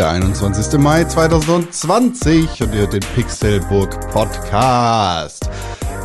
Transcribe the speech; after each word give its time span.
Der 0.00 0.12
21. 0.12 0.80
Mai 0.80 1.04
2020 1.04 2.62
und 2.62 2.72
ihr 2.72 2.80
hört 2.80 2.94
den 2.94 3.02
Pixelburg 3.14 4.00
Podcast. 4.10 5.50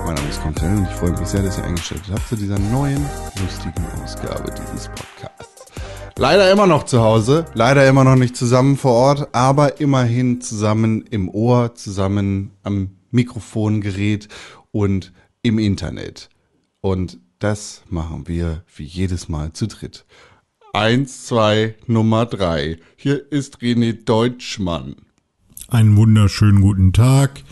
Mein 0.06 0.16
Name 0.16 0.28
ist 0.28 0.42
Content 0.42 0.80
und 0.80 0.84
ich 0.84 0.96
freue 0.96 1.12
mich 1.12 1.26
sehr, 1.26 1.42
dass 1.42 1.58
ihr 1.58 1.64
eingeschaltet 1.64 2.12
habt 2.12 2.28
zu 2.28 2.36
dieser 2.36 2.60
neuen, 2.60 3.06
lustigen 3.42 3.86
Ausgabe 4.04 4.52
dieses 4.52 4.90
Podcasts. 4.90 5.72
Leider 6.18 6.52
immer 6.52 6.68
noch 6.68 6.84
zu 6.84 7.00
Hause, 7.00 7.46
leider 7.54 7.88
immer 7.88 8.04
noch 8.04 8.18
nicht 8.18 8.36
zusammen 8.36 8.76
vor 8.76 8.92
Ort, 8.92 9.30
aber 9.34 9.80
immerhin 9.80 10.42
zusammen 10.42 11.06
im 11.10 11.30
Ohr, 11.30 11.74
zusammen 11.76 12.52
am 12.64 12.98
Mikrofongerät 13.12 14.28
und 14.74 15.14
im 15.42 15.58
Internet. 15.58 16.28
Und 16.82 17.18
das 17.40 17.82
machen 17.88 18.28
wir 18.28 18.66
wie 18.76 18.84
jedes 18.84 19.30
Mal 19.30 19.54
zu 19.54 19.68
dritt. 19.68 20.06
Eins, 20.76 21.26
zwei, 21.28 21.76
Nummer 21.88 22.26
drei. 22.26 22.80
Hier 22.98 23.32
ist 23.32 23.60
René 23.60 23.94
Deutschmann. 23.94 24.98
Einen 25.70 25.96
wunderschönen 25.96 26.60
guten 26.60 26.92
Tag. 26.92 27.44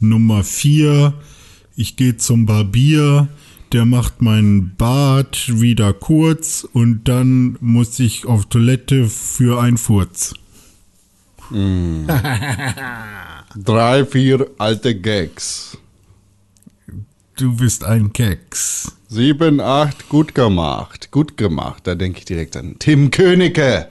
Nummer 0.00 0.42
vier. 0.42 1.12
Ich 1.76 1.96
gehe 1.96 2.16
zum 2.16 2.46
Barbier. 2.46 3.28
Der 3.72 3.84
macht 3.84 4.22
meinen 4.22 4.74
Bart 4.76 5.60
wieder 5.60 5.92
kurz 5.92 6.66
und 6.72 7.08
dann 7.08 7.58
muss 7.60 8.00
ich 8.00 8.24
auf 8.24 8.46
Toilette 8.46 9.06
für 9.06 9.60
einen 9.60 9.76
Furz. 9.76 10.32
Drei, 13.54 14.06
vier 14.06 14.46
alte 14.56 14.98
Gags. 14.98 15.76
Du 17.42 17.56
bist 17.56 17.82
ein 17.82 18.12
Keks. 18.12 18.92
Sieben, 19.08 19.58
acht, 19.60 20.08
gut 20.08 20.32
gemacht. 20.32 21.10
Gut 21.10 21.36
gemacht. 21.36 21.84
Da 21.88 21.96
denke 21.96 22.20
ich 22.20 22.24
direkt 22.24 22.56
an 22.56 22.76
Tim 22.78 23.10
Königke. 23.10 23.88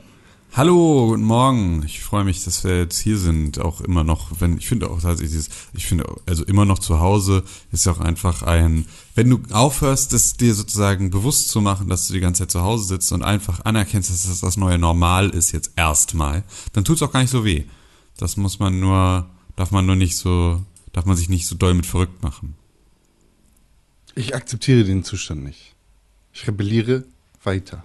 Hallo, 0.54 1.08
guten 1.10 1.24
Morgen. 1.24 1.84
Ich 1.86 2.00
freue 2.00 2.24
mich, 2.24 2.46
dass 2.46 2.64
wir 2.64 2.78
jetzt 2.78 2.98
hier 3.00 3.18
sind. 3.18 3.60
Auch 3.60 3.82
immer 3.82 4.06
noch, 4.06 4.40
wenn 4.40 4.56
ich 4.58 4.70
finde 4.70 4.90
auch 4.90 5.02
tatsächlich, 5.02 5.32
dieses- 5.32 5.50
ich 5.74 5.86
finde 5.86 6.06
also 6.26 6.46
immer 6.46 6.64
noch 6.64 6.80
zu 6.80 7.02
Hause 7.02 7.44
ist 7.74 7.86
ja 7.86 7.92
auch 7.92 8.00
einfach 8.00 8.44
ein, 8.44 8.86
wenn 9.16 9.30
du 9.30 9.42
aufhörst, 9.52 10.14
das 10.14 10.38
dir 10.38 10.56
sozusagen 10.56 11.10
bewusst 11.12 11.50
zu 11.50 11.60
machen, 11.60 11.90
dass 11.90 12.08
du 12.08 12.14
die 12.14 12.22
ganze 12.22 12.44
Zeit 12.44 12.52
zu 12.52 12.62
Hause 12.62 12.86
sitzt 12.86 13.12
und 13.12 13.22
einfach 13.22 13.66
anerkennst, 13.66 14.10
dass 14.10 14.28
das 14.28 14.40
das 14.40 14.56
neue 14.56 14.78
Normal 14.78 15.30
ist 15.30 15.52
jetzt 15.52 15.72
erstmal, 15.76 16.46
dann 16.72 16.86
tut's 16.86 17.02
auch 17.02 17.12
gar 17.12 17.20
nicht 17.20 17.32
so 17.32 17.44
weh. 17.44 17.66
Das 18.16 18.38
muss 18.38 18.60
man 18.60 18.80
nur, 18.80 19.26
darf 19.58 19.72
man 19.72 19.86
nur 19.86 19.98
nicht 19.98 20.16
so, 20.16 20.62
darf 20.94 21.06
man 21.06 21.18
sich 21.18 21.28
nicht 21.28 21.48
so 21.48 21.56
doll 21.56 21.74
mit 21.74 21.86
verrückt 21.86 22.24
machen. 22.24 22.56
Ich 24.16 24.36
akzeptiere 24.36 24.84
den 24.84 25.04
Zustand 25.04 25.44
nicht. 25.44 25.74
Ich 26.34 26.48
rebelliere 26.48 27.04
weiter. 27.44 27.84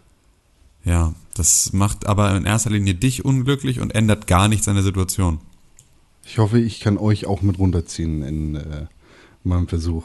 Ja, 0.85 1.15
das 1.35 1.73
macht 1.73 2.07
aber 2.07 2.37
in 2.37 2.45
erster 2.45 2.71
Linie 2.71 2.95
dich 2.95 3.25
unglücklich 3.25 3.81
und 3.81 3.95
ändert 3.95 4.27
gar 4.27 4.49
nichts 4.49 4.69
an 4.69 4.75
der 4.77 4.85
Situation. 4.85 5.41
Ich 6.25 6.39
hoffe, 6.39 6.59
ich 6.61 6.81
kann 6.81 6.99
euch 6.99 7.27
auch 7.27 7.43
mit 7.43 7.59
runterziehen 7.59 8.23
in 8.23 8.55
äh, 8.57 8.87
meinem 9.45 9.69
Versuch, 9.69 10.05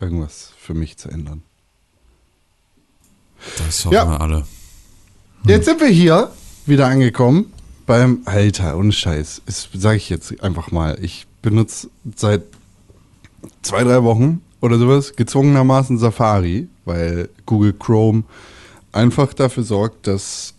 irgendwas 0.00 0.52
für 0.58 0.74
mich 0.74 0.96
zu 0.98 1.08
ändern. 1.10 1.42
Das 3.58 3.84
hoffen 3.84 3.94
Ja. 3.94 4.08
wir 4.08 4.20
alle. 4.20 4.46
Jetzt 5.46 5.64
sind 5.66 5.80
wir 5.80 5.88
hier 5.88 6.30
wieder 6.66 6.86
angekommen 6.86 7.52
beim 7.86 8.22
Alter 8.26 8.76
und 8.76 8.92
Scheiß. 8.92 9.42
Das 9.46 9.68
sage 9.74 9.96
ich 9.96 10.08
jetzt 10.08 10.42
einfach 10.42 10.70
mal. 10.70 10.98
Ich 11.02 11.26
benutze 11.42 11.90
seit 12.16 12.42
zwei, 13.62 13.82
drei 13.84 14.02
Wochen 14.04 14.40
oder 14.62 14.78
sowas 14.78 15.14
gezwungenermaßen 15.14 15.98
Safari, 15.98 16.68
weil 16.84 17.28
Google 17.44 17.74
Chrome 17.74 18.22
einfach 18.92 19.34
dafür 19.34 19.64
sorgt, 19.64 20.06
dass 20.06 20.54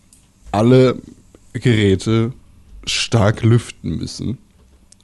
alle 0.51 1.01
Geräte 1.53 2.33
stark 2.85 3.43
lüften 3.43 3.97
müssen. 3.97 4.37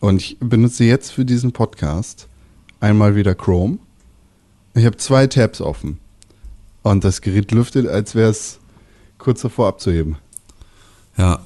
Und 0.01 0.21
ich 0.21 0.37
benutze 0.39 0.83
jetzt 0.83 1.11
für 1.11 1.25
diesen 1.25 1.53
Podcast 1.53 2.27
einmal 2.81 3.15
wieder 3.15 3.35
Chrome. 3.35 3.79
Ich 4.75 4.85
habe 4.85 4.97
zwei 4.97 5.27
Tabs 5.27 5.61
offen. 5.61 5.99
Und 6.83 7.03
das 7.03 7.21
Gerät 7.21 7.51
lüftet, 7.51 7.87
als 7.87 8.15
wäre 8.15 8.29
es 8.29 8.59
kurz 9.17 9.41
davor 9.41 9.67
abzuheben. 9.67 10.17
Ja, 11.17 11.41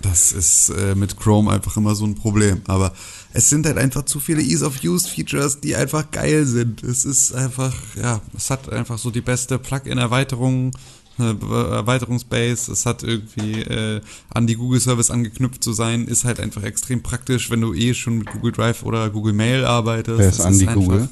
das 0.00 0.32
ist 0.32 0.70
äh, 0.70 0.94
mit 0.94 1.18
Chrome 1.18 1.50
einfach 1.50 1.76
immer 1.76 1.94
so 1.94 2.04
ein 2.04 2.14
Problem. 2.16 2.62
Aber 2.66 2.92
es 3.34 3.48
sind 3.48 3.66
halt 3.66 3.78
einfach 3.78 4.04
zu 4.04 4.20
viele 4.20 4.42
Ease-of-Use-Features, 4.42 5.60
die 5.60 5.74
einfach 5.76 6.10
geil 6.10 6.46
sind. 6.46 6.82
Es 6.82 7.04
ist 7.04 7.34
einfach, 7.34 7.74
ja, 8.00 8.20
es 8.36 8.50
hat 8.50 8.70
einfach 8.70 8.98
so 8.98 9.10
die 9.10 9.20
beste 9.22 9.58
Plugin-Erweiterung, 9.58 10.72
äh, 11.18 11.22
Erweiterungsbase. 11.24 12.72
Es 12.72 12.84
hat 12.86 13.02
irgendwie 13.02 13.60
äh, 13.62 14.00
an 14.30 14.46
die 14.46 14.54
Google-Service 14.56 15.10
angeknüpft 15.10 15.62
zu 15.64 15.72
sein. 15.72 16.06
Ist 16.06 16.24
halt 16.24 16.40
einfach 16.40 16.62
extrem 16.62 17.02
praktisch, 17.02 17.50
wenn 17.50 17.60
du 17.60 17.72
eh 17.74 17.94
schon 17.94 18.18
mit 18.18 18.30
Google 18.32 18.52
Drive 18.52 18.82
oder 18.82 19.08
Google 19.10 19.32
Mail 19.32 19.64
arbeitest. 19.64 20.18
Wer 20.18 20.28
ist 20.28 20.38
Das 20.38 20.46
Andi 20.46 20.66
einfach- 20.68 20.74
Google? 20.82 21.08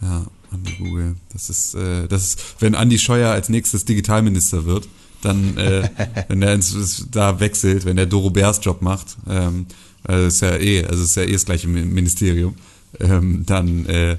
Ja, 0.00 0.26
Andi 0.50 0.72
Google. 0.78 1.16
Das 1.32 1.50
ist, 1.50 1.74
äh, 1.74 2.08
das 2.08 2.24
ist, 2.28 2.56
wenn 2.60 2.74
Andi 2.74 2.98
Scheuer 2.98 3.30
als 3.30 3.48
nächstes 3.48 3.84
Digitalminister 3.84 4.64
wird, 4.64 4.88
dann, 5.22 5.56
äh, 5.56 5.88
wenn 6.28 6.42
er 6.42 6.54
ins, 6.54 7.06
da 7.10 7.38
wechselt, 7.40 7.84
wenn 7.84 7.96
der 7.96 8.06
Doro 8.06 8.30
Bärs 8.30 8.60
Job 8.62 8.82
macht, 8.82 9.16
ähm, 9.28 9.66
also 10.04 10.26
ist 10.26 10.40
ja 10.40 10.56
eh, 10.56 10.84
also 10.84 11.02
ist 11.04 11.16
ja 11.16 11.22
eh 11.22 11.32
das 11.32 11.44
gleiche 11.44 11.68
Mi- 11.68 11.84
Ministerium, 11.84 12.54
ähm, 13.00 13.44
dann 13.46 13.86
äh, 13.86 14.16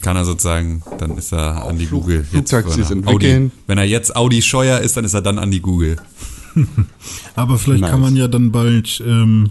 kann 0.00 0.16
er 0.16 0.24
sozusagen, 0.24 0.82
dann 0.98 1.16
ist 1.18 1.32
er 1.32 1.66
Andi 1.66 1.86
Flug- 1.86 2.02
Google. 2.02 2.24
Flugtaxis 2.24 2.90
entwickeln. 2.90 3.46
Audi, 3.46 3.50
wenn 3.66 3.78
er 3.78 3.84
jetzt 3.84 4.14
Audi 4.16 4.40
Scheuer 4.42 4.78
ist, 4.80 4.96
dann 4.96 5.04
ist 5.04 5.14
er 5.14 5.22
dann 5.22 5.38
Andi 5.38 5.60
Google. 5.60 5.96
Aber 7.34 7.58
vielleicht 7.58 7.82
Nice. 7.82 7.90
kann 7.90 8.00
man 8.00 8.16
ja 8.16 8.28
dann 8.28 8.52
bald 8.52 9.02
ähm, 9.06 9.50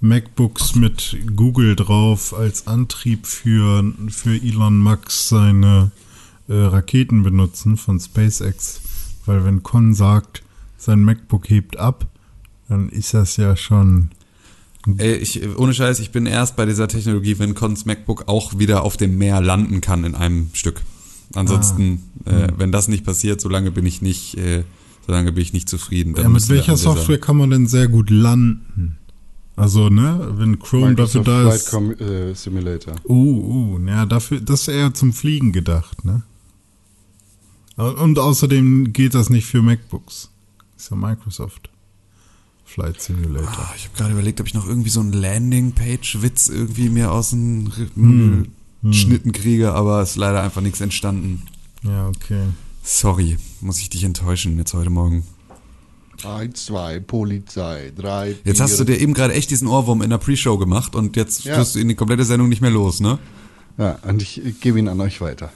MacBooks 0.00 0.74
mit 0.74 1.16
Google 1.36 1.76
drauf 1.76 2.32
als 2.34 2.66
Antrieb 2.66 3.26
für, 3.26 3.92
für 4.08 4.34
Elon 4.34 4.78
Musk 4.80 5.10
seine 5.10 5.90
äh, 6.48 6.54
Raketen 6.54 7.22
benutzen 7.22 7.76
von 7.76 7.98
SpaceX. 8.00 8.80
Weil 9.26 9.44
wenn 9.44 9.62
Con 9.62 9.94
sagt, 9.94 10.42
sein 10.78 11.02
MacBook 11.04 11.50
hebt 11.50 11.76
ab, 11.78 12.06
dann 12.68 12.88
ist 12.88 13.12
das 13.14 13.36
ja 13.36 13.56
schon. 13.56 14.10
Ey, 14.96 15.16
ich, 15.16 15.40
ohne 15.58 15.74
Scheiß, 15.74 16.00
ich 16.00 16.10
bin 16.12 16.26
erst 16.26 16.56
bei 16.56 16.64
dieser 16.64 16.88
Technologie, 16.88 17.38
wenn 17.38 17.54
Cons 17.54 17.84
MacBook 17.84 18.24
auch 18.26 18.58
wieder 18.58 18.82
auf 18.82 18.96
dem 18.96 19.18
Meer 19.18 19.40
landen 19.40 19.80
kann 19.80 20.04
in 20.04 20.14
einem 20.14 20.48
Stück. 20.54 20.80
Ansonsten, 21.34 22.02
Ah. 22.24 22.30
äh, 22.30 22.48
wenn 22.56 22.72
das 22.72 22.88
nicht 22.88 23.04
passiert, 23.04 23.40
solange 23.40 23.70
bin 23.70 23.84
ich 23.84 24.00
nicht, 24.00 24.36
äh, 24.38 24.64
solange 25.06 25.32
bin 25.32 25.42
ich 25.42 25.52
nicht 25.52 25.68
zufrieden. 25.68 26.14
Dann 26.14 26.24
Ja, 26.24 26.28
mit 26.30 26.48
welcher 26.48 26.76
Software 26.76 27.18
kann 27.18 27.36
man 27.36 27.50
denn 27.50 27.66
sehr 27.66 27.88
gut 27.88 28.08
landen? 28.08 28.96
Also, 29.56 29.88
ne, 29.90 30.34
wenn 30.36 30.58
Chrome 30.60 30.94
dafür 30.94 31.20
Microsoft 31.20 31.28
da 31.28 31.40
Flight 31.42 31.56
ist. 31.56 31.70
Com 31.70 31.90
äh, 31.92 32.34
Simulator. 32.34 32.94
Uh, 33.08 33.74
uh, 33.76 33.86
ja, 33.86 34.06
dafür, 34.06 34.40
das 34.40 34.62
ist 34.62 34.68
eher 34.68 34.94
zum 34.94 35.12
Fliegen 35.12 35.52
gedacht, 35.52 36.04
ne? 36.04 36.22
Und 37.76 38.18
außerdem 38.18 38.92
geht 38.92 39.14
das 39.14 39.30
nicht 39.30 39.46
für 39.46 39.62
MacBooks. 39.62 40.30
Ist 40.76 40.90
ja 40.90 40.96
Microsoft. 40.96 41.70
Flight 42.68 43.00
Simulator. 43.00 43.48
Ah, 43.50 43.72
ich 43.76 43.84
habe 43.84 43.96
gerade 43.96 44.12
überlegt, 44.12 44.40
ob 44.40 44.46
ich 44.46 44.54
noch 44.54 44.66
irgendwie 44.66 44.90
so 44.90 45.00
einen 45.00 45.12
Landing-Page-Witz 45.12 46.48
irgendwie 46.48 46.90
mir 46.90 47.10
aus 47.12 47.30
den 47.30 47.72
Hm. 47.94 48.48
Hm. 48.82 48.92
Schnitten 48.92 49.32
kriege, 49.32 49.72
aber 49.72 50.02
ist 50.02 50.16
leider 50.16 50.42
einfach 50.42 50.60
nichts 50.60 50.80
entstanden. 50.80 51.42
Ja, 51.82 52.08
okay. 52.08 52.42
Sorry, 52.82 53.36
muss 53.60 53.78
ich 53.80 53.90
dich 53.90 54.04
enttäuschen 54.04 54.56
jetzt 54.58 54.74
heute 54.74 54.90
Morgen. 54.90 55.24
Eins, 56.24 56.66
zwei, 56.66 56.98
Polizei, 57.00 57.92
drei, 57.96 58.36
Jetzt 58.44 58.56
vier. 58.56 58.64
hast 58.64 58.78
du 58.80 58.84
dir 58.84 58.98
eben 59.00 59.14
gerade 59.14 59.34
echt 59.34 59.50
diesen 59.50 59.68
Ohrwurm 59.68 60.02
in 60.02 60.10
der 60.10 60.18
Pre-Show 60.18 60.58
gemacht 60.58 60.94
und 60.96 61.16
jetzt 61.16 61.44
Ja. 61.44 61.56
tust 61.56 61.74
du 61.74 61.78
ihn 61.78 61.88
die 61.88 61.94
komplette 61.94 62.24
Sendung 62.24 62.48
nicht 62.48 62.60
mehr 62.60 62.70
los, 62.72 63.00
ne? 63.00 63.18
Ja, 63.78 63.98
und 64.02 64.20
ich 64.22 64.44
äh, 64.44 64.52
gebe 64.52 64.78
ihn 64.80 64.88
an 64.88 65.00
euch 65.00 65.20
weiter. 65.20 65.50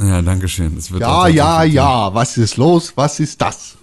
Ja, 0.00 0.20
danke 0.22 0.48
schön. 0.48 0.76
Ja, 0.98 1.28
ja, 1.28 1.64
ja, 1.64 2.12
was 2.14 2.36
ist 2.36 2.56
los? 2.56 2.92
Was 2.96 3.20
ist 3.20 3.40
das? 3.40 3.76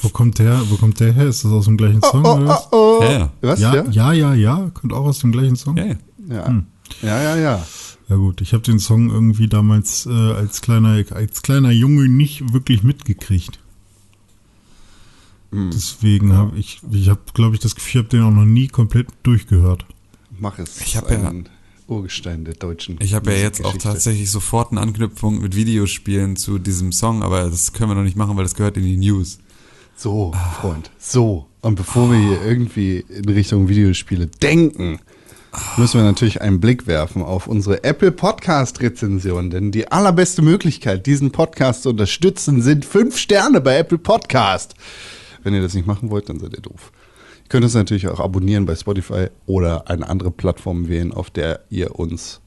Wo 0.00 0.08
kommt 0.08 0.38
der, 0.38 0.60
wo 0.70 0.76
kommt 0.76 1.00
der 1.00 1.12
her? 1.12 1.26
Ist 1.26 1.44
das 1.44 1.52
aus 1.52 1.64
dem 1.66 1.76
gleichen 1.76 2.02
Song 2.02 2.24
oder 2.24 2.46
was? 2.48 2.68
Oh, 2.72 3.00
Ja, 3.02 3.10
ja. 3.12 3.30
Was? 3.40 3.60
Ja, 3.60 3.74
Ja, 3.74 3.90
ja, 3.90 4.12
ja, 4.12 4.34
ja, 4.34 4.70
kommt 4.74 4.92
auch 4.92 5.04
aus 5.06 5.18
dem 5.20 5.32
gleichen 5.32 5.56
Song. 5.56 5.76
Ja, 5.76 5.84
ja. 5.86 5.96
ja, 6.28 6.62
ja, 7.02 7.22
ja. 7.22 7.36
ja. 7.36 7.66
Ja 8.10 8.16
gut, 8.16 8.42
ich 8.42 8.52
habe 8.52 8.62
den 8.62 8.78
Song 8.78 9.08
irgendwie 9.10 9.48
damals 9.48 10.04
äh, 10.04 10.10
als 10.10 10.60
kleiner 10.60 11.02
als 11.12 11.40
kleiner 11.40 11.70
Junge 11.70 12.06
nicht 12.08 12.52
wirklich 12.52 12.82
mitgekriegt. 12.82 13.58
Deswegen 15.52 16.32
habe 16.34 16.58
ich, 16.58 16.80
ich 16.90 17.08
habe, 17.08 17.20
glaube 17.32 17.54
ich, 17.54 17.60
das 17.60 17.74
Gefühl, 17.76 17.90
ich 17.90 17.96
habe 17.98 18.08
den 18.08 18.22
auch 18.24 18.30
noch 18.32 18.44
nie 18.44 18.66
komplett 18.68 19.06
durchgehört. 19.22 19.86
Mach 20.38 20.58
es. 20.58 20.80
Ich 20.80 20.96
hab 20.96 21.08
ja- 21.10 21.32
Urgestein 21.86 22.44
der 22.44 22.54
deutschen. 22.54 22.98
Ich 23.00 23.14
habe 23.14 23.32
ja 23.32 23.38
jetzt 23.38 23.64
auch 23.64 23.76
tatsächlich 23.76 24.30
sofort 24.30 24.70
einen 24.70 24.78
Anknüpfung 24.78 25.40
mit 25.40 25.54
Videospielen 25.54 26.36
zu 26.36 26.58
diesem 26.58 26.92
Song, 26.92 27.22
aber 27.22 27.50
das 27.50 27.72
können 27.72 27.90
wir 27.90 27.94
noch 27.94 28.02
nicht 28.02 28.16
machen, 28.16 28.36
weil 28.36 28.44
das 28.44 28.54
gehört 28.54 28.76
in 28.76 28.84
die 28.84 28.96
News. 28.96 29.38
So, 29.96 30.32
Freund, 30.60 30.90
so. 30.98 31.46
Und 31.60 31.76
bevor 31.76 32.10
wir 32.10 32.18
hier 32.18 32.42
irgendwie 32.44 33.04
in 33.08 33.28
Richtung 33.28 33.68
Videospiele 33.68 34.26
denken, 34.26 34.98
müssen 35.76 36.00
wir 36.00 36.04
natürlich 36.04 36.40
einen 36.40 36.60
Blick 36.60 36.86
werfen 36.86 37.22
auf 37.22 37.46
unsere 37.46 37.84
Apple 37.84 38.10
Podcast 38.10 38.80
Rezension, 38.80 39.50
denn 39.50 39.70
die 39.70 39.90
allerbeste 39.90 40.42
Möglichkeit, 40.42 41.06
diesen 41.06 41.30
Podcast 41.30 41.84
zu 41.84 41.90
unterstützen, 41.90 42.60
sind 42.60 42.84
fünf 42.84 43.16
Sterne 43.18 43.60
bei 43.60 43.78
Apple 43.78 43.98
Podcast. 43.98 44.74
Wenn 45.42 45.54
ihr 45.54 45.62
das 45.62 45.74
nicht 45.74 45.86
machen 45.86 46.10
wollt, 46.10 46.28
dann 46.28 46.40
seid 46.40 46.54
ihr 46.54 46.62
doof. 46.62 46.90
Könnt 47.54 47.62
uns 47.62 47.74
natürlich 47.74 48.08
auch 48.08 48.18
abonnieren 48.18 48.66
bei 48.66 48.74
Spotify 48.74 49.28
oder 49.46 49.88
eine 49.88 50.08
andere 50.08 50.32
Plattform 50.32 50.88
wählen, 50.88 51.12
auf 51.12 51.30
der 51.30 51.60
ihr 51.70 51.96
uns 52.00 52.40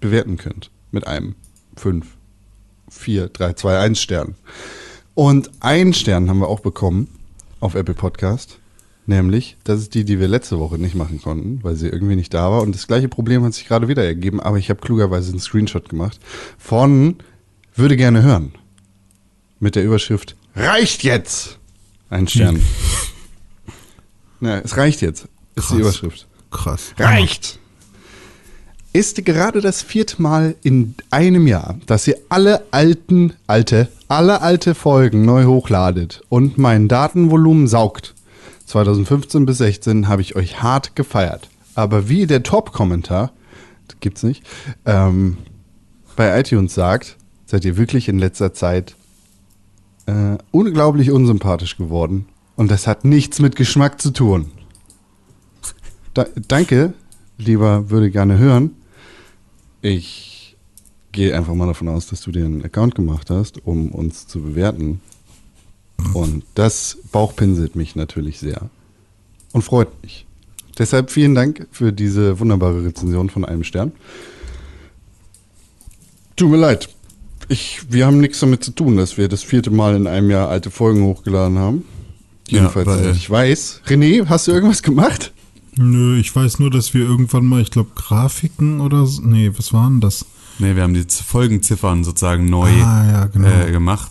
bewerten 0.00 0.38
könnt. 0.38 0.70
Mit 0.92 1.06
einem 1.06 1.34
5, 1.76 2.06
4, 2.88 3.28
3, 3.28 3.52
2, 3.52 3.78
1 3.80 4.00
Stern. 4.00 4.36
Und 5.12 5.50
einen 5.60 5.92
Stern 5.92 6.30
haben 6.30 6.38
wir 6.38 6.48
auch 6.48 6.60
bekommen 6.60 7.08
auf 7.60 7.74
Apple 7.74 7.92
Podcast. 7.92 8.58
Nämlich, 9.04 9.58
das 9.62 9.80
ist 9.80 9.92
die, 9.92 10.06
die 10.06 10.18
wir 10.18 10.28
letzte 10.28 10.58
Woche 10.58 10.78
nicht 10.78 10.94
machen 10.94 11.20
konnten, 11.20 11.62
weil 11.62 11.76
sie 11.76 11.88
irgendwie 11.88 12.16
nicht 12.16 12.32
da 12.32 12.50
war. 12.50 12.62
Und 12.62 12.74
das 12.74 12.86
gleiche 12.86 13.10
Problem 13.10 13.44
hat 13.44 13.52
sich 13.52 13.68
gerade 13.68 13.88
wieder 13.88 14.06
ergeben, 14.06 14.40
aber 14.40 14.56
ich 14.56 14.70
habe 14.70 14.80
klugerweise 14.80 15.32
einen 15.32 15.40
Screenshot 15.40 15.90
gemacht 15.90 16.18
von 16.56 17.16
Würde 17.74 17.98
gerne 17.98 18.22
hören. 18.22 18.54
Mit 19.58 19.76
der 19.76 19.84
Überschrift 19.84 20.34
Reicht 20.56 21.02
jetzt! 21.02 21.58
Ein 22.08 22.26
Stern. 22.26 22.58
Na, 24.40 24.60
es 24.60 24.76
reicht 24.76 25.02
jetzt. 25.02 25.28
Ist 25.54 25.66
Krass. 25.66 25.68
die 25.68 25.80
Überschrift. 25.80 26.26
Krass. 26.50 26.94
Reicht! 26.98 27.58
Ist 28.92 29.24
gerade 29.24 29.60
das 29.60 29.82
vierte 29.82 30.20
Mal 30.20 30.56
in 30.62 30.96
einem 31.10 31.46
Jahr, 31.46 31.76
dass 31.86 32.08
ihr 32.08 32.16
alle 32.28 32.64
alten, 32.72 33.34
alte, 33.46 33.86
alle 34.08 34.42
alte 34.42 34.74
Folgen 34.74 35.24
neu 35.24 35.44
hochladet 35.44 36.22
und 36.28 36.58
mein 36.58 36.88
Datenvolumen 36.88 37.68
saugt. 37.68 38.14
2015 38.66 39.46
bis 39.46 39.58
16 39.58 40.08
habe 40.08 40.22
ich 40.22 40.34
euch 40.34 40.60
hart 40.62 40.96
gefeiert. 40.96 41.48
Aber 41.76 42.08
wie 42.08 42.26
der 42.26 42.42
Top-Kommentar, 42.42 43.32
das 43.86 44.00
gibt's 44.00 44.24
nicht, 44.24 44.42
ähm, 44.86 45.38
bei 46.16 46.38
iTunes 46.38 46.74
sagt, 46.74 47.16
seid 47.46 47.64
ihr 47.64 47.76
wirklich 47.76 48.08
in 48.08 48.18
letzter 48.18 48.52
Zeit 48.52 48.96
äh, 50.06 50.36
unglaublich 50.50 51.12
unsympathisch 51.12 51.76
geworden. 51.76 52.26
Und 52.60 52.70
das 52.70 52.86
hat 52.86 53.06
nichts 53.06 53.38
mit 53.38 53.56
Geschmack 53.56 54.02
zu 54.02 54.10
tun. 54.10 54.50
Da, 56.12 56.26
danke, 56.46 56.92
lieber 57.38 57.88
würde 57.88 58.10
gerne 58.10 58.36
hören. 58.36 58.72
Ich 59.80 60.58
gehe 61.10 61.34
einfach 61.34 61.54
mal 61.54 61.68
davon 61.68 61.88
aus, 61.88 62.08
dass 62.08 62.20
du 62.20 62.30
dir 62.30 62.44
einen 62.44 62.62
Account 62.62 62.94
gemacht 62.94 63.30
hast, 63.30 63.64
um 63.64 63.90
uns 63.92 64.26
zu 64.26 64.42
bewerten. 64.42 65.00
Und 66.12 66.44
das 66.54 66.98
bauchpinselt 67.10 67.76
mich 67.76 67.96
natürlich 67.96 68.38
sehr 68.38 68.68
und 69.52 69.62
freut 69.62 69.88
mich. 70.02 70.26
Deshalb 70.76 71.10
vielen 71.10 71.34
Dank 71.34 71.66
für 71.70 71.94
diese 71.94 72.40
wunderbare 72.40 72.84
Rezension 72.84 73.30
von 73.30 73.46
einem 73.46 73.64
Stern. 73.64 73.92
Tut 76.36 76.50
mir 76.50 76.58
leid. 76.58 76.90
Ich, 77.48 77.90
wir 77.90 78.04
haben 78.04 78.20
nichts 78.20 78.40
damit 78.40 78.62
zu 78.62 78.72
tun, 78.72 78.98
dass 78.98 79.16
wir 79.16 79.28
das 79.28 79.42
vierte 79.42 79.70
Mal 79.70 79.96
in 79.96 80.06
einem 80.06 80.28
Jahr 80.28 80.50
alte 80.50 80.70
Folgen 80.70 81.04
hochgeladen 81.04 81.58
haben. 81.58 81.84
Jedenfalls, 82.50 82.86
weil- 82.86 82.98
soweit 82.98 83.16
ich 83.16 83.30
weiß. 83.30 83.80
René, 83.86 84.26
hast 84.26 84.46
du 84.48 84.52
irgendwas 84.52 84.82
gemacht? 84.82 85.32
Nö, 85.76 86.18
ich 86.18 86.34
weiß 86.34 86.58
nur, 86.58 86.70
dass 86.70 86.92
wir 86.94 87.02
irgendwann 87.02 87.46
mal, 87.46 87.62
ich 87.62 87.70
glaube, 87.70 87.90
Grafiken 87.94 88.80
oder 88.80 89.06
so. 89.06 89.22
Nee, 89.22 89.50
was 89.56 89.72
waren 89.72 90.00
das? 90.00 90.26
Nee, 90.58 90.74
wir 90.76 90.82
haben 90.82 90.94
die 90.94 91.04
Folgenziffern 91.08 92.04
sozusagen 92.04 92.50
neu 92.50 92.68
Ah, 92.82 93.06
ja, 93.10 93.24
genau. 93.26 93.48
äh, 93.48 93.70
gemacht. 93.70 94.10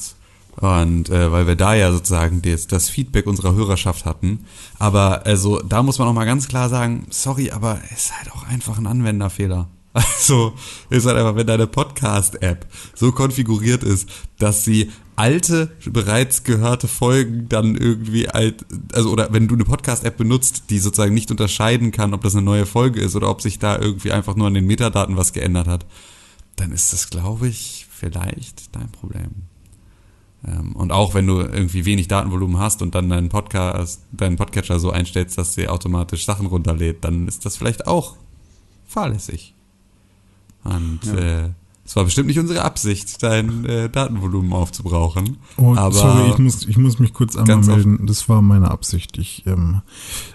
Und 0.56 1.09
äh, 1.09 1.31
weil 1.31 1.47
wir 1.47 1.56
da 1.56 1.74
ja 1.75 1.91
sozusagen 1.91 2.41
das, 2.41 2.68
das 2.68 2.89
Feedback 2.89 3.27
unserer 3.27 3.53
Hörerschaft 3.53 4.06
hatten. 4.06 4.45
Aber 4.77 5.25
also 5.25 5.62
da 5.62 5.83
muss 5.83 6.00
man 6.00 6.07
auch 6.07 6.13
mal 6.13 6.25
ganz 6.25 6.47
klar 6.47 6.68
sagen, 6.69 7.06
sorry, 7.12 7.51
aber 7.51 7.80
es 7.94 8.06
ist 8.06 8.18
halt 8.18 8.31
auch 8.33 8.45
einfach 8.47 8.77
ein 8.77 8.88
Anwenderfehler. 8.88 9.68
Also 9.94 10.53
ist 10.89 11.06
halt 11.07 11.18
einfach, 11.18 11.36
wenn 11.36 11.47
deine 11.47 11.65
Podcast-App 11.65 12.65
so 12.94 13.12
konfiguriert 13.12 13.83
ist, 13.83 14.07
dass 14.38 14.63
sie 14.63 14.91
alte, 15.19 15.69
bereits 15.86 16.45
gehörte 16.45 16.88
Folgen 16.88 17.50
dann 17.50 17.75
irgendwie 17.75 18.30
alt, 18.30 18.66
also 18.94 19.12
oder 19.12 19.33
wenn 19.33 19.50
du 19.50 19.56
eine 19.56 19.66
Podcast-App 19.66 20.16
benutzt, 20.16 20.69
die 20.69 20.80
sozusagen 20.80 21.13
nicht 21.13 21.30
unterscheiden 21.30 21.92
kann, 21.92 22.13
ob 22.13 22.21
das 22.21 22.36
eine 22.36 22.45
neue 22.45 22.66
Folge 22.66 23.01
ist 23.01 23.18
oder 23.18 23.30
ob 23.30 23.42
sich 23.42 23.60
da 23.60 23.77
irgendwie 23.77 24.13
einfach 24.13 24.36
nur 24.36 24.48
an 24.48 24.54
den 24.54 24.66
Metadaten 24.66 25.18
was 25.18 25.33
geändert 25.33 25.68
hat, 25.68 25.86
dann 26.56 26.71
ist 26.71 26.94
das, 26.94 27.10
glaube 27.10 27.50
ich, 27.50 27.86
vielleicht 27.89 28.74
dein 28.74 28.89
Problem. 28.92 29.30
Ähm, 30.48 30.74
und 30.77 30.94
auch 30.94 31.13
wenn 31.13 31.27
du 31.27 31.42
irgendwie 31.42 31.83
wenig 31.83 32.07
Datenvolumen 32.07 32.57
hast 32.57 32.81
und 32.81 32.95
dann 32.95 33.10
deinen 33.10 33.27
Podcast, 33.27 34.01
deinen 34.13 34.38
Podcatcher 34.38 34.80
so 34.80 34.89
einstellst, 34.89 35.38
dass 35.38 35.54
sie 35.54 35.68
automatisch 35.68 36.24
Sachen 36.25 36.45
runterlädt, 36.45 37.04
dann 37.04 37.27
ist 37.27 37.45
das 37.45 37.57
vielleicht 37.57 37.88
auch 37.88 38.15
fahrlässig. 38.88 39.54
Und 40.63 41.06
äh, 41.07 41.50
es 41.89 41.95
war 41.95 42.03
bestimmt 42.03 42.27
nicht 42.27 42.38
unsere 42.38 42.62
Absicht, 42.62 43.24
dein 43.24 43.65
äh, 43.65 43.89
Datenvolumen 43.89 44.53
aufzubrauchen. 44.53 45.38
Oh, 45.57 45.74
aber 45.75 45.91
sorry, 45.91 46.30
ich 46.30 46.38
muss, 46.38 46.68
ich 46.68 46.77
muss 46.77 47.00
mich 47.00 47.13
kurz 47.13 47.36
einmal 47.36 47.57
melden. 47.57 48.06
Das 48.06 48.30
war 48.30 48.44
meine 48.44 48.69
Absicht. 48.69 49.18
Ich 49.18 49.44
ähm, 49.47 49.81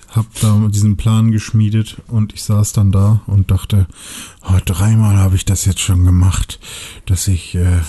habe 0.09 0.27
da 0.41 0.67
diesen 0.69 0.97
Plan 0.97 1.31
geschmiedet 1.31 1.99
und 2.09 2.35
ich 2.35 2.43
saß 2.43 2.73
dann 2.73 2.91
da 2.91 3.21
und 3.29 3.53
dachte, 3.53 3.87
oh, 4.43 4.59
dreimal 4.65 5.17
habe 5.19 5.37
ich 5.37 5.45
das 5.45 5.65
jetzt 5.65 5.79
schon 5.79 6.05
gemacht, 6.05 6.59
dass 7.07 7.29
ich 7.29 7.55
äh, 7.55 7.83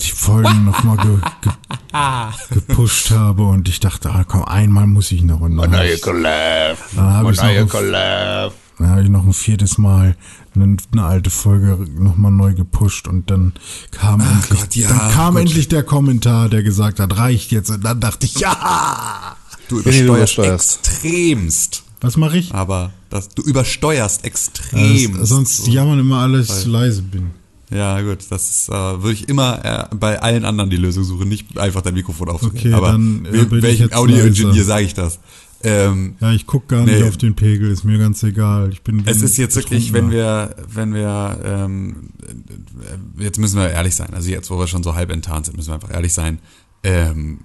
die 0.00 0.10
Folgen 0.10 0.64
nochmal 0.64 0.96
ge, 0.96 1.18
ge, 1.40 1.52
gepusht 2.50 3.12
habe 3.12 3.44
und 3.44 3.68
ich 3.68 3.78
dachte, 3.78 4.10
ah, 4.10 4.24
komm, 4.24 4.44
einmal 4.44 4.88
muss 4.88 5.12
ich 5.12 5.22
noch. 5.22 5.38
Und 5.38 5.56
dann 5.56 5.72
habe 5.72 5.86
ich, 5.86 6.04
hab 6.04 7.30
ich's 7.30 7.42
noch, 7.42 7.68
Collab. 7.68 8.54
Dann 8.78 8.90
hab 8.90 9.00
ich 9.00 9.08
noch 9.08 9.24
ein 9.24 9.32
viertes 9.32 9.78
Mal 9.78 10.16
eine, 10.54 10.76
eine 10.92 11.04
alte 11.04 11.30
Folge 11.30 11.78
nochmal 11.98 12.32
neu 12.32 12.54
gepusht 12.54 13.08
und 13.08 13.30
dann 13.30 13.52
kam 13.90 14.20
endlich, 14.20 14.60
Gott, 14.60 14.76
ja, 14.76 14.88
dann 14.88 15.10
kam 15.12 15.34
gut. 15.34 15.42
endlich 15.42 15.68
der 15.68 15.82
Kommentar, 15.82 16.48
der 16.48 16.62
gesagt 16.62 17.00
hat, 17.00 17.16
reicht 17.16 17.52
jetzt. 17.52 17.70
Und 17.70 17.84
dann 17.84 18.00
dachte 18.00 18.26
ich, 18.26 18.36
ja. 18.36 19.36
du 19.68 19.76
du 19.76 19.80
übersteuerst 19.80 20.38
übersteuerst. 20.38 20.80
extremst. 20.86 21.82
Was 22.00 22.16
mache 22.16 22.38
ich? 22.38 22.52
Aber 22.52 22.92
das, 23.10 23.28
du 23.28 23.42
übersteuerst 23.42 24.24
extrem. 24.24 25.22
Äh, 25.22 25.26
sonst 25.26 25.68
jammern 25.68 26.00
immer 26.00 26.18
alle, 26.18 26.38
dass 26.38 26.58
ich 26.58 26.64
zu 26.64 26.70
leise 26.70 27.02
bin. 27.02 27.30
Ja, 27.70 28.00
gut, 28.02 28.18
das 28.28 28.50
ist, 28.50 28.68
äh, 28.68 28.72
würde 28.72 29.12
ich 29.12 29.28
immer 29.28 29.64
äh, 29.64 29.94
bei 29.94 30.20
allen 30.20 30.44
anderen 30.44 30.68
die 30.68 30.76
Lösung 30.76 31.04
suchen, 31.04 31.28
nicht 31.28 31.56
einfach 31.58 31.80
dein 31.80 31.94
Mikrofon 31.94 32.28
aufzudrehen. 32.28 32.74
Okay, 32.74 32.74
Aber 32.74 32.88
dann, 32.88 33.24
äh, 33.26 33.62
welchem 33.62 33.92
Audio-Ingenieur 33.92 34.64
sage 34.64 34.84
ich 34.84 34.94
das? 34.94 35.20
Ähm, 35.64 36.16
Ja, 36.20 36.32
ich 36.32 36.46
guck 36.46 36.68
gar 36.68 36.84
nicht 36.84 36.98
Nee. 37.00 37.08
auf 37.08 37.16
den 37.16 37.34
Pegel, 37.34 37.70
ist 37.70 37.84
mir 37.84 37.98
ganz 37.98 38.22
egal. 38.22 38.70
Ich 38.72 38.82
bin 38.82 39.02
es 39.06 39.22
ist 39.22 39.36
jetzt 39.38 39.56
wirklich, 39.56 39.92
wenn 39.92 40.10
wir, 40.10 40.56
wenn 40.68 40.94
wir, 40.94 41.38
ähm, 41.44 42.10
äh, 43.18 43.22
jetzt 43.24 43.38
müssen 43.38 43.58
wir 43.60 43.70
ehrlich 43.70 43.94
sein, 43.94 44.12
also 44.14 44.28
jetzt, 44.30 44.50
wo 44.50 44.58
wir 44.58 44.66
schon 44.66 44.82
so 44.82 44.94
halb 44.94 45.10
enttarnt 45.10 45.46
sind, 45.46 45.56
müssen 45.56 45.70
wir 45.70 45.74
einfach 45.74 45.92
ehrlich 45.92 46.12
sein. 46.12 46.38
Ähm, 46.82 47.38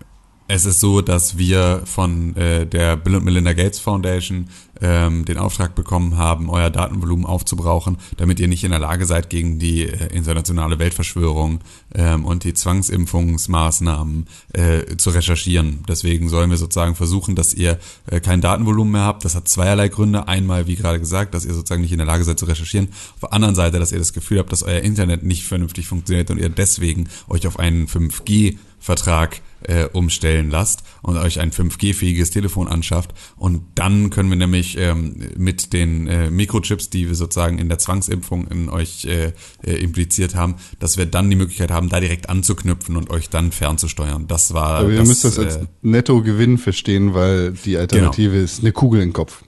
es 0.48 0.66
ist 0.66 0.80
so, 0.80 1.02
dass 1.02 1.38
wir 1.38 1.82
von 1.86 2.36
äh, 2.36 2.66
der 2.66 2.96
Bill 2.96 3.16
und 3.16 3.26
Melinda 3.26 3.54
Gates 3.54 3.80
Foundation 3.80 4.48
ähm, 4.82 5.26
den 5.26 5.38
Auftrag 5.38 5.76
bekommen 5.76 6.18
haben, 6.18 6.50
euer 6.50 6.70
Datenvolumen 6.70 7.26
aufzubrauchen, 7.26 7.98
damit 8.16 8.40
ihr 8.40 8.48
nicht 8.48 8.64
in 8.64 8.72
der 8.72 8.80
Lage 8.80 9.06
seid, 9.06 9.30
gegen 9.30 9.60
die 9.60 9.84
äh, 9.84 10.08
internationale 10.14 10.80
Weltverschwörung 10.80 11.60
ähm, 11.96 12.26
und 12.26 12.44
die 12.44 12.54
Zwangsimpfungsmaßnahmen 12.54 14.28
äh, 14.54 14.96
zu 14.98 15.10
recherchieren. 15.10 15.84
Deswegen 15.88 16.30
sollen 16.30 16.50
wir 16.50 16.58
sozusagen 16.58 16.96
versuchen, 16.96 17.36
dass 17.36 17.54
ihr 17.54 17.78
äh, 18.06 18.22
kein 18.22 18.40
Datenvolumen 18.40 18.94
mehr 18.94 19.04
habt. 19.04 19.26
Das 19.26 19.36
hat 19.36 19.48
zweierlei 19.48 19.90
Gründe. 19.90 20.28
Einmal, 20.28 20.68
wie 20.68 20.76
gerade 20.76 21.00
gesagt, 21.00 21.34
dass 21.34 21.46
ihr 21.46 21.54
sozusagen 21.54 21.82
nicht 21.82 21.92
in 21.92 21.98
der 21.98 22.08
Lage 22.08 22.24
seid 22.24 22.40
zu 22.40 22.46
recherchieren. 22.46 22.90
Auf 23.16 23.22
der 23.22 23.34
anderen 23.34 23.56
Seite, 23.56 23.80
dass 23.80 23.92
ihr 23.92 24.00
das 24.00 24.14
Gefühl 24.14 24.40
habt, 24.40 24.52
dass 24.52 24.64
euer 24.64 24.80
Internet 24.80 25.24
nicht 25.24 25.46
vernünftig 25.46 25.88
funktioniert 25.88 26.32
und 26.32 26.38
ihr 26.38 26.50
deswegen 26.50 27.10
euch 27.28 27.48
auf 27.48 27.60
einen 27.60 27.88
5G 27.88 28.58
Vertrag 28.80 29.42
äh, 29.68 29.86
umstellen 29.92 30.50
lasst 30.50 30.84
und 31.02 31.18
euch 31.18 31.40
ein 31.40 31.52
5G-fähiges 31.52 32.32
Telefon 32.32 32.68
anschafft. 32.68 33.14
Und 33.36 33.62
dann 33.76 34.10
können 34.10 34.30
wir 34.30 34.38
nämlich 34.38 34.78
ähm, 34.78 35.30
mit 35.38 35.74
den 35.74 36.08
äh, 36.08 36.30
Mikrochips, 36.32 36.90
die 36.90 37.08
wir 37.08 37.16
sozusagen 37.16 37.60
in 37.60 37.70
der 37.70 37.78
Zwangsimpfung 37.78 38.48
in 38.48 38.70
euch 38.70 39.06
äh, 39.06 39.34
äh, 39.64 39.74
impliziert 39.74 40.36
haben, 40.36 40.56
dass 40.80 40.98
wir 40.98 41.06
dann 41.06 41.30
die 41.30 41.36
Möglichkeit 41.36 41.72
haben, 41.72 41.90
da 41.90 42.00
direkt 42.00 42.30
anzuknüpfen 42.30 42.96
und 42.96 43.10
euch 43.10 43.30
dann 43.30 43.52
fernzusteuern. 43.52 44.28
Das 44.28 44.54
war 44.54 44.80
Aber 44.80 44.92
ihr 44.92 45.06
müsst 45.06 45.24
das 45.24 45.38
als 45.38 45.58
äh, 45.58 45.66
Nettogewinn 45.82 46.58
verstehen, 46.58 47.14
weil 47.14 47.52
die 47.52 47.78
Alternative 47.78 48.38
ist 48.38 48.62
eine 48.62 48.72
Kugel 48.72 49.02
im 49.02 49.14
Kopf. 49.14 49.44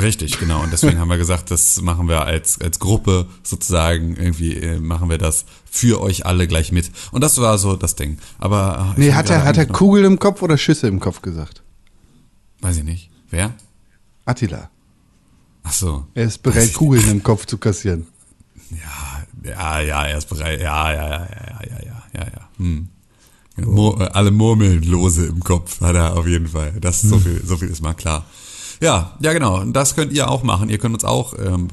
Richtig, 0.00 0.38
genau. 0.38 0.62
Und 0.62 0.72
deswegen 0.72 0.98
haben 0.98 1.08
wir 1.08 1.18
gesagt, 1.18 1.50
das 1.50 1.80
machen 1.80 2.08
wir 2.08 2.22
als, 2.22 2.60
als 2.60 2.78
Gruppe 2.78 3.26
sozusagen, 3.42 4.16
irgendwie 4.16 4.54
äh, 4.54 4.78
machen 4.78 5.10
wir 5.10 5.18
das 5.18 5.44
für 5.70 6.00
euch 6.00 6.26
alle 6.26 6.46
gleich 6.46 6.72
mit. 6.72 6.90
Und 7.12 7.22
das 7.22 7.40
war 7.40 7.58
so 7.58 7.76
das 7.76 7.96
Ding. 7.96 8.18
Aber. 8.38 8.94
Äh, 8.96 9.00
nee, 9.00 9.12
hat 9.12 9.30
er, 9.30 9.44
hat 9.44 9.56
er 9.56 9.66
Kugel 9.66 10.04
im 10.04 10.18
Kopf 10.18 10.42
oder 10.42 10.58
Schüsse 10.58 10.88
im 10.88 11.00
Kopf 11.00 11.22
gesagt? 11.22 11.62
Weiß 12.60 12.76
ich 12.78 12.84
nicht. 12.84 13.10
Wer? 13.30 13.54
Attila. 14.24 14.70
Ach 15.62 15.72
so. 15.72 16.06
Er 16.14 16.26
ist 16.26 16.42
bereit, 16.42 16.72
Kugeln 16.74 17.08
im 17.10 17.22
Kopf 17.22 17.46
zu 17.46 17.58
kassieren. 17.58 18.06
Ja, 18.70 19.50
ja, 19.50 19.80
ja, 19.80 20.04
er 20.04 20.18
ist 20.18 20.28
bereit. 20.28 20.60
Ja, 20.60 20.92
ja, 20.92 21.08
ja, 21.08 21.10
ja, 21.10 21.60
ja, 21.60 21.78
ja, 21.84 22.02
ja, 22.14 22.24
ja. 22.24 22.48
Hm. 22.58 22.88
Oh. 23.64 23.92
Alle 23.92 24.30
Murmeln 24.30 24.82
lose 24.82 25.26
im 25.26 25.40
Kopf 25.42 25.80
hat 25.80 25.94
er 25.94 26.16
auf 26.16 26.26
jeden 26.26 26.48
Fall. 26.48 26.74
Das 26.80 27.00
so 27.00 27.16
hm. 27.16 27.22
viel, 27.22 27.42
so 27.44 27.56
viel 27.56 27.68
ist 27.68 27.82
mal 27.82 27.94
klar. 27.94 28.26
Ja, 28.80 29.16
ja 29.20 29.32
genau. 29.32 29.60
Und 29.60 29.72
das 29.72 29.94
könnt 29.96 30.12
ihr 30.12 30.30
auch 30.30 30.42
machen. 30.42 30.68
Ihr 30.68 30.78
könnt 30.78 30.94
uns 30.94 31.04
auch 31.04 31.34
ähm, 31.38 31.68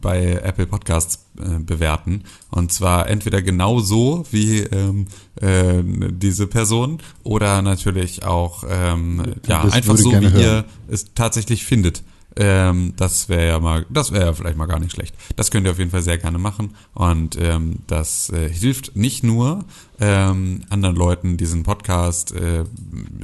bei 0.00 0.40
Apple 0.42 0.66
Podcasts 0.66 1.26
äh, 1.38 1.58
bewerten. 1.58 2.24
Und 2.50 2.72
zwar 2.72 3.08
entweder 3.08 3.42
genau 3.42 3.80
so 3.80 4.24
wie 4.30 4.60
ähm, 4.60 5.06
äh, 5.40 5.82
diese 5.82 6.46
Person 6.46 6.98
oder 7.22 7.62
natürlich 7.62 8.24
auch 8.24 8.64
ähm, 8.68 9.34
ja 9.46 9.62
einfach 9.62 9.96
so, 9.96 10.06
wie 10.06 10.10
gerne 10.10 10.28
ihr 10.28 10.50
hören. 10.50 10.64
es 10.88 11.14
tatsächlich 11.14 11.64
findet. 11.64 12.02
Ähm, 12.36 12.94
das 12.96 13.28
wäre 13.28 13.46
ja 13.46 13.60
mal, 13.60 13.86
das 13.90 14.10
wäre 14.10 14.26
ja 14.26 14.32
vielleicht 14.32 14.56
mal 14.56 14.66
gar 14.66 14.80
nicht 14.80 14.92
schlecht. 14.92 15.14
Das 15.36 15.50
könnt 15.50 15.66
ihr 15.66 15.70
auf 15.70 15.78
jeden 15.78 15.90
Fall 15.90 16.02
sehr 16.02 16.18
gerne 16.18 16.38
machen 16.38 16.74
und 16.92 17.38
ähm, 17.40 17.80
das 17.86 18.30
äh, 18.30 18.48
hilft 18.48 18.96
nicht 18.96 19.22
nur 19.22 19.64
ähm, 20.00 20.62
anderen 20.68 20.96
Leuten 20.96 21.36
diesen 21.36 21.62
Podcast 21.62 22.32
äh, 22.32 22.64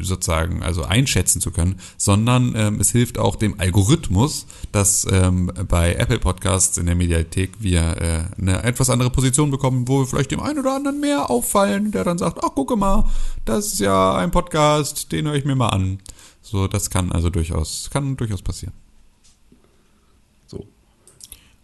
sozusagen 0.00 0.62
also 0.62 0.84
einschätzen 0.84 1.40
zu 1.40 1.50
können, 1.50 1.80
sondern 1.96 2.54
ähm, 2.56 2.80
es 2.80 2.90
hilft 2.90 3.18
auch 3.18 3.34
dem 3.34 3.58
Algorithmus, 3.58 4.46
dass 4.70 5.04
ähm, 5.10 5.50
bei 5.68 5.94
Apple 5.94 6.20
Podcasts 6.20 6.78
in 6.78 6.86
der 6.86 6.94
Mediathek 6.94 7.50
wir 7.58 7.96
äh, 8.00 8.40
eine 8.40 8.62
etwas 8.62 8.90
andere 8.90 9.10
Position 9.10 9.50
bekommen, 9.50 9.88
wo 9.88 10.00
wir 10.00 10.06
vielleicht 10.06 10.30
dem 10.30 10.40
einen 10.40 10.60
oder 10.60 10.76
anderen 10.76 11.00
mehr 11.00 11.30
auffallen, 11.30 11.90
der 11.90 12.04
dann 12.04 12.18
sagt, 12.18 12.38
ach 12.44 12.54
gucke 12.54 12.76
mal, 12.76 13.04
das 13.44 13.72
ist 13.72 13.80
ja 13.80 14.14
ein 14.14 14.30
Podcast, 14.30 15.10
den 15.10 15.26
höre 15.26 15.34
ich 15.34 15.44
mir 15.44 15.56
mal 15.56 15.70
an. 15.70 15.98
So, 16.42 16.68
das 16.68 16.90
kann 16.90 17.10
also 17.10 17.30
durchaus, 17.30 17.90
kann 17.92 18.16
durchaus 18.16 18.42
passieren. 18.42 18.74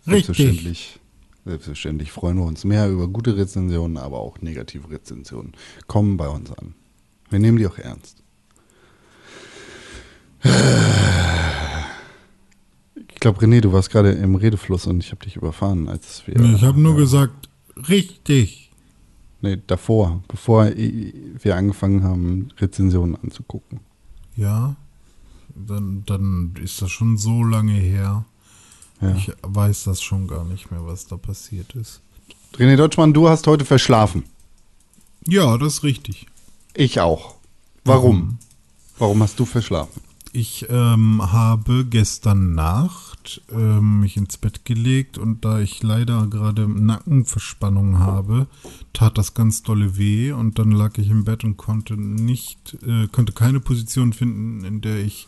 Selbstverständlich, 0.07 1.01
selbstverständlich 1.45 2.13
freuen 2.13 2.37
wir 2.39 2.45
uns 2.45 2.65
mehr 2.65 2.89
über 2.89 3.09
gute 3.09 3.37
Rezensionen, 3.37 3.97
aber 3.97 4.21
auch 4.21 4.41
negative 4.41 4.89
Rezensionen 4.91 5.53
kommen 5.89 6.17
bei 6.17 6.29
uns 6.29 6.53
an. 6.53 6.75
Wir 7.29 7.41
nehmen 7.41 7.59
die 7.59 7.67
auch 7.67 7.79
ernst. 7.79 8.23
Ich 13.09 13.21
glaube, 13.21 13.41
René, 13.41 13.61
du 13.61 13.73
warst 13.73 13.91
gerade 13.91 14.13
im 14.13 14.37
Redefluss 14.37 14.87
und 14.87 15.03
ich 15.03 15.11
habe 15.11 15.25
dich 15.25 15.35
überfahren, 15.37 15.89
als 15.89 16.25
wir. 16.27 16.39
Ich 16.39 16.63
habe 16.63 16.81
nur 16.81 16.97
gesagt, 16.97 17.49
richtig. 17.89 18.71
Nee, 19.41 19.59
davor, 19.67 20.23
bevor 20.29 20.67
wir 20.67 21.57
angefangen 21.57 22.05
haben, 22.05 22.49
Rezensionen 22.59 23.17
anzugucken. 23.17 23.81
Ja, 24.37 24.77
dann, 25.55 26.05
dann 26.07 26.55
ist 26.63 26.81
das 26.81 26.91
schon 26.91 27.17
so 27.17 27.43
lange 27.43 27.73
her. 27.73 28.25
Ja. 29.01 29.15
Ich 29.15 29.33
weiß 29.43 29.85
das 29.85 30.03
schon 30.03 30.27
gar 30.27 30.45
nicht 30.45 30.71
mehr, 30.71 30.85
was 30.87 31.07
da 31.07 31.17
passiert 31.17 31.75
ist. 31.75 32.01
René 32.57 32.77
Deutschmann, 32.77 33.13
du 33.13 33.29
hast 33.29 33.47
heute 33.47 33.65
verschlafen. 33.65 34.25
Ja, 35.27 35.59
das 35.59 35.75
ist 35.75 35.83
richtig. 35.83 36.27
Ich 36.75 37.01
auch. 37.01 37.35
Warum? 37.85 38.39
Warum 38.99 39.23
hast 39.23 39.39
du 39.39 39.45
verschlafen? 39.45 40.01
Ich 40.33 40.67
ähm, 40.69 41.33
habe 41.33 41.87
gestern 41.89 42.55
Nacht 42.55 43.41
ähm, 43.51 44.01
mich 44.01 44.19
ins 44.19 44.37
Bett 44.37 44.67
gelegt 44.67 45.17
und 45.17 45.45
da 45.47 45.61
ich 45.61 45.83
leider 45.83 46.27
gerade 46.27 46.69
Nackenverspannung 46.69 47.99
habe, 48.01 48.47
tat 48.93 49.17
das 49.17 49.33
ganz 49.33 49.63
dolle 49.63 49.97
weh 49.97 50.33
und 50.33 50.59
dann 50.59 50.73
lag 50.73 50.99
ich 50.99 51.09
im 51.09 51.25
Bett 51.25 51.43
und 51.45 51.57
konnte 51.57 51.97
nicht, 51.97 52.77
äh, 52.87 53.07
konnte 53.09 53.33
keine 53.33 53.61
Position 53.61 54.13
finden, 54.13 54.65
in 54.65 54.83
der 54.83 54.99
ich 54.99 55.27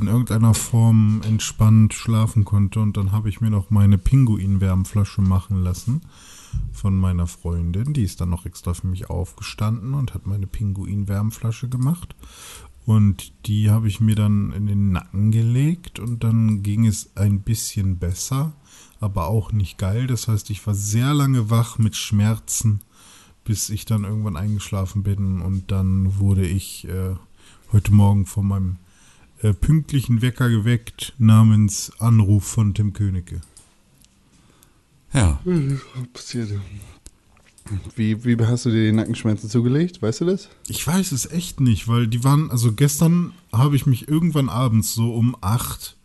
in 0.00 0.08
irgendeiner 0.08 0.54
Form 0.54 1.20
entspannt 1.24 1.94
schlafen 1.94 2.44
konnte 2.44 2.80
und 2.80 2.96
dann 2.96 3.12
habe 3.12 3.28
ich 3.28 3.40
mir 3.40 3.50
noch 3.50 3.70
meine 3.70 3.98
Pinguin-Wärmflasche 3.98 5.20
machen 5.20 5.62
lassen 5.62 6.02
von 6.72 6.96
meiner 6.96 7.26
Freundin. 7.26 7.92
Die 7.92 8.02
ist 8.02 8.20
dann 8.20 8.30
noch 8.30 8.46
extra 8.46 8.74
für 8.74 8.86
mich 8.86 9.10
aufgestanden 9.10 9.94
und 9.94 10.14
hat 10.14 10.26
meine 10.26 10.46
Pinguin-Wärmflasche 10.46 11.68
gemacht. 11.68 12.14
Und 12.86 13.32
die 13.46 13.70
habe 13.70 13.86
ich 13.86 14.00
mir 14.00 14.14
dann 14.14 14.52
in 14.52 14.66
den 14.66 14.92
Nacken 14.92 15.30
gelegt 15.30 15.98
und 15.98 16.24
dann 16.24 16.62
ging 16.62 16.86
es 16.86 17.10
ein 17.16 17.40
bisschen 17.40 17.98
besser, 17.98 18.52
aber 18.98 19.28
auch 19.28 19.52
nicht 19.52 19.76
geil. 19.76 20.06
Das 20.06 20.26
heißt, 20.26 20.48
ich 20.48 20.66
war 20.66 20.74
sehr 20.74 21.12
lange 21.12 21.50
wach 21.50 21.76
mit 21.76 21.96
Schmerzen, 21.96 22.80
bis 23.44 23.68
ich 23.68 23.84
dann 23.84 24.04
irgendwann 24.04 24.36
eingeschlafen 24.36 25.02
bin 25.02 25.42
und 25.42 25.70
dann 25.70 26.18
wurde 26.18 26.46
ich 26.46 26.88
äh, 26.88 27.14
heute 27.72 27.92
Morgen 27.92 28.24
von 28.24 28.48
meinem 28.48 28.76
äh, 29.42 29.52
pünktlichen 29.52 30.22
Wecker 30.22 30.48
geweckt 30.48 31.14
namens 31.18 31.92
Anruf 31.98 32.44
von 32.44 32.74
Tim 32.74 32.92
Königke. 32.92 33.40
Ja. 35.12 35.40
Passiert. 36.12 36.50
Wie, 37.96 38.24
wie 38.24 38.36
hast 38.44 38.64
du 38.64 38.70
dir 38.70 38.86
die 38.86 38.92
Nackenschmerzen 38.92 39.50
zugelegt? 39.50 40.00
Weißt 40.00 40.22
du 40.22 40.24
das? 40.24 40.48
Ich 40.68 40.86
weiß 40.86 41.12
es 41.12 41.30
echt 41.30 41.60
nicht, 41.60 41.88
weil 41.88 42.06
die 42.06 42.24
waren, 42.24 42.50
also 42.50 42.72
gestern 42.72 43.32
habe 43.52 43.76
ich 43.76 43.86
mich 43.86 44.08
irgendwann 44.08 44.48
abends 44.48 44.94
so 44.94 45.14
um 45.14 45.36
acht 45.40 45.96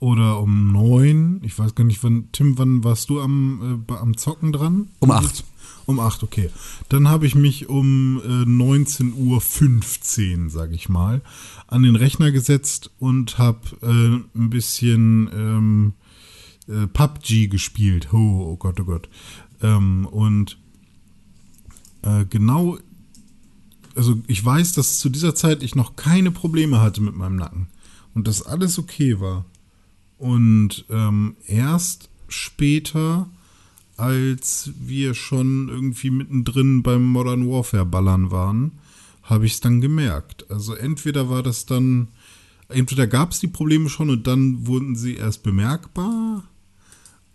oder 0.00 0.40
um 0.40 0.72
neun, 0.72 1.40
ich 1.42 1.58
weiß 1.58 1.74
gar 1.74 1.84
nicht, 1.84 2.02
wann, 2.04 2.28
Tim, 2.32 2.56
wann 2.58 2.84
warst 2.84 3.10
du 3.10 3.20
am, 3.20 3.84
äh, 3.88 3.92
am 3.94 4.16
Zocken 4.16 4.52
dran? 4.52 4.88
Um 5.00 5.10
acht. 5.10 5.44
Um 5.88 6.00
acht, 6.00 6.22
okay. 6.22 6.50
Dann 6.90 7.08
habe 7.08 7.26
ich 7.26 7.34
mich 7.34 7.70
um 7.70 8.20
äh, 8.22 8.44
19.15 8.44 10.44
Uhr, 10.44 10.50
sage 10.50 10.74
ich 10.74 10.90
mal, 10.90 11.22
an 11.66 11.82
den 11.82 11.96
Rechner 11.96 12.30
gesetzt 12.30 12.90
und 12.98 13.38
habe 13.38 13.60
äh, 13.80 14.38
ein 14.38 14.50
bisschen 14.50 15.30
ähm, 15.32 15.92
äh, 16.68 16.86
PUBG 16.88 17.48
gespielt. 17.48 18.12
Oh, 18.12 18.50
oh 18.50 18.56
Gott, 18.56 18.78
oh 18.80 18.84
Gott. 18.84 19.08
Ähm, 19.62 20.04
und 20.04 20.58
äh, 22.02 22.26
genau, 22.26 22.76
also 23.94 24.20
ich 24.26 24.44
weiß, 24.44 24.74
dass 24.74 24.98
zu 24.98 25.08
dieser 25.08 25.34
Zeit 25.34 25.62
ich 25.62 25.74
noch 25.74 25.96
keine 25.96 26.30
Probleme 26.30 26.82
hatte 26.82 27.00
mit 27.00 27.16
meinem 27.16 27.36
Nacken 27.36 27.68
und 28.12 28.28
dass 28.28 28.42
alles 28.42 28.78
okay 28.78 29.20
war. 29.20 29.46
Und 30.18 30.84
ähm, 30.90 31.36
erst 31.46 32.10
später, 32.28 33.30
als 33.98 34.70
wir 34.78 35.12
schon 35.14 35.68
irgendwie 35.68 36.10
mittendrin 36.10 36.82
beim 36.82 37.04
Modern 37.04 37.48
Warfare 37.50 37.84
ballern 37.84 38.30
waren, 38.30 38.72
habe 39.24 39.44
ich 39.44 39.54
es 39.54 39.60
dann 39.60 39.80
gemerkt. 39.80 40.50
Also 40.50 40.74
entweder 40.74 41.28
war 41.28 41.42
das 41.42 41.66
dann, 41.66 42.08
entweder 42.68 43.06
gab 43.06 43.32
es 43.32 43.40
die 43.40 43.48
Probleme 43.48 43.90
schon 43.90 44.08
und 44.08 44.26
dann 44.26 44.66
wurden 44.66 44.96
sie 44.96 45.16
erst 45.16 45.42
bemerkbar, 45.42 46.44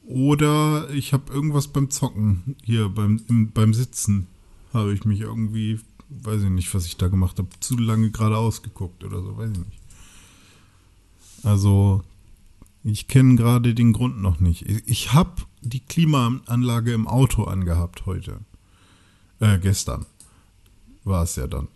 oder 0.05 0.89
ich 0.89 1.13
habe 1.13 1.31
irgendwas 1.31 1.67
beim 1.69 1.89
Zocken 1.89 2.55
hier 2.63 2.89
beim, 2.89 3.21
im, 3.29 3.51
beim 3.51 3.73
Sitzen 3.73 4.27
habe 4.73 4.93
ich 4.93 5.05
mich 5.05 5.21
irgendwie, 5.21 5.79
weiß 6.09 6.43
ich 6.43 6.49
nicht, 6.49 6.73
was 6.73 6.85
ich 6.85 6.97
da 6.97 7.07
gemacht 7.07 7.39
habe, 7.39 7.47
zu 7.59 7.77
lange 7.77 8.11
geradeaus 8.11 8.63
geguckt 8.63 9.03
oder 9.03 9.21
so, 9.21 9.37
weiß 9.37 9.51
ich 9.51 9.57
nicht. 9.57 9.79
Also 11.43 12.03
ich 12.83 13.07
kenne 13.07 13.35
gerade 13.35 13.73
den 13.73 13.93
Grund 13.93 14.21
noch 14.21 14.39
nicht. 14.39 14.63
Ich, 14.67 14.87
ich 14.87 15.13
habe 15.13 15.43
die 15.63 15.79
Klimaanlage 15.79 16.93
im 16.93 17.07
Auto 17.07 17.43
angehabt 17.45 18.05
heute. 18.05 18.39
Äh, 19.39 19.59
gestern 19.59 20.05
war 21.03 21.23
es 21.23 21.35
ja 21.35 21.47
dann. 21.47 21.67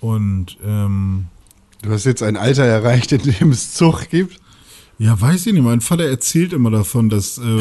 Und 0.00 0.58
ähm, 0.64 1.26
Du 1.82 1.90
hast 1.90 2.04
jetzt 2.04 2.22
ein 2.22 2.36
Alter 2.36 2.64
erreicht, 2.64 3.10
in 3.10 3.22
dem 3.22 3.50
es 3.50 3.74
Zug 3.74 4.08
gibt. 4.08 4.40
Ja, 4.98 5.20
weiß 5.20 5.46
ich 5.46 5.52
nicht. 5.52 5.64
Mein 5.64 5.80
Vater 5.80 6.04
erzählt 6.04 6.52
immer 6.52 6.70
davon, 6.70 7.08
dass 7.08 7.38
äh, 7.38 7.60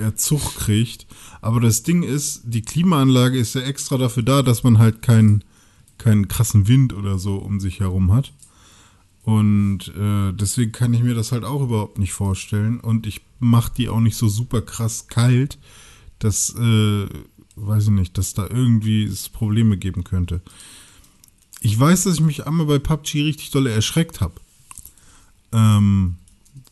er 0.00 0.16
Zug 0.16 0.56
kriegt. 0.56 1.06
Aber 1.42 1.60
das 1.60 1.82
Ding 1.82 2.02
ist, 2.02 2.42
die 2.44 2.62
Klimaanlage 2.62 3.38
ist 3.38 3.54
ja 3.54 3.60
extra 3.60 3.98
dafür 3.98 4.22
da, 4.22 4.42
dass 4.42 4.62
man 4.62 4.78
halt 4.78 5.02
keinen 5.02 5.44
keinen 5.98 6.28
krassen 6.28 6.66
Wind 6.66 6.94
oder 6.94 7.18
so 7.18 7.36
um 7.36 7.60
sich 7.60 7.80
herum 7.80 8.12
hat. 8.12 8.32
Und 9.28 9.88
äh, 9.88 10.32
deswegen 10.32 10.72
kann 10.72 10.94
ich 10.94 11.02
mir 11.02 11.14
das 11.14 11.32
halt 11.32 11.44
auch 11.44 11.60
überhaupt 11.60 11.98
nicht 11.98 12.14
vorstellen. 12.14 12.80
Und 12.80 13.06
ich 13.06 13.20
mache 13.40 13.70
die 13.76 13.90
auch 13.90 14.00
nicht 14.00 14.16
so 14.16 14.26
super 14.26 14.62
krass 14.62 15.08
kalt, 15.08 15.58
dass, 16.18 16.54
äh, 16.58 17.06
weiß 17.54 17.84
ich 17.84 17.90
nicht, 17.90 18.16
dass 18.16 18.32
da 18.32 18.48
irgendwie 18.48 19.04
es 19.04 19.28
Probleme 19.28 19.76
geben 19.76 20.02
könnte. 20.02 20.40
Ich 21.60 21.78
weiß, 21.78 22.04
dass 22.04 22.14
ich 22.14 22.20
mich 22.22 22.46
einmal 22.46 22.64
bei 22.64 22.78
PUBG 22.78 23.22
richtig 23.24 23.50
dolle 23.50 23.70
erschreckt 23.70 24.22
habe. 24.22 24.32
Ähm, 25.52 26.14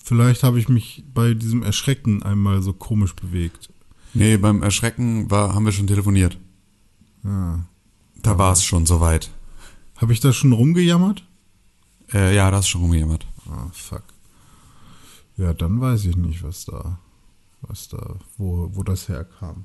vielleicht 0.02 0.42
habe 0.42 0.58
ich 0.58 0.70
mich 0.70 1.04
bei 1.12 1.34
diesem 1.34 1.62
Erschrecken 1.62 2.22
einmal 2.22 2.62
so 2.62 2.72
komisch 2.72 3.14
bewegt. 3.14 3.68
Nee, 4.14 4.38
beim 4.38 4.62
Erschrecken 4.62 5.30
war, 5.30 5.54
haben 5.54 5.66
wir 5.66 5.72
schon 5.72 5.88
telefoniert. 5.88 6.38
Ja. 7.22 7.66
Da 8.22 8.38
war 8.38 8.52
es 8.54 8.64
schon 8.64 8.86
soweit. 8.86 9.30
Habe 9.96 10.14
ich 10.14 10.20
da 10.20 10.32
schon 10.32 10.52
rumgejammert? 10.52 11.25
Äh, 12.12 12.34
ja, 12.36 12.50
da 12.50 12.58
ist 12.60 12.68
schon 12.68 12.82
rumgejammert. 12.82 13.26
Ah, 13.50 13.68
fuck. 13.72 14.02
Ja, 15.36 15.52
dann 15.52 15.80
weiß 15.80 16.04
ich 16.06 16.16
nicht, 16.16 16.42
was 16.42 16.64
da, 16.64 16.98
was 17.62 17.88
da, 17.88 18.16
wo, 18.38 18.70
wo 18.72 18.82
das 18.82 19.08
herkam. 19.08 19.64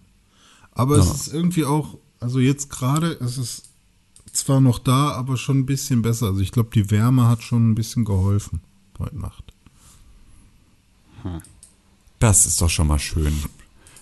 Aber 0.73 0.97
es 0.97 1.05
Ja. 1.07 1.13
ist 1.13 1.33
irgendwie 1.33 1.65
auch, 1.65 1.97
also 2.19 2.39
jetzt 2.39 2.69
gerade, 2.69 3.11
es 3.21 3.37
ist 3.37 3.69
zwar 4.33 4.61
noch 4.61 4.79
da, 4.79 5.11
aber 5.11 5.37
schon 5.37 5.59
ein 5.59 5.65
bisschen 5.65 6.01
besser. 6.01 6.27
Also 6.27 6.39
ich 6.41 6.51
glaube, 6.51 6.69
die 6.73 6.89
Wärme 6.91 7.27
hat 7.27 7.43
schon 7.43 7.71
ein 7.71 7.75
bisschen 7.75 8.05
geholfen 8.05 8.61
heute 8.99 9.17
Nacht. 9.17 9.53
Das 12.19 12.45
ist 12.45 12.61
doch 12.61 12.69
schon 12.69 12.87
mal 12.87 12.99
schön. 12.99 13.33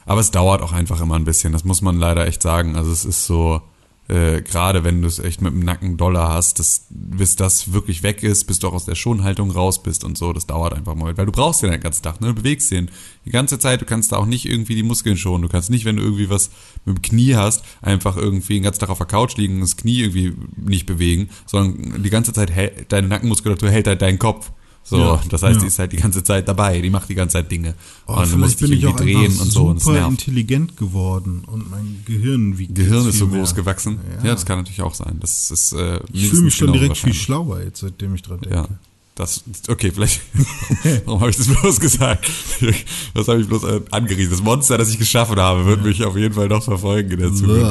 Aber 0.05 0.21
es 0.21 0.31
dauert 0.31 0.61
auch 0.61 0.71
einfach 0.71 1.01
immer 1.01 1.15
ein 1.15 1.23
bisschen, 1.25 1.53
das 1.53 1.63
muss 1.63 1.81
man 1.81 1.97
leider 1.97 2.25
echt 2.27 2.41
sagen. 2.41 2.75
Also 2.75 2.91
es 2.91 3.05
ist 3.05 3.25
so, 3.25 3.61
äh, 4.09 4.41
gerade 4.41 4.83
wenn 4.83 5.01
du 5.01 5.07
es 5.07 5.19
echt 5.19 5.41
mit 5.41 5.53
dem 5.53 5.59
Nacken 5.59 5.95
Dollar 5.95 6.29
hast, 6.29 6.57
dass, 6.57 6.87
bis 6.89 7.35
das 7.35 7.73
wirklich 7.73 8.01
weg 8.01 8.23
ist, 8.23 8.45
bis 8.45 8.57
du 8.57 8.67
auch 8.67 8.73
aus 8.73 8.85
der 8.85 8.95
Schonhaltung 8.95 9.51
raus 9.51 9.83
bist 9.83 10.03
und 10.03 10.17
so, 10.17 10.33
das 10.33 10.47
dauert 10.47 10.73
einfach 10.73 10.95
mal, 10.95 11.15
weil 11.15 11.27
du 11.27 11.31
brauchst 11.31 11.61
den 11.61 11.69
den 11.69 11.79
ganzen 11.79 12.01
Tag, 12.01 12.19
ne? 12.19 12.27
du 12.27 12.33
bewegst 12.33 12.71
den 12.71 12.89
die 13.25 13.29
ganze 13.29 13.59
Zeit, 13.59 13.81
du 13.81 13.85
kannst 13.85 14.11
da 14.11 14.17
auch 14.17 14.25
nicht 14.25 14.45
irgendwie 14.45 14.73
die 14.73 14.83
Muskeln 14.83 15.15
schonen, 15.15 15.43
du 15.43 15.47
kannst 15.47 15.69
nicht, 15.69 15.85
wenn 15.85 15.97
du 15.97 16.01
irgendwie 16.01 16.29
was 16.29 16.49
mit 16.85 16.97
dem 16.97 17.01
Knie 17.03 17.35
hast, 17.35 17.63
einfach 17.81 18.17
irgendwie 18.17 18.55
den 18.55 18.63
ganzen 18.63 18.79
Tag 18.79 18.89
auf 18.89 18.97
der 18.97 19.05
Couch 19.07 19.37
liegen 19.37 19.55
und 19.55 19.61
das 19.61 19.77
Knie 19.77 20.01
irgendwie 20.01 20.33
nicht 20.57 20.87
bewegen, 20.87 21.29
sondern 21.45 22.01
die 22.01 22.09
ganze 22.09 22.33
Zeit 22.33 22.49
hält, 22.49 22.91
deine 22.91 23.07
Nackenmuskulatur 23.07 23.69
hält 23.69 23.85
halt 23.85 24.01
deinen 24.01 24.17
Kopf. 24.17 24.51
So, 24.83 24.97
Ja, 24.97 25.21
das 25.29 25.43
heißt, 25.43 25.55
ja. 25.57 25.61
die 25.61 25.67
ist 25.67 25.77
halt 25.77 25.91
die 25.91 25.97
ganze 25.97 26.23
Zeit 26.23 26.47
dabei, 26.47 26.81
die 26.81 26.89
macht 26.89 27.09
die 27.09 27.15
ganze 27.15 27.33
Zeit 27.33 27.51
Dinge. 27.51 27.75
Oh, 28.07 28.13
und 28.13 28.31
du 28.31 28.37
musst 28.37 28.59
dich 28.59 28.71
irgendwie 28.71 29.03
drehen 29.03 29.37
und 29.37 29.51
so 29.51 29.67
und 29.67 29.81
super 29.81 30.07
intelligent 30.07 30.77
geworden 30.77 31.43
und 31.45 31.69
mein 31.69 32.01
Gehirn 32.05 32.57
wiegt 32.57 32.73
Gehirn 32.73 33.07
ist 33.07 33.19
so 33.19 33.27
viel 33.27 33.37
groß 33.39 33.53
mehr. 33.53 33.63
gewachsen. 33.63 33.99
Ja. 34.17 34.25
Ja. 34.25 34.33
das 34.33 34.45
kann 34.45 34.57
natürlich 34.57 34.81
auch 34.81 34.95
sein. 34.95 35.17
Das 35.19 35.51
ist 35.51 35.73
äh, 35.73 35.99
Ich 36.11 36.29
fühle 36.29 36.43
mich 36.43 36.55
schon 36.55 36.73
direkt 36.73 36.97
viel 36.97 37.13
schlauer 37.13 37.61
jetzt, 37.61 37.81
seitdem 37.81 38.15
ich 38.15 38.23
dran 38.23 38.39
denke. 38.41 38.55
Ja. 38.55 38.67
Das, 39.15 39.43
okay, 39.67 39.91
vielleicht, 39.91 40.21
warum 41.05 41.19
habe 41.19 41.29
ich 41.29 41.35
das 41.35 41.47
bloß 41.49 41.81
gesagt? 41.81 42.25
Das 43.13 43.27
habe 43.27 43.41
ich 43.41 43.49
bloß 43.49 43.63
äh, 43.65 43.81
angerissen. 43.91 44.31
Das 44.31 44.41
Monster, 44.41 44.77
das 44.77 44.89
ich 44.89 44.97
geschaffen 44.97 45.35
habe, 45.35 45.65
wird 45.65 45.83
mich 45.83 46.05
auf 46.05 46.15
jeden 46.15 46.33
Fall 46.33 46.47
noch 46.47 46.63
verfolgen 46.63 47.11
in 47.11 47.19
der 47.19 47.33
Zukunft. 47.33 47.69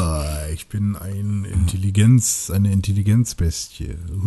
Ich 0.53 0.67
bin 0.69 0.95
ein 0.95 1.47
Intelligenz, 1.50 2.50
eine 2.50 2.71
Intelligenzbestie. 2.71 3.95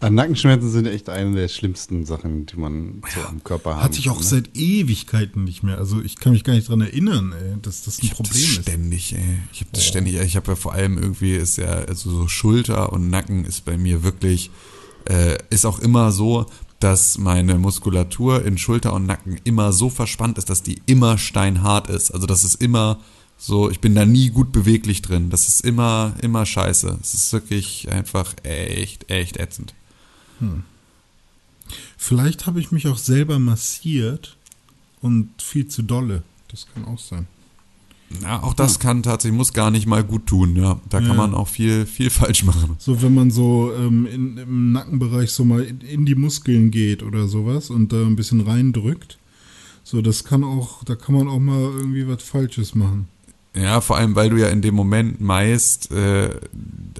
Äh, 0.00 0.10
Nackenschmerzen 0.10 0.70
sind 0.70 0.86
echt 0.86 1.08
eine 1.08 1.34
der 1.34 1.48
schlimmsten 1.48 2.04
Sachen, 2.04 2.46
die 2.46 2.56
man 2.56 3.02
so 3.14 3.20
am 3.22 3.42
Körper 3.42 3.76
hat. 3.76 3.84
Hatte 3.84 3.98
ich 3.98 4.10
auch 4.10 4.22
seit 4.22 4.56
Ewigkeiten 4.56 5.44
nicht 5.44 5.62
mehr. 5.62 5.78
Also 5.78 6.00
ich 6.00 6.16
kann 6.16 6.32
mich 6.32 6.44
gar 6.44 6.54
nicht 6.54 6.68
dran 6.68 6.80
erinnern, 6.80 7.32
ey, 7.32 7.56
dass 7.60 7.82
das 7.82 7.98
ein 7.98 8.04
Ich 8.06 8.12
habe 8.12 8.22
das 8.22 8.30
Problem 8.30 8.50
ist. 8.50 8.62
ständig, 8.62 9.14
ey. 9.14 9.38
Ich 9.52 9.60
habe 9.60 9.70
das 9.72 9.84
ständig. 9.84 10.14
Ich 10.20 10.36
habe 10.36 10.48
ja 10.52 10.56
vor 10.56 10.72
allem 10.72 10.98
irgendwie 10.98 11.34
ist 11.34 11.56
ja 11.58 11.70
also 11.70 12.10
so 12.10 12.28
Schulter 12.28 12.92
und 12.92 13.10
Nacken 13.10 13.44
ist 13.44 13.64
bei 13.64 13.76
mir 13.76 14.02
wirklich 14.02 14.50
äh, 15.08 15.36
ist 15.50 15.66
auch 15.66 15.78
immer 15.78 16.12
so, 16.12 16.46
dass 16.78 17.18
meine 17.18 17.58
Muskulatur 17.58 18.44
in 18.44 18.58
Schulter 18.58 18.92
und 18.92 19.06
Nacken 19.06 19.40
immer 19.44 19.72
so 19.72 19.88
verspannt 19.88 20.38
ist, 20.38 20.50
dass 20.50 20.62
die 20.62 20.82
immer 20.86 21.18
steinhart 21.18 21.88
ist. 21.88 22.10
Also 22.12 22.26
das 22.26 22.44
ist 22.44 22.56
immer 22.56 22.98
so, 23.44 23.68
ich 23.70 23.80
bin 23.80 23.96
da 23.96 24.06
nie 24.06 24.30
gut 24.30 24.52
beweglich 24.52 25.02
drin. 25.02 25.28
Das 25.28 25.48
ist 25.48 25.62
immer 25.64 26.14
immer 26.22 26.46
scheiße. 26.46 26.96
Es 27.02 27.12
ist 27.12 27.32
wirklich 27.32 27.90
einfach 27.90 28.34
echt 28.44 29.10
echt 29.10 29.36
ätzend. 29.36 29.74
Vielleicht 31.96 32.46
habe 32.46 32.60
ich 32.60 32.70
mich 32.70 32.86
auch 32.86 32.98
selber 32.98 33.38
massiert 33.40 34.36
und 35.00 35.30
viel 35.42 35.66
zu 35.66 35.82
dolle. 35.82 36.22
Das 36.48 36.66
kann 36.72 36.84
auch 36.84 36.98
sein. 37.00 37.26
Ja, 38.20 38.42
auch 38.42 38.52
das 38.54 38.78
kann 38.78 39.02
tatsächlich 39.02 39.36
muss 39.38 39.54
gar 39.54 39.70
nicht 39.70 39.86
mal 39.86 40.04
gut 40.04 40.26
tun. 40.26 40.54
Ja, 40.54 40.78
da 40.90 40.98
kann 40.98 41.08
Ja. 41.08 41.14
man 41.14 41.34
auch 41.34 41.48
viel 41.48 41.86
viel 41.86 42.10
falsch 42.20 42.44
machen. 42.44 42.76
So, 42.78 43.02
wenn 43.02 43.14
man 43.14 43.30
so 43.32 43.72
ähm, 43.76 44.06
in, 44.06 44.36
im 44.36 44.70
Nackenbereich 44.72 45.30
so 45.32 45.44
mal 45.44 45.62
in, 45.64 45.80
in 45.80 46.06
die 46.06 46.14
Muskeln 46.14 46.70
geht 46.70 47.02
oder 47.02 47.26
sowas 47.26 47.70
und 47.70 47.92
da 47.92 48.02
ein 48.02 48.14
bisschen 48.14 48.42
reindrückt. 48.42 49.18
So, 49.82 50.00
das 50.00 50.22
kann 50.22 50.44
auch, 50.44 50.84
da 50.84 50.94
kann 50.94 51.14
man 51.16 51.26
auch 51.26 51.40
mal 51.40 51.58
irgendwie 51.60 52.06
was 52.06 52.22
Falsches 52.22 52.74
machen. 52.76 53.08
Ja, 53.54 53.80
vor 53.80 53.96
allem, 53.96 54.14
weil 54.14 54.30
du 54.30 54.36
ja 54.36 54.48
in 54.48 54.62
dem 54.62 54.74
Moment 54.74 55.20
meist 55.20 55.90
äh, 55.92 56.30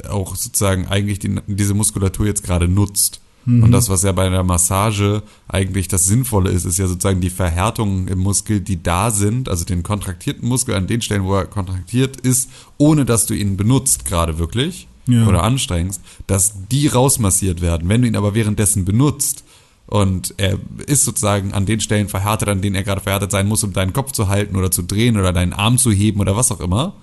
auch 0.08 0.36
sozusagen 0.36 0.86
eigentlich 0.86 1.18
die, 1.18 1.34
diese 1.46 1.74
Muskulatur 1.74 2.26
jetzt 2.26 2.44
gerade 2.44 2.68
nutzt. 2.68 3.20
Und 3.44 3.72
das, 3.72 3.88
was 3.88 4.04
ja 4.04 4.12
bei 4.12 4.24
einer 4.24 4.44
Massage 4.44 5.24
eigentlich 5.48 5.88
das 5.88 6.04
Sinnvolle 6.04 6.50
ist, 6.52 6.64
ist 6.64 6.78
ja 6.78 6.86
sozusagen 6.86 7.20
die 7.20 7.28
Verhärtungen 7.28 8.06
im 8.06 8.20
Muskel, 8.20 8.60
die 8.60 8.80
da 8.84 9.10
sind, 9.10 9.48
also 9.48 9.64
den 9.64 9.82
kontraktierten 9.82 10.48
Muskel 10.48 10.76
an 10.76 10.86
den 10.86 11.02
Stellen, 11.02 11.24
wo 11.24 11.34
er 11.34 11.46
kontraktiert 11.46 12.18
ist, 12.20 12.48
ohne 12.78 13.04
dass 13.04 13.26
du 13.26 13.34
ihn 13.34 13.56
benutzt 13.56 14.04
gerade 14.04 14.38
wirklich 14.38 14.86
Ja. 15.08 15.26
oder 15.26 15.42
anstrengst, 15.42 16.00
dass 16.28 16.52
die 16.70 16.86
rausmassiert 16.86 17.60
werden. 17.62 17.88
Wenn 17.88 18.02
du 18.02 18.06
ihn 18.06 18.14
aber 18.14 18.34
währenddessen 18.36 18.84
benutzt 18.84 19.42
und 19.92 20.32
er 20.38 20.58
ist 20.86 21.04
sozusagen 21.04 21.52
an 21.52 21.66
den 21.66 21.78
Stellen 21.80 22.08
verhärtet, 22.08 22.48
an 22.48 22.62
denen 22.62 22.74
er 22.74 22.82
gerade 22.82 23.02
verhärtet 23.02 23.30
sein 23.30 23.46
muss, 23.46 23.62
um 23.62 23.74
deinen 23.74 23.92
Kopf 23.92 24.12
zu 24.12 24.26
halten 24.26 24.56
oder 24.56 24.70
zu 24.70 24.80
drehen 24.80 25.18
oder 25.18 25.34
deinen 25.34 25.52
Arm 25.52 25.76
zu 25.76 25.92
heben 25.92 26.18
oder 26.20 26.34
was 26.34 26.50
auch 26.50 26.60
immer, 26.60 26.94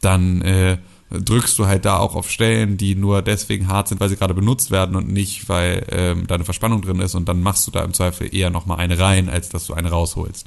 dann 0.00 0.42
äh, 0.42 0.78
drückst 1.12 1.56
du 1.56 1.66
halt 1.66 1.84
da 1.84 1.98
auch 1.98 2.16
auf 2.16 2.28
Stellen, 2.28 2.78
die 2.78 2.96
nur 2.96 3.22
deswegen 3.22 3.68
hart 3.68 3.86
sind, 3.86 4.00
weil 4.00 4.08
sie 4.08 4.16
gerade 4.16 4.34
benutzt 4.34 4.72
werden 4.72 4.96
und 4.96 5.08
nicht, 5.08 5.48
weil 5.48 5.86
ähm, 5.90 6.26
da 6.26 6.34
eine 6.34 6.44
Verspannung 6.44 6.82
drin 6.82 6.98
ist 6.98 7.14
und 7.14 7.28
dann 7.28 7.42
machst 7.42 7.64
du 7.68 7.70
da 7.70 7.84
im 7.84 7.94
Zweifel 7.94 8.34
eher 8.34 8.50
nochmal 8.50 8.78
eine 8.78 8.98
rein, 8.98 9.28
als 9.28 9.48
dass 9.48 9.68
du 9.68 9.74
eine 9.74 9.90
rausholst. 9.90 10.46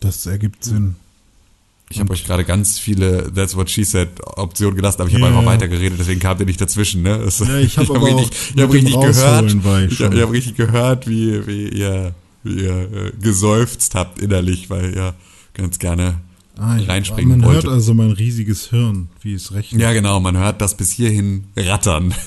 Das 0.00 0.26
ergibt 0.26 0.64
Sinn. 0.64 0.96
Ich 1.92 1.98
habe 1.98 2.12
euch 2.12 2.24
gerade 2.24 2.44
ganz 2.44 2.78
viele 2.78 3.32
That's 3.34 3.56
What 3.56 3.68
She 3.68 3.82
Said 3.84 4.08
Optionen 4.24 4.76
gelassen, 4.76 5.00
aber 5.00 5.08
ich 5.08 5.14
habe 5.16 5.24
Ja. 5.24 5.30
einfach 5.30 5.44
weitergeredet, 5.44 5.98
deswegen 5.98 6.20
kam 6.20 6.36
der 6.38 6.46
nicht 6.46 6.60
dazwischen. 6.60 7.02
Ne? 7.02 7.18
Das, 7.18 7.40
Ja, 7.40 7.56
ich 7.58 7.76
hab 7.78 7.88
hab 7.88 8.00
richtig, 8.02 8.30
ich 8.54 8.62
hab 8.62 8.72
richtig 8.72 8.94
gehört, 8.94 9.52
ich 9.90 9.92
ich 9.92 10.02
habe 10.04 10.22
hab 10.22 10.30
richtig 10.30 10.54
gehört, 10.56 11.08
wie, 11.08 11.44
wie 11.48 11.68
ihr, 11.68 12.14
wie 12.44 12.62
ihr 12.62 12.92
äh, 12.92 13.12
geseufzt 13.20 13.96
habt 13.96 14.20
innerlich, 14.20 14.70
weil 14.70 14.94
ihr 14.94 15.14
ganz 15.54 15.78
gerne 15.80 16.20
Ah, 16.56 16.76
ich- 16.78 16.88
reinspringen 16.88 17.40
Man 17.40 17.44
hört 17.44 17.54
wolltet. 17.64 17.70
also 17.70 17.92
mein 17.94 18.12
riesiges 18.12 18.68
Hirn, 18.70 19.08
wie 19.22 19.34
es 19.34 19.52
rechnet. 19.52 19.80
Ja, 19.80 19.92
genau, 19.92 20.20
man 20.20 20.36
hört 20.36 20.60
das 20.60 20.76
bis 20.76 20.90
hierhin 20.90 21.44
rattern. 21.56 22.14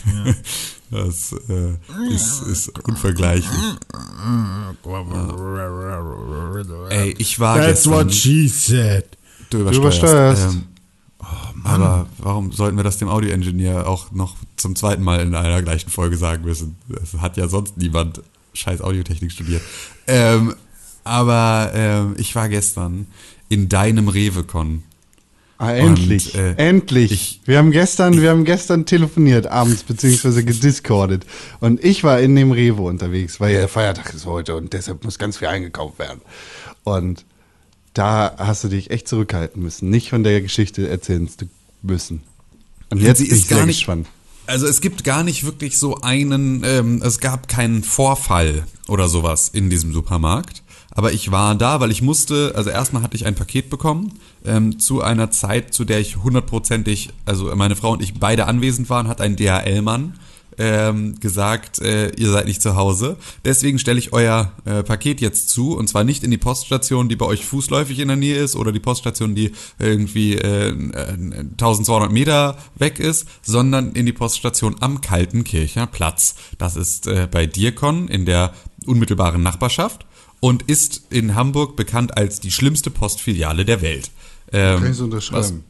Das 0.91 1.34
äh, 1.49 2.13
ist, 2.13 2.41
ist 2.43 2.80
unvergleichlich. 2.88 3.49
Ey, 6.89 7.15
ich 7.17 7.39
war 7.39 7.58
That's 7.58 7.84
gestern... 7.84 7.93
what 7.93 8.13
she 8.13 8.47
said. 8.47 9.06
Du 9.53 9.63
Du 9.63 9.77
übersteuerst. 9.77 9.99
übersteuerst. 9.99 10.43
Ähm, 10.55 10.63
aber 11.63 12.07
warum 12.17 12.51
sollten 12.51 12.75
wir 12.77 12.83
das 12.83 12.97
dem 12.97 13.07
Audio-Engineer 13.07 13.87
auch 13.87 14.11
noch 14.11 14.35
zum 14.57 14.75
zweiten 14.75 15.03
Mal 15.03 15.21
in 15.21 15.33
einer 15.35 15.61
gleichen 15.61 15.89
Folge 15.89 16.17
sagen 16.17 16.43
müssen? 16.43 16.75
Das 16.89 17.21
hat 17.21 17.37
ja 17.37 17.47
sonst 17.47 17.77
niemand 17.77 18.21
scheiß 18.53 18.81
Audiotechnik 18.81 19.31
studiert. 19.31 19.61
Ähm, 20.07 20.53
aber 21.03 21.71
ähm, 21.73 22.15
ich 22.17 22.35
war 22.35 22.49
gestern 22.49 23.07
in 23.49 23.69
deinem 23.69 24.07
Revecon. 24.09 24.83
Ah, 25.59 25.71
endlich, 25.71 26.33
Und, 26.33 26.39
äh, 26.41 26.55
endlich. 26.57 27.11
ich- 27.11 27.41
wir 27.45 27.57
haben 27.57 27.71
gestern, 27.71 28.19
wir 28.21 28.31
haben 28.31 28.43
gestern 28.43 28.85
telefoniert 28.85 29.47
abends 29.47 29.83
beziehungsweise 29.83 30.43
gediscordet 30.43 31.25
und 31.61 31.81
ich 31.83 32.03
war 32.03 32.19
in 32.19 32.35
dem 32.35 32.51
Rewe 32.51 32.81
unterwegs, 32.81 33.39
weil 33.39 33.53
ja 33.53 33.59
der 33.59 33.67
Feiertag 33.69 34.13
ist 34.13 34.25
heute 34.25 34.55
und 34.55 34.73
deshalb 34.73 35.03
muss 35.05 35.17
ganz 35.19 35.37
viel 35.37 35.47
eingekauft 35.47 35.99
werden. 35.99 36.19
Und 36.83 37.23
da 37.93 38.36
hast 38.38 38.63
du 38.63 38.67
dich 38.69 38.91
echt 38.91 39.08
zurückhalten 39.08 39.62
müssen, 39.62 39.89
nicht 39.89 40.10
von 40.10 40.23
der 40.23 40.41
Geschichte 40.41 40.88
erzählen 40.89 41.27
zu 41.27 41.45
müssen. 41.82 42.21
Und 42.89 43.01
jetzt 43.01 43.19
sie 43.19 43.25
bin 43.25 43.36
ich 43.36 43.41
ist 43.43 43.49
gar 43.49 43.65
nicht- 43.65 43.77
gespannt. 43.79 44.08
Also 44.45 44.67
es 44.67 44.82
gibt 44.82 45.03
gar 45.06 45.23
nicht 45.23 45.45
wirklich 45.45 45.77
so 45.79 46.01
einen, 46.01 46.63
ähm, 46.65 47.01
es 47.01 47.19
gab 47.19 47.47
keinen 47.47 47.82
Vorfall 47.82 48.63
oder 48.89 49.08
sowas 49.08 49.49
in 49.53 49.69
diesem 49.69 49.93
Supermarkt. 49.93 50.63
Aber 50.91 51.13
ich 51.13 51.32
war 51.32 51.56
da, 51.56 51.79
weil 51.79 51.91
ich 51.91 52.01
musste, 52.01 52.51
also 52.56 52.69
erstmal 52.69 53.01
hatte 53.03 53.15
ich 53.15 53.25
ein 53.25 53.36
Paket 53.36 53.69
bekommen, 53.69 54.19
ähm, 54.45 54.79
zu 54.79 55.01
einer 55.01 55.32
Zeit, 55.32 55.73
zu 55.73 55.86
der 55.86 55.99
ich 56.01 56.17
hundertprozentig, 56.17 57.10
also 57.25 57.56
meine 57.56 57.75
Frau 57.77 57.91
und 57.93 58.01
ich 58.03 58.15
beide 58.15 58.45
anwesend 58.45 58.89
waren, 58.89 59.08
hat 59.08 59.21
ein 59.21 59.36
DHL-Mann 59.38 60.19
ähm, 60.57 61.19
gesagt, 61.19 61.79
äh, 61.79 62.09
ihr 62.15 62.31
seid 62.31 62.45
nicht 62.45 62.61
zu 62.61 62.75
Hause. 62.75 63.17
Deswegen 63.45 63.79
stelle 63.79 63.99
ich 63.99 64.13
euer 64.13 64.51
äh, 64.65 64.83
Paket 64.83 65.21
jetzt 65.21 65.49
zu 65.49 65.77
und 65.77 65.87
zwar 65.87 66.03
nicht 66.03 66.23
in 66.23 66.31
die 66.31 66.37
Poststation, 66.37 67.09
die 67.09 67.15
bei 67.15 67.25
euch 67.25 67.45
fußläufig 67.45 67.99
in 67.99 68.07
der 68.07 68.17
Nähe 68.17 68.37
ist 68.37 68.55
oder 68.55 68.71
die 68.71 68.79
Poststation, 68.79 69.35
die 69.35 69.51
irgendwie 69.79 70.35
äh, 70.35 70.69
äh, 70.69 71.13
1200 71.51 72.11
Meter 72.11 72.57
weg 72.75 72.99
ist, 72.99 73.27
sondern 73.41 73.93
in 73.93 74.05
die 74.05 74.13
Poststation 74.13 74.75
am 74.79 75.01
Kaltenkircher 75.01 75.87
Platz. 75.87 76.35
Das 76.57 76.75
ist 76.75 77.07
äh, 77.07 77.27
bei 77.29 77.45
Dirkon 77.45 78.07
in 78.07 78.25
der 78.25 78.53
unmittelbaren 78.85 79.41
Nachbarschaft 79.41 80.05
und 80.39 80.63
ist 80.63 81.03
in 81.09 81.35
Hamburg 81.35 81.75
bekannt 81.75 82.17
als 82.17 82.39
die 82.39 82.51
schlimmste 82.51 82.89
Postfiliale 82.89 83.65
der 83.65 83.81
Welt. 83.81 84.11
Ähm, 84.51 84.79
Kann 84.79 84.91
ich 84.91 84.97
so 84.97 85.05
unterschreiben. 85.05 85.63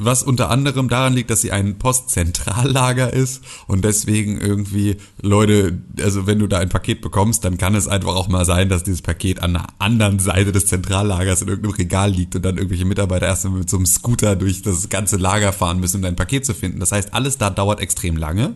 Was 0.00 0.22
unter 0.22 0.50
anderem 0.50 0.88
daran 0.88 1.12
liegt, 1.12 1.30
dass 1.30 1.42
sie 1.42 1.52
ein 1.52 1.78
Postzentrallager 1.78 3.12
ist 3.12 3.42
und 3.66 3.84
deswegen 3.84 4.40
irgendwie 4.40 4.96
Leute, 5.20 5.78
also 6.00 6.26
wenn 6.26 6.38
du 6.38 6.46
da 6.46 6.58
ein 6.58 6.70
Paket 6.70 7.02
bekommst, 7.02 7.44
dann 7.44 7.58
kann 7.58 7.74
es 7.74 7.86
einfach 7.86 8.14
auch 8.16 8.28
mal 8.28 8.46
sein, 8.46 8.70
dass 8.70 8.82
dieses 8.82 9.02
Paket 9.02 9.42
an 9.42 9.52
der 9.52 9.66
anderen 9.78 10.18
Seite 10.18 10.52
des 10.52 10.66
Zentrallagers 10.66 11.42
in 11.42 11.48
irgendeinem 11.48 11.74
Regal 11.74 12.10
liegt 12.10 12.34
und 12.34 12.42
dann 12.42 12.56
irgendwelche 12.56 12.86
Mitarbeiter 12.86 13.26
erst 13.26 13.44
mal 13.44 13.58
mit 13.58 13.68
so 13.68 13.76
einem 13.76 13.86
Scooter 13.86 14.36
durch 14.36 14.62
das 14.62 14.88
ganze 14.88 15.18
Lager 15.18 15.52
fahren 15.52 15.80
müssen, 15.80 15.96
um 15.96 16.02
dein 16.02 16.16
Paket 16.16 16.46
zu 16.46 16.54
finden. 16.54 16.80
Das 16.80 16.92
heißt, 16.92 17.12
alles 17.12 17.36
da 17.36 17.50
dauert 17.50 17.80
extrem 17.80 18.16
lange. 18.16 18.54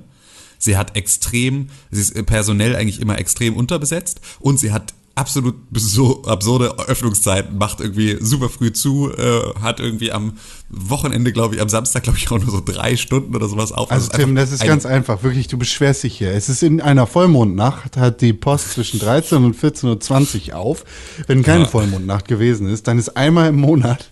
Sie 0.59 0.79
hat 0.79 0.97
extrem, 0.97 1.69
sie 1.91 2.01
ist 2.01 2.27
personell 2.27 2.75
eigentlich 2.75 3.01
immer 3.03 3.19
extrem 3.19 3.55
unterbesetzt 3.55 4.23
und 4.41 4.59
sie 4.59 4.73
hat 4.73 4.95
absolut 5.17 5.55
so 5.73 6.25
absurde 6.25 6.77
Öffnungszeiten, 6.89 7.57
macht 7.57 7.81
irgendwie 7.81 8.17
super 8.21 8.49
früh 8.49 8.73
zu, 8.73 9.13
äh, 9.17 9.55
hat 9.61 9.79
irgendwie 9.79 10.11
am 10.11 10.39
Wochenende, 10.71 11.33
glaube 11.33 11.55
ich, 11.55 11.61
am 11.61 11.69
Samstag, 11.69 12.03
glaube 12.03 12.19
ich, 12.19 12.29
auch 12.31 12.39
nur 12.41 12.51
so 12.51 12.61
drei 12.65 12.97
Stunden 12.97 13.35
oder 13.37 13.47
sowas 13.49 13.71
auf. 13.71 13.93
Also 13.93 14.07
es 14.09 14.13
ist 14.13 14.19
Tim, 14.19 14.35
das 14.35 14.51
ist 14.51 14.63
ein- 14.63 14.67
ganz 14.69 14.87
einfach, 14.87 15.23
wirklich, 15.23 15.47
du 15.47 15.57
beschwerst 15.57 16.03
dich 16.03 16.19
hier. 16.19 16.33
Es 16.33 16.49
ist 16.49 16.65
in 16.65 16.81
einer 16.81 17.07
Vollmondnacht, 17.07 17.97
hat 17.97 18.23
die 18.23 18.33
Post 18.33 18.73
zwischen 18.73 18.99
13 18.99 19.45
und 19.45 19.57
14.20 19.57 20.49
Uhr 20.51 20.57
auf. 20.59 20.85
Wenn 21.29 21.43
keine 21.45 21.65
Ja. 21.65 21.69
Vollmondnacht 21.69 22.27
gewesen 22.27 22.67
ist, 22.69 22.89
dann 22.89 22.99
ist 22.99 23.17
einmal 23.17 23.51
im 23.51 23.57
Monat 23.61 24.11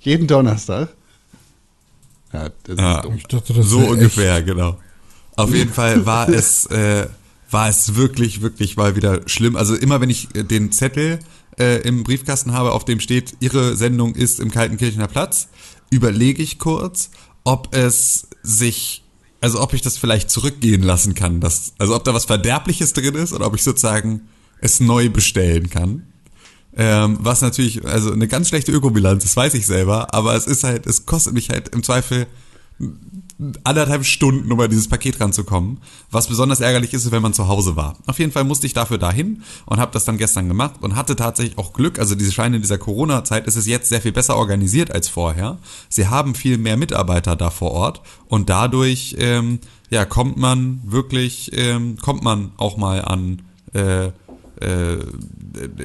Jeden 0.00 0.26
Donnerstag? 0.28 0.90
Ja, 2.32 2.48
das 2.64 2.78
ja, 2.78 3.00
ist 3.00 3.16
ich 3.16 3.22
dachte, 3.26 3.52
das 3.52 3.66
so 3.66 3.80
ungefähr, 3.80 4.36
echt. 4.36 4.46
genau. 4.46 4.78
Auf 5.36 5.54
jeden 5.54 5.72
Fall 5.72 6.04
war 6.06 6.28
es, 6.28 6.66
äh, 6.66 7.06
war 7.50 7.68
es 7.68 7.94
wirklich, 7.94 8.42
wirklich 8.42 8.76
mal 8.76 8.96
wieder 8.96 9.22
schlimm. 9.26 9.56
Also 9.56 9.74
immer 9.74 10.00
wenn 10.00 10.10
ich 10.10 10.34
äh, 10.34 10.44
den 10.44 10.72
Zettel 10.72 11.18
äh, 11.58 11.80
im 11.82 12.04
Briefkasten 12.04 12.52
habe, 12.52 12.72
auf 12.72 12.84
dem 12.84 13.00
steht, 13.00 13.36
Ihre 13.40 13.76
Sendung 13.76 14.14
ist 14.14 14.40
im 14.40 14.50
Kaltenkirchener 14.50 15.08
Platz, 15.08 15.48
überlege 15.90 16.42
ich 16.42 16.58
kurz, 16.58 17.10
ob 17.44 17.74
es 17.74 18.28
sich, 18.42 19.04
also 19.40 19.60
ob 19.60 19.72
ich 19.72 19.82
das 19.82 19.96
vielleicht 19.96 20.30
zurückgehen 20.30 20.82
lassen 20.82 21.14
kann. 21.14 21.40
Dass, 21.40 21.72
also 21.78 21.96
ob 21.96 22.04
da 22.04 22.14
was 22.14 22.26
Verderbliches 22.26 22.92
drin 22.92 23.14
ist 23.14 23.32
oder 23.32 23.46
ob 23.46 23.54
ich 23.54 23.62
sozusagen 23.62 24.28
es 24.60 24.80
neu 24.80 25.08
bestellen 25.08 25.70
kann. 25.70 26.04
Ähm, 26.76 27.18
was 27.20 27.40
natürlich, 27.40 27.84
also 27.86 28.12
eine 28.12 28.28
ganz 28.28 28.48
schlechte 28.48 28.70
Ökobilanz, 28.70 29.24
das 29.24 29.36
weiß 29.36 29.54
ich 29.54 29.66
selber, 29.66 30.14
aber 30.14 30.34
es 30.36 30.46
ist 30.46 30.64
halt, 30.64 30.86
es 30.86 31.06
kostet 31.06 31.32
mich 31.32 31.50
halt 31.50 31.70
im 31.70 31.82
Zweifel 31.82 32.26
anderthalb 33.62 34.04
Stunden, 34.04 34.50
um 34.50 34.58
an 34.60 34.68
dieses 34.68 34.88
Paket 34.88 35.20
ranzukommen. 35.20 35.78
Was 36.10 36.26
besonders 36.26 36.60
ärgerlich 36.60 36.92
ist, 36.92 37.10
wenn 37.12 37.22
man 37.22 37.34
zu 37.34 37.46
Hause 37.46 37.76
war. 37.76 37.96
Auf 38.06 38.18
jeden 38.18 38.32
Fall 38.32 38.44
musste 38.44 38.66
ich 38.66 38.74
dafür 38.74 38.98
dahin 38.98 39.42
und 39.66 39.78
habe 39.78 39.92
das 39.92 40.04
dann 40.04 40.18
gestern 40.18 40.48
gemacht 40.48 40.74
und 40.80 40.96
hatte 40.96 41.14
tatsächlich 41.14 41.56
auch 41.56 41.72
Glück. 41.72 41.98
Also 41.98 42.14
diese 42.14 42.32
Scheine 42.32 42.56
in 42.56 42.62
dieser 42.62 42.78
Corona-Zeit 42.78 43.46
ist 43.46 43.56
es 43.56 43.66
jetzt 43.66 43.88
sehr 43.88 44.00
viel 44.00 44.12
besser 44.12 44.36
organisiert 44.36 44.90
als 44.90 45.08
vorher. 45.08 45.58
Sie 45.88 46.08
haben 46.08 46.34
viel 46.34 46.58
mehr 46.58 46.76
Mitarbeiter 46.76 47.36
da 47.36 47.50
vor 47.50 47.70
Ort 47.70 48.02
und 48.26 48.50
dadurch 48.50 49.16
ähm, 49.18 49.60
ja 49.90 50.04
kommt 50.04 50.36
man 50.36 50.80
wirklich 50.84 51.50
ähm, 51.54 51.96
kommt 51.96 52.22
man 52.22 52.52
auch 52.56 52.76
mal 52.76 53.02
an 53.02 53.42
äh, 53.72 54.10
äh, 54.60 54.98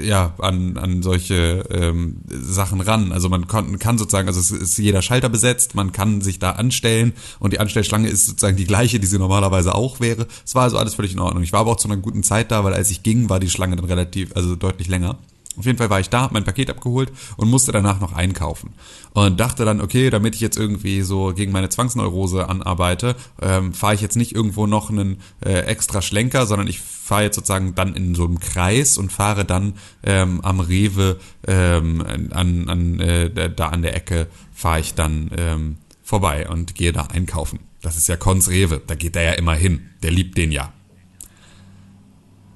ja, 0.02 0.34
an, 0.40 0.78
an 0.78 1.04
solche 1.04 1.64
ähm, 1.70 2.18
Sachen 2.30 2.82
ran. 2.82 3.12
Also 3.12 3.30
man 3.30 3.48
kann, 3.48 3.80
kann 3.80 3.98
sozusagen, 3.98 4.28
also 4.28 4.40
es 4.40 4.52
ist 4.52 4.78
jeder 4.78 5.02
Schalter 5.02 5.30
besetzt, 5.30 5.76
man 5.76 5.92
kann 5.92 6.22
sich 6.22 6.40
da 6.40 6.52
anstellen 6.52 7.14
und 7.40 7.54
die 7.54 7.60
Anstellschlange 7.60 8.08
ist 8.08 8.26
sozusagen 8.26 8.58
die 8.58 8.66
gleiche, 8.66 9.00
die 9.00 9.08
sie 9.08 9.20
normalerweise 9.20 9.76
auch 9.76 10.00
wäre. 10.00 10.28
Es 10.46 10.56
war 10.56 10.64
also 10.64 10.78
alles 10.78 10.96
völlig 10.96 11.14
in 11.14 11.20
Ordnung. 11.20 11.44
Ich 11.44 11.54
war 11.54 11.62
aber 11.62 11.72
auch 11.72 11.78
zu 11.78 11.88
einer 11.88 11.98
guten 11.98 12.24
Zeit 12.24 12.52
da, 12.52 12.64
weil 12.64 12.74
als 12.74 12.92
ich 12.92 13.04
ging, 13.04 13.30
war 13.30 13.40
die 13.40 13.50
Schlange 13.50 13.76
dann 13.76 13.86
relativ, 13.86 14.36
also 14.36 14.56
deutlich 14.56 14.88
länger. 14.88 15.18
Auf 15.56 15.66
jeden 15.66 15.78
Fall 15.78 15.90
war 15.90 16.00
ich 16.00 16.10
da, 16.10 16.22
hab 16.22 16.32
mein 16.32 16.44
Paket 16.44 16.70
abgeholt 16.70 17.12
und 17.38 17.50
musste 17.50 17.72
danach 17.72 18.00
noch 18.00 18.14
einkaufen. 18.14 18.74
Und 19.14 19.40
dachte 19.40 19.66
dann, 19.66 19.82
okay, 19.82 20.10
damit 20.10 20.34
ich 20.34 20.42
jetzt 20.42 20.58
irgendwie 20.58 21.02
so 21.02 21.34
gegen 21.34 21.52
meine 21.52 21.70
Zwangsneurose 21.70 22.50
anarbeite, 22.50 23.16
ähm, 23.42 23.74
fahre 23.74 23.94
ich 23.94 24.02
jetzt 24.02 24.16
nicht 24.16 24.34
irgendwo 24.34 24.66
noch 24.66 24.90
einen 24.90 25.22
äh, 25.46 25.60
extra 25.60 26.02
Schlenker, 26.02 26.48
sondern 26.48 26.68
ich 26.68 26.80
fahre 26.80 27.24
jetzt 27.24 27.36
sozusagen 27.36 27.76
dann 27.76 27.96
in 27.96 28.16
so 28.16 28.26
einem 28.26 28.40
Kreis 28.40 28.98
und 28.98 29.12
fahre 29.12 29.46
dann 29.46 29.74
ähm, 30.04 30.42
am 30.42 30.60
Rewe 30.60 31.20
ähm, 31.48 32.04
an, 32.32 32.70
an 32.70 33.00
äh, 33.00 33.54
da 33.54 33.70
an 33.70 33.84
der 33.84 33.96
Ecke 33.96 34.28
fahre 34.54 34.80
ich 34.80 34.96
dann 34.96 35.30
ähm, 35.38 35.78
vorbei 36.02 36.50
und 36.50 36.74
gehe 36.74 36.94
da 36.94 37.04
einkaufen. 37.04 37.60
Das 37.82 37.98
ist 37.98 38.08
ja 38.08 38.18
Kons 38.18 38.50
Rewe, 38.50 38.82
da 38.88 38.96
geht 38.96 39.16
er 39.16 39.24
ja 39.24 39.32
immer 39.34 39.54
hin. 39.54 39.90
Der 40.02 40.12
liebt 40.12 40.38
den 40.38 40.52
ja. 40.52 40.74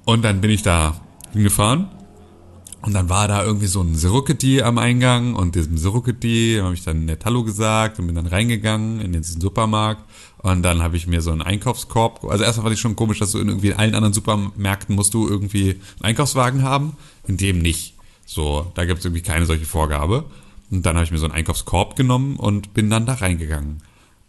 Und 0.04 0.22
dann 0.22 0.40
bin 0.40 0.50
ich 0.50 0.62
da 0.62 1.00
hingefahren 1.32 1.88
und 2.82 2.94
dann 2.94 3.08
war 3.08 3.28
da 3.28 3.44
irgendwie 3.44 3.66
so 3.66 3.80
ein 3.80 3.94
Siruketi 3.94 4.62
am 4.62 4.78
Eingang 4.78 5.34
und 5.34 5.54
diesem 5.54 5.78
Siruketi 5.78 6.58
habe 6.62 6.74
ich 6.74 6.84
dann 6.84 7.04
nett 7.04 7.24
Hallo 7.24 7.44
gesagt 7.44 7.98
und 7.98 8.06
bin 8.06 8.14
dann 8.14 8.26
reingegangen 8.26 9.00
in 9.00 9.12
den 9.12 9.22
Supermarkt 9.22 10.02
und 10.38 10.62
dann 10.62 10.82
habe 10.82 10.96
ich 10.96 11.06
mir 11.06 11.20
so 11.20 11.30
einen 11.30 11.42
Einkaufskorb, 11.42 12.24
also 12.24 12.44
erstmal 12.44 12.64
fand 12.64 12.74
ich 12.74 12.80
schon 12.80 12.96
komisch, 12.96 13.18
dass 13.18 13.32
du 13.32 13.38
in 13.38 13.48
irgendwie 13.48 13.68
in 13.68 13.76
allen 13.76 13.94
anderen 13.94 14.14
Supermärkten 14.14 14.94
musst 14.94 15.14
du 15.14 15.28
irgendwie 15.28 15.70
einen 15.70 16.02
Einkaufswagen 16.02 16.62
haben, 16.62 16.96
in 17.26 17.36
dem 17.36 17.58
nicht. 17.58 17.94
So, 18.24 18.70
da 18.74 18.84
gibt 18.84 18.98
es 18.98 19.04
irgendwie 19.06 19.22
keine 19.22 19.46
solche 19.46 19.64
Vorgabe. 19.64 20.24
Und 20.70 20.84
dann 20.84 20.96
habe 20.96 21.04
ich 21.04 21.10
mir 21.10 21.18
so 21.18 21.24
einen 21.24 21.34
Einkaufskorb 21.34 21.96
genommen 21.96 22.36
und 22.36 22.74
bin 22.74 22.90
dann 22.90 23.06
da 23.06 23.14
reingegangen. 23.14 23.82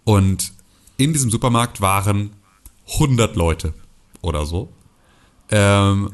Und 0.05 0.53
in 0.97 1.11
diesem 1.13 1.29
Supermarkt 1.29 1.81
waren 1.81 2.31
100 2.93 3.35
Leute 3.35 3.73
oder 4.21 4.45
so. 4.45 4.69
Ähm, 5.51 6.11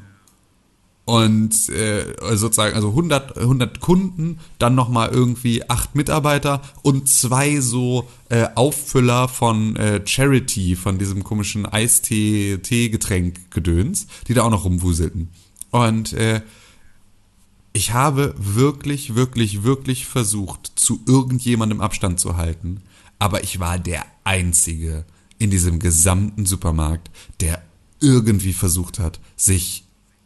und 1.05 1.69
äh, 1.69 2.15
sozusagen 2.35 2.75
also 2.75 2.89
100 2.89 3.37
100 3.37 3.79
Kunden, 3.79 4.39
dann 4.57 4.73
noch 4.73 4.89
mal 4.89 5.09
irgendwie 5.09 5.69
acht 5.69 5.95
Mitarbeiter 5.95 6.61
und 6.81 7.07
zwei 7.07 7.59
so 7.59 8.07
äh, 8.29 8.47
Auffüller 8.55 9.27
von 9.27 9.75
äh, 9.75 10.01
Charity 10.05 10.75
von 10.75 10.97
diesem 10.97 11.23
komischen 11.23 11.67
Eistee 11.67 12.57
Teegetränk 12.57 13.51
Gedöns, 13.51 14.07
die 14.27 14.33
da 14.33 14.43
auch 14.43 14.49
noch 14.49 14.65
rumwuselten. 14.65 15.29
Und 15.69 16.13
äh, 16.13 16.41
ich 17.71 17.93
habe 17.93 18.33
wirklich 18.37 19.13
wirklich 19.13 19.63
wirklich 19.63 20.07
versucht 20.07 20.71
zu 20.75 21.01
irgendjemandem 21.05 21.81
Abstand 21.81 22.19
zu 22.19 22.35
halten, 22.35 22.81
aber 23.19 23.43
ich 23.43 23.59
war 23.59 23.77
der 23.77 24.05
einzige 24.23 25.05
in 25.37 25.51
diesem 25.51 25.77
gesamten 25.77 26.47
Supermarkt, 26.47 27.11
der 27.41 27.61
irgendwie 27.99 28.53
versucht 28.53 28.99
hat, 28.99 29.19
sich 29.35 29.84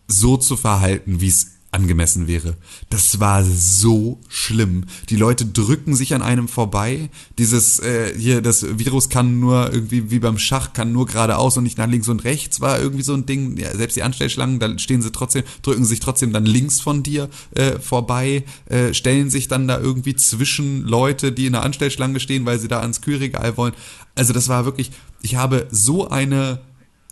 so 0.10 0.36
zu 0.38 0.58
verhalten, 0.58 1.22
wie 1.22 1.28
es 1.28 1.60
angemessen 1.72 2.28
wäre. 2.28 2.56
Das 2.90 3.20
war 3.20 3.44
so 3.44 4.20
schlimm. 4.28 4.86
Die 5.10 5.16
Leute 5.16 5.46
drücken 5.46 5.96
sich 5.96 6.16
an 6.16 6.24
einem 6.24 6.48
vorbei. 6.48 7.10
Dieses 7.38 7.80
äh, 7.80 8.18
hier, 8.18 8.42
das 8.42 8.80
Virus 8.80 9.10
kann 9.10 9.40
nur 9.40 9.72
irgendwie 9.72 10.10
wie 10.10 10.20
beim 10.20 10.40
Schach 10.40 10.74
kann 10.74 10.92
nur 10.92 11.06
geradeaus 11.06 11.58
und 11.58 11.64
nicht 11.64 11.78
nach 11.78 11.88
links 11.88 12.08
und 12.08 12.24
rechts 12.24 12.60
war 12.60 12.80
irgendwie 12.80 13.04
so 13.04 13.14
ein 13.14 13.28
Ding. 13.28 13.58
Ja, 13.58 13.76
selbst 13.76 13.96
die 13.96 14.04
Anstellschlangen, 14.04 14.60
da 14.60 14.80
stehen 14.80 15.04
sie 15.04 15.12
trotzdem, 15.12 15.44
drücken 15.62 15.86
sich 15.86 16.00
trotzdem 16.00 16.34
dann 16.34 16.46
links 16.46 16.82
von 16.82 17.04
dir 17.04 17.30
äh, 17.52 17.78
vorbei, 17.80 18.46
äh, 18.66 18.94
stellen 18.96 19.30
sich 19.30 19.48
dann 19.48 19.68
da 19.68 19.80
irgendwie 19.80 20.16
zwischen 20.16 20.86
Leute, 20.86 21.32
die 21.32 21.46
in 21.46 21.54
der 21.54 21.64
Anstellschlange 21.64 22.20
stehen, 22.20 22.48
weil 22.48 22.60
sie 22.60 22.68
da 22.68 22.80
ans 22.80 23.02
Kühlregal 23.02 23.58
wollen. 23.58 23.74
Also 24.16 24.34
das 24.34 24.50
war 24.50 24.66
wirklich. 24.66 24.92
Ich 25.22 25.36
habe 25.36 25.68
so 25.70 26.10
eine 26.10 26.62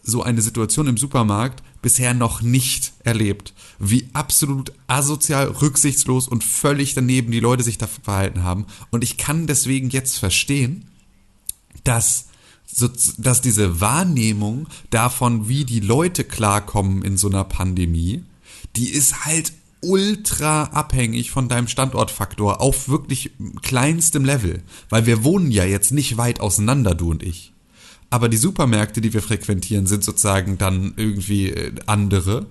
so 0.07 0.23
eine 0.23 0.41
Situation 0.41 0.87
im 0.87 0.95
Supermarkt 0.95 1.61
bisher 1.87 2.13
noch 2.13 2.41
nicht 2.41 2.91
erlebt, 3.05 3.53
wie 3.79 4.09
absolut 4.11 4.73
asozial, 4.87 5.47
rücksichtslos 5.47 6.27
und 6.27 6.43
völlig 6.43 6.95
daneben 6.95 7.31
die 7.31 7.39
Leute 7.39 7.63
sich 7.63 7.77
da 7.77 7.87
verhalten 7.87 8.43
haben. 8.43 8.65
Und 8.91 9.05
ich 9.05 9.15
kann 9.15 9.47
deswegen 9.47 9.89
jetzt 9.89 10.17
verstehen, 10.17 10.83
dass, 11.85 12.25
dass 13.17 13.39
diese 13.39 13.79
Wahrnehmung 13.79 14.67
davon, 14.89 15.47
wie 15.47 15.63
die 15.63 15.79
Leute 15.79 16.25
klarkommen 16.25 17.03
in 17.03 17.15
so 17.15 17.29
einer 17.29 17.45
Pandemie, 17.45 18.25
die 18.75 18.89
ist 18.89 19.23
halt 19.23 19.53
ultra 19.79 20.63
abhängig 20.63 21.31
von 21.31 21.47
deinem 21.47 21.69
Standortfaktor 21.69 22.59
auf 22.59 22.89
wirklich 22.89 23.31
kleinstem 23.61 24.25
Level. 24.25 24.61
Weil 24.89 25.05
wir 25.05 25.23
wohnen 25.23 25.51
ja 25.51 25.63
jetzt 25.63 25.93
nicht 25.93 26.17
weit 26.17 26.41
auseinander, 26.41 26.95
du 26.95 27.11
und 27.11 27.23
ich 27.23 27.53
aber 28.09 28.29
die 28.29 28.37
Supermärkte, 28.37 29.01
die 29.01 29.13
wir 29.13 29.21
frequentieren, 29.21 29.85
sind 29.85 30.03
sozusagen 30.03 30.57
dann 30.57 30.93
irgendwie 30.95 31.49
äh, 31.49 31.73
andere. 31.85 32.45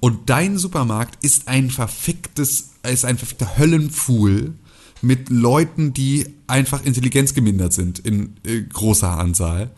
Und 0.00 0.28
dein 0.28 0.58
Supermarkt 0.58 1.24
ist 1.24 1.48
ein 1.48 1.70
verficktes, 1.70 2.70
ist 2.82 3.04
ein 3.04 3.16
verfickter 3.18 3.56
Höllenpfuhl 3.56 4.54
mit 5.00 5.30
Leuten, 5.30 5.94
die 5.94 6.26
einfach 6.46 6.84
intelligenzgemindert 6.84 7.72
sind 7.72 7.98
in 8.00 8.36
äh, 8.44 8.62
großer 8.62 9.18
Anzahl. 9.18 9.70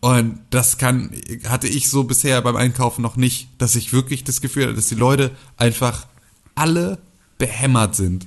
Und 0.00 0.40
das 0.50 0.78
kann, 0.78 1.10
hatte 1.46 1.68
ich 1.68 1.90
so 1.90 2.04
bisher 2.04 2.40
beim 2.42 2.56
Einkaufen 2.56 3.02
noch 3.02 3.16
nicht, 3.16 3.48
dass 3.58 3.76
ich 3.76 3.92
wirklich 3.92 4.24
das 4.24 4.40
Gefühl 4.40 4.64
hatte, 4.64 4.74
dass 4.74 4.88
die 4.88 4.94
Leute 4.94 5.30
einfach 5.56 6.06
alle 6.54 6.98
behämmert 7.38 7.94
sind. 7.94 8.26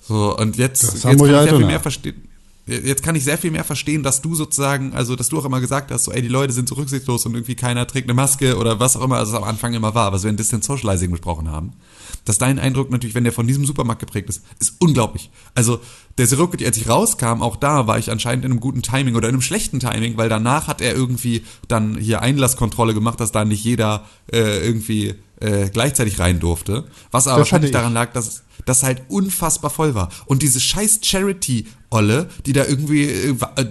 So, 0.00 0.36
und 0.36 0.56
jetzt, 0.56 0.82
jetzt 0.82 1.02
kann 1.02 1.12
ich 1.12 1.22
sehr 1.22 1.56
viel 1.56 1.66
mehr 1.66 1.80
verstehen 1.80 2.27
jetzt 2.68 3.02
kann 3.02 3.14
ich 3.16 3.24
sehr 3.24 3.38
viel 3.38 3.50
mehr 3.50 3.64
verstehen, 3.64 4.02
dass 4.02 4.20
du 4.20 4.34
sozusagen, 4.34 4.92
also 4.94 5.16
dass 5.16 5.28
du 5.28 5.38
auch 5.38 5.44
immer 5.44 5.60
gesagt 5.60 5.90
hast, 5.90 6.04
so 6.04 6.12
ey, 6.12 6.22
die 6.22 6.28
Leute 6.28 6.52
sind 6.52 6.68
so 6.68 6.74
rücksichtslos 6.74 7.24
und 7.26 7.34
irgendwie 7.34 7.54
keiner 7.54 7.86
trägt 7.86 8.06
eine 8.06 8.14
Maske 8.14 8.56
oder 8.56 8.78
was 8.78 8.96
auch 8.96 9.02
immer, 9.02 9.16
also 9.16 9.32
es 9.32 9.38
am 9.38 9.44
Anfang 9.44 9.74
immer 9.74 9.94
war, 9.94 10.12
was 10.12 10.22
wir 10.22 10.30
in 10.30 10.36
Distance 10.36 10.66
Socializing 10.66 11.10
besprochen 11.10 11.50
haben. 11.50 11.72
Dass 12.24 12.38
dein 12.38 12.58
Eindruck 12.58 12.90
natürlich, 12.90 13.14
wenn 13.14 13.24
der 13.24 13.32
von 13.32 13.46
diesem 13.46 13.64
Supermarkt 13.64 14.00
geprägt 14.00 14.28
ist, 14.28 14.42
ist 14.58 14.74
unglaublich. 14.80 15.30
Also 15.54 15.80
der 16.18 16.26
Sirocco, 16.26 16.56
als 16.62 16.76
ich 16.76 16.88
rauskam, 16.88 17.42
auch 17.42 17.56
da 17.56 17.86
war 17.86 17.98
ich 17.98 18.10
anscheinend 18.10 18.44
in 18.44 18.50
einem 18.50 18.60
guten 18.60 18.82
Timing 18.82 19.14
oder 19.14 19.28
in 19.28 19.34
einem 19.34 19.42
schlechten 19.42 19.80
Timing, 19.80 20.16
weil 20.16 20.28
danach 20.28 20.66
hat 20.66 20.80
er 20.80 20.94
irgendwie 20.94 21.44
dann 21.68 21.96
hier 21.96 22.20
Einlasskontrolle 22.20 22.92
gemacht, 22.92 23.20
dass 23.20 23.32
da 23.32 23.44
nicht 23.44 23.64
jeder 23.64 24.04
äh, 24.32 24.64
irgendwie 24.64 25.14
äh, 25.40 25.70
gleichzeitig 25.70 26.18
rein 26.18 26.40
durfte. 26.40 26.84
Was 27.10 27.28
aber 27.28 27.38
wahrscheinlich 27.38 27.70
daran 27.70 27.94
lag, 27.94 28.12
dass 28.12 28.42
das 28.64 28.82
halt 28.82 29.02
unfassbar 29.08 29.70
voll 29.70 29.94
war. 29.94 30.10
Und 30.26 30.42
diese 30.42 30.60
scheiß 30.60 31.00
Charity-Olle, 31.02 32.28
die 32.46 32.52
da 32.52 32.64
irgendwie 32.64 33.04
äh, 33.04 33.36
äh 33.56 33.66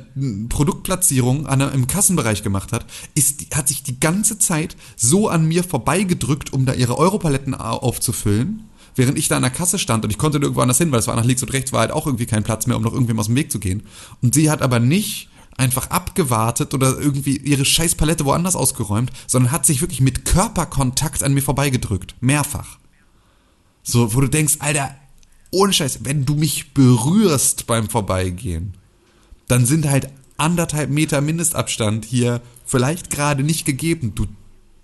Produktplatzierung 0.49 1.47
an, 1.47 1.61
im 1.61 1.87
Kassenbereich 1.87 2.43
gemacht 2.43 2.71
hat, 2.71 2.85
ist, 3.15 3.55
hat 3.55 3.67
sich 3.67 3.83
die 3.83 3.99
ganze 3.99 4.39
Zeit 4.39 4.75
so 4.95 5.29
an 5.29 5.47
mir 5.47 5.63
vorbeigedrückt, 5.63 6.53
um 6.53 6.65
da 6.65 6.73
ihre 6.73 6.97
Europaletten 6.97 7.55
aufzufüllen 7.55 8.63
während 8.97 9.17
ich 9.17 9.27
da 9.27 9.35
an 9.35 9.43
der 9.43 9.51
Kasse 9.51 9.77
stand 9.77 10.03
und 10.03 10.09
ich 10.09 10.17
konnte 10.17 10.39
irgendwo 10.39 10.61
anders 10.61 10.79
hin, 10.79 10.91
weil 10.91 10.99
es 10.99 11.07
war 11.07 11.15
nach 11.15 11.23
links 11.23 11.43
und 11.43 11.53
rechts 11.53 11.71
war 11.71 11.81
halt 11.81 11.91
auch 11.91 12.07
irgendwie 12.07 12.25
kein 12.25 12.43
Platz 12.43 12.65
mehr, 12.65 12.75
um 12.75 12.83
noch 12.83 12.93
irgendwem 12.93 13.19
aus 13.19 13.27
dem 13.27 13.35
Weg 13.35 13.51
zu 13.51 13.59
gehen. 13.59 13.83
Und 14.21 14.33
sie 14.33 14.49
hat 14.49 14.63
aber 14.63 14.79
nicht 14.79 15.29
einfach 15.57 15.89
abgewartet 15.89 16.73
oder 16.73 16.97
irgendwie 16.99 17.37
ihre 17.37 17.65
scheiß 17.65 17.95
Palette 17.95 18.25
woanders 18.25 18.55
ausgeräumt, 18.55 19.11
sondern 19.25 19.51
hat 19.51 19.65
sich 19.65 19.81
wirklich 19.81 20.01
mit 20.01 20.25
Körperkontakt 20.25 21.23
an 21.23 21.33
mir 21.33 21.41
vorbeigedrückt. 21.41 22.15
Mehrfach. 22.21 22.77
So, 23.89 24.13
wo 24.13 24.19
du 24.19 24.27
denkst, 24.27 24.55
Alter, 24.59 24.93
ohne 25.49 25.71
Scheiß, 25.71 25.99
wenn 26.03 26.25
du 26.25 26.35
mich 26.35 26.73
berührst 26.73 27.67
beim 27.67 27.89
Vorbeigehen, 27.89 28.73
dann 29.47 29.65
sind 29.65 29.89
halt 29.89 30.09
anderthalb 30.35 30.89
Meter 30.89 31.21
Mindestabstand 31.21 32.03
hier 32.03 32.41
vielleicht 32.65 33.09
gerade 33.09 33.43
nicht 33.43 33.65
gegeben, 33.65 34.11
du 34.13 34.25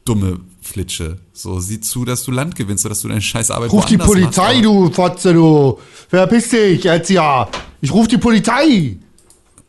dumme 0.06 0.40
Flitsche. 0.62 1.18
So, 1.34 1.60
sieh 1.60 1.82
zu, 1.82 2.06
dass 2.06 2.24
du 2.24 2.32
Land 2.32 2.56
gewinnst, 2.56 2.84
sodass 2.84 3.02
du 3.02 3.10
deine 3.10 3.22
scheiß 3.22 3.52
Arbeit 3.52 3.74
Ruf 3.74 3.86
die 3.88 3.98
Polizei, 3.98 4.54
machst. 4.54 4.66
du 4.66 4.92
Fotze, 4.92 5.34
du. 5.34 5.80
Verpiss 6.08 6.50
dich 6.50 6.86
jetzt 6.86 7.10
ja. 7.10 7.50
Ich 7.82 7.92
ruf 7.94 8.08
die 8.08 8.18
Polizei. 8.18 8.96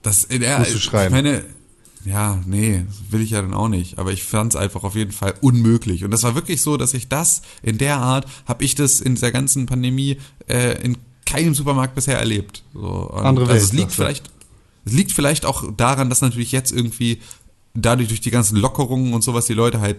Das, 0.03 0.27
äh, 0.27 0.39
ja. 0.39 0.63
Ich 0.63 0.93
meine, 1.11 1.45
ja, 2.05 2.41
nee, 2.47 2.85
will 3.11 3.23
ich 3.23 3.31
ja 3.31 3.41
dann 3.41 3.55
auch 3.55 3.69
nicht. 3.69 3.99
Aber 3.99 4.13
ich 4.13 4.25
fand 4.25 4.55
es 4.55 4.61
einfach 4.61 4.85
auf 4.85 4.95
jeden 4.95 5.13
Fall 5.13 5.35
unmöglich. 5.41 6.05
Und 6.05 6.11
das 6.11 6.23
war 6.23 6.35
wirklich 6.35 6.61
so, 6.61 6.77
dass 6.77 6.95
ich 6.95 7.09
das 7.09 7.43
in 7.63 7.79
der 7.79 7.99
Art, 7.99 8.27
habe 8.47 8.65
ich 8.65 8.75
das 8.75 9.01
in 9.01 9.15
dieser 9.15 9.33
ganzen 9.33 9.67
Pandemie 9.67 10.19
äh, 10.47 10.83
in 10.83 10.99
keinem 11.25 11.55
Supermarkt 11.55 11.95
bisher 11.95 12.19
erlebt. 12.19 12.63
So, 12.75 13.11
Andere 13.11 13.47
also 13.47 13.49
Welt, 13.49 13.63
es 13.63 13.73
liegt 13.73 13.91
du. 13.91 13.95
vielleicht, 13.95 14.31
es 14.85 14.93
liegt 14.93 15.13
vielleicht 15.13 15.47
auch 15.47 15.65
daran, 15.77 16.11
dass 16.11 16.21
natürlich 16.21 16.53
jetzt 16.53 16.73
irgendwie 16.73 17.21
dadurch 17.73 18.09
durch 18.09 18.21
die 18.21 18.31
ganzen 18.31 18.57
Lockerungen 18.57 19.15
und 19.15 19.23
sowas 19.23 19.47
die 19.47 19.55
Leute 19.55 19.81
halt 19.81 19.97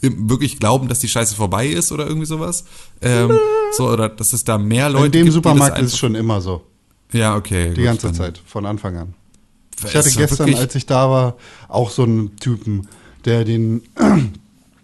wirklich 0.00 0.58
glauben, 0.58 0.88
dass 0.88 0.98
die 0.98 1.08
Scheiße 1.08 1.34
vorbei 1.34 1.66
ist 1.68 1.90
oder 1.90 2.06
irgendwie 2.06 2.26
sowas. 2.26 2.64
Ähm, 3.00 3.38
so, 3.72 3.88
oder 3.88 4.10
dass 4.10 4.32
es 4.34 4.44
da 4.44 4.58
mehr 4.58 4.90
Leute 4.90 5.06
In 5.06 5.12
dem 5.12 5.22
gibt, 5.24 5.34
Supermarkt 5.34 5.78
ist 5.78 5.92
es 5.92 5.98
schon 5.98 6.14
immer 6.14 6.40
so. 6.40 6.62
Ja, 7.12 7.36
okay. 7.36 7.70
Die 7.70 7.76
gut, 7.76 7.84
ganze 7.84 8.12
Zeit, 8.12 8.42
von 8.44 8.66
Anfang 8.66 8.96
an. 8.96 9.14
Ich 9.84 9.94
hatte 9.96 10.10
gestern, 10.10 10.54
als 10.54 10.74
ich 10.74 10.86
da 10.86 11.10
war, 11.10 11.36
auch 11.68 11.90
so 11.90 12.04
einen 12.04 12.36
Typen, 12.36 12.88
der 13.24 13.44
den, 13.44 13.82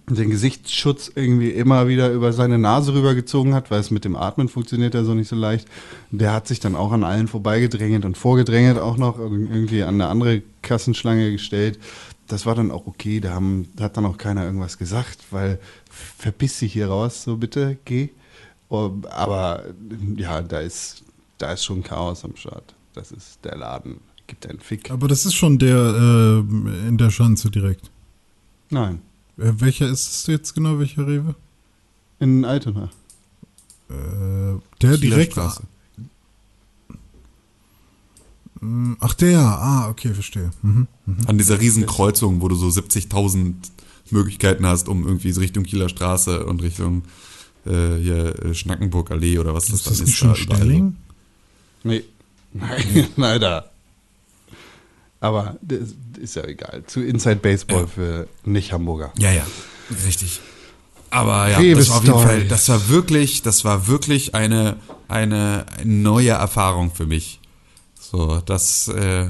den 0.08 0.30
Gesichtsschutz 0.30 1.10
irgendwie 1.14 1.50
immer 1.50 1.88
wieder 1.88 2.10
über 2.10 2.32
seine 2.32 2.58
Nase 2.58 2.94
rübergezogen 2.94 3.54
hat, 3.54 3.70
weil 3.70 3.80
es 3.80 3.90
mit 3.90 4.04
dem 4.04 4.16
Atmen 4.16 4.48
funktioniert 4.48 4.94
ja 4.94 5.04
so 5.04 5.14
nicht 5.14 5.28
so 5.28 5.36
leicht. 5.36 5.68
Der 6.10 6.32
hat 6.32 6.48
sich 6.48 6.60
dann 6.60 6.76
auch 6.76 6.92
an 6.92 7.04
allen 7.04 7.28
vorbeigedrängelt 7.28 8.04
und 8.04 8.18
vorgedrängelt 8.18 8.78
auch 8.78 8.96
noch 8.96 9.18
irgendwie 9.18 9.82
an 9.82 9.94
eine 9.94 10.08
andere 10.08 10.42
Kassenschlange 10.62 11.30
gestellt. 11.32 11.78
Das 12.26 12.46
war 12.46 12.54
dann 12.54 12.70
auch 12.70 12.86
okay, 12.86 13.20
da 13.20 13.30
haben, 13.30 13.68
da 13.74 13.84
hat 13.84 13.96
dann 13.96 14.06
auch 14.06 14.18
keiner 14.18 14.44
irgendwas 14.44 14.78
gesagt, 14.78 15.18
weil 15.30 15.58
verpiss 15.90 16.58
dich 16.60 16.72
hier 16.72 16.88
raus, 16.88 17.24
so 17.24 17.36
bitte, 17.36 17.76
geh. 17.84 18.10
Aber 18.68 19.64
ja, 20.16 20.40
da 20.42 20.60
ist, 20.60 21.02
da 21.38 21.52
ist 21.52 21.64
schon 21.64 21.82
Chaos 21.82 22.24
am 22.24 22.36
Start. 22.36 22.74
Das 22.94 23.10
ist 23.10 23.44
der 23.44 23.56
Laden. 23.56 24.00
Gibt 24.30 24.46
einen 24.46 24.60
Fick. 24.60 24.90
Aber 24.92 25.08
das 25.08 25.26
ist 25.26 25.34
schon 25.34 25.58
der 25.58 25.76
äh, 25.76 26.88
in 26.88 26.96
der 26.98 27.10
Schanze 27.10 27.50
direkt. 27.50 27.90
Nein, 28.70 29.02
Äh, 29.36 29.52
welcher 29.58 29.88
ist 29.88 30.08
es 30.08 30.26
jetzt 30.28 30.54
genau, 30.54 30.78
welcher 30.78 31.04
Rewe? 31.06 31.34
in 32.20 32.44
Altona. 32.44 32.90
Äh, 33.88 33.92
der 33.92 34.60
Kieler 34.80 34.96
direkt. 34.98 35.32
Straße. 35.32 35.62
Mm, 38.60 38.92
Ach 39.00 39.14
der, 39.14 39.40
ah, 39.40 39.88
okay, 39.88 40.12
verstehe. 40.14 40.50
Mhm. 40.62 40.86
An 41.26 41.38
dieser 41.38 41.58
riesen 41.60 41.86
Kreuzung, 41.86 42.40
wo 42.42 42.48
du 42.48 42.54
so 42.54 42.68
70.000 42.68 43.54
Möglichkeiten 44.10 44.66
hast, 44.66 44.88
um 44.88 45.06
irgendwie 45.06 45.30
Richtung 45.30 45.64
Kieler 45.64 45.88
Straße 45.88 46.44
und 46.46 46.62
Richtung 46.62 47.02
äh, 47.66 47.96
hier 47.96 48.44
äh, 48.44 48.54
Schnackenburg 48.54 49.10
Allee 49.10 49.38
oder 49.38 49.54
was 49.54 49.66
das 49.66 49.76
Ist 49.76 49.86
dann 49.86 49.92
das 49.94 50.00
nicht 50.00 50.08
ist. 50.10 50.16
schon 50.18 50.28
da 50.34 50.36
überall. 50.40 50.56
Stelling? 50.58 50.96
Nee. 51.84 52.04
Nein, 52.52 53.06
leider. 53.16 53.70
Aber 55.20 55.56
das 55.60 55.90
ist 56.18 56.36
ja 56.36 56.44
egal. 56.44 56.82
Zu 56.86 57.02
Inside 57.02 57.36
Baseball 57.36 57.82
Ja. 57.82 57.86
für 57.86 58.28
Nicht-Hamburger. 58.44 59.12
Ja, 59.18 59.30
ja, 59.30 59.46
richtig. 60.06 60.40
Aber 61.10 61.50
ja, 61.50 61.74
das 61.74 61.88
war 61.90 61.96
auf 61.98 62.04
jeden. 62.04 62.18
Fall, 62.20 62.44
das 62.48 62.68
war 62.68 62.88
wirklich, 62.88 63.42
das 63.42 63.64
war 63.64 63.86
wirklich 63.88 64.34
eine, 64.34 64.76
eine 65.08 65.66
neue 65.84 66.30
Erfahrung 66.30 66.92
für 66.94 67.06
mich. 67.06 67.40
So, 67.98 68.40
das, 68.40 68.88
äh, 68.88 69.28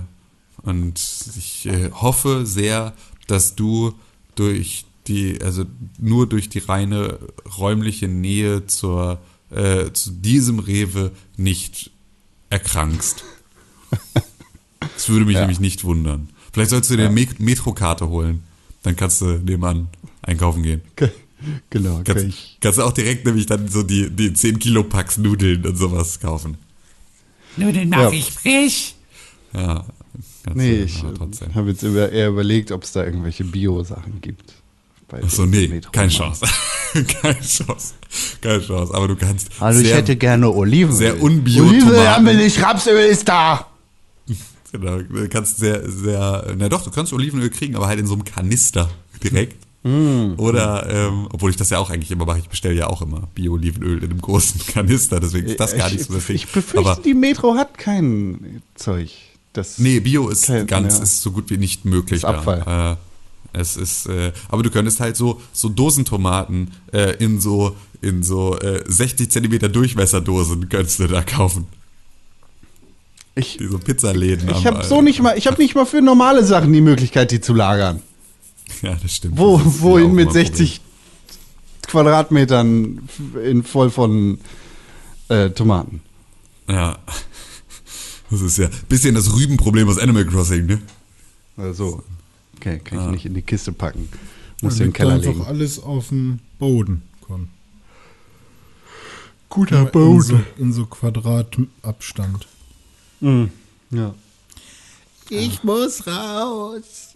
und 0.62 1.00
ich 1.38 1.66
äh, 1.66 1.90
hoffe 1.90 2.46
sehr, 2.46 2.92
dass 3.26 3.56
du 3.56 3.94
durch 4.34 4.84
die, 5.06 5.40
also 5.42 5.64
nur 5.98 6.28
durch 6.28 6.48
die 6.50 6.58
reine 6.60 7.18
räumliche 7.58 8.08
Nähe 8.08 8.66
zur, 8.66 9.18
äh, 9.50 9.90
zu 9.92 10.10
diesem 10.12 10.58
Rewe 10.58 11.10
nicht 11.36 11.90
erkrankst. 12.50 13.24
Das 15.00 15.08
würde 15.08 15.24
mich 15.24 15.34
Ja. 15.34 15.40
nämlich 15.40 15.60
nicht 15.60 15.84
wundern. 15.84 16.28
Vielleicht 16.52 16.70
sollst 16.70 16.90
du 16.90 16.96
dir 16.96 17.06
eine 17.06 17.14
Me- 17.14 17.26
Metrokarte 17.38 18.08
holen. 18.10 18.42
Dann 18.82 18.96
kannst 18.96 19.22
du 19.22 19.26
nebenan 19.38 19.88
einkaufen 20.22 20.62
gehen. 20.62 20.82
Ge- 20.96 21.08
Genau, 21.70 21.94
kann 21.94 22.04
Kannst, 22.04 22.24
ich. 22.26 22.58
kannst 22.60 22.78
du 22.78 22.82
auch 22.82 22.92
direkt 22.92 23.24
nämlich 23.24 23.46
dann 23.46 23.66
so 23.66 23.82
die, 23.82 24.10
die 24.10 24.34
10 24.34 24.58
Kilo 24.58 24.84
Packs 24.84 25.16
Nudeln 25.16 25.64
und 25.64 25.74
sowas 25.76 26.20
kaufen. 26.20 26.58
Nudeln 27.56 27.90
Ja. 27.90 27.96
mache 28.04 28.16
ich 28.16 28.30
frisch. 28.30 28.94
Ja. 29.54 29.86
kannst 30.44 30.56
Nee, 30.58 30.76
du, 30.78 30.84
ich 30.84 30.98
aber 31.02 31.14
trotzdem. 31.14 31.54
habe 31.54 31.70
jetzt 31.70 31.82
über, 31.82 32.12
eher 32.12 32.28
überlegt, 32.28 32.72
ob 32.72 32.84
es 32.84 32.92
da 32.92 33.04
irgendwelche 33.04 33.44
Bio-Sachen 33.44 34.20
gibt. 34.20 34.52
Bei 35.08 35.22
Achso, 35.22 35.46
nee, 35.46 35.80
keine 35.92 36.10
Chance. 36.10 36.44
keine 37.22 37.40
Chance. 37.40 37.94
Keine 38.42 38.60
Chance. 38.60 38.92
Aber 38.94 39.08
du 39.08 39.16
kannst. 39.16 39.48
Also 39.60 39.80
ich 39.80 39.86
sehr, 39.88 39.96
hätte 39.96 40.16
gerne 40.16 40.50
Oliven. 40.52 40.94
sehr 40.94 41.22
unbio 41.22 41.64
Olivenöl 41.64 42.06
haben 42.06 42.26
wir 42.26 42.34
nicht, 42.34 42.62
Rapsöl 42.62 42.98
ist 43.06 43.26
da. 43.28 43.66
Genau, 44.72 44.98
du 44.98 45.28
kannst 45.28 45.58
sehr, 45.58 45.88
sehr, 45.90 46.54
na 46.56 46.68
doch, 46.68 46.82
du 46.82 46.90
kannst 46.90 47.12
Olivenöl 47.12 47.50
kriegen, 47.50 47.74
aber 47.76 47.86
halt 47.88 47.98
in 47.98 48.06
so 48.06 48.14
einem 48.14 48.24
Kanister 48.24 48.90
direkt. 49.22 49.56
Oder, 49.82 50.86
ähm, 50.90 51.26
obwohl 51.32 51.50
ich 51.50 51.56
das 51.56 51.70
ja 51.70 51.78
auch 51.78 51.88
eigentlich 51.88 52.10
immer 52.10 52.26
mache, 52.26 52.38
ich 52.38 52.48
bestelle 52.50 52.74
ja 52.74 52.88
auch 52.88 53.00
immer 53.00 53.28
Bio-Olivenöl 53.34 53.98
in 54.04 54.10
einem 54.10 54.20
großen 54.20 54.60
Kanister, 54.66 55.20
deswegen 55.20 55.48
ist 55.48 55.58
das 55.58 55.74
gar 55.74 55.86
ich, 55.88 55.94
nicht 55.94 56.06
so 56.06 56.14
das 56.14 56.26
Ding. 56.26 56.36
Ich 56.36 56.46
befürchte, 56.48 56.78
aber 56.90 57.00
die 57.02 57.14
Metro 57.14 57.54
hat 57.54 57.78
kein 57.78 58.62
Zeug. 58.74 59.10
Das 59.54 59.78
nee, 59.78 59.98
Bio 60.00 60.28
ist 60.28 60.46
Kein- 60.46 60.66
ganz, 60.66 60.98
ja. 60.98 61.02
ist 61.02 61.22
so 61.22 61.32
gut 61.32 61.50
wie 61.50 61.56
nicht 61.56 61.84
möglich. 61.86 62.18
Ist 62.18 62.24
Abfall. 62.24 62.62
Da. 62.64 62.92
Äh, 62.92 62.96
es 63.52 63.76
ist, 63.76 64.06
äh, 64.06 64.32
aber 64.48 64.62
du 64.62 64.70
könntest 64.70 65.00
halt 65.00 65.16
so, 65.16 65.40
so 65.52 65.68
Dosentomaten 65.70 66.70
äh, 66.92 67.16
in 67.16 67.40
so, 67.40 67.74
in 68.00 68.22
so 68.22 68.56
äh, 68.58 68.84
60 68.86 69.30
Zentimeter 69.30 69.68
Durchmesserdosen 69.68 70.68
könntest 70.68 71.00
du 71.00 71.08
da 71.08 71.22
kaufen. 71.22 71.66
Ich, 73.40 73.56
Diese 73.58 73.78
Pizzaläden. 73.78 74.48
ich 74.50 74.66
habe 74.66 74.84
so 74.84 75.02
nicht 75.02 75.20
mal, 75.20 75.36
ich 75.36 75.46
habe 75.46 75.60
nicht 75.60 75.74
mal 75.74 75.86
für 75.86 76.00
normale 76.00 76.44
Sachen 76.44 76.72
die 76.72 76.80
Möglichkeit, 76.80 77.30
die 77.32 77.40
zu 77.40 77.52
lagern. 77.54 78.02
Ja, 78.82 78.94
das 79.02 79.16
stimmt. 79.16 79.36
Wo, 79.36 79.58
Das 79.58 79.80
wohin 79.82 80.08
ja 80.10 80.12
mit 80.14 80.22
immer 80.30 80.30
ein 80.38 80.46
60 80.46 80.80
Quadratmetern 81.88 83.00
in 83.44 83.64
voll 83.64 83.90
von 83.90 84.38
äh, 85.28 85.50
Tomaten. 85.50 86.00
Ja. 86.68 86.98
Das 88.30 88.40
ist 88.42 88.58
ja 88.58 88.66
ein 88.66 88.72
bisschen 88.88 89.16
das 89.16 89.34
Rübenproblem 89.34 89.88
aus 89.88 89.98
Animal 89.98 90.24
Crossing, 90.24 90.66
ne? 90.66 90.80
Also, 91.56 92.04
okay, 92.56 92.78
kann 92.78 92.98
ich 93.00 93.04
Ah. 93.06 93.10
nicht 93.10 93.26
in 93.26 93.34
die 93.34 93.42
Kiste 93.42 93.72
packen. 93.72 94.08
Muss 94.62 94.76
Da 94.78 94.84
in 94.84 94.90
den 94.90 94.92
Keller 94.94 95.14
einfach 95.14 95.32
legen. 95.32 95.44
alles 95.46 95.80
auf 95.82 96.08
dem 96.10 96.38
Boden. 96.60 97.02
Con. 97.26 97.48
Guter 99.48 99.92
In 99.92 100.20
so, 100.22 100.40
in 100.58 100.72
so 100.72 100.86
Quadratabstand. 100.86 102.46
Mhm. 103.20 103.50
Ja. 103.90 104.14
Ich 105.28 105.62
muss 105.62 106.06
raus. 106.06 107.06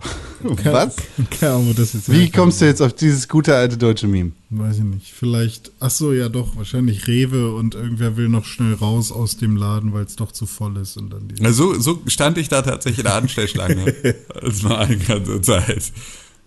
Was? 0.42 0.94
Keine 1.40 1.52
Ahnung, 1.54 1.74
das 1.76 1.92
jetzt 1.92 2.12
Wie 2.12 2.30
kommst 2.30 2.60
du 2.60 2.66
jetzt 2.66 2.80
auf 2.80 2.92
dieses 2.92 3.26
gute 3.26 3.56
alte 3.56 3.76
deutsche 3.76 4.06
Meme? 4.06 4.30
Weiß 4.50 4.76
ich 4.78 4.84
nicht. 4.84 5.12
Vielleicht, 5.12 5.72
ach 5.80 5.90
so, 5.90 6.12
ja 6.12 6.28
doch, 6.28 6.54
wahrscheinlich 6.54 7.08
Rewe 7.08 7.52
und 7.52 7.74
irgendwer 7.74 8.16
will 8.16 8.28
noch 8.28 8.44
schnell 8.44 8.74
raus 8.74 9.10
aus 9.10 9.36
dem 9.36 9.56
Laden, 9.56 9.92
weil 9.92 10.04
es 10.04 10.14
doch 10.14 10.30
zu 10.30 10.46
voll 10.46 10.76
ist 10.76 10.96
und 10.96 11.10
dann 11.12 11.26
die. 11.26 11.44
Also, 11.44 11.78
so 11.80 12.00
stand 12.06 12.38
ich 12.38 12.48
da 12.48 12.62
tatsächlich 12.62 13.00
in 13.00 13.04
der 13.06 13.14
Anstellschlange. 13.16 13.92
Das 14.40 14.62
war 14.62 14.78
eine 14.78 14.96
ganze 14.98 15.40
Zeit. 15.40 15.92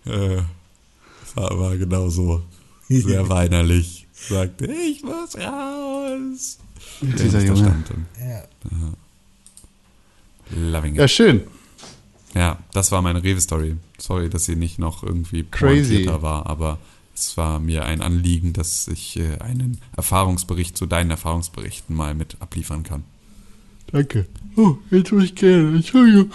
Äh, 0.06 0.36
Das 0.36 1.36
war 1.36 1.50
aber 1.50 1.76
genau 1.76 2.08
so. 2.08 2.42
Sehr 2.88 3.28
weinerlich. 3.28 4.06
Sagte, 4.14 4.66
ich 4.72 5.02
muss 5.02 5.36
raus. 5.36 6.58
Dieser 7.00 7.40
Ja, 7.40 7.46
Junge. 7.46 7.74
Aha. 8.70 8.92
Loving 10.54 10.94
it. 10.94 11.00
Ja, 11.00 11.08
schön. 11.08 11.42
Ja, 12.34 12.58
das 12.72 12.92
war 12.92 13.02
meine 13.02 13.22
Rewe-Story. 13.22 13.76
Sorry, 13.98 14.28
dass 14.30 14.44
sie 14.46 14.56
nicht 14.56 14.78
noch 14.78 15.02
irgendwie 15.02 15.44
Crazy. 15.44 16.06
war, 16.06 16.46
aber 16.46 16.78
es 17.14 17.36
war 17.36 17.58
mir 17.58 17.84
ein 17.84 18.00
Anliegen, 18.00 18.52
dass 18.52 18.88
ich 18.88 19.18
äh, 19.18 19.38
einen 19.38 19.78
Erfahrungsbericht 19.96 20.76
zu 20.76 20.86
deinen 20.86 21.10
Erfahrungsberichten 21.10 21.94
mal 21.94 22.14
mit 22.14 22.36
abliefern 22.40 22.82
kann. 22.84 23.04
Danke. 23.90 24.26
Oh, 24.56 24.76
jetzt 24.90 25.12
muss 25.12 25.24
ich 25.24 25.34
gehen. 25.34 25.76
Entschuldigung. 25.76 26.30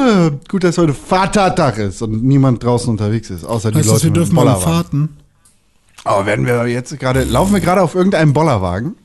Ah, 0.00 0.30
Gut, 0.48 0.62
dass 0.62 0.78
heute 0.78 0.94
Vatertag 0.94 1.78
ist 1.78 2.00
und 2.02 2.22
niemand 2.22 2.62
draußen 2.62 2.88
unterwegs 2.88 3.30
ist, 3.30 3.44
außer 3.44 3.72
die 3.72 3.78
heißt 3.78 3.86
Leute 3.88 3.96
das, 3.98 4.04
wir 4.04 4.10
dürfen 4.12 4.34
mal. 4.36 4.54
Fahrten? 4.56 5.08
Aber 6.04 6.26
werden 6.26 6.46
wir 6.46 6.66
jetzt 6.66 6.98
gerade, 7.00 7.24
laufen 7.24 7.54
wir 7.54 7.60
gerade 7.60 7.82
auf 7.82 7.94
irgendeinem 7.94 8.34
Bollerwagen? 8.34 8.96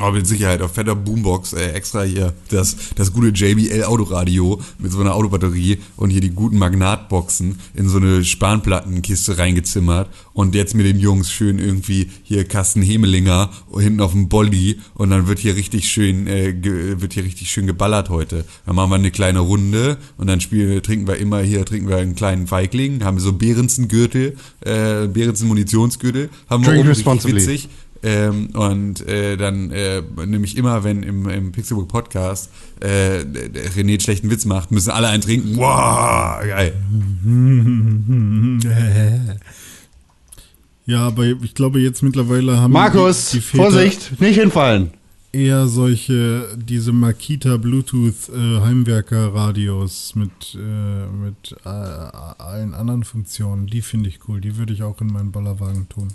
Aber 0.00 0.12
mit 0.12 0.26
Sicherheit 0.26 0.62
auf 0.62 0.72
fetter 0.72 0.94
Boombox, 0.94 1.52
äh, 1.52 1.72
extra 1.72 2.02
hier 2.02 2.32
das, 2.48 2.74
das 2.96 3.12
gute 3.12 3.28
JBL 3.28 3.84
Autoradio 3.84 4.58
mit 4.78 4.90
so 4.92 5.00
einer 5.00 5.14
Autobatterie 5.14 5.78
und 5.96 6.08
hier 6.08 6.22
die 6.22 6.30
guten 6.30 6.56
Magnatboxen 6.56 7.58
in 7.74 7.88
so 7.88 7.98
eine 7.98 8.24
Spanplattenkiste 8.24 9.36
reingezimmert 9.36 10.08
und 10.32 10.54
jetzt 10.54 10.74
mit 10.74 10.86
den 10.86 10.98
Jungs 10.98 11.30
schön 11.30 11.58
irgendwie 11.58 12.08
hier 12.22 12.44
Kasten 12.44 12.80
Hemelinger 12.80 13.50
hinten 13.76 14.00
auf 14.00 14.12
dem 14.12 14.30
Bolli 14.30 14.80
und 14.94 15.10
dann 15.10 15.26
wird 15.26 15.38
hier 15.38 15.54
richtig 15.54 15.90
schön, 15.90 16.26
äh, 16.26 16.54
ge, 16.54 17.00
wird 17.02 17.12
hier 17.12 17.24
richtig 17.24 17.50
schön 17.50 17.66
geballert 17.66 18.08
heute. 18.08 18.46
Dann 18.64 18.76
machen 18.76 18.90
wir 18.90 18.94
eine 18.94 19.10
kleine 19.10 19.40
Runde 19.40 19.98
und 20.16 20.28
dann 20.28 20.40
spielen, 20.40 20.82
trinken 20.82 21.08
wir 21.08 21.18
immer 21.18 21.40
hier, 21.40 21.66
trinken 21.66 21.90
wir 21.90 21.98
einen 21.98 22.14
kleinen 22.14 22.46
Feigling, 22.46 23.04
haben 23.04 23.18
so 23.18 23.34
Behrensen-Gürtel, 23.34 24.38
äh, 24.60 25.08
Behrensen-Munitionsgürtel, 25.08 26.30
haben 26.48 26.64
wir 26.64 26.70
Drink 26.72 26.86
oben 26.86 26.88
richtig 26.88 27.36
witzig. 27.36 27.68
Ähm, 28.02 28.48
und 28.54 29.06
äh, 29.06 29.36
dann 29.36 29.70
äh, 29.72 30.02
nämlich 30.26 30.56
immer, 30.56 30.84
wenn 30.84 31.02
im, 31.02 31.28
im 31.28 31.52
Pixelbook 31.52 31.88
Podcast 31.88 32.50
äh, 32.80 33.18
René 33.18 33.80
einen 33.80 34.00
schlechten 34.00 34.30
Witz 34.30 34.46
macht, 34.46 34.70
müssen 34.70 34.90
alle 34.90 35.08
einen 35.08 35.22
trinken. 35.22 35.56
Wow, 35.56 36.40
geil. 36.46 36.74
Ja, 40.90 41.06
aber 41.06 41.24
ich 41.24 41.54
glaube 41.54 41.78
jetzt 41.78 42.02
mittlerweile 42.02 42.58
haben 42.58 42.72
Markus, 42.72 43.30
die, 43.30 43.36
die 43.36 43.42
Väter 43.42 43.62
Vorsicht, 43.62 44.20
nicht 44.20 44.40
hinfallen. 44.40 44.90
eher 45.30 45.68
solche, 45.68 46.48
diese 46.56 46.92
Makita 46.92 47.58
Bluetooth 47.58 48.28
äh, 48.28 48.60
Heimwerker-Radios 48.60 50.16
mit, 50.16 50.30
äh, 50.56 51.06
mit 51.06 51.54
äh, 51.64 51.68
allen 51.68 52.74
anderen 52.74 53.04
Funktionen. 53.04 53.68
Die 53.68 53.82
finde 53.82 54.08
ich 54.08 54.18
cool. 54.26 54.40
Die 54.40 54.56
würde 54.56 54.72
ich 54.72 54.82
auch 54.82 55.00
in 55.00 55.06
meinen 55.06 55.30
Bollerwagen 55.30 55.88
tun. 55.88 56.08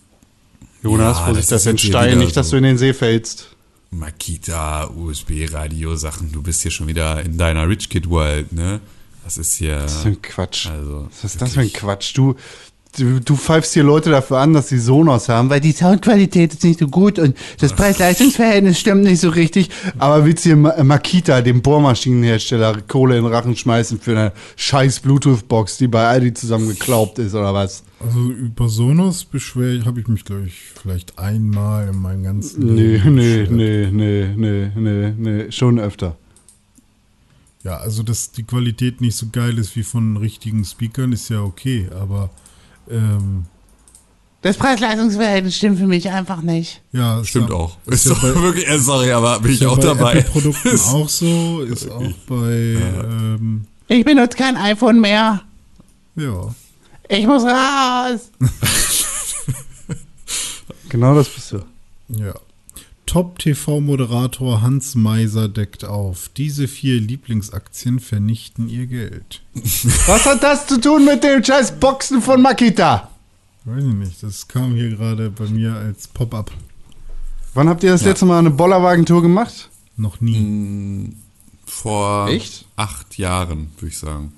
Jonas, 0.86 1.18
Ja, 1.18 1.26
Vorsicht, 1.26 1.52
das 1.52 1.64
das 1.64 1.66
ist 1.66 1.66
ist 1.66 1.74
ein 1.74 1.78
Stein, 1.90 2.18
nicht, 2.20 2.38
dass 2.38 2.48
so. 2.48 2.52
du 2.52 2.58
in 2.60 2.64
den 2.64 2.78
See 2.78 2.94
fällst. 2.94 3.50
Makita, 3.92 4.88
USB-Radio-Sachen. 4.90 6.32
Du 6.32 6.42
bist 6.42 6.62
hier 6.62 6.72
schon 6.72 6.88
wieder 6.88 7.22
in 7.24 7.38
deiner 7.38 7.68
Rich 7.68 7.90
Kid 7.90 8.10
World, 8.10 8.52
ne? 8.54 8.80
Das 9.24 9.38
ist 9.38 9.56
hier. 9.56 9.82
Was 9.84 10.04
für 10.04 10.10
ein 10.10 10.22
Quatsch. 10.22 10.68
Also, 10.68 11.08
Was 11.12 11.24
ist 11.24 11.42
das 11.42 11.54
für 11.54 11.60
ein 11.62 11.66
wirklich. 11.66 11.82
Quatsch? 11.82 12.16
Du, 12.18 12.36
du, 12.98 13.20
du 13.22 13.36
pfeifst 13.36 13.74
hier 13.74 13.84
Leute 13.84 14.10
dafür 14.10 14.40
an, 14.40 14.54
dass 14.54 14.70
sie 14.70 14.80
Sonos 14.80 15.30
haben, 15.30 15.50
weil 15.50 15.60
die 15.62 15.72
Soundqualität 15.72 16.54
ist 16.54 16.64
nicht 16.64 16.80
so 16.80 16.88
gut 16.88 17.20
und 17.20 17.36
das 17.60 17.74
Preis-Leistungs-Verhältnis 17.74 18.80
stimmt 18.80 19.04
nicht 19.04 19.20
so 19.22 19.30
richtig. 19.30 19.70
Aber 19.98 20.26
willst 20.26 20.46
du 20.46 20.50
hier 20.50 20.56
Ma- 20.58 20.84
Makita, 20.84 21.42
dem 21.42 21.62
Bohrmaschinenhersteller, 21.62 22.82
Kohle 22.88 23.18
in 23.18 23.24
den 23.24 23.34
Rachen 23.34 23.56
schmeißen 23.56 24.00
für 24.00 24.12
eine 24.12 24.32
scheiß 24.56 25.00
Bluetooth-Box, 25.02 25.78
die 25.78 25.88
bei 25.88 26.08
Aldi 26.08 26.34
zusammengeklaubt 26.34 27.20
ist 27.20 27.34
oder 27.36 27.54
was? 27.54 27.84
Also 28.00 28.20
über 28.32 28.68
Sonos 28.70 29.26
beschwer 29.26 29.84
habe 29.86 30.00
ich 30.02 30.08
mich, 30.08 30.26
glaube 30.26 30.48
ich, 30.48 30.54
vielleicht 30.82 31.18
einmal 31.18 31.88
in 31.88 32.02
meinem 32.02 32.24
ganzen 32.24 32.76
Nee, 32.76 32.98
Leben 32.98 33.16
nee, 33.16 33.38
beschwert. 33.40 33.52
nee, 33.52 33.88
nee, 33.92 34.28
nee, 34.36 34.72
nee, 34.76 35.14
nee, 35.18 35.52
schon 35.52 35.80
öfter. 35.80 36.16
Ja, 37.64 37.78
also 37.78 38.04
dass 38.04 38.32
die 38.32 38.44
Qualität 38.44 39.02
nicht 39.02 39.16
so 39.18 39.28
geil 39.32 39.58
ist 39.58 39.76
wie 39.76 39.82
von 39.82 40.18
richtigen 40.18 40.64
Speakern, 40.66 41.12
ist 41.14 41.30
ja 41.30 41.42
okay, 41.42 41.88
aber 42.00 42.30
ähm, 42.90 43.46
Das 44.42 44.58
Preis-Leistungs-Verhältnis 44.58 45.56
stimmt 45.58 45.80
für 45.80 45.88
mich 45.88 46.10
einfach 46.10 46.42
nicht. 46.42 46.82
ja, 46.92 47.20
ist 47.22 47.30
Stimmt 47.30 47.50
ja, 47.50 47.56
auch. 47.56 47.78
Ist 47.88 48.06
Ist 48.06 48.06
ja 48.06 48.14
doch 48.14 48.22
bei, 48.22 48.42
wirklich, 48.42 48.68
äh, 48.68 48.78
sorry, 48.80 49.12
aber 49.12 49.40
bin 49.40 49.52
ist 49.52 49.56
ich 49.58 49.62
ja 49.62 49.70
auch 49.70 49.78
bei 49.78 49.84
dabei. 49.84 50.14
Apple-Produkten 50.20 50.80
auch 50.90 51.10
so, 51.10 51.62
ist 51.62 51.90
auch 51.90 52.12
bei, 52.28 52.52
ähm, 52.52 53.66
Ich 53.88 54.06
benutze 54.06 54.38
kein 54.38 54.58
iPhone 54.58 55.00
mehr. 55.02 55.42
ja. 56.16 56.54
Ich 57.08 57.28
muss 57.28 57.44
raus. 57.44 58.32
Genau 60.90 61.16
das 61.16 61.28
bist 61.30 61.52
du. 61.52 61.60
Ja. 62.10 62.34
Top-TV-Moderator 63.16 64.62
Hans 64.62 64.94
Meiser 64.94 65.48
deckt 65.48 65.86
auf. 65.86 66.30
Diese 66.36 66.68
vier 66.68 67.00
Lieblingsaktien 67.00 68.02
vernichten 68.02 68.68
ihr 68.68 68.88
Geld. 68.88 69.42
Was 70.06 70.26
hat 70.26 70.44
das 70.44 70.68
zu 70.68 70.82
tun 70.82 71.06
mit 71.06 71.24
den 71.24 71.42
scheiß 71.42 71.80
Boxen 71.80 72.22
von 72.22 72.42
Makita? 72.42 73.10
Weiß 73.64 73.86
ich 73.86 73.94
nicht, 73.94 74.22
das 74.22 74.50
kam 74.50 74.74
hier 74.74 74.90
gerade 74.90 75.30
bei 75.30 75.46
mir 75.46 75.76
als 75.76 76.10
Pop-up. 76.10 76.52
Wann 77.54 77.70
habt 77.70 77.86
ihr 77.86 77.92
das 77.92 78.04
letzte 78.04 78.26
Mal 78.26 78.40
eine 78.40 78.52
Bollerwagentour 78.52 79.22
gemacht? 79.22 79.70
Noch 79.96 80.20
nie. 80.20 81.14
Vor 81.66 82.28
Echt? 82.28 82.66
acht 82.76 83.18
Jahren, 83.18 83.72
würde 83.78 83.88
ich 83.94 83.98
sagen. 83.98 84.34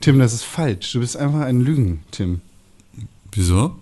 Tim, 0.00 0.18
das 0.18 0.32
ist 0.32 0.44
falsch. 0.44 0.90
Du 0.94 1.00
bist 1.00 1.18
einfach 1.18 1.40
ein 1.40 1.60
Lügen, 1.60 2.00
Tim. 2.12 2.40
Wieso? 3.32 3.76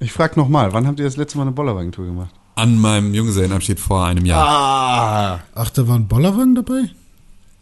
Ich 0.00 0.14
frag 0.14 0.38
nochmal, 0.38 0.72
wann 0.72 0.86
habt 0.86 1.00
ihr 1.00 1.04
das 1.04 1.18
letzte 1.18 1.36
Mal 1.36 1.42
eine 1.42 1.52
Bollerwagentour 1.52 2.06
gemacht? 2.06 2.34
An 2.54 2.78
meinem 2.78 3.14
Junggesellenabschied 3.14 3.80
vor 3.80 4.04
einem 4.06 4.26
Jahr. 4.26 4.46
Ah! 4.46 5.42
Ach, 5.54 5.70
da 5.70 5.88
war 5.88 5.96
ein 5.96 6.06
Bollerwagen 6.06 6.54
dabei? 6.54 6.90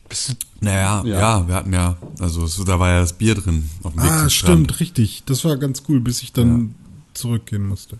Bist 0.08 0.30
du 0.30 0.34
Naja, 0.60 1.02
Ja. 1.04 1.18
ja. 1.20 1.48
wir 1.48 1.54
hatten 1.54 1.72
ja, 1.72 1.96
also 2.18 2.44
es, 2.44 2.56
da 2.64 2.78
war 2.80 2.88
ja 2.90 3.00
das 3.00 3.12
Bier 3.12 3.34
drin 3.36 3.70
auf 3.84 3.92
dem 3.94 4.02
Weg 4.02 4.10
Ah, 4.10 4.18
zum 4.22 4.30
stimmt, 4.30 4.66
Strand. 4.66 4.80
richtig. 4.80 5.22
Das 5.26 5.44
war 5.44 5.56
ganz 5.56 5.82
cool, 5.88 6.00
bis 6.00 6.22
ich 6.22 6.32
dann 6.32 6.74
zurückgehen 7.14 7.66
musste. 7.66 7.98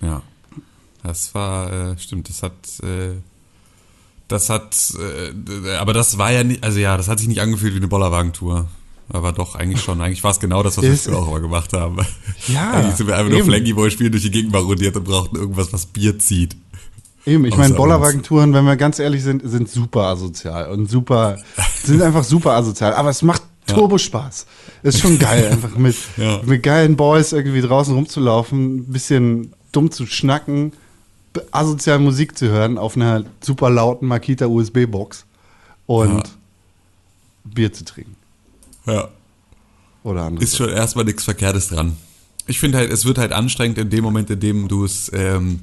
Ja. 0.00 0.22
Das 1.04 1.34
war, 1.34 1.72
äh, 1.72 1.98
stimmt, 1.98 2.28
das 2.28 2.42
hat, 2.42 2.52
äh, 2.82 3.14
das 4.28 4.50
hat, 4.50 4.76
äh, 4.98 5.76
aber 5.76 5.92
das 5.92 6.18
war 6.18 6.30
ja 6.32 6.42
nicht, 6.44 6.62
also 6.64 6.78
ja, 6.78 6.96
das 6.96 7.08
hat 7.08 7.18
sich 7.20 7.28
nicht 7.28 7.40
angefühlt 7.40 7.74
wie 7.74 7.78
eine 7.78 7.88
Bollerwagentour. 7.88 8.68
Aber 9.12 9.32
doch, 9.32 9.54
eigentlich 9.54 9.82
schon. 9.82 10.00
Eigentlich 10.00 10.24
war 10.24 10.30
es 10.30 10.40
genau 10.40 10.62
das, 10.62 10.76
was 10.78 10.84
wir 10.84 10.92
Ist- 10.92 11.04
früher 11.06 11.18
auch 11.18 11.28
immer 11.28 11.40
gemacht 11.40 11.72
haben. 11.74 11.98
Ja, 12.48 12.70
Eigentlich 12.72 12.96
sind 12.96 13.06
wir 13.08 13.16
einfach 13.16 13.30
nur. 13.30 13.44
Flanky 13.44 13.74
Boy 13.74 13.90
spielen 13.90 14.10
durch 14.10 14.22
die 14.24 14.30
Gegend 14.30 14.52
marodiert 14.52 14.96
und 14.96 15.04
brauchten 15.04 15.36
irgendwas, 15.36 15.72
was 15.72 15.84
Bier 15.86 16.18
zieht. 16.18 16.56
Eben, 17.26 17.44
ich 17.44 17.56
meine. 17.56 17.74
Bollerwagentouren, 17.74 18.52
wenn 18.54 18.64
wir 18.64 18.76
ganz 18.76 18.98
ehrlich 18.98 19.22
sind, 19.22 19.42
sind 19.44 19.68
super 19.70 20.04
asozial 20.06 20.70
und 20.70 20.90
super, 20.90 21.38
sind 21.84 22.02
einfach 22.02 22.24
super 22.24 22.52
asozial. 22.52 22.94
Aber 22.94 23.10
es 23.10 23.22
macht 23.22 23.42
Turbo 23.66 23.96
Spaß. 23.98 24.46
Ist 24.82 24.98
schon 25.00 25.18
geil, 25.20 25.48
einfach 25.52 25.76
mit, 25.76 25.94
Ja. 26.16 26.40
mit 26.44 26.62
geilen 26.64 26.96
Boys 26.96 27.32
irgendwie 27.32 27.60
draußen 27.60 27.94
rumzulaufen, 27.94 28.76
ein 28.78 28.84
bisschen 28.86 29.52
dumm 29.70 29.90
zu 29.92 30.06
schnacken, 30.06 30.72
asozial 31.52 31.98
Musik 32.00 32.36
zu 32.36 32.48
hören 32.48 32.76
auf 32.78 32.96
einer 32.96 33.24
super 33.40 33.70
lauten 33.70 34.06
Makita 34.08 34.46
USB-Box 34.46 35.24
und 35.86 36.08
Ja. 36.16 36.22
Bier 37.44 37.72
zu 37.72 37.84
trinken. 37.84 38.16
Ja. 38.86 39.08
Oder 40.02 40.22
andere. 40.22 40.44
Ist 40.44 40.56
schon 40.56 40.68
erstmal 40.68 41.04
nichts 41.04 41.24
Verkehrtes 41.24 41.68
dran. 41.68 41.96
Ich 42.46 42.58
finde 42.58 42.78
halt, 42.78 42.90
es 42.90 43.04
wird 43.04 43.18
halt 43.18 43.32
anstrengend 43.32 43.78
in 43.78 43.90
dem 43.90 44.02
Moment, 44.02 44.28
in 44.30 44.40
dem 44.40 44.68
du 44.68 44.84
es, 44.84 45.10
ähm, 45.14 45.60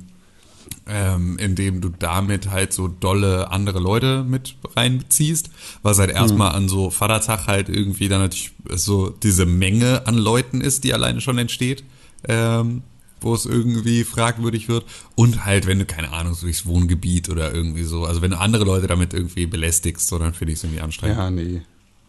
ähm, 0.87 1.37
in 1.37 1.55
dem 1.55 1.81
du 1.81 1.89
damit 1.89 2.49
halt 2.49 2.71
so 2.71 2.87
dolle 2.87 3.51
andere 3.51 3.79
Leute 3.79 4.23
mit 4.23 4.55
reinziehst, 4.75 5.49
was 5.83 5.99
halt 5.99 6.11
erstmal 6.11 6.55
an 6.55 6.69
so 6.69 6.89
Vatertag 6.89 7.47
halt 7.47 7.69
irgendwie 7.69 8.07
dann 8.07 8.21
natürlich 8.21 8.51
so 8.69 9.09
diese 9.09 9.45
Menge 9.45 10.07
an 10.07 10.15
Leuten 10.15 10.61
ist, 10.61 10.83
die 10.83 10.93
alleine 10.93 11.19
schon 11.21 11.37
entsteht, 11.37 11.83
ähm, 12.27 12.83
wo 13.19 13.33
es 13.33 13.45
irgendwie 13.45 14.05
fragwürdig 14.05 14.69
wird 14.69 14.85
und 15.15 15.43
halt, 15.45 15.67
wenn 15.67 15.79
du 15.79 15.85
keine 15.85 16.11
Ahnung, 16.11 16.33
so 16.33 16.45
durchs 16.45 16.65
Wohngebiet 16.65 17.29
oder 17.29 17.53
irgendwie 17.53 17.83
so, 17.83 18.05
also 18.05 18.21
wenn 18.21 18.31
du 18.31 18.39
andere 18.39 18.63
Leute 18.63 18.87
damit 18.87 19.13
irgendwie 19.13 19.47
belästigst, 19.47 20.07
so, 20.07 20.17
dann 20.17 20.33
finde 20.33 20.53
ich 20.53 20.59
es 20.59 20.63
irgendwie 20.63 20.81
anstrengend. 20.81 21.17
Ja, 21.17 21.29
nee. 21.29 21.61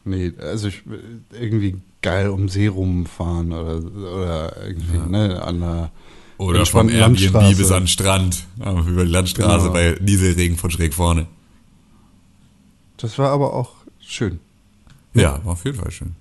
Nee, 0.05 0.33
also 0.41 0.69
ich 0.69 0.83
irgendwie 1.33 1.77
geil 2.03 2.29
um 2.31 2.49
See 2.49 2.67
rumfahren 2.69 3.53
oder, 3.53 3.77
oder 3.79 4.67
irgendwie, 4.67 4.99
ne, 5.11 5.43
an 5.43 5.61
der 5.61 5.91
Oder 6.39 6.65
vom 6.65 6.89
Airbnb 6.89 7.57
bis 7.57 7.71
an 7.71 7.83
den 7.83 7.89
Strand. 7.89 8.47
Ja, 8.59 8.73
über 8.81 9.05
die 9.05 9.11
Landstraße 9.11 9.65
Genau. 9.69 9.73
bei 9.73 9.99
Nieselregen 10.01 10.57
von 10.57 10.71
schräg 10.71 10.95
vorne. 10.95 11.27
Das 12.97 13.19
war 13.19 13.31
aber 13.31 13.53
auch 13.55 13.73
schön. 14.01 14.41
Ja, 15.15 15.45
war 15.45 15.53
auf 15.53 15.65
jeden 15.65 15.77
Fall 15.79 15.91
schön. 15.91 16.15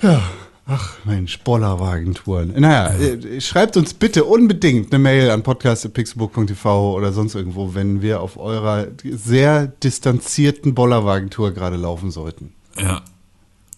Ja, 0.00 0.22
ach 0.68 1.04
Mensch, 1.04 1.40
Bollerwagentouren. 1.40 2.52
Naja, 2.60 2.94
äh, 2.94 3.40
schreibt 3.40 3.76
uns 3.76 3.94
bitte 3.94 4.24
unbedingt 4.24 4.92
eine 4.92 5.02
Mail 5.02 5.30
an 5.30 5.42
podcast.pixelbook.tv 5.42 6.94
oder 6.94 7.12
sonst 7.12 7.34
irgendwo, 7.34 7.74
wenn 7.74 8.02
wir 8.02 8.20
auf 8.20 8.36
eurer 8.36 8.86
sehr 9.02 9.66
distanzierten 9.66 10.74
Bollerwagentour 10.74 11.50
gerade 11.52 11.76
laufen 11.76 12.10
sollten. 12.10 12.52
Ja. 12.78 13.02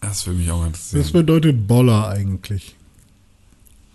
Das 0.01 0.25
würde 0.25 0.39
mich 0.39 0.51
auch 0.51 0.65
interessieren. 0.65 1.03
Was 1.03 1.11
bedeutet 1.11 1.67
Boller 1.67 2.09
eigentlich? 2.09 2.75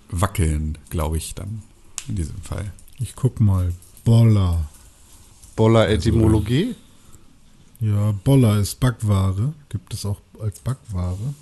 Wackeln, 0.09 0.79
glaube 0.89 1.17
ich, 1.17 1.35
dann. 1.35 1.63
In 2.09 2.15
diesem 2.15 2.41
Fall. 2.43 2.73
Ich 2.99 3.17
guck 3.17 3.41
mal. 3.41 3.73
Boller. 4.05 4.69
Boller-Etymologie? 5.57 6.77
Ja, 7.81 8.13
Boller 8.25 8.59
ist 8.59 8.79
Backware. 8.79 9.53
Gibt 9.69 9.93
es 9.93 10.07
auch 10.07 10.21
als 10.41 10.61
Backware. 10.61 11.35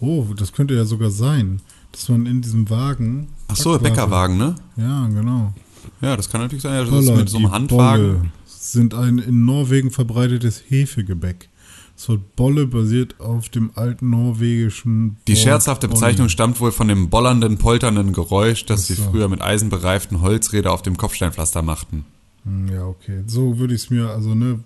Oh, 0.00 0.26
das 0.36 0.52
könnte 0.52 0.74
ja 0.74 0.84
sogar 0.84 1.10
sein, 1.10 1.60
dass 1.92 2.08
man 2.08 2.26
in 2.26 2.42
diesem 2.42 2.68
Wagen. 2.68 3.28
Ach 3.48 3.56
so, 3.56 3.78
Bäckerwagen, 3.78 4.36
ne? 4.36 4.54
Ja, 4.76 5.06
genau. 5.08 5.54
Ja, 6.00 6.16
das 6.16 6.28
kann 6.28 6.40
natürlich 6.42 6.62
sein. 6.62 6.74
Ja, 6.74 6.84
das 6.84 6.92
ist 6.92 7.06
Boller, 7.06 7.16
mit 7.18 7.28
so 7.28 7.38
einem 7.38 7.52
Handwagen. 7.52 8.02
Bolle 8.18 8.30
sind 8.46 8.94
ein 8.94 9.18
in 9.18 9.44
Norwegen 9.44 9.90
verbreitetes 9.90 10.62
Hefegebäck. 10.68 11.48
Das 11.96 12.10
Wort 12.10 12.36
Bolle 12.36 12.66
basiert 12.66 13.18
auf 13.20 13.48
dem 13.48 13.70
alten 13.74 14.10
norwegischen. 14.10 15.16
Die 15.26 15.32
Wort 15.32 15.38
scherzhafte 15.42 15.88
Bolle. 15.88 15.98
Bezeichnung 16.00 16.28
stammt 16.28 16.60
wohl 16.60 16.72
von 16.72 16.88
dem 16.88 17.08
bollernden, 17.08 17.56
polternden 17.56 18.12
Geräusch, 18.12 18.66
das 18.66 18.86
sie 18.86 18.96
früher 18.96 19.28
mit 19.28 19.40
eisenbereiften 19.40 20.20
Holzräder 20.20 20.72
auf 20.72 20.82
dem 20.82 20.98
Kopfsteinpflaster 20.98 21.62
machten. 21.62 22.04
Hm, 22.44 22.68
Ja, 22.68 22.84
okay. 22.84 23.22
So 23.26 23.58
würde 23.58 23.74
ich 23.74 23.84
es 23.84 23.90
mir, 23.90 24.10
also, 24.10 24.34
ne, 24.34 24.60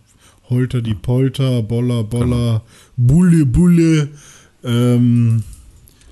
Holter 0.48 0.82
die 0.82 0.94
Polter, 0.96 1.62
Boller, 1.62 2.02
Boller, 2.02 2.62
Bulle, 2.96 3.46
Bulle, 3.46 4.08
ähm, 4.64 5.42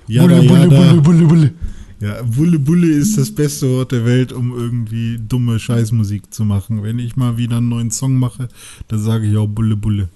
Jada, 0.07 0.39
Jada. 0.39 0.93
Bulle, 0.95 1.25
Bulle. 1.25 1.53
Ja, 1.99 2.21
Bulle, 2.23 2.59
Bulle 2.59 2.87
ist 2.87 3.17
das 3.17 3.29
beste 3.31 3.69
Wort 3.69 3.91
der 3.91 4.05
Welt, 4.05 4.31
um 4.31 4.57
irgendwie 4.57 5.19
dumme 5.19 5.59
Scheißmusik 5.59 6.33
zu 6.33 6.45
machen. 6.45 6.81
Wenn 6.81 6.97
ich 6.97 7.17
mal 7.17 7.37
wieder 7.37 7.57
einen 7.57 7.69
neuen 7.69 7.91
Song 7.91 8.15
mache, 8.17 8.47
dann 8.87 8.99
sage 8.99 9.27
ich 9.27 9.35
auch 9.35 9.47
Bulle, 9.47 9.75
Bulle. 9.75 10.07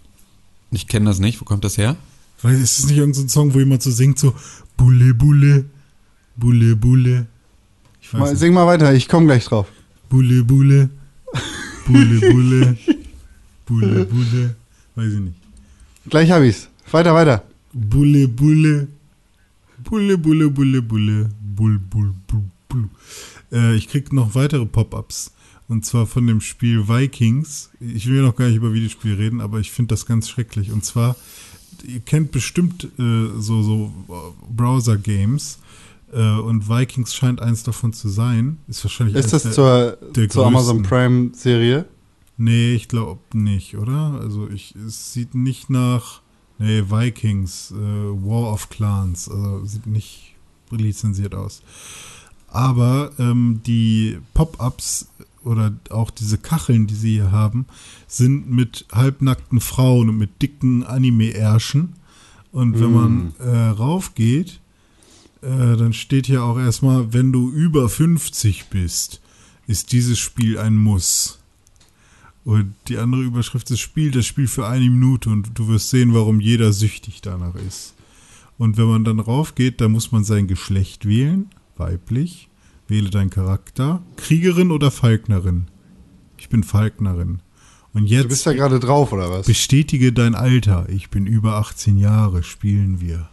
Ich 0.72 0.88
kenne 0.88 1.06
das 1.06 1.20
nicht. 1.20 1.42
Wo 1.42 1.46
kommt 1.46 1.64
das 1.66 1.78
her? 1.78 1.98
Weil 2.42 2.56
es 2.56 2.80
ist 2.80 2.88
nicht 2.88 2.98
irgendein 2.98 3.30
Song, 3.30 3.54
wo 3.54 3.60
jemand 3.60 3.84
so 3.84 3.92
singt, 3.92 4.18
so 4.18 4.34
Bulle, 4.78 5.14
Bulle, 5.14 5.66
Bulle, 6.36 6.76
Bulle. 6.76 7.28
Ich 8.02 8.14
weiß 8.14 8.20
Mal, 8.20 8.30
nicht. 8.32 8.40
sing 8.40 8.54
mal 8.54 8.66
weiter, 8.66 8.94
ich 8.94 9.08
komme 9.08 9.26
gleich 9.26 9.46
drauf. 9.46 9.68
Bulle, 10.10 10.44
Bulle, 10.44 10.90
Bulle, 11.86 12.20
Bulle, 12.20 12.78
Bulle, 13.66 14.06
Bulle. 14.06 14.56
Weiß 14.96 15.12
ich 15.14 15.20
nicht. 15.20 15.36
Gleich 16.10 16.32
hab 16.32 16.44
ich's. 16.44 16.70
Weiter, 16.92 17.14
weiter. 17.14 17.44
Bulle, 17.74 18.28
Bulle, 18.28 18.88
Bulle, 19.84 20.18
Bulle, 20.18 20.50
Bulle, 20.50 20.82
Bulle, 20.82 21.30
Bull, 21.56 21.80
Bull, 21.80 22.14
Bull, 22.28 22.44
Bull. 22.70 22.90
Äh, 23.52 23.76
ich 23.76 23.88
krieg 23.90 24.14
noch 24.14 24.36
weitere 24.36 24.66
Pop-Ups. 24.66 25.32
Und 25.70 25.86
zwar 25.86 26.06
von 26.08 26.28
dem 26.28 26.42
Spiel 26.42 26.88
Vikings. 26.88 27.70
Ich 27.80 28.08
will 28.08 28.22
noch 28.22 28.36
gar 28.36 28.48
nicht 28.48 28.58
über 28.58 28.74
Videospiele 28.74 29.18
reden, 29.18 29.42
aber 29.42 29.60
ich 29.60 29.72
finde 29.72 29.94
das 29.94 30.06
ganz 30.06 30.30
schrecklich. 30.30 30.72
Und 30.72 30.84
zwar, 30.86 31.16
ihr 31.88 32.02
kennt 32.02 32.32
bestimmt 32.32 32.84
äh, 33.00 33.28
so, 33.40 33.64
so 33.64 33.94
äh, 34.10 34.54
Browser-Games. 34.56 35.60
Äh, 36.14 36.22
und 36.40 36.68
Vikings 36.70 37.16
scheint 37.16 37.42
eins 37.42 37.64
davon 37.64 37.94
zu 37.94 38.10
sein. 38.10 38.58
Ist 38.68 38.84
wahrscheinlich 38.84 39.16
Ist 39.16 39.34
das 39.34 39.44
der- 39.44 39.52
zur, 39.54 39.98
der 40.16 40.30
zur 40.30 40.46
Amazon 40.46 40.84
größten. 40.84 40.90
Prime 40.90 41.32
Serie? 41.34 41.86
Nee, 42.38 42.74
ich 42.74 42.88
glaube 42.88 43.22
nicht, 43.34 43.78
oder? 43.78 44.20
Also 44.22 44.50
ich, 44.50 44.76
es 44.76 45.14
sieht 45.14 45.34
nicht 45.34 45.70
nach, 45.70 46.22
nee, 46.64 46.84
Vikings, 46.90 47.72
äh, 47.72 47.76
War 47.76 48.54
of 48.54 48.70
Clans, 48.70 49.30
also 49.30 49.66
sieht 49.66 49.86
nicht 49.86 50.36
lizenziert 50.72 51.36
aus. 51.36 51.62
Aber 52.48 53.12
ähm, 53.20 53.62
die 53.66 54.18
Pop-ups 54.34 55.08
oder 55.44 55.74
auch 55.90 56.10
diese 56.10 56.38
Kacheln, 56.38 56.88
die 56.88 56.96
sie 56.96 57.14
hier 57.14 57.32
haben, 57.32 57.66
sind 58.08 58.50
mit 58.50 58.86
halbnackten 58.92 59.60
Frauen 59.60 60.10
und 60.10 60.18
mit 60.18 60.42
dicken 60.42 60.84
Anime-Ärschen. 60.84 61.94
Und 62.52 62.80
wenn 62.80 62.94
man 62.94 63.34
äh, 63.40 63.70
raufgeht, 63.70 64.60
äh, 65.42 65.76
dann 65.76 65.92
steht 65.94 66.28
hier 66.28 66.44
auch 66.44 66.58
erstmal, 66.58 67.12
wenn 67.12 67.34
du 67.34 67.50
über 67.52 67.90
50 67.90 68.68
bist, 68.68 69.22
ist 69.68 69.92
dieses 69.92 70.20
Spiel 70.20 70.58
ein 70.60 70.78
Muss. 70.78 71.40
Und 72.46 72.76
die 72.88 72.98
andere 72.98 73.22
Überschrift 73.22 73.72
ist 73.72 73.80
Spiel, 73.80 74.12
das 74.12 74.26
Spiel 74.26 74.48
für 74.48 74.68
eine 74.68 74.90
Minute 74.90 75.30
und 75.30 75.52
du 75.58 75.68
wirst 75.70 75.90
sehen, 75.90 76.14
warum 76.14 76.42
jeder 76.42 76.74
süchtig 76.74 77.22
danach 77.22 77.56
ist. 77.56 77.94
Und 78.58 78.78
wenn 78.78 78.88
man 78.88 79.04
dann 79.06 79.20
raufgeht, 79.20 79.80
dann 79.82 79.92
muss 79.94 80.12
man 80.12 80.24
sein 80.24 80.48
Geschlecht 80.48 81.08
wählen, 81.08 81.48
weiblich, 81.78 82.50
wähle 82.88 83.10
deinen 83.10 83.30
Charakter, 83.30 84.02
Kriegerin 84.18 84.72
oder 84.72 84.92
Falknerin. 84.92 85.68
Ich 86.38 86.50
bin 86.50 86.64
Falknerin. 86.64 87.40
Und 87.94 88.10
Du 88.10 88.24
bist 88.28 88.30
jetzt 88.30 88.46
ja 88.46 88.54
gerade 88.54 88.80
drauf, 88.80 89.14
oder 89.14 89.30
was? 89.30 89.46
bestätige 89.46 90.12
dein 90.12 90.36
Alter. 90.36 90.88
Ich 90.90 91.10
bin 91.10 91.28
über 91.28 91.56
18 91.58 91.98
Jahre, 91.98 92.44
spielen 92.44 93.00
wir. 93.00 93.30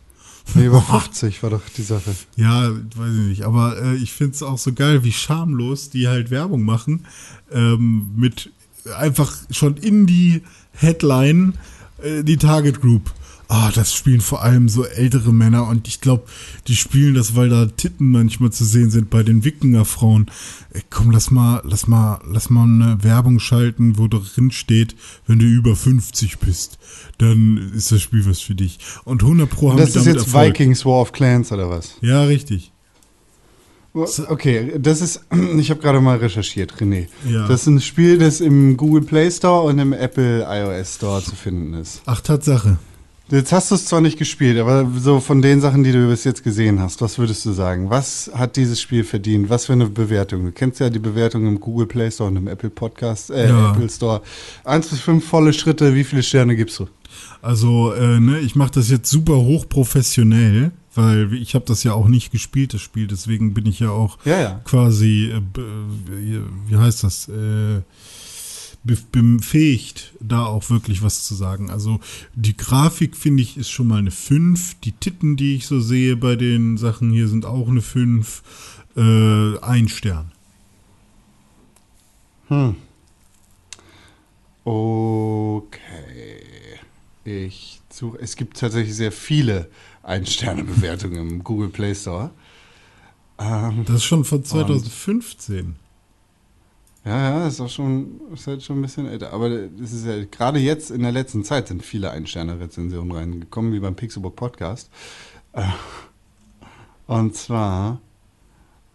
Nee, 0.54 0.66
über 0.66 0.82
50 0.82 1.42
war 1.42 1.50
doch 1.50 1.62
die 1.76 1.82
Sache. 1.82 2.14
Ja, 2.36 2.70
weiß 2.70 3.14
ich 3.14 3.28
nicht. 3.28 3.42
Aber 3.42 3.80
äh, 3.82 3.96
ich 3.96 4.12
finde 4.12 4.34
es 4.34 4.42
auch 4.42 4.58
so 4.58 4.72
geil, 4.72 5.02
wie 5.02 5.12
schamlos 5.12 5.90
die 5.90 6.08
halt 6.08 6.30
Werbung 6.30 6.62
machen. 6.62 7.06
Ähm, 7.50 8.10
mit 8.16 8.52
einfach 8.86 9.36
schon 9.50 9.76
in 9.76 10.06
die 10.06 10.42
Headline 10.72 11.54
äh, 12.02 12.22
die 12.22 12.36
Target 12.36 12.80
Group. 12.80 13.12
Ah, 13.52 13.72
das 13.74 13.92
spielen 13.92 14.20
vor 14.20 14.42
allem 14.42 14.68
so 14.68 14.84
ältere 14.84 15.32
Männer 15.32 15.66
und 15.66 15.88
ich 15.88 16.00
glaube, 16.00 16.22
die 16.68 16.76
spielen 16.76 17.16
das, 17.16 17.34
weil 17.34 17.48
da 17.48 17.66
Titten 17.66 18.12
manchmal 18.12 18.52
zu 18.52 18.64
sehen 18.64 18.90
sind 18.90 19.10
bei 19.10 19.24
den 19.24 19.42
Wikingerfrauen. 19.42 20.30
Ey, 20.72 20.82
komm, 20.88 21.10
lass 21.10 21.32
mal, 21.32 21.60
lass 21.64 21.88
mal, 21.88 22.20
lass 22.30 22.48
mal 22.48 22.62
eine 22.62 23.02
Werbung 23.02 23.40
schalten, 23.40 23.98
wo 23.98 24.06
drin 24.06 24.52
steht, 24.52 24.94
wenn 25.26 25.40
du 25.40 25.46
über 25.46 25.74
50 25.74 26.38
bist, 26.38 26.78
dann 27.18 27.72
ist 27.74 27.90
das 27.90 28.00
Spiel 28.00 28.24
was 28.24 28.38
für 28.38 28.54
dich. 28.54 28.78
Und 29.02 29.24
100 29.24 29.50
Pro 29.50 29.70
haben 29.70 29.78
Das 29.78 29.88
ist 29.88 29.96
damit 29.96 30.14
jetzt 30.14 30.26
Erfolg. 30.26 30.50
Vikings 30.50 30.84
War 30.84 31.00
of 31.00 31.10
Clans 31.10 31.50
oder 31.50 31.68
was? 31.68 31.96
Ja, 32.02 32.22
richtig. 32.22 32.70
Okay, 33.92 34.72
das 34.78 35.00
ist, 35.00 35.24
ich 35.58 35.70
habe 35.70 35.80
gerade 35.80 36.00
mal 36.00 36.18
recherchiert, 36.18 36.74
René. 36.78 37.08
Ja. 37.28 37.46
Das 37.48 37.62
ist 37.62 37.66
ein 37.66 37.80
Spiel, 37.80 38.18
das 38.18 38.40
im 38.40 38.76
Google 38.76 39.02
Play 39.02 39.30
Store 39.30 39.62
und 39.62 39.78
im 39.78 39.92
Apple 39.92 40.46
iOS 40.48 40.94
Store 40.96 41.22
zu 41.22 41.34
finden 41.34 41.74
ist. 41.74 42.02
Ach, 42.06 42.20
Tatsache. 42.20 42.78
Jetzt 43.32 43.52
hast 43.52 43.70
du 43.70 43.76
es 43.76 43.86
zwar 43.86 44.00
nicht 44.00 44.18
gespielt, 44.18 44.58
aber 44.58 44.90
so 44.98 45.20
von 45.20 45.40
den 45.40 45.60
Sachen, 45.60 45.84
die 45.84 45.92
du 45.92 46.08
bis 46.08 46.24
jetzt 46.24 46.42
gesehen 46.42 46.80
hast, 46.80 47.00
was 47.00 47.16
würdest 47.16 47.44
du 47.46 47.52
sagen? 47.52 47.88
Was 47.88 48.28
hat 48.34 48.56
dieses 48.56 48.80
Spiel 48.80 49.04
verdient? 49.04 49.48
Was 49.48 49.66
für 49.66 49.72
eine 49.72 49.86
Bewertung? 49.86 50.44
Du 50.46 50.50
kennst 50.50 50.80
ja 50.80 50.90
die 50.90 50.98
Bewertung 50.98 51.46
im 51.46 51.60
Google 51.60 51.86
Play 51.86 52.10
Store 52.10 52.28
und 52.28 52.36
im 52.36 52.48
Apple 52.48 52.70
Podcast, 52.70 53.30
äh, 53.30 53.48
Ja. 53.48 53.70
Apple 53.70 53.88
Store. 53.88 54.22
Eins 54.64 54.88
bis 54.88 54.98
fünf 55.00 55.24
volle 55.24 55.52
Schritte, 55.52 55.94
wie 55.94 56.02
viele 56.02 56.24
Sterne 56.24 56.56
gibst 56.56 56.80
du? 56.80 56.88
Also, 57.40 57.92
äh, 57.94 58.18
ne, 58.18 58.40
ich 58.40 58.56
mache 58.56 58.72
das 58.72 58.90
jetzt 58.90 59.08
super 59.08 59.36
hochprofessionell, 59.36 60.72
weil 60.94 61.32
ich 61.34 61.54
habe 61.54 61.64
das 61.66 61.84
ja 61.84 61.92
auch 61.94 62.08
nicht 62.08 62.32
gespielt, 62.32 62.74
das 62.74 62.80
Spiel. 62.80 63.06
Deswegen 63.06 63.54
bin 63.54 63.66
ich 63.66 63.80
ja 63.80 63.90
auch 63.90 64.18
Ja, 64.24 64.40
ja. 64.40 64.60
quasi, 64.64 65.30
äh, 65.32 65.40
be- 65.40 65.94
wie 66.68 66.76
heißt 66.76 67.04
das, 67.04 67.28
äh, 67.28 67.80
be- 68.82 68.98
befähigt, 69.12 70.12
da 70.20 70.46
auch 70.46 70.68
wirklich 70.70 71.02
was 71.02 71.24
zu 71.24 71.34
sagen. 71.34 71.70
Also 71.70 72.00
die 72.34 72.56
Grafik, 72.56 73.16
finde 73.16 73.42
ich, 73.42 73.56
ist 73.56 73.70
schon 73.70 73.86
mal 73.88 73.98
eine 73.98 74.10
5. 74.10 74.76
Die 74.80 74.92
Titten, 74.92 75.36
die 75.36 75.56
ich 75.56 75.66
so 75.66 75.80
sehe 75.80 76.16
bei 76.16 76.36
den 76.36 76.76
Sachen 76.76 77.10
hier, 77.12 77.28
sind 77.28 77.44
auch 77.44 77.68
eine 77.68 77.82
5. 77.82 78.42
Äh, 78.96 79.58
ein 79.60 79.88
Stern. 79.88 80.32
Hm. 82.48 82.74
Okay. 84.64 85.70
Ich 87.24 87.80
suche. 87.92 88.18
Es 88.20 88.34
gibt 88.36 88.58
tatsächlich 88.58 88.94
sehr 88.96 89.12
viele 89.12 89.68
Ein-Sterne-Bewertungen 90.10 91.16
im 91.16 91.44
Google 91.44 91.68
Play 91.68 91.94
Store. 91.94 92.30
Ähm, 93.38 93.84
Das 93.86 93.96
ist 93.96 94.04
schon 94.04 94.24
von 94.24 94.44
2015. 94.44 95.76
ja, 97.04 97.30
ja, 97.40 97.46
ist 97.46 97.60
auch 97.60 97.70
schon, 97.70 98.20
ist 98.34 98.46
halt 98.46 98.62
schon 98.62 98.78
ein 98.78 98.82
bisschen 98.82 99.06
älter. 99.06 99.32
Aber 99.32 99.48
es 99.48 99.92
ist 99.92 100.04
ja 100.04 100.24
gerade 100.24 100.58
jetzt 100.58 100.90
in 100.90 101.02
der 101.02 101.12
letzten 101.12 101.44
Zeit 101.44 101.68
sind 101.68 101.82
viele 101.84 102.10
Ein-Sterne-Rezensionen 102.10 103.12
reingekommen, 103.12 103.72
wie 103.72 103.80
beim 103.80 103.94
Pixelbook 103.94 104.36
Podcast. 104.36 104.90
Äh, 105.52 105.62
Und 107.06 107.34
zwar 107.34 108.00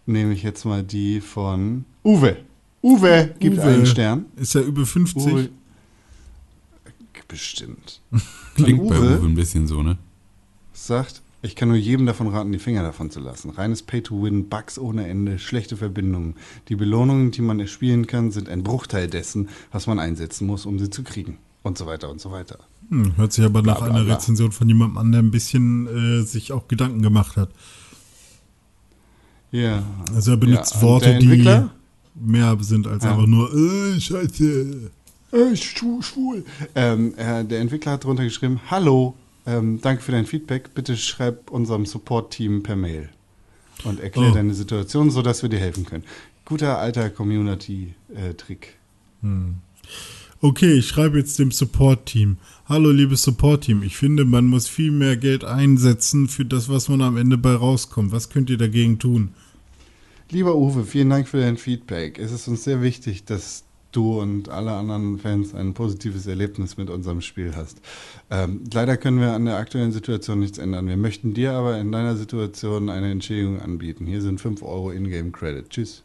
nehme 0.06 0.32
ich 0.34 0.42
jetzt 0.42 0.64
mal 0.64 0.82
die 0.84 1.20
von 1.20 1.84
Uwe. 2.04 2.36
Uwe 2.82 3.34
gibt 3.40 3.58
Uwe. 3.58 3.64
einen 3.64 3.86
Stern. 3.86 4.26
Ist 4.36 4.54
ja 4.54 4.60
über 4.60 4.86
50. 4.86 5.26
Uwe. 5.26 5.48
Bestimmt. 7.28 8.00
Klingt 8.54 8.88
bei 8.88 8.96
Uwe? 9.00 9.18
Uwe 9.18 9.26
ein 9.26 9.34
bisschen 9.34 9.66
so, 9.66 9.82
ne? 9.82 9.98
Sagt, 10.76 11.22
ich 11.40 11.56
kann 11.56 11.68
nur 11.68 11.76
jedem 11.78 12.04
davon 12.06 12.28
raten, 12.28 12.52
die 12.52 12.58
Finger 12.58 12.82
davon 12.82 13.10
zu 13.10 13.18
lassen. 13.20 13.50
Reines 13.50 13.82
Pay-to-Win, 13.82 14.48
Bugs 14.50 14.78
ohne 14.78 15.06
Ende, 15.08 15.38
schlechte 15.38 15.76
Verbindungen. 15.76 16.34
Die 16.68 16.76
Belohnungen, 16.76 17.30
die 17.30 17.40
man 17.40 17.58
erspielen 17.60 18.06
kann, 18.06 18.30
sind 18.30 18.48
ein 18.48 18.62
Bruchteil 18.62 19.06
dessen, 19.08 19.48
was 19.72 19.86
man 19.86 19.98
einsetzen 19.98 20.46
muss, 20.46 20.66
um 20.66 20.78
sie 20.78 20.90
zu 20.90 21.02
kriegen. 21.02 21.38
Und 21.62 21.78
so 21.78 21.86
weiter 21.86 22.10
und 22.10 22.20
so 22.20 22.30
weiter. 22.30 22.58
Hm, 22.90 23.16
hört 23.16 23.32
sich 23.32 23.44
aber 23.44 23.62
nach 23.62 23.78
bla, 23.78 23.86
einer 23.86 24.04
bla. 24.04 24.14
Rezension 24.14 24.52
von 24.52 24.68
jemandem 24.68 24.98
an, 24.98 25.12
der 25.12 25.22
ein 25.22 25.30
bisschen 25.30 26.20
äh, 26.20 26.22
sich 26.24 26.52
auch 26.52 26.68
Gedanken 26.68 27.00
gemacht 27.02 27.36
hat. 27.36 27.48
Ja. 29.50 29.82
Also 30.14 30.32
er 30.32 30.36
benutzt 30.36 30.74
Ja, 30.74 30.82
Worte, 30.82 31.18
die 31.18 31.44
mehr 32.14 32.56
sind 32.60 32.86
als 32.86 33.02
Ja. 33.04 33.12
einfach 33.12 33.26
nur 33.26 33.52
äh, 33.54 34.00
Scheiße. 34.00 34.90
Äh, 35.32 35.56
schwul, 35.56 36.02
schwul. 36.02 36.44
Ähm, 36.74 37.14
äh, 37.16 37.44
der 37.44 37.60
Entwickler 37.60 37.92
hat 37.92 38.04
drunter 38.04 38.24
geschrieben, 38.24 38.60
Hallo, 38.70 39.14
ähm, 39.46 39.80
danke 39.80 40.02
für 40.02 40.12
dein 40.12 40.26
Feedback. 40.26 40.74
Bitte 40.74 40.96
schreib 40.96 41.50
unserem 41.50 41.86
Support-Team 41.86 42.62
per 42.62 42.76
Mail 42.76 43.08
und 43.84 44.00
erklär 44.00 44.30
Oh. 44.30 44.34
deine 44.34 44.54
Situation, 44.54 45.10
sodass 45.10 45.42
wir 45.42 45.48
dir 45.48 45.58
helfen 45.60 45.84
können. 45.84 46.04
Guter 46.44 46.78
alter 46.78 47.10
Community-Trick. 47.10 48.76
Okay, 50.40 50.72
ich 50.74 50.86
schreibe 50.88 51.18
jetzt 51.18 51.38
dem 51.38 51.50
Support-Team. 51.50 52.36
Hallo, 52.68 52.90
liebes 52.90 53.22
Support-Team. 53.22 53.82
Ich 53.82 53.96
finde, 53.96 54.24
man 54.24 54.46
muss 54.46 54.68
viel 54.68 54.90
mehr 54.90 55.16
Geld 55.16 55.44
einsetzen 55.44 56.28
für 56.28 56.44
das, 56.44 56.68
was 56.68 56.88
man 56.88 57.00
am 57.02 57.16
Ende 57.16 57.38
bei 57.38 57.54
rauskommt. 57.54 58.12
Was 58.12 58.28
könnt 58.30 58.50
ihr 58.50 58.58
dagegen 58.58 58.98
tun? 58.98 59.30
Lieber 60.30 60.56
Uwe, 60.56 60.84
vielen 60.84 61.10
Dank 61.10 61.28
für 61.28 61.40
dein 61.40 61.56
Feedback. 61.56 62.18
Es 62.18 62.32
ist 62.32 62.48
uns 62.48 62.64
sehr 62.64 62.82
wichtig, 62.82 63.24
dass 63.24 63.64
du 63.96 64.20
und 64.20 64.48
alle 64.48 64.72
anderen 64.72 65.18
Fans 65.18 65.54
ein 65.54 65.74
positives 65.74 66.26
Erlebnis 66.26 66.76
mit 66.76 66.90
unserem 66.90 67.20
Spiel 67.20 67.54
hast. 67.56 67.80
Ähm, 68.30 68.64
leider 68.72 68.96
können 68.96 69.20
wir 69.20 69.32
an 69.32 69.46
der 69.46 69.56
aktuellen 69.56 69.92
Situation 69.92 70.40
nichts 70.40 70.58
ändern. 70.58 70.86
Wir 70.86 70.96
möchten 70.96 71.34
dir 71.34 71.52
aber 71.52 71.78
in 71.78 71.92
deiner 71.92 72.16
Situation 72.16 72.90
eine 72.90 73.10
Entschädigung 73.10 73.60
anbieten. 73.60 74.06
Hier 74.06 74.20
sind 74.20 74.40
5 74.40 74.62
Euro 74.62 74.90
Ingame 74.90 75.30
Credit. 75.30 75.68
Tschüss. 75.68 76.02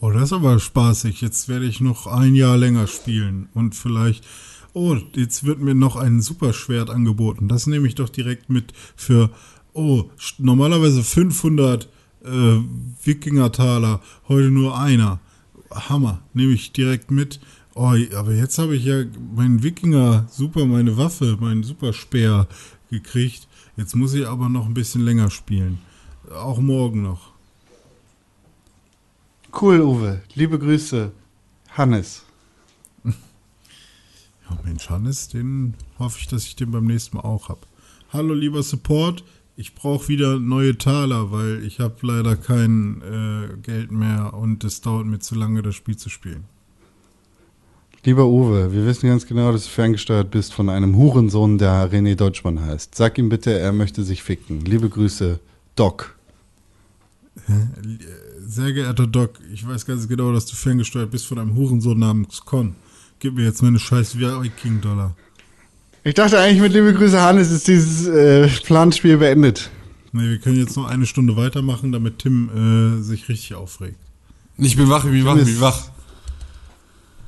Oh, 0.00 0.10
das 0.10 0.24
ist 0.24 0.32
aber 0.32 0.58
spaßig. 0.58 1.20
Jetzt 1.20 1.48
werde 1.48 1.66
ich 1.66 1.80
noch 1.80 2.06
ein 2.06 2.34
Jahr 2.34 2.56
länger 2.56 2.86
spielen 2.86 3.48
und 3.54 3.74
vielleicht. 3.74 4.24
Oh, 4.72 4.96
jetzt 5.14 5.44
wird 5.44 5.60
mir 5.60 5.76
noch 5.76 5.94
ein 5.94 6.20
Superschwert 6.20 6.90
angeboten. 6.90 7.46
Das 7.46 7.68
nehme 7.68 7.86
ich 7.86 7.94
doch 7.94 8.08
direkt 8.08 8.50
mit 8.50 8.72
für. 8.96 9.30
Oh, 9.72 10.04
normalerweise 10.38 11.02
500 11.02 11.88
äh, 12.24 12.28
Wikinger-Taler, 13.04 14.00
heute 14.28 14.50
nur 14.50 14.78
einer. 14.78 15.20
Hammer, 15.74 16.22
nehme 16.32 16.52
ich 16.52 16.72
direkt 16.72 17.10
mit. 17.10 17.40
Oh, 17.74 17.94
aber 18.16 18.32
jetzt 18.32 18.58
habe 18.58 18.76
ich 18.76 18.84
ja 18.84 19.04
meinen 19.34 19.62
Wikinger, 19.62 20.26
super, 20.30 20.64
meine 20.64 20.96
Waffe, 20.96 21.36
meinen 21.40 21.64
Superspeer 21.64 22.46
gekriegt. 22.90 23.48
Jetzt 23.76 23.96
muss 23.96 24.14
ich 24.14 24.26
aber 24.26 24.48
noch 24.48 24.66
ein 24.66 24.74
bisschen 24.74 25.02
länger 25.02 25.30
spielen. 25.30 25.78
Auch 26.32 26.60
morgen 26.60 27.02
noch. 27.02 27.32
Cool, 29.60 29.80
Uwe. 29.80 30.22
Liebe 30.34 30.58
Grüße. 30.58 31.12
Hannes. 31.70 32.24
Ja, 34.50 34.58
Mensch, 34.62 34.90
Hannes, 34.90 35.28
den 35.28 35.72
hoffe 35.98 36.18
ich, 36.20 36.28
dass 36.28 36.44
ich 36.44 36.54
den 36.54 36.70
beim 36.70 36.84
nächsten 36.84 37.16
Mal 37.16 37.22
auch 37.22 37.48
habe. 37.48 37.62
Hallo, 38.12 38.34
lieber 38.34 38.62
Support. 38.62 39.24
Ich 39.56 39.74
brauche 39.74 40.08
wieder 40.08 40.40
neue 40.40 40.76
Taler, 40.76 41.30
weil 41.30 41.64
ich 41.64 41.78
habe 41.78 41.94
leider 42.02 42.34
kein 42.34 43.02
äh, 43.02 43.56
Geld 43.62 43.92
mehr 43.92 44.34
und 44.34 44.64
es 44.64 44.80
dauert 44.80 45.06
mir 45.06 45.20
zu 45.20 45.36
lange, 45.36 45.62
das 45.62 45.76
Spiel 45.76 45.96
zu 45.96 46.10
spielen. 46.10 46.44
Lieber 48.04 48.26
Uwe, 48.26 48.72
wir 48.72 48.84
wissen 48.84 49.08
ganz 49.08 49.26
genau, 49.26 49.52
dass 49.52 49.64
du 49.64 49.70
ferngesteuert 49.70 50.30
bist 50.30 50.52
von 50.52 50.68
einem 50.68 50.96
Hurensohn, 50.96 51.56
der 51.56 51.90
René 51.90 52.16
Deutschmann 52.16 52.60
heißt. 52.60 52.94
Sag 52.94 53.16
ihm 53.16 53.28
bitte, 53.28 53.56
er 53.58 53.72
möchte 53.72 54.02
sich 54.02 54.22
ficken. 54.22 54.60
Liebe 54.62 54.90
Grüße, 54.90 55.38
Doc. 55.76 56.16
Sehr 58.44 58.72
geehrter 58.72 59.06
Doc, 59.06 59.38
ich 59.52 59.66
weiß 59.66 59.86
ganz 59.86 60.08
genau, 60.08 60.32
dass 60.32 60.46
du 60.46 60.56
ferngesteuert 60.56 61.10
bist 61.12 61.26
von 61.26 61.38
einem 61.38 61.54
Hurensohn 61.54 61.98
namens 61.98 62.44
Con. 62.44 62.74
Gib 63.20 63.34
mir 63.34 63.44
jetzt 63.44 63.62
meine 63.62 63.78
scheiß 63.78 64.18
Viking-Dollar. 64.18 65.16
Ich 66.06 66.12
dachte 66.12 66.38
eigentlich 66.38 66.60
mit 66.60 66.74
liebe 66.74 66.92
Grüße, 66.92 67.18
Hannes, 67.18 67.50
ist 67.50 67.66
dieses 67.66 68.06
äh, 68.06 68.46
Planspiel 68.62 69.16
beendet. 69.16 69.70
Nee, 70.12 70.28
wir 70.28 70.38
können 70.38 70.58
jetzt 70.58 70.76
noch 70.76 70.86
eine 70.86 71.06
Stunde 71.06 71.34
weitermachen, 71.38 71.92
damit 71.92 72.18
Tim 72.18 72.98
äh, 72.98 73.02
sich 73.02 73.26
richtig 73.30 73.54
aufregt. 73.54 73.96
Ich 74.58 74.76
bin 74.76 74.90
wach, 74.90 75.06
ich 75.06 75.12
bin 75.12 75.24
wach, 75.24 75.36
ich 75.38 75.46
bin 75.46 75.60
wach. 75.62 75.88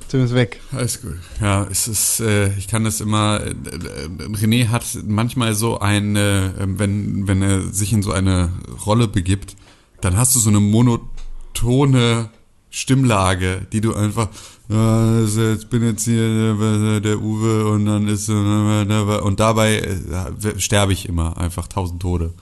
Tim 0.09 0.23
ist 0.23 0.35
weg. 0.35 0.61
Alles 0.71 1.01
gut. 1.01 1.15
Ja, 1.41 1.65
es 1.71 1.87
ist, 1.87 2.19
äh, 2.19 2.55
ich 2.55 2.67
kann 2.67 2.83
das 2.83 3.01
immer, 3.01 3.41
äh, 3.41 3.49
äh, 3.49 4.07
René 4.35 4.67
hat 4.67 4.85
manchmal 5.07 5.55
so 5.55 5.79
eine, 5.79 6.53
äh, 6.59 6.65
wenn, 6.67 7.27
wenn 7.27 7.41
er 7.41 7.61
sich 7.73 7.91
in 7.93 8.03
so 8.03 8.11
eine 8.11 8.51
Rolle 8.85 9.07
begibt, 9.07 9.55
dann 10.01 10.17
hast 10.17 10.35
du 10.35 10.39
so 10.39 10.49
eine 10.49 10.59
monotone 10.59 12.29
Stimmlage, 12.69 13.65
die 13.71 13.81
du 13.81 13.93
einfach, 13.93 14.29
also 14.69 15.41
jetzt 15.41 15.69
bin 15.69 15.83
jetzt 15.83 16.03
hier 16.03 16.53
der, 16.53 16.99
der 16.99 17.21
Uwe 17.21 17.67
und 17.67 17.85
dann 17.85 18.07
ist 18.07 18.29
und 18.29 19.39
dabei 19.39 19.77
äh, 19.77 20.59
sterbe 20.59 20.93
ich 20.93 21.07
immer 21.07 21.37
einfach 21.37 21.67
tausend 21.67 22.01
Tode, 22.01 22.33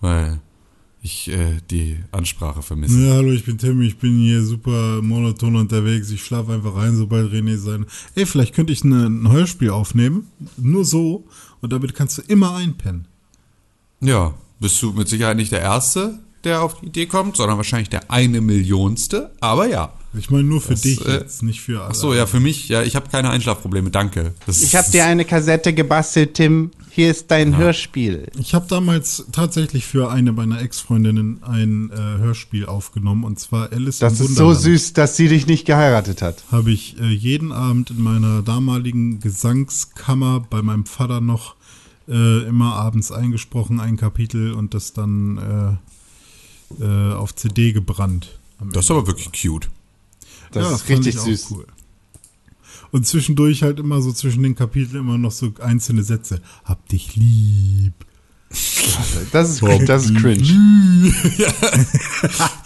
weil 0.00 0.40
ich 1.02 1.28
äh, 1.30 1.60
die 1.70 1.96
Ansprache 2.12 2.62
vermisse. 2.62 3.00
Ja, 3.00 3.14
hallo, 3.14 3.32
ich 3.32 3.44
bin 3.44 3.56
Tim, 3.56 3.80
ich 3.80 3.96
bin 3.96 4.18
hier 4.18 4.42
super 4.42 5.00
monoton 5.00 5.56
unterwegs. 5.56 6.10
Ich 6.10 6.22
schlafe 6.22 6.52
einfach 6.52 6.76
rein, 6.76 6.94
sobald 6.94 7.32
René 7.32 7.56
sein. 7.56 7.86
Ey, 8.14 8.26
vielleicht 8.26 8.54
könnte 8.54 8.72
ich 8.72 8.84
eine, 8.84 9.06
ein 9.06 9.30
Hörspiel 9.30 9.70
aufnehmen. 9.70 10.26
Nur 10.58 10.84
so. 10.84 11.24
Und 11.62 11.72
damit 11.72 11.94
kannst 11.94 12.18
du 12.18 12.22
immer 12.22 12.54
einpennen. 12.54 13.06
Ja, 14.00 14.34
bist 14.60 14.82
du 14.82 14.92
mit 14.92 15.08
Sicherheit 15.08 15.36
nicht 15.36 15.52
der 15.52 15.60
Erste, 15.60 16.18
der 16.44 16.62
auf 16.62 16.80
die 16.80 16.86
Idee 16.86 17.06
kommt, 17.06 17.36
sondern 17.36 17.56
wahrscheinlich 17.56 17.88
der 17.90 18.10
eine 18.10 18.40
Millionste. 18.40 19.30
Aber 19.40 19.66
ja. 19.68 19.92
Ich 20.18 20.28
meine 20.28 20.42
nur 20.42 20.60
für 20.60 20.70
Das, 20.72 20.80
dich 20.82 21.06
äh, 21.06 21.12
jetzt, 21.18 21.44
nicht 21.44 21.60
für 21.60 21.82
alle. 21.82 21.90
Ach 21.90 21.94
so, 21.94 22.12
ja, 22.14 22.26
für 22.26 22.40
mich, 22.40 22.68
ja, 22.68 22.82
ich 22.82 22.96
habe 22.96 23.08
keine 23.08 23.30
Einschlafprobleme, 23.30 23.90
danke. 23.90 24.34
Das 24.44 24.60
Ich 24.60 24.74
habe 24.74 24.90
dir 24.90 25.04
eine 25.04 25.24
Kassette 25.24 25.72
gebastelt, 25.72 26.34
Tim. 26.34 26.72
Hier 26.92 27.12
ist 27.12 27.30
dein 27.30 27.56
Hörspiel. 27.56 28.26
Ich 28.36 28.52
habe 28.52 28.66
damals 28.68 29.24
tatsächlich 29.30 29.86
für 29.86 30.10
eine 30.10 30.32
meiner 30.32 30.60
Ex-Freundinnen 30.60 31.44
ein 31.44 31.90
äh, 31.92 31.96
Hörspiel 31.96 32.66
aufgenommen. 32.66 33.22
Und 33.22 33.38
zwar 33.38 33.70
Alice 33.72 34.00
Das 34.00 34.18
im 34.18 34.26
ist 34.26 34.34
so 34.34 34.46
Wunderland. 34.46 34.62
süß, 34.62 34.92
dass 34.94 35.16
sie 35.16 35.28
dich 35.28 35.46
nicht 35.46 35.64
geheiratet 35.66 36.22
hat. 36.22 36.42
habe 36.50 36.72
ich 36.72 36.98
äh, 37.00 37.04
jeden 37.06 37.52
Abend 37.52 37.90
in 37.90 38.02
meiner 38.02 38.42
damaligen 38.42 39.20
Gesangskammer 39.20 40.44
bei 40.50 40.62
meinem 40.62 40.86
Vater 40.86 41.20
noch 41.20 41.54
äh, 42.08 42.42
immer 42.48 42.74
abends 42.74 43.12
eingesprochen, 43.12 43.78
ein 43.78 43.96
Kapitel 43.96 44.52
und 44.52 44.74
das 44.74 44.92
dann 44.92 45.78
äh, 46.78 46.84
äh, 46.84 47.12
auf 47.14 47.34
CD 47.34 47.72
gebrannt. 47.72 48.38
Das 48.72 48.84
ist 48.84 48.90
aber 48.90 49.06
wirklich 49.06 49.30
cute. 49.32 49.68
Das 50.52 50.70
ist 50.70 50.82
fand 50.82 50.90
richtig 50.90 51.14
ich 51.14 51.20
auch 51.20 51.24
süß. 51.24 51.46
Cool. 51.50 51.66
Und 52.92 53.06
zwischendurch 53.06 53.62
halt 53.62 53.78
immer 53.78 54.02
so 54.02 54.12
zwischen 54.12 54.42
den 54.42 54.54
Kapiteln 54.54 55.00
immer 55.00 55.16
noch 55.18 55.30
so 55.30 55.52
einzelne 55.60 56.02
Sätze. 56.02 56.40
Hab 56.64 56.88
dich 56.88 57.16
lieb. 57.16 57.92
Das 59.30 59.48
ist, 59.50 59.62
das 59.86 60.06
ist 60.06 60.16
cringe. 60.16 60.42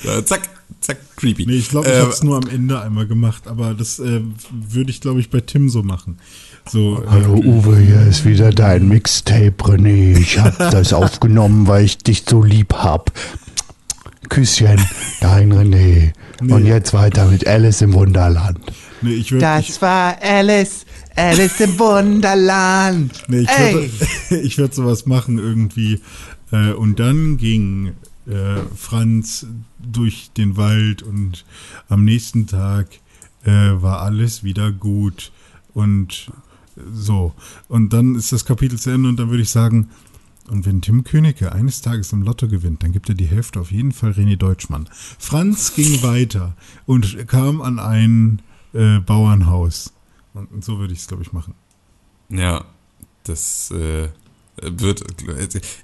Ja, 0.02 0.24
zack, 0.24 0.48
zack, 0.80 0.96
creepy. 1.16 1.44
Nee, 1.44 1.56
ich 1.56 1.68
glaube, 1.68 1.88
ich 1.88 1.94
Äh, 1.94 2.00
habe 2.00 2.10
es 2.10 2.22
nur 2.22 2.38
am 2.38 2.48
Ende 2.48 2.80
einmal 2.80 3.06
gemacht, 3.06 3.46
aber 3.46 3.74
das 3.74 3.98
äh, 3.98 4.22
würde 4.50 4.90
ich, 4.90 5.02
glaube 5.02 5.20
ich, 5.20 5.28
bei 5.28 5.40
Tim 5.40 5.68
so 5.68 5.82
machen. 5.82 6.16
So, 6.70 7.02
äh, 7.02 7.06
Hallo 7.06 7.34
Uwe, 7.34 7.78
hier 7.78 8.00
ist 8.06 8.24
wieder 8.24 8.50
dein 8.50 8.88
Mixtape, 8.88 9.52
René. 9.62 10.16
Ich 10.18 10.38
hab 10.38 10.56
das 10.70 10.94
aufgenommen, 10.94 11.66
weil 11.66 11.84
ich 11.84 11.98
dich 11.98 12.24
so 12.26 12.42
lieb 12.42 12.72
hab. 12.72 13.12
Küsschen, 14.30 14.80
dein 15.20 15.52
René. 15.52 16.12
Und 16.40 16.62
Nee. 16.64 16.68
jetzt 16.68 16.92
weiter 16.92 17.26
mit 17.26 17.46
Alice 17.46 17.80
im 17.82 17.92
Wunderland. 17.94 18.58
nee, 19.02 19.14
ich 19.14 19.30
würde 19.32 19.58
ich, 19.60 19.66
Das 19.68 19.82
war 19.82 20.16
Alice. 20.20 20.84
Alice 21.16 21.60
im 21.60 21.78
Wunderland. 21.78 23.12
Nee, 23.28 23.40
ich 23.40 23.48
würde 23.48 23.90
ich 24.42 24.58
würd 24.58 24.74
sowas 24.74 25.06
machen 25.06 25.38
irgendwie. 25.38 26.00
Äh, 26.50 26.72
und 26.72 26.98
dann 26.98 27.36
ging 27.36 27.92
äh, 28.26 28.56
Franz 28.76 29.46
durch 29.78 30.30
den 30.36 30.56
Wald 30.56 31.02
und 31.02 31.44
am 31.88 32.04
nächsten 32.04 32.46
Tag 32.46 32.86
äh, 33.44 33.50
war 33.50 34.00
alles 34.02 34.42
wieder 34.42 34.72
gut. 34.72 35.30
Und 35.72 36.30
so. 36.92 37.32
Und 37.68 37.92
dann 37.92 38.16
ist 38.16 38.32
das 38.32 38.44
Kapitel 38.44 38.78
zu 38.78 38.90
Ende 38.90 39.08
und 39.08 39.16
dann 39.18 39.30
würde 39.30 39.42
ich 39.42 39.50
sagen, 39.50 39.90
und 40.48 40.66
wenn 40.66 40.82
Tim 40.82 41.04
Königke 41.04 41.52
eines 41.52 41.80
Tages 41.80 42.12
im 42.12 42.22
Lotto 42.22 42.48
gewinnt, 42.48 42.82
dann 42.82 42.92
gibt 42.92 43.08
er 43.08 43.14
die 43.14 43.26
Hälfte 43.26 43.60
auf 43.60 43.72
jeden 43.72 43.92
Fall 43.92 44.10
René 44.10 44.36
Deutschmann. 44.36 44.88
Franz 45.18 45.74
ging 45.74 46.02
weiter 46.02 46.54
und 46.86 47.26
kam 47.28 47.62
an 47.62 47.78
ein 47.78 48.42
äh, 48.74 48.98
Bauernhaus. 48.98 49.92
Und 50.34 50.64
so 50.64 50.78
würde 50.78 50.92
ich 50.92 51.00
es, 51.00 51.06
glaube 51.06 51.22
ich, 51.22 51.32
machen. 51.32 51.54
Ja, 52.28 52.64
das 53.22 53.70
äh, 53.70 54.08
wird. 54.60 55.04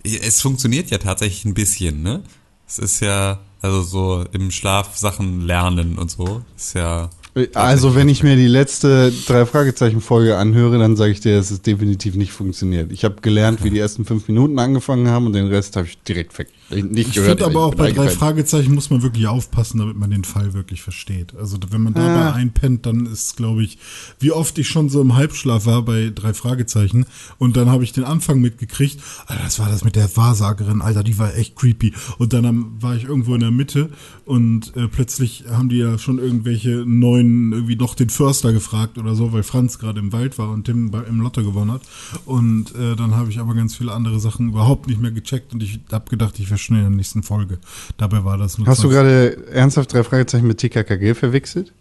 Es 0.03 0.41
funktioniert 0.41 0.91
ja 0.91 0.99
tatsächlich 0.99 1.45
ein 1.45 1.55
bisschen, 1.55 2.03
ne? 2.03 2.23
Es 2.67 2.79
ist 2.79 3.01
ja, 3.01 3.41
also 3.63 3.83
so 3.83 4.25
im 4.33 4.51
Schlaf 4.51 4.97
Sachen 4.97 5.41
lernen 5.41 5.99
und 5.99 6.11
so. 6.11 6.45
Ist 6.57 6.75
ja. 6.75 7.11
Also, 7.55 7.95
wenn 7.95 8.09
ich 8.09 8.23
mir 8.23 8.37
die 8.37 8.49
letzte 8.49 9.13
drei 9.27 9.47
Fragezeichen-Folge 9.47 10.37
anhöre, 10.37 10.79
dann 10.79 10.97
sage 10.97 11.13
ich 11.13 11.21
dir, 11.21 11.37
dass 11.37 11.51
es 11.51 11.63
definitiv 11.63 12.17
nicht 12.17 12.33
funktioniert. 12.33 12.91
Ich 12.91 13.05
habe 13.05 13.17
gelernt, 13.23 13.63
wie 13.63 13.71
die 13.71 13.79
ersten 13.79 14.05
fünf 14.05 14.27
Minuten 14.27 14.59
angefangen 14.59 15.09
haben 15.09 15.27
und 15.27 15.35
den 15.35 15.47
Rest 15.47 15.77
habe 15.77 15.87
ich 15.87 15.99
direkt 16.03 16.37
weg. 16.39 16.49
Nicht 16.71 17.09
Ich 17.09 17.15
gehört. 17.15 17.41
finde 17.41 17.47
aber 17.47 17.65
auch 17.65 17.75
bei 17.75 17.91
drei. 17.93 18.09
Fragezeichen 18.09 18.75
muss 18.75 18.91
man 18.91 19.03
wirklich 19.03 19.27
aufpassen, 19.27 19.79
damit 19.79 19.97
man 19.97 20.11
den 20.11 20.25
Fall 20.25 20.53
wirklich 20.55 20.83
versteht. 20.83 21.35
Also 21.37 21.59
wenn 21.71 21.83
man 21.83 21.95
dabei 21.95 22.31
Ah. 22.31 22.33
einpennt, 22.33 22.87
dann 22.87 23.07
ist, 23.07 23.37
glaube 23.37 23.65
ich, 23.65 23.79
wie 24.21 24.31
oft 24.33 24.57
ich 24.59 24.69
schon 24.69 24.89
so 24.89 25.01
im 25.01 25.15
Halbschlaf 25.17 25.67
war 25.67 25.83
bei 25.83 26.11
drei 26.15 26.33
Fragezeichen 26.33 27.07
und 27.39 27.57
dann 27.57 27.69
habe 27.71 27.83
ich 27.85 27.93
den 27.93 28.05
Anfang 28.05 28.41
mitgekriegt. 28.41 29.01
Alter, 29.27 29.43
das 29.45 29.59
war 29.59 29.69
das 29.69 29.85
mit 29.85 29.97
der 29.97 30.17
Wahrsagerin, 30.17 30.81
Alter, 30.81 31.03
die 31.03 31.19
war 31.19 31.35
echt 31.37 31.57
creepy. 31.57 31.93
Und 32.19 32.33
dann 32.33 32.81
war 32.83 32.95
ich 32.95 33.05
irgendwo 33.05 33.35
in 33.35 33.41
der 33.41 33.51
Mitte 33.51 33.91
und 34.25 34.77
äh, 34.77 34.87
plötzlich 34.87 35.45
haben 35.51 35.69
die 35.71 35.79
ja 35.79 35.99
schon 35.99 36.19
irgendwelche 36.19 36.85
neuen, 36.87 37.53
irgendwie 37.53 37.77
noch 37.77 37.95
den 37.95 38.11
Förster 38.11 38.53
gefragt 38.53 38.97
oder 38.99 39.15
so, 39.17 39.33
weil 39.33 39.43
Franz 39.43 39.79
gerade 39.79 39.99
im 39.99 40.13
Wald 40.13 40.39
war 40.39 40.51
und 40.51 40.65
Tim 40.65 40.93
im 41.09 41.21
Lotto 41.21 41.43
gewonnen 41.43 41.73
hat. 41.73 41.83
Und 42.27 42.75
äh, 42.77 42.95
dann 42.95 43.17
habe 43.17 43.31
ich 43.31 43.39
aber 43.41 43.55
ganz 43.55 43.75
viele 43.77 43.93
andere 43.93 44.21
Sachen 44.21 44.51
überhaupt 44.51 44.87
nicht 44.87 45.01
mehr 45.01 45.11
gecheckt 45.11 45.53
und 45.53 45.63
ich 45.63 45.81
habe 45.91 46.09
gedacht, 46.11 46.39
ich 46.39 46.49
wäre 46.51 46.60
schnell 46.61 46.81
in 46.81 46.87
der 46.87 46.97
nächsten 46.97 47.23
Folge. 47.23 47.59
Dabei 47.97 48.25
war 48.25 48.39
das 48.39 48.59
nur 48.59 48.67
Hast 48.67 48.83
du 48.83 48.89
20 48.89 48.97
gerade 48.97 49.47
ernsthaft 49.53 49.93
drei 49.93 50.05
Fragezeichen 50.05 50.47
mit 50.47 50.59
TKKG 50.59 51.15
verwechselt? 51.15 51.73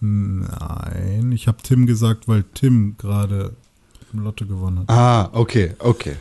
Nein, 0.00 1.30
ich 1.32 1.46
habe 1.46 1.58
Tim 1.62 1.86
gesagt, 1.86 2.26
weil 2.26 2.44
Tim 2.54 2.96
gerade 2.98 3.54
im 4.12 4.20
Lotto 4.20 4.46
gewonnen 4.46 4.80
hat. 4.80 4.90
Ah, 4.90 5.30
okay, 5.32 5.74
okay. 5.78 6.16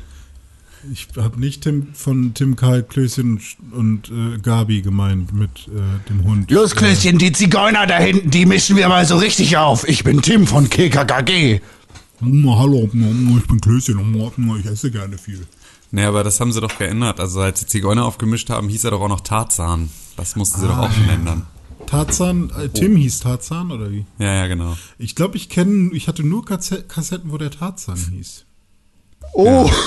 Ich 0.91 1.07
habe 1.15 1.39
nicht 1.39 1.63
Tim, 1.63 1.87
von 1.93 2.33
Tim 2.33 2.55
Karl, 2.55 2.81
Klößchen 2.83 3.39
und 3.71 4.09
äh, 4.09 4.39
Gabi 4.39 4.81
gemeint 4.81 5.31
mit 5.33 5.67
äh, 5.67 6.09
dem 6.09 6.23
Hund. 6.23 6.49
Los, 6.49 6.75
Klößchen, 6.75 7.19
die 7.19 7.31
Zigeuner 7.31 7.85
da 7.85 7.97
hinten, 7.97 8.31
die 8.31 8.45
mischen 8.45 8.75
wir 8.77 8.87
mal 8.87 9.05
so 9.05 9.17
richtig 9.17 9.57
auf. 9.57 9.87
Ich 9.87 10.03
bin 10.03 10.21
Tim 10.21 10.47
von 10.47 10.69
KKKG. 10.69 11.61
Hallo, 12.21 12.83
ich 12.83 13.47
bin 13.47 13.61
Klößchen, 13.61 14.33
ich 14.59 14.65
esse 14.65 14.91
gerne 14.91 15.17
viel. 15.17 15.45
Nee, 15.91 16.03
aber 16.05 16.23
das 16.23 16.39
haben 16.39 16.51
sie 16.53 16.61
doch 16.61 16.77
geändert. 16.77 17.19
Also 17.19 17.41
als 17.41 17.59
die 17.59 17.65
Zigeuner 17.67 18.05
aufgemischt 18.05 18.49
haben, 18.49 18.69
hieß 18.69 18.85
er 18.85 18.91
doch 18.91 19.01
auch 19.01 19.09
noch 19.09 19.21
Tarzan. 19.21 19.89
Das 20.15 20.35
mussten 20.35 20.61
sie 20.61 20.67
doch 20.67 20.77
auch 20.77 20.91
schon 20.91 21.09
ändern. 21.09 21.45
Tarzan, 21.87 22.49
äh, 22.57 22.69
Tim 22.69 22.95
hieß 22.95 23.19
Tarzan 23.19 23.71
oder 23.71 23.91
wie? 23.91 24.05
Ja, 24.17 24.33
ja, 24.33 24.47
genau. 24.47 24.77
Ich 24.97 25.15
glaube, 25.15 25.35
ich 25.35 25.49
kenne, 25.49 25.91
ich 25.93 26.07
hatte 26.07 26.23
nur 26.23 26.45
Kasse- 26.45 26.83
Kassetten, 26.83 27.31
wo 27.31 27.37
der 27.37 27.51
Tarzan 27.51 27.97
hieß. 27.97 28.45
Oh, 29.33 29.69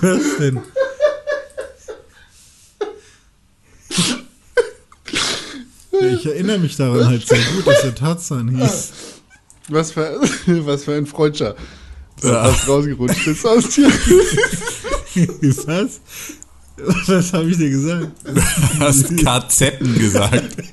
Was 0.00 0.36
denn? 0.38 0.60
Ja, 5.92 6.08
ich 6.08 6.26
erinnere 6.26 6.58
mich 6.58 6.76
daran 6.76 7.06
halt 7.06 7.26
sehr 7.26 7.38
gut, 7.54 7.66
dass 7.66 7.82
der 7.82 7.94
Tarzan 7.94 8.48
hieß. 8.56 8.92
Was 9.68 9.92
für, 9.92 10.20
was 10.66 10.84
für 10.84 10.94
ein 10.94 11.06
Freudscher. 11.06 11.56
Was 12.22 12.66
rausgerutscht 12.68 13.26
ist 13.26 13.46
aus 13.46 13.68
dir. 13.74 13.88
Was? 15.66 16.00
Was 17.06 17.32
habe 17.32 17.50
ich 17.50 17.56
dir 17.56 17.70
gesagt? 17.70 18.12
Du 18.24 18.80
hast 18.80 19.16
KZen 19.16 19.98
gesagt. 19.98 20.56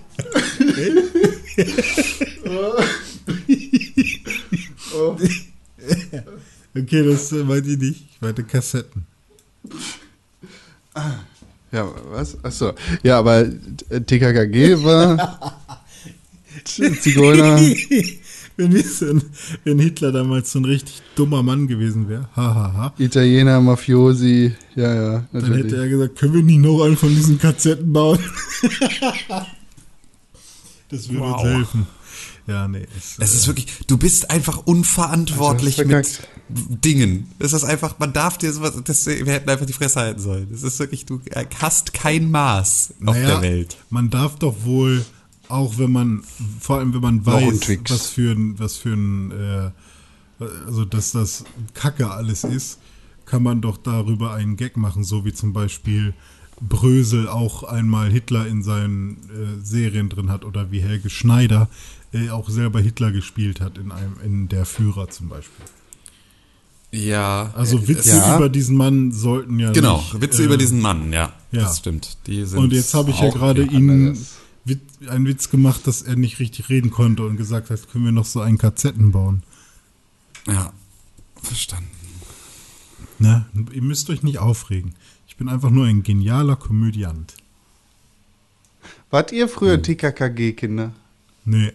Okay, 6.76 7.04
das 7.06 7.32
meinte 7.32 7.70
ich 7.70 7.78
nicht. 7.78 8.06
Ich 8.12 8.22
meinte 8.22 8.44
Kassetten. 8.44 9.06
Ja, 11.72 11.92
was? 12.12 12.38
Achso. 12.44 12.74
Ja, 13.04 13.20
aber 13.20 13.46
TKKG 13.90 14.84
war 14.84 15.60
Zigeuner. 16.66 17.60
wenn, 18.58 18.76
ein, 18.76 19.22
wenn 19.64 19.80
Hitler 19.80 20.12
damals 20.12 20.52
so 20.52 20.60
ein 20.60 20.66
richtig 20.66 21.02
dummer 21.16 21.42
Mann 21.44 21.68
gewesen 21.68 22.08
wäre, 22.10 22.30
hahaha, 22.36 22.94
Italiener, 22.98 23.60
Mafiosi, 23.62 24.54
ja, 24.76 24.94
ja, 24.94 25.12
dann 25.32 25.42
natürlich. 25.42 25.66
hätte 25.66 25.78
er 25.78 25.88
gesagt, 25.90 26.16
können 26.18 26.34
wir 26.34 26.44
nicht 26.44 26.60
noch 26.60 26.84
einen 26.84 26.98
von 26.98 27.10
diesen 27.10 27.40
Kassetten 27.40 27.92
bauen? 27.94 28.20
das 30.90 31.10
würde 31.10 31.24
uns 31.24 31.34
Wow. 31.34 31.44
helfen. 31.44 31.88
Ja, 32.46 32.68
nee. 32.68 32.86
Es, 32.98 33.16
Es 33.20 33.34
ist 33.34 33.48
wirklich, 33.48 33.68
du 33.88 33.98
bist 33.98 34.30
einfach 34.30 34.58
unverantwortlich 34.66 35.78
Du 35.78 35.86
mit 35.86 35.96
hast 35.96 36.28
Dingen. 36.50 37.32
Das 37.40 37.54
ist 37.54 37.64
einfach, 37.64 37.98
man 38.00 38.12
darf 38.12 38.38
dir 38.38 38.52
sowas, 38.52 38.74
das, 38.84 39.06
wir 39.08 39.26
hätten 39.32 39.50
einfach 39.50 39.66
die 39.66 39.72
Fresse 39.74 40.02
halten 40.02 40.20
sollen. 40.20 40.48
Das 40.52 40.62
ist 40.62 40.78
wirklich, 40.78 41.06
du 41.06 41.22
hast 41.62 41.94
kein 41.94 42.30
Maß 42.32 42.96
auf 43.00 43.16
Naja, 43.16 43.28
der 43.28 43.42
Welt. 43.42 43.78
Man 43.90 44.10
darf 44.10 44.38
doch 44.40 44.56
wohl, 44.66 45.06
auch 45.54 45.78
wenn 45.78 45.92
man, 45.92 46.24
vor 46.60 46.80
allem 46.80 46.94
wenn 46.94 47.02
man 47.02 47.26
weiß, 47.26 47.70
was 47.90 48.10
für 48.10 48.32
ein, 48.32 48.60
was 48.60 48.78
für 48.78 48.94
ein, 48.94 49.32
äh, 49.32 49.72
also 50.66 50.84
dass 50.84 51.12
das 51.12 51.46
Kacke 51.74 52.10
alles 52.10 52.44
ist, 52.44 52.80
kann 53.26 53.44
man 53.44 53.62
doch 53.62 53.78
darüber 53.78 54.34
einen 54.34 54.58
Gag 54.58 54.78
machen, 54.78 55.04
so 55.04 55.26
wie 55.26 55.34
zum 55.34 55.54
Beispiel 55.54 56.14
Brösel 56.60 57.28
auch 57.28 57.64
einmal 57.64 58.12
Hitler 58.12 58.48
in 58.48 58.64
seinen 58.64 59.18
äh, 59.30 59.64
Serien 59.64 60.10
drin 60.10 60.30
hat 60.30 60.44
oder 60.44 60.72
wie 60.72 60.82
Helge 60.82 61.10
Schneider 61.10 61.70
äh, 62.14 62.30
auch 62.30 62.50
selber 62.50 62.80
Hitler 62.80 63.12
gespielt 63.12 63.62
hat 63.62 63.78
in 63.78 63.92
einem, 63.92 64.16
in 64.24 64.48
der 64.50 64.66
Führer 64.66 65.10
zum 65.10 65.30
Beispiel. 65.30 65.66
Ja. 66.92 67.52
Also 67.56 67.88
Witze 67.88 68.10
Ja. 68.18 68.38
über 68.38 68.50
diesen 68.50 68.78
Mann 68.78 69.12
sollten 69.12 69.60
ja 69.60 69.72
Genau, 69.72 69.98
nicht, 69.98 70.22
Witze 70.22 70.44
äh, 70.44 70.46
über 70.46 70.58
diesen 70.58 70.80
Mann, 70.80 71.12
ja. 71.12 71.34
ja. 71.52 71.62
Das 71.62 71.80
stimmt. 71.80 72.18
Die 72.28 72.46
sind 72.46 72.60
Und 72.60 72.72
jetzt 72.74 72.94
habe 72.94 73.10
ich 73.10 73.20
ja 73.20 73.30
gerade 73.30 73.64
Ihnen 73.64 74.18
einen 75.10 75.28
Witz 75.28 75.50
gemacht, 75.50 75.88
dass 75.88 76.02
er 76.02 76.16
nicht 76.16 76.40
richtig 76.40 76.70
reden 76.70 76.90
konnte 76.90 77.26
und 77.26 77.38
gesagt 77.38 77.70
hat, 77.70 77.90
können 77.90 78.06
wir 78.06 78.12
noch 78.12 78.26
so 78.26 78.40
einen 78.40 78.58
Kassetten 78.58 79.12
bauen. 79.12 79.44
Ja. 80.48 80.72
Verstanden. 81.42 81.90
Ne? 83.20 83.46
Ihr 83.74 83.82
müsst 83.82 84.10
euch 84.10 84.24
nicht 84.24 84.40
aufregen. 84.40 84.96
Ich 85.28 85.36
bin 85.36 85.50
einfach 85.50 85.70
nur 85.70 85.86
ein 85.86 86.04
genialer 86.04 86.56
Komödiant. 86.56 87.36
Wart 89.10 89.32
ihr 89.32 89.48
früher 89.48 89.82
TKKG-Kinder? 89.82 90.94
Nee. 91.46 91.74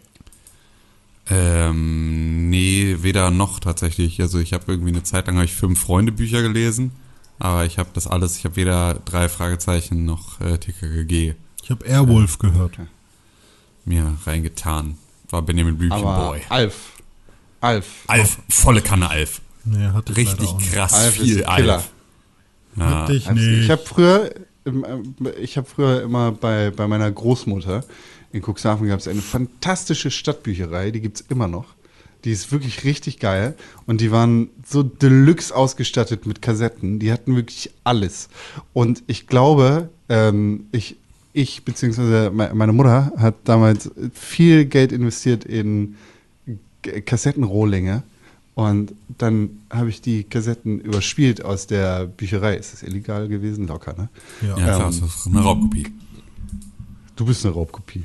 Ähm, 1.31 2.49
nee, 2.49 2.97
weder 3.01 3.31
noch 3.31 3.61
tatsächlich. 3.61 4.21
Also 4.21 4.39
ich 4.39 4.53
habe 4.53 4.65
irgendwie 4.73 4.91
eine 4.91 5.03
Zeit 5.03 5.27
lang 5.27 5.41
ich 5.43 5.55
fünf 5.55 5.81
Freunde-Bücher 5.81 6.43
gelesen, 6.43 6.93
aber 7.39 7.67
ich 7.67 7.79
habe 7.79 7.91
das 7.93 8.07
alles, 8.07 8.39
ich 8.39 8.45
habe 8.45 8.57
weder 8.57 8.95
drei 8.95 9.29
Fragezeichen 9.29 10.05
noch 10.05 10.41
äh, 10.41 10.59
TKKG 10.59 11.35
Ich 11.63 11.71
habe 11.71 11.85
Airwolf 11.87 12.39
gehört. 12.39 12.79
mir 13.85 14.17
reingetan. 14.25 14.97
War 15.31 15.43
Benjamin 15.43 15.77
Blümchen 15.77 16.07
Aber 16.07 16.29
Boy. 16.29 16.41
Alf. 16.49 16.93
Alf. 17.61 18.05
Alf, 18.07 18.39
volle 18.49 18.81
Kanne 18.81 19.11
Alf. 19.11 19.41
Nee, 19.65 19.89
hatte 19.89 20.17
Richtig 20.17 20.57
krass 20.71 20.95
Alf 20.95 21.15
viel. 21.15 21.45
Alf. 21.45 21.91
Ja. 22.77 22.85
Hatte 23.03 23.13
ich 23.13 23.31
nicht. 23.31 23.65
Ich 23.65 23.71
habe 23.71 23.83
früher, 23.85 24.31
ähm, 24.65 25.15
äh, 25.25 25.31
ich 25.41 25.57
habe 25.57 25.69
früher 25.69 26.03
immer 26.03 26.33
bei, 26.33 26.71
bei 26.71 26.87
meiner 26.87 27.11
Großmutter 27.11 27.85
in 28.33 28.43
Cuxhaven 28.43 28.89
gab 28.89 29.01
es 29.01 29.09
eine 29.09 29.23
fantastische 29.23 30.11
Stadtbücherei, 30.11 30.91
die 30.91 31.01
gibt's 31.01 31.25
immer 31.29 31.49
noch. 31.49 31.67
Die 32.25 32.33
ist 32.33 32.51
wirklich 32.51 32.85
richtig 32.85 33.21
geil 33.21 33.57
und 33.87 34.01
die 34.01 34.11
waren 34.11 34.51
so 34.67 34.83
deluxe 34.83 35.55
ausgestattet 35.55 36.27
mit 36.27 36.43
Kassetten. 36.43 36.99
Die 36.99 37.13
hatten 37.13 37.37
wirklich 37.37 37.71
alles. 37.85 38.29
Und 38.73 39.05
ich 39.07 39.29
glaube, 39.29 39.89
ähm, 40.09 40.67
ich, 40.73 40.97
ich 41.39 41.65
beziehungsweise 41.65 42.31
me- 42.31 42.53
meine 42.55 42.73
Mutter 42.73 43.13
hat 43.17 43.35
damals 43.45 43.91
viel 44.13 44.65
Geld 44.67 44.93
investiert 44.93 45.45
in 45.45 45.97
Kassettenrohlinge. 47.07 48.03
Und 48.55 48.93
dann 49.19 49.51
habe 49.71 49.89
ich 49.89 50.01
die 50.01 50.25
Kassetten 50.25 50.81
überspielt 50.81 51.45
aus 51.45 51.69
der 51.69 52.07
Bücherei. 52.07 52.57
Ist 52.57 52.73
das 52.73 52.83
illegal 52.83 53.29
gewesen? 53.29 53.69
Locker, 53.69 53.95
ne? 53.97 54.09
ja. 54.43 54.49
Ja, 54.59 54.65
klar, 54.77 54.87
das 54.87 54.99
ist 54.99 55.27
eine 55.29 55.41
Raubkopie. 55.41 55.87
Du 57.15 57.25
bist 57.25 57.45
eine 57.47 57.55
Raubkopie. 57.55 58.05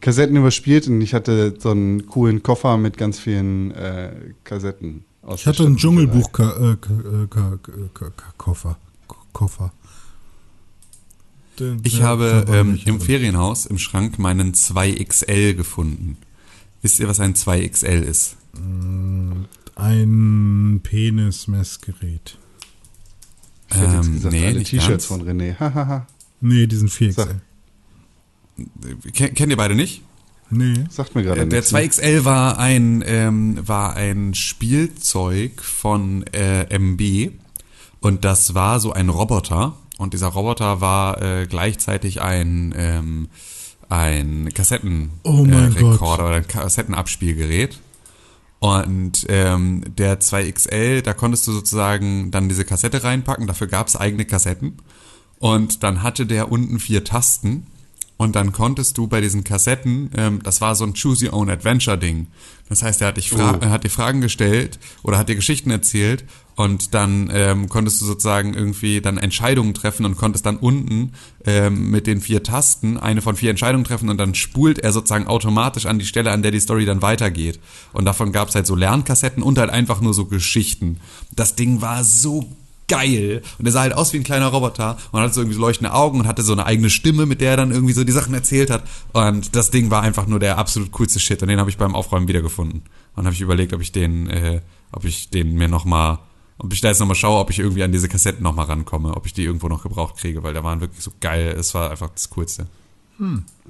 Kassetten 0.00 0.36
überspielt 0.36 0.86
und 0.86 1.00
ich 1.00 1.14
hatte 1.14 1.54
so 1.58 1.70
einen 1.72 2.06
coolen 2.06 2.44
Koffer 2.44 2.76
mit 2.76 2.96
ganz 2.96 3.18
vielen 3.18 3.72
äh, 3.72 4.12
Kassetten. 4.44 5.02
Aus 5.22 5.40
Ich 5.40 5.46
hatte 5.48 5.66
einen. 5.66 5.76
Dschungelbuch-Koffer. 5.76 8.76
Koffer. 9.32 9.72
Den- 11.58 11.80
Ich 11.84 11.96
der- 11.98 12.06
habe 12.06 12.44
ähm, 12.48 12.78
im. 12.84 13.00
Ferienhaus 13.00 13.66
im 13.66 13.78
Schrank 13.78 14.18
meinen 14.18 14.52
2XL 14.54 15.54
gefunden. 15.54 16.16
Wisst 16.82 17.00
ihr, 17.00 17.08
was 17.08 17.20
ein 17.20 17.34
2XL 17.34 18.02
ist? 18.02 18.36
Ein 19.76 20.80
Penismessgerät. 20.82 22.38
Ich 23.70 23.76
hätte 23.76 23.92
jetzt 23.96 24.06
Ähm, 24.06 24.22
nee, 24.30 24.46
alle 24.46 24.58
nicht 24.58 24.70
T-Shirts 24.70 24.88
ganz. 24.88 25.20
von 25.22 25.22
René. 25.28 26.02
Nee, 26.40 26.66
diesen 26.66 26.88
4XL. 26.88 27.12
Sag. 27.12 27.34
Ken 29.12 29.34
kennt 29.34 29.50
ihr 29.50 29.56
beide 29.56 29.74
nicht? 29.74 30.02
Nee. 30.50 30.84
Sagt 30.88 31.14
mir 31.14 31.22
gerade 31.22 31.42
Äh, 31.42 31.46
Der 31.46 31.60
nichts. 31.60 31.72
2XL 31.74 32.24
war 32.24 32.58
ein, 32.58 33.04
ähm, 33.06 33.58
war 33.68 33.94
ein 33.94 34.34
Spielzeug 34.34 35.60
von 35.62 36.22
äh, 36.32 36.64
MB 36.76 37.32
und 38.00 38.24
das 38.24 38.54
war 38.54 38.80
so 38.80 38.92
ein 38.92 39.10
Roboter 39.10 39.76
und 39.98 40.14
dieser 40.14 40.28
Roboter 40.28 40.80
war 40.80 41.20
äh, 41.20 41.46
gleichzeitig 41.46 42.22
ein, 42.22 42.72
ähm, 42.76 43.28
ein 43.88 44.48
Kassettenrekorder 44.54 46.24
Oh 46.24 46.26
äh, 46.26 46.28
oder 46.28 46.36
ein 46.36 46.48
Kassettenabspielgerät. 46.48 47.80
Und 48.60 49.26
ähm, 49.28 49.82
der 49.86 50.20
2XL, 50.20 51.02
da 51.02 51.14
konntest 51.14 51.46
du 51.46 51.52
sozusagen 51.52 52.30
dann 52.30 52.48
diese 52.48 52.64
Kassette 52.64 53.04
reinpacken, 53.04 53.46
dafür 53.46 53.66
gab 53.66 53.88
es 53.88 53.96
eigene 53.96 54.24
Kassetten. 54.24 54.78
Und 55.38 55.82
dann 55.82 56.02
hatte 56.02 56.26
der 56.26 56.50
unten 56.50 56.78
vier 56.78 57.04
Tasten. 57.04 57.66
Und 58.16 58.34
dann 58.34 58.50
konntest 58.50 58.98
du 58.98 59.06
bei 59.06 59.20
diesen 59.20 59.44
Kassetten, 59.44 60.10
ähm, 60.16 60.40
das 60.42 60.60
war 60.60 60.74
so 60.74 60.84
ein 60.84 60.94
Choose 60.94 61.26
Your 61.26 61.34
Own 61.34 61.50
Adventure 61.50 61.96
Ding. 61.98 62.26
Das 62.68 62.82
heißt, 62.82 63.00
er 63.00 63.08
hat, 63.08 63.16
dich 63.16 63.30
Fra 63.30 63.54
Oh. 63.54 63.58
er 63.60 63.70
hat 63.70 63.84
dir 63.84 63.90
Fragen 63.90 64.20
gestellt 64.20 64.80
oder 65.04 65.18
hat 65.18 65.28
dir 65.28 65.36
Geschichten 65.36 65.70
erzählt 65.70 66.24
und 66.58 66.92
dann 66.92 67.30
ähm, 67.32 67.68
konntest 67.68 68.00
du 68.00 68.04
sozusagen 68.04 68.52
irgendwie 68.52 69.00
dann 69.00 69.16
Entscheidungen 69.16 69.74
treffen 69.74 70.04
und 70.04 70.16
konntest 70.16 70.44
dann 70.44 70.56
unten 70.56 71.12
ähm, 71.44 71.92
mit 71.92 72.08
den 72.08 72.20
vier 72.20 72.42
Tasten 72.42 72.98
eine 72.98 73.22
von 73.22 73.36
vier 73.36 73.50
Entscheidungen 73.50 73.84
treffen 73.84 74.08
und 74.08 74.18
dann 74.18 74.34
spult 74.34 74.80
er 74.80 74.92
sozusagen 74.92 75.28
automatisch 75.28 75.86
an 75.86 76.00
die 76.00 76.04
Stelle, 76.04 76.32
an 76.32 76.42
der 76.42 76.50
die 76.50 76.58
Story 76.58 76.84
dann 76.84 77.00
weitergeht. 77.00 77.60
Und 77.92 78.06
davon 78.06 78.32
gab 78.32 78.48
es 78.48 78.56
halt 78.56 78.66
so 78.66 78.74
Lernkassetten 78.74 79.40
und 79.40 79.56
halt 79.56 79.70
einfach 79.70 80.00
nur 80.00 80.14
so 80.14 80.24
Geschichten. 80.24 80.98
Das 81.30 81.54
Ding 81.54 81.80
war 81.80 82.02
so 82.02 82.48
geil. 82.88 83.42
Und 83.60 83.66
er 83.66 83.70
sah 83.70 83.82
halt 83.82 83.92
aus 83.92 84.12
wie 84.12 84.16
ein 84.16 84.24
kleiner 84.24 84.48
Roboter 84.48 84.96
und 85.12 85.20
hatte 85.20 85.34
so 85.34 85.42
irgendwie 85.42 85.60
leuchtende 85.60 85.94
Augen 85.94 86.18
und 86.18 86.26
hatte 86.26 86.42
so 86.42 86.54
eine 86.54 86.66
eigene 86.66 86.90
Stimme, 86.90 87.24
mit 87.24 87.40
der 87.40 87.52
er 87.52 87.56
dann 87.58 87.70
irgendwie 87.70 87.94
so 87.94 88.02
die 88.02 88.10
Sachen 88.10 88.34
erzählt 88.34 88.70
hat. 88.70 88.82
Und 89.12 89.54
das 89.54 89.70
Ding 89.70 89.92
war 89.92 90.02
einfach 90.02 90.26
nur 90.26 90.40
der 90.40 90.58
absolut 90.58 90.90
coolste 90.90 91.20
Shit. 91.20 91.40
Und 91.40 91.50
den 91.50 91.60
habe 91.60 91.70
ich 91.70 91.78
beim 91.78 91.94
Aufräumen 91.94 92.26
wiedergefunden. 92.26 92.82
Und 93.14 93.26
habe 93.26 93.34
ich 93.34 93.42
überlegt, 93.42 93.72
ob 93.74 93.80
ich 93.80 93.92
den, 93.92 94.28
äh, 94.28 94.60
ob 94.90 95.04
ich 95.04 95.30
den 95.30 95.54
mir 95.54 95.68
nochmal 95.68 96.18
ob 96.58 96.72
ich 96.72 96.80
da 96.80 96.88
jetzt 96.88 96.98
nochmal 96.98 97.14
schaue, 97.16 97.38
ob 97.40 97.50
ich 97.50 97.58
irgendwie 97.58 97.82
an 97.82 97.92
diese 97.92 98.08
Kassetten 98.08 98.42
nochmal 98.42 98.66
rankomme, 98.66 99.16
ob 99.16 99.26
ich 99.26 99.32
die 99.32 99.44
irgendwo 99.44 99.68
noch 99.68 99.82
gebraucht 99.82 100.16
kriege, 100.16 100.42
weil 100.42 100.54
da 100.54 100.64
waren 100.64 100.80
wirklich 100.80 101.02
so 101.02 101.12
geil. 101.20 101.54
Es 101.58 101.72
war 101.74 101.90
einfach 101.90 102.10
das 102.10 102.30
Coolste. 102.30 102.66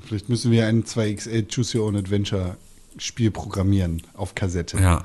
Vielleicht 0.05 0.29
müssen 0.29 0.51
wir 0.51 0.67
ein 0.67 0.85
2XL 0.85 1.47
Choose 1.55 1.79
Your 1.79 1.87
Own 1.87 1.97
Adventure 1.97 2.57
Spiel 2.99 3.31
programmieren 3.31 4.03
auf 4.15 4.35
Kassette. 4.35 4.79
Ja, 4.79 5.05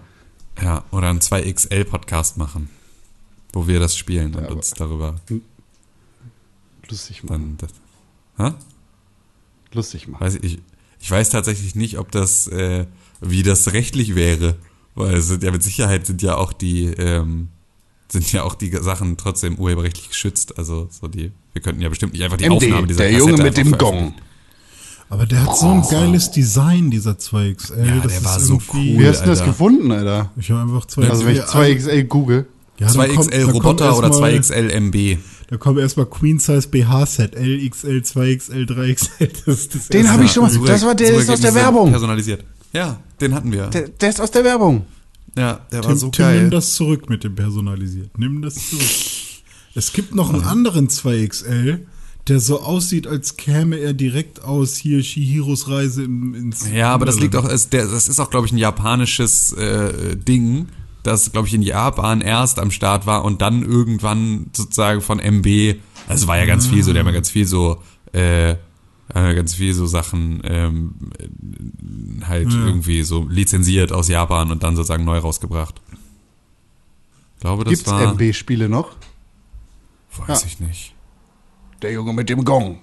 ja, 0.62 0.84
oder 0.92 1.10
einen 1.10 1.20
2XL-Podcast 1.20 2.38
machen, 2.38 2.70
wo 3.54 3.68
wir 3.68 3.80
das 3.80 3.96
spielen 3.98 4.36
und 4.36 4.46
aber- 4.46 4.56
uns 4.56 4.72
darüber 4.72 5.16
Lustig 6.90 7.24
machen. 7.24 7.58
Das, 7.58 7.72
hä? 8.38 8.54
Lustig 9.74 10.08
machen. 10.08 10.22
Weiß 10.24 10.36
ich, 10.42 10.60
ich 11.00 11.12
weiß 11.12 11.30
tatsächlich 11.30 11.76
nicht, 11.76 11.98
ob 11.98 12.12
das, 12.12 12.48
äh, 12.48 12.86
wie 13.22 13.44
das 13.44 13.72
rechtlich 13.74 14.16
wäre, 14.16 14.56
weil 14.96 15.16
es 15.16 15.28
sind 15.28 15.44
ja 15.44 15.52
mit 15.52 15.64
Sicherheit 15.64 16.06
sind 16.06 16.22
ja 16.22 16.36
auch 16.36 16.54
die, 16.54 16.86
ähm, 16.86 17.48
sind 18.14 18.32
ja 18.32 18.44
auch 18.44 18.56
die 18.56 18.72
Sachen 18.72 19.18
trotzdem 19.18 19.56
urheberrechtlich 19.56 20.08
geschützt. 20.10 20.58
Also 20.58 20.88
so 20.90 21.08
die, 21.08 21.32
wir 21.52 21.62
könnten 21.62 21.82
ja 21.82 21.90
bestimmt 21.90 22.14
nicht 22.14 22.24
einfach 22.24 22.38
die 22.38 22.50
Aufnahme 22.50 22.84
MD, 22.84 22.90
dieser 22.92 23.04
der 23.04 23.12
Junge 23.12 23.32
Kassette 23.34 23.44
mit 23.44 23.58
dem 23.74 23.78
Gong. 23.78 24.14
Aber 25.10 25.26
der 25.26 25.44
hat 25.46 25.58
so 25.58 25.68
ein 25.68 25.82
geiles 25.82 26.32
Design, 26.32 26.90
dieser 26.90 27.12
2XL. 27.12 27.86
Ja, 27.86 27.96
das 28.02 28.14
der 28.14 28.26
war 28.26 28.40
so 28.40 28.60
cool. 28.74 28.82
Wie 29.00 29.08
hast 29.08 29.22
du 29.22 29.26
das 29.28 29.44
gefunden, 29.44 29.92
Alter? 29.92 30.32
Ich 30.38 30.50
habe 30.50 30.62
einfach 30.62 30.86
2XL. 30.86 31.10
Also 31.10 31.26
wenn 31.26 31.36
ich 31.36 31.42
2XL 31.42 32.04
google. 32.06 32.46
Ja, 32.80 32.88
da 32.92 33.06
kommt- 33.08 33.32
da 33.34 33.38
2XL 33.38 33.44
kommt 33.44 33.54
Roboter 33.56 33.98
oder 33.98 34.08
erstmal- 34.08 34.32
2XL 34.32 34.70
MB. 34.72 35.18
Da 35.50 35.58
kommt 35.58 35.80
erstmal 35.80 36.06
Queen 36.08 36.40
Size 36.40 36.68
BH 36.68 37.06
Set, 37.06 37.36
LXL, 37.36 38.02
2XL, 38.04 38.66
3XL. 38.66 39.30
Das 39.46 39.70
das 39.70 39.88
Den 39.90 40.12
habe 40.12 40.24
ich 40.24 40.32
schon 40.32 40.44
mal. 40.44 40.66
Das 40.66 40.84
war 40.86 40.96
der 40.96 41.14
ist 41.14 41.30
aus 41.30 41.42
der 41.42 41.54
Werbung. 41.54 41.92
Personalisiert. 41.92 42.44
Ja, 42.72 43.00
den 43.22 43.36
hatten 43.36 43.52
wir. 43.52 43.68
Der, 43.68 43.90
der 43.90 44.10
ist 44.10 44.20
aus 44.22 44.32
der 44.32 44.44
Werbung. 44.44 44.86
Ja, 45.38 45.62
der 45.72 45.84
war 45.84 45.90
Tim, 45.90 45.98
so 45.98 46.10
Tim, 46.10 46.26
geil. 46.26 46.42
nimm 46.42 46.52
das 46.52 46.74
zurück 46.76 47.10
mit 47.10 47.24
dem 47.24 47.36
personalisiert. 47.36 48.18
Nimm 48.18 48.42
das 48.42 48.56
zurück. 48.70 48.86
Es 49.76 49.94
gibt 49.94 50.14
noch 50.14 50.32
einen 50.32 50.44
anderen 50.44 50.88
2XL, 50.88 51.80
der 52.28 52.40
so 52.40 52.62
aussieht, 52.62 53.08
als 53.08 53.36
käme 53.36 53.78
er 53.78 53.94
direkt 53.94 54.44
aus 54.44 54.76
hier 54.76 55.04
Shihiros 55.04 55.68
Reise 55.68 56.04
in, 56.04 56.34
ins 56.34 56.70
Ja, 56.72 56.94
aber 56.94 57.06
das 57.06 57.20
liegt 57.20 57.36
auch, 57.36 57.48
das 57.48 57.68
ist 58.08 58.20
auch, 58.20 58.30
glaube 58.30 58.46
ich, 58.46 58.54
ein 58.54 58.58
japanisches 58.58 59.52
äh, 59.54 60.16
Ding, 60.16 60.68
das, 61.02 61.32
glaube 61.32 61.48
ich, 61.48 61.54
in 61.54 61.62
Japan 61.62 62.22
erst 62.22 62.60
am 62.60 62.72
Start 62.72 63.06
war 63.06 63.26
und 63.26 63.42
dann 63.42 63.64
irgendwann 63.64 64.48
sozusagen 64.54 65.02
von 65.02 65.20
MB, 65.20 65.76
also 66.08 66.28
war 66.28 66.38
ja 66.38 66.46
ganz 66.46 66.68
viel 66.68 66.84
so, 66.84 66.94
der 66.94 67.02
hat 67.02 67.08
ja 67.08 67.14
ganz 67.14 67.30
viel 67.30 67.46
so, 67.46 67.82
äh, 68.14 68.56
äh, 69.14 69.34
ganz 69.36 69.54
viel 69.56 69.74
so 69.74 69.86
Sachen 69.86 70.42
ähm, 70.46 70.94
äh, 71.20 72.26
halt 72.26 72.52
Ja. 72.52 72.66
irgendwie 72.66 73.04
so 73.04 73.28
lizenziert 73.28 73.92
aus 73.92 74.08
Japan 74.08 74.52
und 74.52 74.64
dann 74.64 74.76
sozusagen 74.76 75.04
neu 75.06 75.18
rausgebracht. 75.20 75.82
Ich 77.36 77.42
glaube, 77.42 77.64
das 77.66 77.72
Gibt's 77.74 77.92
war, 77.92 78.02
MB-Spiele 78.14 78.70
noch? 78.70 78.96
weiß 80.18 80.42
Ja. 80.42 80.48
ich 80.48 80.60
nicht. 80.60 80.94
Der 81.82 81.92
Junge 81.92 82.14
mit 82.14 82.30
dem 82.30 82.46
Gong. 82.46 82.80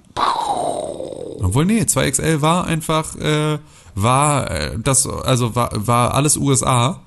Obwohl, 1.42 1.64
nee, 1.64 1.80
2XL 1.82 2.42
war 2.42 2.66
einfach, 2.66 3.16
äh, 3.16 3.58
war 3.94 4.50
äh, 4.50 4.78
das, 4.78 5.06
also 5.06 5.54
war, 5.54 5.70
war 5.74 6.12
alles 6.14 6.36
USA, 6.36 7.00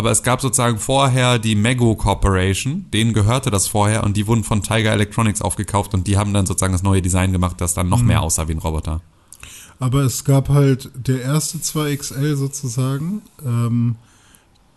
aber 0.00 0.10
es 0.10 0.22
gab 0.22 0.40
sozusagen 0.40 0.78
vorher 0.78 1.38
die 1.38 1.54
Mego 1.54 1.94
Corporation, 1.94 2.86
denen 2.92 3.12
gehörte 3.12 3.50
das 3.50 3.68
vorher 3.68 4.02
und 4.02 4.16
die 4.16 4.26
wurden 4.26 4.42
von 4.44 4.62
Tiger 4.62 4.92
Electronics 4.92 5.42
aufgekauft 5.42 5.94
und 5.94 6.06
die 6.06 6.16
haben 6.16 6.32
dann 6.34 6.46
sozusagen 6.46 6.72
das 6.72 6.82
neue 6.82 7.02
Design 7.02 7.32
gemacht, 7.32 7.60
das 7.60 7.74
dann 7.74 7.88
noch 7.88 8.02
mehr 8.02 8.22
aussah 8.22 8.48
wie 8.48 8.52
ein 8.52 8.58
Roboter. 8.58 9.02
Aber 9.78 10.00
es 10.02 10.24
gab 10.24 10.48
halt 10.48 10.90
der 10.94 11.22
erste 11.22 11.58
2XL 11.58 12.34
sozusagen, 12.36 13.22
ähm, 13.46 13.96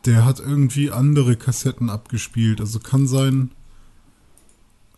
der 0.05 0.26
hat 0.26 0.39
irgendwie 0.39 0.91
andere 0.91 1.36
Kassetten 1.38 1.89
abgespielt. 1.89 2.59
Also 2.61 2.80
kann 2.80 3.07
sein, 3.07 3.51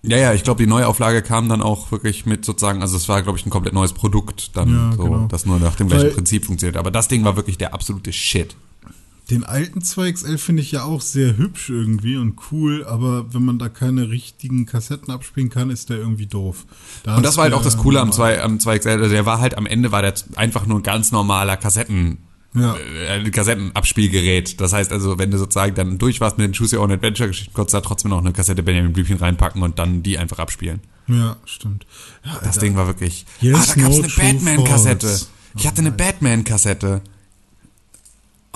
Ja, 0.01 0.17
ja, 0.17 0.33
ich 0.33 0.43
glaube, 0.43 0.61
die 0.63 0.67
Neuauflage 0.69 1.21
kam 1.23 1.49
dann 1.49 1.61
auch 1.63 1.91
wirklich 1.91 2.25
mit 2.27 2.45
sozusagen, 2.45 2.81
also 2.81 2.95
es 2.97 3.07
war, 3.09 3.21
glaube 3.23 3.37
ich, 3.39 3.45
ein 3.45 3.49
komplett 3.49 3.73
neues 3.73 3.93
Produkt 3.93 4.55
dann, 4.55 4.69
Ja, 4.69 4.91
so, 4.97 5.03
genau. 5.03 5.27
das 5.27 5.45
nur 5.47 5.59
nach 5.59 5.75
dem 5.75 5.87
gleichen 5.87 6.05
Weil- 6.07 6.13
Prinzip 6.13 6.45
funktioniert. 6.45 6.77
Aber 6.77 6.91
das 6.91 7.07
Ding 7.07 7.23
war 7.23 7.35
wirklich 7.35 7.57
der 7.57 7.73
absolute 7.73 8.11
Shit. 8.13 8.55
Den 9.29 9.43
alten 9.43 9.79
2XL 9.79 10.37
finde 10.37 10.61
ich 10.61 10.71
ja 10.71 10.83
auch 10.83 11.01
sehr 11.01 11.35
hübsch 11.37 11.69
irgendwie 11.71 12.15
und 12.17 12.35
cool, 12.51 12.85
aber 12.85 13.33
wenn 13.33 13.43
man 13.43 13.57
da 13.57 13.69
keine 13.69 14.09
richtigen 14.11 14.67
Kassetten 14.67 15.11
abspielen 15.11 15.49
kann, 15.49 15.71
ist 15.71 15.89
der 15.89 15.97
irgendwie 15.97 16.27
doof. 16.27 16.65
Da 17.03 17.17
Und 17.17 17.25
das 17.25 17.35
war 17.35 17.45
halt 17.45 17.53
auch 17.55 17.63
das 17.63 17.77
Coole 17.77 17.99
am, 18.01 18.09
normal. 18.09 18.35
2, 18.35 18.43
am 18.43 18.57
2XL. 18.57 19.01
Also 19.01 19.09
der 19.09 19.25
war 19.25 19.39
halt 19.39 19.57
am 19.57 19.65
Ende 19.65 19.91
war 19.91 20.03
der 20.03 20.13
einfach 20.35 20.67
nur 20.67 20.79
ein 20.79 20.83
ganz 20.83 21.11
normaler 21.11 21.57
Kassetten, 21.57 22.19
Ja. 22.53 22.75
äh, 22.75 23.07
ein 23.19 23.31
Kassettenabspielgerät. 23.31 24.61
Das 24.61 24.73
heißt 24.73 24.91
also, 24.91 25.17
wenn 25.17 25.31
du 25.31 25.39
sozusagen 25.39 25.73
dann 25.73 25.97
durch 25.97 26.21
warst 26.21 26.37
mit 26.37 26.45
den 26.47 26.53
Choose 26.53 26.77
Your 26.77 26.83
Own 26.83 26.91
Adventure 26.91 27.27
Geschichten, 27.29 27.53
konntest 27.53 27.73
du 27.73 27.77
da 27.77 27.81
trotzdem 27.81 28.11
noch 28.11 28.19
eine 28.19 28.31
Kassette 28.31 28.61
Benjamin 28.61 28.93
Blümchen 28.93 29.17
reinpacken 29.17 29.63
und 29.63 29.79
dann 29.79 30.03
die 30.03 30.19
einfach 30.19 30.37
abspielen. 30.37 30.81
Ja, 31.07 31.37
stimmt. 31.45 31.85
Ja, 32.23 32.33
Das 32.39 32.47
Alter. 32.49 32.59
Ding 32.59 32.75
war 32.75 32.85
wirklich. 32.87 33.25
Yes, 33.41 33.71
ah, 33.71 33.73
da 33.75 33.81
gab's 33.81 33.97
no 33.97 34.03
eine 34.03 34.33
Batman-Kassette. 34.33 35.19
Ich 35.57 35.65
hatte 35.67 35.79
eine 35.81 35.91
Batman-Kassette. 35.91 37.01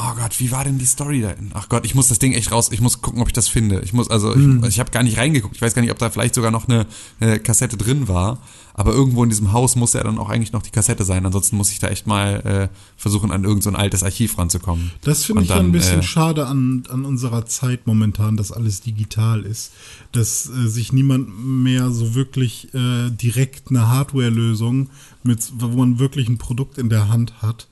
Oh 0.01 0.15
Gott, 0.15 0.39
wie 0.39 0.49
war 0.51 0.63
denn 0.63 0.77
die 0.77 0.85
Story 0.85 1.19
da? 1.21 1.33
Ach 1.53 1.67
Gott, 1.67 1.83
ich 1.85 1.93
muss 1.93 2.07
das 2.07 2.19
Ding 2.19 2.31
echt 2.31 2.53
raus. 2.53 2.69
Ich 2.71 2.79
muss 2.79 3.01
gucken, 3.01 3.21
ob 3.21 3.27
ich 3.27 3.33
das 3.33 3.49
finde. 3.49 3.81
Ich 3.81 3.91
muss 3.91 4.09
also, 4.09 4.33
Hm. 4.33 4.63
ich, 4.63 4.69
ich 4.69 4.79
habe 4.79 4.91
gar 4.91 5.03
nicht 5.03 5.17
reingeguckt. 5.17 5.55
Ich 5.57 5.61
weiß 5.61 5.73
gar 5.73 5.81
nicht, 5.81 5.91
ob 5.91 5.99
da 5.99 6.09
vielleicht 6.09 6.35
sogar 6.35 6.51
noch 6.51 6.69
eine, 6.69 6.85
eine 7.19 7.37
Kassette 7.39 7.75
drin 7.75 8.07
war. 8.07 8.37
Aber 8.73 8.93
irgendwo 8.93 9.25
in 9.25 9.29
diesem 9.29 9.51
Haus 9.51 9.75
muss 9.75 9.91
ja 9.91 10.01
dann 10.01 10.17
auch 10.17 10.29
eigentlich 10.29 10.53
noch 10.53 10.61
die 10.61 10.69
Kassette 10.69 11.03
sein. 11.03 11.25
Ansonsten 11.25 11.57
muss 11.57 11.69
ich 11.73 11.79
da 11.79 11.89
echt 11.89 12.07
mal 12.07 12.69
äh, 12.71 12.75
versuchen, 12.95 13.29
an 13.31 13.43
irgendein 13.43 13.61
so 13.63 13.69
ein 13.71 13.75
altes 13.75 14.03
Archiv 14.03 14.37
ranzukommen. 14.37 14.91
Das 15.01 15.25
finde 15.25 15.43
ich 15.43 15.49
ja 15.49 15.55
ein 15.55 15.63
dann, 15.63 15.71
bisschen 15.73 15.99
äh, 15.99 16.03
schade 16.03 16.47
an, 16.47 16.83
an 16.89 17.03
unserer 17.03 17.45
Zeit 17.45 17.85
momentan, 17.85 18.37
dass 18.37 18.53
alles 18.53 18.79
digital 18.79 19.41
ist. 19.41 19.73
Dass 20.13 20.49
äh, 20.49 20.69
sich 20.69 20.93
niemand 20.93 21.27
mehr 21.45 21.91
so 21.91 22.15
wirklich 22.15 22.73
äh, 22.73 23.09
direkt 23.09 23.69
eine 23.69 23.89
Hardware-Lösung, 23.89 24.89
mit, 25.23 25.51
wo 25.57 25.67
man 25.67 25.99
wirklich 25.99 26.29
ein 26.29 26.37
Produkt 26.37 26.77
in 26.77 26.87
der 26.87 27.09
Hand 27.09 27.33
hat, 27.41 27.67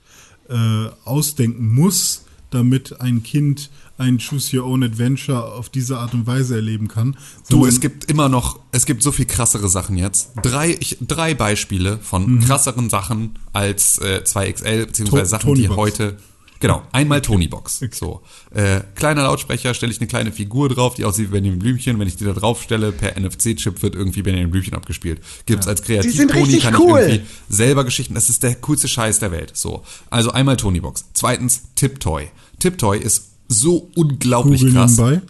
äh, 0.48 0.54
ausdenken 1.04 1.74
muss, 1.74 2.24
damit 2.50 3.00
ein 3.00 3.22
Kind 3.22 3.70
ein 3.98 4.18
Choose 4.18 4.56
Your 4.56 4.64
Own 4.66 4.82
Adventure 4.84 5.52
auf 5.52 5.68
diese 5.68 5.98
Art 5.98 6.14
und 6.14 6.26
Weise 6.26 6.54
erleben 6.54 6.86
kann. 6.88 7.16
Du, 7.50 7.66
es 7.66 7.80
gibt 7.80 8.04
immer 8.04 8.28
noch, 8.28 8.60
es 8.70 8.86
gibt 8.86 9.02
so 9.02 9.10
viel 9.12 9.24
krassere 9.26 9.68
Sachen 9.68 9.96
jetzt. 9.98 10.30
Drei, 10.42 10.76
ich, 10.78 10.98
drei 11.00 11.34
Beispiele 11.34 11.98
von 11.98 12.38
krasseren 12.40 12.88
Sachen 12.90 13.38
als 13.52 13.98
äh, 13.98 14.22
2XL, 14.24 14.86
beziehungsweise 14.86 15.24
To- 15.24 15.28
Sachen, 15.30 15.54
die 15.56 15.62
Tonybox. 15.66 15.76
heute. 15.76 16.16
Genau, 16.60 16.82
einmal 16.92 17.20
Tonybox. 17.22 17.80
So. 17.92 18.22
Äh, 18.52 18.80
kleiner 18.94 19.22
Lautsprecher, 19.22 19.74
stelle 19.74 19.92
ich 19.92 20.00
eine 20.00 20.08
kleine 20.08 20.32
Figur 20.32 20.68
drauf, 20.68 20.94
die 20.94 21.04
aussieht 21.04 21.28
wie 21.28 21.32
Benjamin 21.32 21.58
Blümchen. 21.58 21.98
Wenn 21.98 22.08
ich 22.08 22.16
die 22.16 22.24
da 22.24 22.32
drauf 22.32 22.62
stelle, 22.62 22.92
per 22.92 23.18
NFC-Chip 23.18 23.82
wird 23.82 23.94
irgendwie 23.94 24.22
Benjamin 24.22 24.50
Blümchen 24.50 24.74
abgespielt. 24.74 25.20
Gibt's 25.46 25.68
als 25.68 25.80
sind 25.80 25.86
Kreativ-Tony, 25.86 26.42
richtig 26.42 26.62
kann 26.62 26.76
cool. 26.76 27.00
ich 27.00 27.06
irgendwie 27.06 27.26
selber 27.48 27.84
Geschichten. 27.84 28.14
Das 28.14 28.28
ist 28.28 28.42
der 28.42 28.54
coolste 28.56 28.88
Scheiß 28.88 29.18
der 29.20 29.30
Welt. 29.30 29.52
So. 29.54 29.82
Also 30.10 30.30
einmal 30.30 30.56
Tonybox. 30.56 31.06
Zweitens 31.12 31.62
Tiptoy. 31.74 32.28
Tiptoy 32.58 32.98
ist 32.98 33.30
so 33.48 33.90
unglaublich 33.94 34.60
Google 34.60 34.74
krass. 34.74 34.96
nebenbei. 34.96 35.22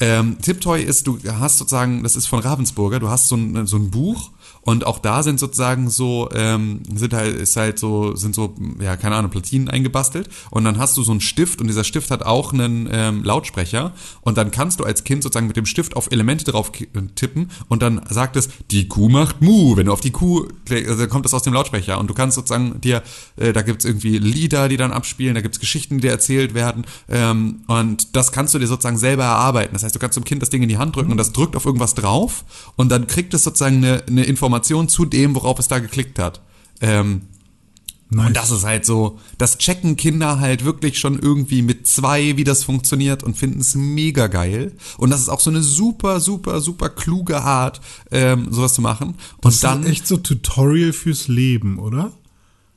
Ähm, 0.00 0.36
Tiptoy 0.40 0.82
ist, 0.82 1.06
du 1.06 1.18
hast 1.26 1.58
sozusagen, 1.58 2.04
das 2.04 2.14
ist 2.14 2.26
von 2.26 2.38
Ravensburger, 2.38 3.00
du 3.00 3.08
hast 3.08 3.28
so 3.28 3.36
ein, 3.36 3.66
so 3.66 3.76
ein 3.76 3.90
Buch 3.90 4.30
und 4.68 4.84
auch 4.84 4.98
da 4.98 5.22
sind 5.22 5.40
sozusagen 5.40 5.88
so, 5.88 6.28
ähm, 6.34 6.82
sind 6.94 7.14
halt, 7.14 7.36
ist 7.36 7.56
halt 7.56 7.78
so, 7.78 8.14
sind 8.14 8.34
so, 8.34 8.54
ja, 8.82 8.98
keine 8.98 9.16
Ahnung, 9.16 9.30
Platinen 9.30 9.70
eingebastelt. 9.70 10.28
Und 10.50 10.64
dann 10.64 10.76
hast 10.76 10.94
du 10.98 11.02
so 11.02 11.10
einen 11.10 11.22
Stift 11.22 11.62
und 11.62 11.68
dieser 11.68 11.84
Stift 11.84 12.10
hat 12.10 12.22
auch 12.22 12.52
einen 12.52 12.86
ähm, 12.92 13.24
Lautsprecher. 13.24 13.94
Und 14.20 14.36
dann 14.36 14.50
kannst 14.50 14.78
du 14.78 14.84
als 14.84 15.04
Kind 15.04 15.22
sozusagen 15.22 15.46
mit 15.46 15.56
dem 15.56 15.64
Stift 15.64 15.96
auf 15.96 16.08
Elemente 16.10 16.44
drauf 16.44 16.70
äh, 16.78 16.86
tippen. 17.14 17.50
Und 17.68 17.80
dann 17.80 18.02
sagt 18.10 18.36
es, 18.36 18.50
die 18.70 18.88
Kuh 18.88 19.08
macht 19.08 19.40
Mu. 19.40 19.74
Wenn 19.78 19.86
du 19.86 19.92
auf 19.92 20.02
die 20.02 20.10
Kuh, 20.10 20.46
klickst, 20.66 20.90
also 20.90 21.08
kommt 21.08 21.24
das 21.24 21.32
aus 21.32 21.44
dem 21.44 21.54
Lautsprecher. 21.54 21.98
Und 21.98 22.10
du 22.10 22.12
kannst 22.12 22.34
sozusagen 22.34 22.78
dir, 22.78 23.02
äh, 23.36 23.54
da 23.54 23.62
gibt's 23.62 23.86
irgendwie 23.86 24.18
Lieder, 24.18 24.68
die 24.68 24.76
dann 24.76 24.92
abspielen, 24.92 25.34
da 25.34 25.40
gibt's 25.40 25.60
Geschichten, 25.60 25.94
die 25.94 26.02
dir 26.02 26.10
erzählt 26.10 26.52
werden. 26.52 26.84
Ähm, 27.08 27.62
und 27.68 28.14
das 28.14 28.32
kannst 28.32 28.52
du 28.52 28.58
dir 28.58 28.66
sozusagen 28.66 28.98
selber 28.98 29.24
erarbeiten. 29.24 29.72
Das 29.72 29.82
heißt, 29.82 29.94
du 29.94 29.98
kannst 29.98 30.18
dem 30.18 30.24
Kind 30.24 30.42
das 30.42 30.50
Ding 30.50 30.62
in 30.62 30.68
die 30.68 30.76
Hand 30.76 30.94
drücken 30.94 31.10
und 31.10 31.16
das 31.16 31.32
drückt 31.32 31.56
auf 31.56 31.64
irgendwas 31.64 31.94
drauf. 31.94 32.44
Und 32.76 32.90
dann 32.90 33.06
kriegt 33.06 33.32
es 33.32 33.44
sozusagen 33.44 33.78
eine, 33.78 34.02
eine 34.06 34.24
Information 34.24 34.57
zu 34.88 35.04
dem, 35.04 35.34
worauf 35.34 35.58
es 35.58 35.68
da 35.68 35.78
geklickt 35.78 36.18
hat. 36.18 36.40
Ähm, 36.80 37.22
Nice. 38.10 38.28
und 38.28 38.36
das 38.36 38.50
ist 38.50 38.64
halt 38.64 38.86
so, 38.86 39.18
das 39.36 39.58
checken 39.58 39.96
Kinder 39.96 40.40
halt 40.40 40.64
wirklich 40.64 40.98
schon 40.98 41.18
irgendwie 41.18 41.60
mit 41.60 41.86
zwei, 41.86 42.38
wie 42.38 42.44
das 42.44 42.64
funktioniert 42.64 43.22
und 43.22 43.36
finden 43.36 43.60
es 43.60 43.74
mega 43.74 44.28
geil. 44.28 44.72
Und 44.96 45.10
das 45.10 45.20
ist 45.20 45.28
auch 45.28 45.40
so 45.40 45.50
eine 45.50 45.62
super, 45.62 46.18
super, 46.20 46.60
super 46.60 46.88
kluge 46.88 47.42
Art, 47.42 47.82
ähm, 48.10 48.48
sowas 48.50 48.72
zu 48.72 48.80
machen. 48.80 49.08
Und 49.36 49.44
das 49.44 49.60
dann, 49.60 49.82
ist 49.82 49.90
echt 49.90 50.06
so 50.06 50.16
Tutorial 50.16 50.94
fürs 50.94 51.28
Leben, 51.28 51.78
oder? 51.78 52.12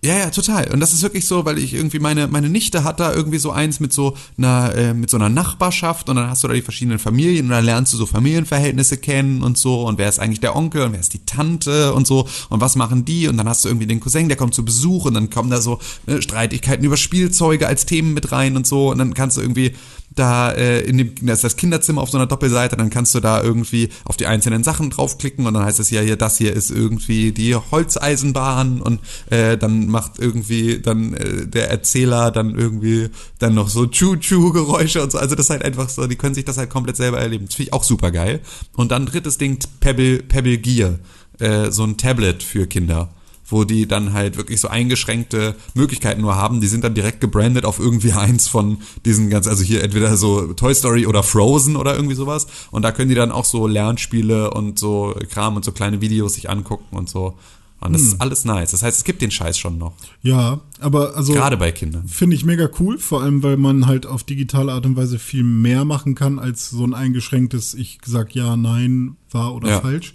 Ja, 0.03 0.17
ja, 0.17 0.29
total. 0.31 0.71
Und 0.71 0.79
das 0.79 0.93
ist 0.93 1.03
wirklich 1.03 1.27
so, 1.27 1.45
weil 1.45 1.59
ich 1.59 1.75
irgendwie 1.75 1.99
meine 1.99 2.27
meine 2.27 2.49
Nichte 2.49 2.83
hat 2.83 2.99
da 2.99 3.13
irgendwie 3.13 3.37
so 3.37 3.51
eins 3.51 3.79
mit 3.79 3.93
so 3.93 4.17
einer 4.35 4.73
äh, 4.75 4.93
mit 4.95 5.11
so 5.11 5.17
einer 5.17 5.29
Nachbarschaft 5.29 6.09
und 6.09 6.15
dann 6.15 6.27
hast 6.27 6.43
du 6.43 6.47
da 6.47 6.55
die 6.55 6.63
verschiedenen 6.63 6.97
Familien 6.97 7.45
und 7.45 7.51
dann 7.51 7.63
lernst 7.63 7.93
du 7.93 7.97
so 7.97 8.07
Familienverhältnisse 8.07 8.97
kennen 8.97 9.43
und 9.43 9.59
so 9.59 9.87
und 9.87 9.99
wer 9.99 10.09
ist 10.09 10.17
eigentlich 10.19 10.39
der 10.39 10.55
Onkel 10.55 10.81
und 10.81 10.93
wer 10.93 10.99
ist 10.99 11.13
die 11.13 11.23
Tante 11.27 11.93
und 11.93 12.07
so 12.07 12.27
und 12.49 12.61
was 12.61 12.75
machen 12.75 13.05
die 13.05 13.27
und 13.27 13.37
dann 13.37 13.47
hast 13.47 13.63
du 13.63 13.69
irgendwie 13.69 13.85
den 13.85 13.99
Cousin, 13.99 14.27
der 14.27 14.37
kommt 14.37 14.55
zu 14.55 14.65
Besuch 14.65 15.05
und 15.05 15.13
dann 15.13 15.29
kommen 15.29 15.51
da 15.51 15.61
so 15.61 15.77
äh, 16.07 16.19
Streitigkeiten 16.19 16.83
über 16.83 16.97
Spielzeuge 16.97 17.67
als 17.67 17.85
Themen 17.85 18.15
mit 18.15 18.31
rein 18.31 18.57
und 18.57 18.65
so 18.65 18.89
und 18.89 18.97
dann 18.97 19.13
kannst 19.13 19.37
du 19.37 19.41
irgendwie 19.41 19.75
da 20.15 20.51
äh, 20.51 20.81
in 20.81 20.97
dem 20.97 21.15
das 21.21 21.37
ist 21.37 21.43
das 21.43 21.55
Kinderzimmer 21.55 22.01
auf 22.01 22.09
so 22.09 22.17
einer 22.17 22.27
Doppelseite, 22.27 22.75
dann 22.75 22.89
kannst 22.89 23.15
du 23.15 23.19
da 23.19 23.41
irgendwie 23.41 23.89
auf 24.03 24.17
die 24.17 24.27
einzelnen 24.27 24.63
Sachen 24.63 24.89
draufklicken 24.89 25.45
und 25.45 25.53
dann 25.53 25.63
heißt 25.63 25.79
es 25.79 25.89
ja 25.89 26.01
hier, 26.01 26.17
das 26.17 26.37
hier 26.37 26.53
ist 26.53 26.69
irgendwie 26.69 27.31
die 27.31 27.55
Holzeisenbahn 27.55 28.81
und 28.81 28.99
äh, 29.29 29.57
dann 29.57 29.87
macht 29.91 30.17
irgendwie 30.17 30.79
dann 30.79 31.13
äh, 31.13 31.47
der 31.47 31.69
Erzähler 31.69 32.31
dann 32.31 32.55
irgendwie 32.55 33.09
dann 33.39 33.53
noch 33.53 33.69
so 33.69 33.85
Choo-Choo-Geräusche 33.85 35.03
und 35.03 35.11
so. 35.11 35.17
Also 35.17 35.35
das 35.35 35.45
ist 35.45 35.49
halt 35.49 35.63
einfach 35.63 35.89
so, 35.89 36.07
die 36.07 36.15
können 36.15 36.33
sich 36.33 36.45
das 36.45 36.57
halt 36.57 36.69
komplett 36.69 36.97
selber 36.97 37.19
erleben. 37.19 37.45
Das 37.45 37.55
finde 37.55 37.69
ich 37.69 37.73
auch 37.73 37.83
super 37.83 38.11
geil. 38.11 38.41
Und 38.75 38.91
dann 38.91 39.05
drittes 39.05 39.37
Ding, 39.37 39.59
Pebble, 39.79 40.23
Pebble 40.23 40.57
Gear, 40.57 40.99
äh, 41.39 41.71
so 41.71 41.83
ein 41.83 41.97
Tablet 41.97 42.41
für 42.41 42.67
Kinder 42.67 43.09
wo 43.51 43.63
die 43.63 43.87
dann 43.87 44.13
halt 44.13 44.37
wirklich 44.37 44.61
so 44.61 44.69
eingeschränkte 44.69 45.55
Möglichkeiten 45.73 46.21
nur 46.21 46.35
haben. 46.35 46.61
Die 46.61 46.67
sind 46.67 46.83
dann 46.83 46.93
direkt 46.93 47.21
gebrandet 47.21 47.65
auf 47.65 47.79
irgendwie 47.79 48.11
eins 48.13 48.47
von 48.47 48.77
diesen 49.05 49.29
ganz, 49.29 49.47
also 49.47 49.63
hier 49.63 49.83
entweder 49.83 50.15
so 50.17 50.53
Toy 50.53 50.73
Story 50.73 51.05
oder 51.05 51.23
Frozen 51.23 51.75
oder 51.75 51.95
irgendwie 51.95 52.15
sowas. 52.15 52.47
Und 52.71 52.83
da 52.83 52.91
können 52.91 53.09
die 53.09 53.15
dann 53.15 53.31
auch 53.31 53.45
so 53.45 53.67
Lernspiele 53.67 54.51
und 54.51 54.79
so 54.79 55.15
Kram 55.29 55.55
und 55.55 55.65
so 55.65 55.71
kleine 55.71 56.01
Videos 56.01 56.33
sich 56.33 56.49
angucken 56.49 56.95
und 56.95 57.09
so. 57.09 57.37
Und 57.83 57.93
das 57.93 58.03
ist 58.03 58.21
alles 58.21 58.45
nice. 58.45 58.71
Das 58.71 58.83
heißt, 58.83 58.97
es 58.99 59.03
gibt 59.03 59.21
den 59.23 59.31
Scheiß 59.31 59.57
schon 59.57 59.77
noch. 59.79 59.93
Ja, 60.21 60.61
aber 60.79 61.15
also 61.15 61.33
Gerade 61.33 61.57
bei 61.57 61.71
Kindern. 61.71 62.07
finde 62.07 62.35
ich 62.35 62.45
mega 62.45 62.69
cool, 62.79 62.99
vor 62.99 63.21
allem 63.23 63.41
weil 63.41 63.57
man 63.57 63.87
halt 63.87 64.05
auf 64.05 64.23
digitale 64.23 64.71
Art 64.71 64.85
und 64.85 64.95
Weise 64.95 65.17
viel 65.17 65.43
mehr 65.43 65.83
machen 65.83 66.13
kann 66.13 66.37
als 66.37 66.69
so 66.69 66.83
ein 66.85 66.93
eingeschränktes 66.93 67.73
ich 67.73 67.99
sag 68.05 68.35
ja, 68.35 68.55
nein, 68.55 69.15
wahr 69.31 69.55
oder 69.55 69.69
Ja. 69.69 69.81
falsch. 69.81 70.13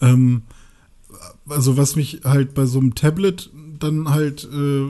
Ähm, 0.00 0.42
also 1.48 1.76
was 1.76 1.96
mich 1.96 2.20
halt 2.24 2.54
bei 2.54 2.66
so 2.66 2.78
einem 2.78 2.94
Tablet 2.94 3.50
dann 3.78 4.08
halt 4.10 4.48
äh, 4.52 4.84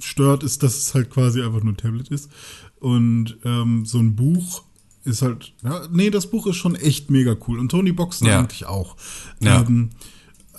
stört, 0.00 0.42
ist, 0.42 0.62
dass 0.62 0.76
es 0.76 0.94
halt 0.94 1.10
quasi 1.10 1.42
einfach 1.42 1.62
nur 1.62 1.72
ein 1.72 1.76
Tablet 1.76 2.08
ist. 2.08 2.30
Und 2.78 3.36
ähm, 3.44 3.84
so 3.84 3.98
ein 3.98 4.14
Buch 4.14 4.62
ist 5.04 5.22
halt, 5.22 5.52
ja, 5.64 5.82
nee, 5.90 6.10
das 6.10 6.28
Buch 6.28 6.46
ist 6.46 6.56
schon 6.56 6.74
echt 6.76 7.10
mega 7.10 7.34
cool. 7.48 7.58
Und 7.58 7.70
Tony 7.70 7.92
Boxen 7.92 8.26
Ja. 8.26 8.38
eigentlich 8.38 8.66
auch. 8.66 8.96
Ja. 9.40 9.62
Ähm, 9.62 9.90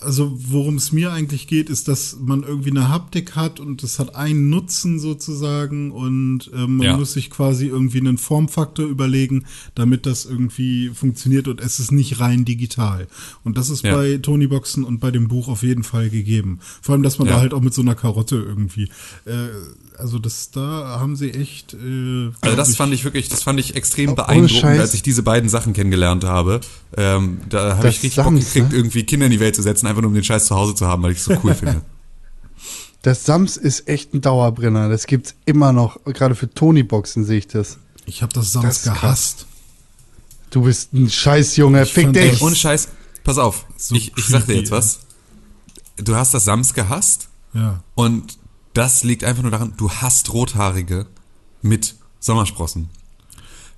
also 0.02 0.32
worum 0.36 0.76
es 0.76 0.92
mir 0.92 1.12
eigentlich 1.12 1.46
geht, 1.46 1.70
ist, 1.70 1.88
dass 1.88 2.16
man 2.20 2.42
irgendwie 2.42 2.70
eine 2.70 2.88
Haptik 2.88 3.36
hat 3.36 3.60
und 3.60 3.82
es 3.82 3.98
hat 3.98 4.14
einen 4.16 4.48
Nutzen 4.50 4.98
sozusagen 4.98 5.90
und 5.90 6.50
ähm, 6.54 6.76
man 6.78 6.86
Ja. 6.86 6.96
muss 6.96 7.12
sich 7.12 7.30
quasi 7.30 7.66
irgendwie 7.66 7.98
einen 8.00 8.18
Formfaktor 8.18 8.86
überlegen, 8.86 9.44
damit 9.74 10.06
das 10.06 10.24
irgendwie 10.24 10.90
funktioniert 10.90 11.48
und 11.48 11.60
es 11.60 11.80
ist 11.80 11.92
nicht 11.92 12.20
rein 12.20 12.44
digital. 12.44 13.06
Und 13.44 13.56
das 13.56 13.70
ist 13.70 13.84
Ja. 13.84 13.94
bei 13.96 14.18
Tony 14.18 14.46
Boxen 14.46 14.84
und 14.84 14.98
bei 15.00 15.10
dem 15.10 15.28
Buch 15.28 15.48
auf 15.48 15.62
jeden 15.62 15.84
Fall 15.84 16.10
gegeben. 16.10 16.58
Vor 16.80 16.94
allem, 16.94 17.02
dass 17.02 17.18
man 17.18 17.28
Ja. 17.28 17.34
da 17.34 17.40
halt 17.40 17.54
auch 17.54 17.60
mit 17.62 17.74
so 17.74 17.82
einer 17.82 17.94
Karotte 17.94 18.36
irgendwie, 18.36 18.88
äh, 19.24 19.48
also 20.02 20.18
das, 20.18 20.50
da 20.50 20.98
haben 21.00 21.16
sie 21.16 21.30
echt. 21.32 21.74
Äh, 21.74 22.30
Also 22.40 22.56
das 22.56 22.70
ich- 22.70 22.76
fand 22.76 22.92
ich 22.92 23.04
wirklich, 23.04 23.28
das 23.28 23.42
fand 23.42 23.58
ich 23.60 23.74
extrem 23.76 24.14
beeindruckend, 24.14 24.78
als 24.80 24.92
ich 24.94 25.02
diese 25.02 25.22
beiden 25.22 25.48
Sachen 25.48 25.72
kennengelernt 25.72 26.24
habe. 26.24 26.60
Ähm, 26.96 27.40
da 27.48 27.76
habe 27.76 27.82
Das 27.88 27.96
ich 27.96 28.02
richtig 28.02 28.16
Bock 28.16 28.24
Sams, 28.26 28.44
gekriegt, 28.52 28.70
ne? 28.72 28.76
irgendwie 28.76 29.04
Kinder 29.04 29.26
in 29.26 29.32
die 29.32 29.40
Welt 29.40 29.56
zu 29.56 29.62
setzen, 29.62 29.86
einfach 29.86 30.02
nur 30.02 30.08
um 30.10 30.14
den 30.14 30.24
Scheiß 30.24 30.46
zu 30.46 30.54
Hause 30.54 30.74
zu 30.74 30.86
haben, 30.86 31.02
weil 31.02 31.12
ich 31.12 31.18
es 31.18 31.24
so 31.24 31.36
cool 31.42 31.54
finde. 31.54 31.80
Das 33.02 33.24
Sams 33.24 33.56
ist 33.56 33.88
echt 33.88 34.14
ein 34.14 34.20
Dauerbrenner. 34.20 34.88
Das 34.88 35.06
gibt's 35.06 35.34
immer 35.44 35.72
noch. 35.72 35.98
Gerade 36.04 36.34
für 36.34 36.48
Tony-Boxen 36.52 37.24
sehe 37.24 37.38
ich 37.38 37.48
das. 37.48 37.78
Ich 38.06 38.22
habe 38.22 38.32
das 38.32 38.52
Das 38.52 38.62
Sams 38.62 38.82
krass. 38.82 38.94
gehasst. 39.00 39.46
Du 40.50 40.62
bist 40.62 40.92
ein 40.92 41.08
Scheißjunge. 41.10 41.86
Fick 41.86 42.14
Ey, 42.16 42.30
dich. 42.30 42.42
ohne 42.42 42.54
Scheiß, 42.54 42.88
pass 43.24 43.38
auf, 43.38 43.64
So 43.76 43.94
ich, 43.94 44.12
ich 44.16 44.26
sag 44.26 44.46
dir 44.46 44.54
jetzt 44.56 44.70
was. 44.70 45.00
Du 45.96 46.14
hast 46.14 46.34
das 46.34 46.44
Sams 46.44 46.74
gehasst 46.74 47.28
Ja. 47.54 47.82
und 47.94 48.38
das 48.74 49.04
liegt 49.04 49.24
einfach 49.24 49.42
nur 49.42 49.50
daran, 49.50 49.74
du 49.76 49.90
hast 49.90 50.32
Rothaarige 50.32 51.06
mit 51.60 51.94
Sommersprossen. 52.20 52.88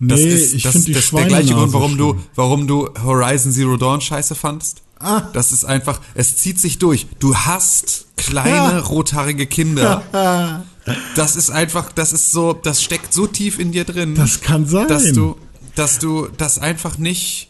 Das 0.01 0.21
Nee, 0.21 0.27
ist, 0.27 0.55
ich 0.55 0.63
das, 0.63 0.73
finde 0.73 0.87
die 0.87 0.93
das 0.93 1.05
ist 1.05 1.13
der 1.13 1.27
gleiche 1.27 1.55
Grund, 1.55 1.73
warum 1.73 1.97
du, 1.97 2.19
warum 2.35 2.67
du 2.67 2.89
Horizon 3.03 3.53
Zero 3.53 3.77
Dawn 3.77 4.01
scheiße 4.01 4.35
fandst. 4.35 4.83
Ah. 4.99 5.23
Das 5.33 5.53
ist 5.53 5.65
einfach, 5.65 6.01
es 6.15 6.37
zieht 6.37 6.61
sich 6.61 6.79
durch. 6.79 7.07
Du 7.19 7.37
hast 7.37 8.07
kleine 8.17 8.83
rothaarige 8.83 9.47
Kinder. 9.47 10.65
Das 11.17 11.35
ist 11.35 11.49
einfach, 11.49 11.93
das 11.93 12.13
ist 12.13 12.31
so, 12.31 12.53
das 12.53 12.83
steckt 12.83 13.15
so 13.15 13.27
tief 13.27 13.59
in 13.59 13.73
dir 13.73 13.85
drin. 13.85 14.15
Das 14.17 14.43
kann 14.43 14.67
sein. 14.67 14.87
Dass 14.87 15.13
du, 15.13 15.37
dass 15.75 15.99
du 15.99 16.29
das 16.37 16.59
einfach 16.59 16.99
nicht, 16.99 17.49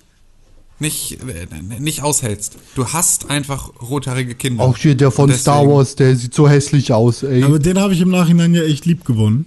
nicht, 0.84 1.18
äh, 1.22 1.80
nicht 1.80 2.02
aushältst. 2.02 2.56
Du 2.76 2.86
hast 2.88 3.30
einfach 3.30 3.70
rothaarige 3.82 4.34
Kinder. 4.34 4.62
Auch 4.62 4.76
hier 4.76 4.94
der 4.94 5.10
von 5.10 5.32
Star 5.32 5.66
Wars, 5.66 5.96
der 5.96 6.14
sieht 6.16 6.34
so 6.34 6.48
hässlich 6.48 6.92
aus, 6.92 7.22
ey. 7.22 7.42
Aber 7.42 7.58
den 7.58 7.78
habe 7.80 7.92
ich 7.94 8.00
im 8.00 8.10
Nachhinein 8.10 8.54
ja 8.54 8.62
echt 8.62 8.86
lieb 8.86 9.04
gewonnen. 9.04 9.46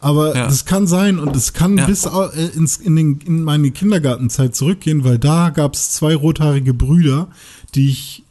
Aber 0.00 0.34
Ja. 0.34 0.46
das 0.48 0.64
kann 0.64 0.88
sein 0.88 1.20
und 1.20 1.36
es 1.36 1.52
kann 1.52 1.78
Ja. 1.78 1.86
bis 1.86 2.06
äh, 2.06 2.46
ins, 2.56 2.76
in, 2.78 2.96
den, 2.96 3.20
in 3.24 3.44
meine 3.44 3.70
Kindergartenzeit 3.70 4.56
zurückgehen, 4.56 5.04
weil 5.04 5.18
da 5.18 5.50
gab 5.50 5.74
es 5.74 5.92
zwei 5.92 6.16
rothaarige 6.16 6.74
Brüder, 6.74 7.28
die 7.76 7.88
ich 7.90 8.24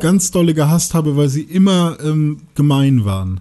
ganz 0.00 0.30
dolle 0.30 0.54
gehasst 0.54 0.94
habe, 0.94 1.16
weil 1.16 1.28
sie 1.28 1.42
immer 1.42 1.98
ähm, 2.02 2.38
gemein 2.54 3.04
waren. 3.04 3.40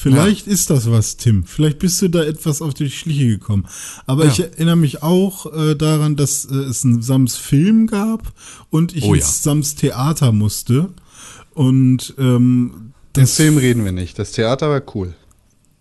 Vielleicht 0.00 0.46
ist 0.46 0.70
das 0.70 0.90
was, 0.90 1.16
Tim. 1.16 1.44
Vielleicht 1.44 1.78
bist 1.78 2.00
du 2.02 2.08
da 2.08 2.22
etwas 2.22 2.62
auf 2.62 2.74
die 2.74 2.90
Schliche 2.90 3.26
gekommen. 3.28 3.66
Aber 4.06 4.24
Ja. 4.24 4.30
ich 4.32 4.40
erinnere 4.40 4.76
mich 4.76 5.02
auch 5.02 5.52
äh, 5.52 5.74
daran, 5.76 6.16
dass 6.16 6.44
äh, 6.46 6.54
es 6.54 6.84
einen 6.84 7.02
Sams 7.02 7.36
Film 7.36 7.86
gab 7.86 8.32
und 8.70 8.94
ich 8.96 9.04
Oh 9.04 9.14
ja. 9.14 9.20
ins 9.20 9.42
Sams 9.42 9.74
Theater 9.74 10.32
musste. 10.32 10.90
Und 11.52 12.14
ähm, 12.18 12.92
Den 13.16 13.26
Film 13.26 13.58
reden 13.58 13.84
wir 13.84 13.92
nicht. 13.92 14.18
Das 14.18 14.32
Theater 14.32 14.70
war 14.70 14.82
cool. 14.94 15.14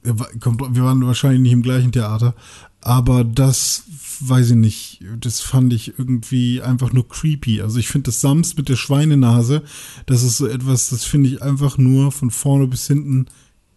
wir 0.03 0.83
waren 0.83 1.05
wahrscheinlich 1.05 1.41
nicht 1.41 1.51
im 1.53 1.61
gleichen 1.61 1.91
Theater, 1.91 2.33
aber 2.81 3.23
das 3.23 3.83
weiß 4.21 4.51
ich 4.51 4.55
nicht, 4.55 4.99
das 5.19 5.39
fand 5.41 5.71
ich 5.73 5.97
irgendwie 5.99 6.61
einfach 6.61 6.91
nur 6.93 7.07
creepy. 7.07 7.61
Also 7.61 7.77
ich 7.79 7.87
finde 7.87 8.05
das 8.07 8.21
Sams 8.21 8.55
mit 8.57 8.67
der 8.69 8.75
Schweinenase, 8.77 9.63
das 10.05 10.23
ist 10.23 10.37
so 10.37 10.47
etwas, 10.47 10.89
das 10.89 11.03
finde 11.05 11.29
ich 11.29 11.41
einfach 11.41 11.77
nur 11.77 12.11
von 12.11 12.31
vorne 12.31 12.67
bis 12.67 12.87
hinten 12.87 13.25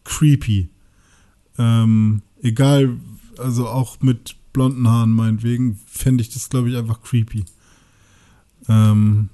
creepy. 0.05 0.69
Ähm, 1.59 2.23
egal, 2.43 2.97
also 3.39 3.69
auch 3.69 3.97
mit 4.01 4.37
blonden 4.53 4.89
Haaren 4.89 5.11
meinetwegen, 5.11 5.79
fände 5.87 6.23
ich 6.23 6.31
das, 6.31 6.49
glaube 6.51 6.71
ich, 6.71 6.77
einfach 6.77 7.03
creepy. 7.03 7.45
Ähm, 8.69 9.29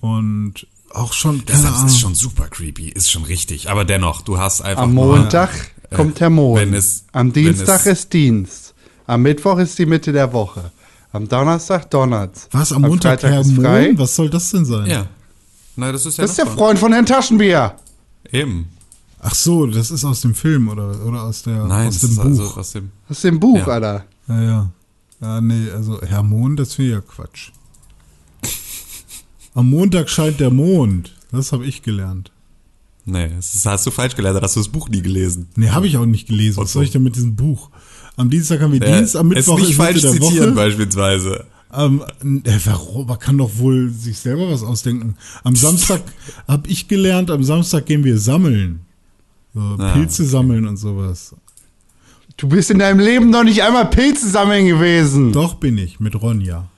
und 0.00 0.66
auch 0.92 1.12
schon, 1.12 1.42
Das 1.46 1.64
Ahnung. 1.64 1.86
ist 1.86 1.98
schon 1.98 2.14
super 2.14 2.48
creepy, 2.48 2.88
ist 2.88 3.10
schon 3.10 3.24
richtig. 3.24 3.70
Aber 3.70 3.84
dennoch, 3.84 4.22
du 4.22 4.38
hast 4.38 4.62
einfach 4.62 4.84
Am 4.84 4.94
nur- 4.94 5.18
Montag 5.18 5.72
äh, 5.90 5.94
kommt 5.96 6.20
der 6.20 6.30
Mond. 6.30 6.60
wenn 6.60 6.74
es- 6.74 7.04
Am 7.12 7.34
wenn 7.34 7.44
Dienstag 7.44 7.80
es- 7.80 7.86
ist 8.00 8.12
Dienst. 8.12 8.74
Am 9.06 9.22
Mittwoch 9.22 9.58
ist 9.58 9.78
die 9.78 9.86
Mitte 9.86 10.12
der 10.12 10.32
Woche. 10.32 10.70
Am 11.12 11.28
Donnerstag 11.28 11.90
Donnerts. 11.90 12.48
Was, 12.52 12.72
am 12.72 12.82
Montag 12.82 13.20
Freitag 13.20 13.30
Herr 13.32 13.40
ist 13.40 13.52
frei. 13.54 13.86
Mond? 13.88 13.98
Was 13.98 14.16
soll 14.16 14.30
das 14.30 14.50
denn 14.50 14.64
sein? 14.64 14.86
Ja. 14.90 15.06
Na, 15.76 15.92
das 15.92 16.06
ist 16.06 16.18
ja 16.18 16.22
Das 16.22 16.30
ist 16.32 16.38
der. 16.38 16.46
Freund 16.46 16.78
von 16.78 16.92
Herrn 16.92 17.06
Taschenbier. 17.06 17.76
Eben. 18.32 18.68
Ach 19.28 19.34
so, 19.34 19.66
das 19.66 19.90
ist 19.90 20.04
aus 20.04 20.20
dem 20.20 20.34
Film 20.34 20.68
oder, 20.68 21.04
oder 21.04 21.22
aus, 21.24 21.42
der, 21.42 21.64
Nein, 21.66 21.88
aus 21.88 21.98
dem 22.00 22.10
ist 22.10 22.16
Buch. 22.16 22.24
also 22.24 22.44
aus 22.60 22.70
dem. 22.72 22.90
Das 23.08 23.18
ist 23.18 23.24
im 23.24 23.40
Buch, 23.40 23.58
Ja. 23.58 23.66
Alter. 23.66 24.04
ja, 24.28 24.42
ja. 24.42 24.70
Ja, 25.20 25.40
nee, 25.40 25.70
also 25.70 26.00
Herr 26.02 26.22
Mond, 26.22 26.60
das 26.60 26.78
wäre 26.78 26.90
ja 26.90 27.00
Quatsch. 27.00 27.50
Am 29.54 29.70
Montag 29.70 30.08
scheint 30.10 30.40
der 30.40 30.50
Mond. 30.50 31.14
Das 31.32 31.52
habe 31.52 31.64
ich 31.64 31.82
gelernt. 31.82 32.30
Nee, 33.04 33.30
das 33.34 33.54
ist- 33.54 33.66
hast 33.66 33.86
du 33.86 33.90
falsch 33.90 34.14
gelernt, 34.16 34.40
hast 34.42 34.56
du 34.56 34.60
das 34.60 34.68
Buch 34.68 34.88
nie 34.88 35.00
gelesen. 35.02 35.48
Nee, 35.56 35.70
habe 35.70 35.86
ich 35.86 35.96
auch 35.96 36.06
nicht 36.06 36.26
gelesen. 36.28 36.58
Was 36.62 36.72
soll 36.72 36.82
so. 36.82 36.84
ich 36.86 36.90
denn 36.92 37.02
mit 37.02 37.16
diesem 37.16 37.36
Buch? 37.36 37.70
Am 38.16 38.30
Dienstag 38.30 38.60
haben 38.60 38.72
wir 38.72 38.82
Äh, 38.82 38.96
Dienst, 38.98 39.16
am 39.16 39.28
Mittwoch 39.28 39.54
es 39.56 39.60
nicht 39.62 39.70
ist 39.72 39.76
falsch 39.76 40.00
der 40.02 40.12
zitieren 40.12 40.46
Woche. 40.50 40.54
beispielsweise. 40.54 41.46
Ähm, 41.72 42.02
äh, 42.44 42.58
warum? 42.64 43.06
Man 43.06 43.18
kann 43.18 43.38
doch 43.38 43.58
wohl 43.58 43.90
sich 43.90 44.18
selber 44.18 44.50
was 44.50 44.62
ausdenken. 44.62 45.16
Am 45.44 45.54
Samstag 45.56 46.02
habe 46.48 46.68
ich 46.68 46.88
gelernt, 46.88 47.30
am 47.30 47.42
Samstag 47.44 47.86
gehen 47.86 48.04
wir 48.04 48.18
sammeln. 48.18 48.80
So, 49.56 49.62
Ah, 49.78 49.92
Pilze 49.94 50.26
sammeln 50.26 50.66
und 50.66 50.76
sowas. 50.76 51.34
Du 52.36 52.46
bist 52.46 52.70
in 52.70 52.78
deinem 52.78 53.00
Leben 53.00 53.30
noch 53.30 53.42
nicht 53.42 53.62
einmal 53.62 53.86
Pilze 53.88 54.28
sammeln 54.28 54.66
gewesen. 54.66 55.32
Doch 55.32 55.54
bin 55.54 55.78
ich, 55.78 55.98
mit 55.98 56.20
Ronja. 56.20 56.68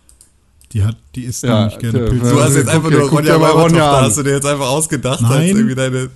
Die 0.72 0.84
hat, 0.84 0.96
die 1.16 1.24
isst 1.24 1.42
Ja, 1.42 1.62
nämlich 1.66 1.78
gerne 1.80 2.08
Pilze. 2.08 2.30
Du 2.30 2.40
hast 2.40 2.54
jetzt 2.54 2.68
einfach 2.68 2.88
dir- 2.90 2.98
nur 2.98 3.10
Ronja 3.10 3.36
mal 3.36 3.50
Ronja 3.50 3.98
an. 3.98 4.04
hast 4.04 4.18
du 4.18 4.22
dir 4.22 4.34
jetzt 4.34 4.46
einfach 4.46 4.68
ausgedacht, 4.68 5.20
als 5.24 5.28
Nein. 5.28 5.48
irgendwie 5.48 5.74
deine. 5.74 6.10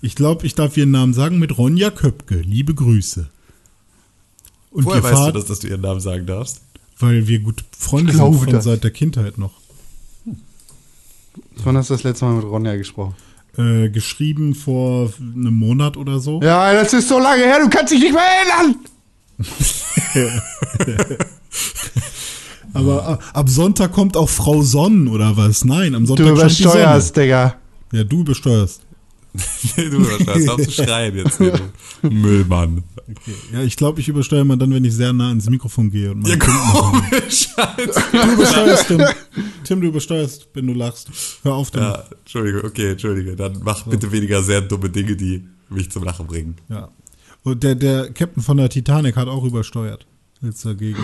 Ich 0.00 0.14
glaube, 0.14 0.46
ich 0.46 0.54
darf 0.54 0.76
ihren 0.76 0.92
Namen 0.92 1.12
sagen 1.12 1.40
mit 1.40 1.58
Ronja 1.58 1.90
Köpke. 1.90 2.36
Liebe 2.36 2.72
Grüße. 2.74 3.28
Und 4.70 4.84
Woher 4.84 5.02
weißt 5.02 5.12
du 5.12 5.16
Vater, 5.18 5.32
das, 5.32 5.46
dass 5.46 5.58
du 5.58 5.66
ihren 5.66 5.80
Namen 5.80 6.00
sagen 6.00 6.24
darfst? 6.26 6.60
weil 7.00 7.26
wir 7.26 7.40
gute 7.40 7.64
Freunde 7.76 8.12
sind 8.12 8.34
von 8.38 8.46
das. 8.48 8.64
seit 8.64 8.84
der 8.84 8.90
Kindheit 8.92 9.36
noch. 9.38 9.52
Wann 11.64 11.76
hast 11.76 11.90
du 11.90 11.94
das 11.94 12.04
letzte 12.04 12.24
Mal 12.26 12.34
mit 12.36 12.44
Ronja 12.44 12.76
gesprochen? 12.76 13.14
Äh, 13.58 13.88
geschrieben 13.88 14.54
vor 14.54 15.10
einem 15.18 15.54
Monat 15.54 15.96
oder 15.96 16.18
so. 16.18 16.40
Ja, 16.42 16.74
das 16.74 16.92
ist 16.92 17.08
so 17.08 17.18
lange 17.18 17.42
her, 17.42 17.58
du 17.62 17.70
kannst 17.70 17.90
dich 17.92 18.00
nicht 18.00 18.12
mehr 18.12 18.22
erinnern. 18.22 18.76
Aber 22.74 23.18
äh, 23.18 23.38
ab 23.38 23.48
Sonntag 23.48 23.92
kommt 23.92 24.16
auch 24.16 24.28
Frau 24.28 24.60
Sonnen 24.60 25.08
oder 25.08 25.38
was? 25.38 25.64
Nein, 25.64 25.94
am 25.94 26.04
Sonntag 26.04 26.26
Du 26.26 26.32
übersteuerst, 26.32 27.16
Digga. 27.16 27.54
Ja, 27.92 28.04
du 28.04 28.20
übersteuerst. 29.76 30.20
du 30.20 30.26
hörst 30.26 30.48
auf 30.48 30.62
zu 30.62 30.70
schreien 30.70 31.16
jetzt, 31.16 31.38
hier, 31.38 31.60
du 32.02 32.10
Müllmann. 32.10 32.84
Ja, 33.52 33.62
ich 33.62 33.76
glaube, 33.76 34.00
ich 34.00 34.08
übersteuere 34.08 34.44
mal 34.44 34.56
dann, 34.56 34.72
wenn 34.72 34.84
ich 34.84 34.94
sehr 34.94 35.12
nah 35.12 35.28
ans 35.28 35.48
Mikrofon 35.48 35.90
gehe 35.90 36.12
und 36.12 36.26
Ja, 36.26 36.36
komisch. 36.36 37.48
Du 38.12 38.32
übersteuerst, 38.32 38.88
Tim. 38.88 39.04
Tim, 39.64 39.80
du 39.80 39.88
übersteuerst, 39.88 40.48
wenn 40.54 40.66
du 40.66 40.72
lachst. 40.72 41.10
Hör 41.42 41.54
auf 41.54 41.70
damit. 41.70 41.88
Ja, 41.88 42.04
Entschuldige, 42.18 42.64
okay, 42.64 42.90
Entschuldige. 42.92 43.36
Dann 43.36 43.60
mach 43.62 43.84
bitte 43.84 44.10
weniger 44.12 44.42
sehr 44.42 44.60
dumme 44.60 44.90
Dinge, 44.90 45.16
die 45.16 45.46
mich 45.68 45.90
zum 45.90 46.04
Lachen 46.04 46.26
bringen. 46.26 46.56
Ja. 46.68 46.88
Und 47.42 47.62
der, 47.62 47.76
der 47.76 48.10
Captain 48.12 48.42
von 48.42 48.56
der 48.56 48.68
Titanic 48.68 49.16
hat 49.16 49.28
auch 49.28 49.44
übersteuert. 49.44 50.06
Jetzt 50.42 50.64
dagegen. 50.66 50.98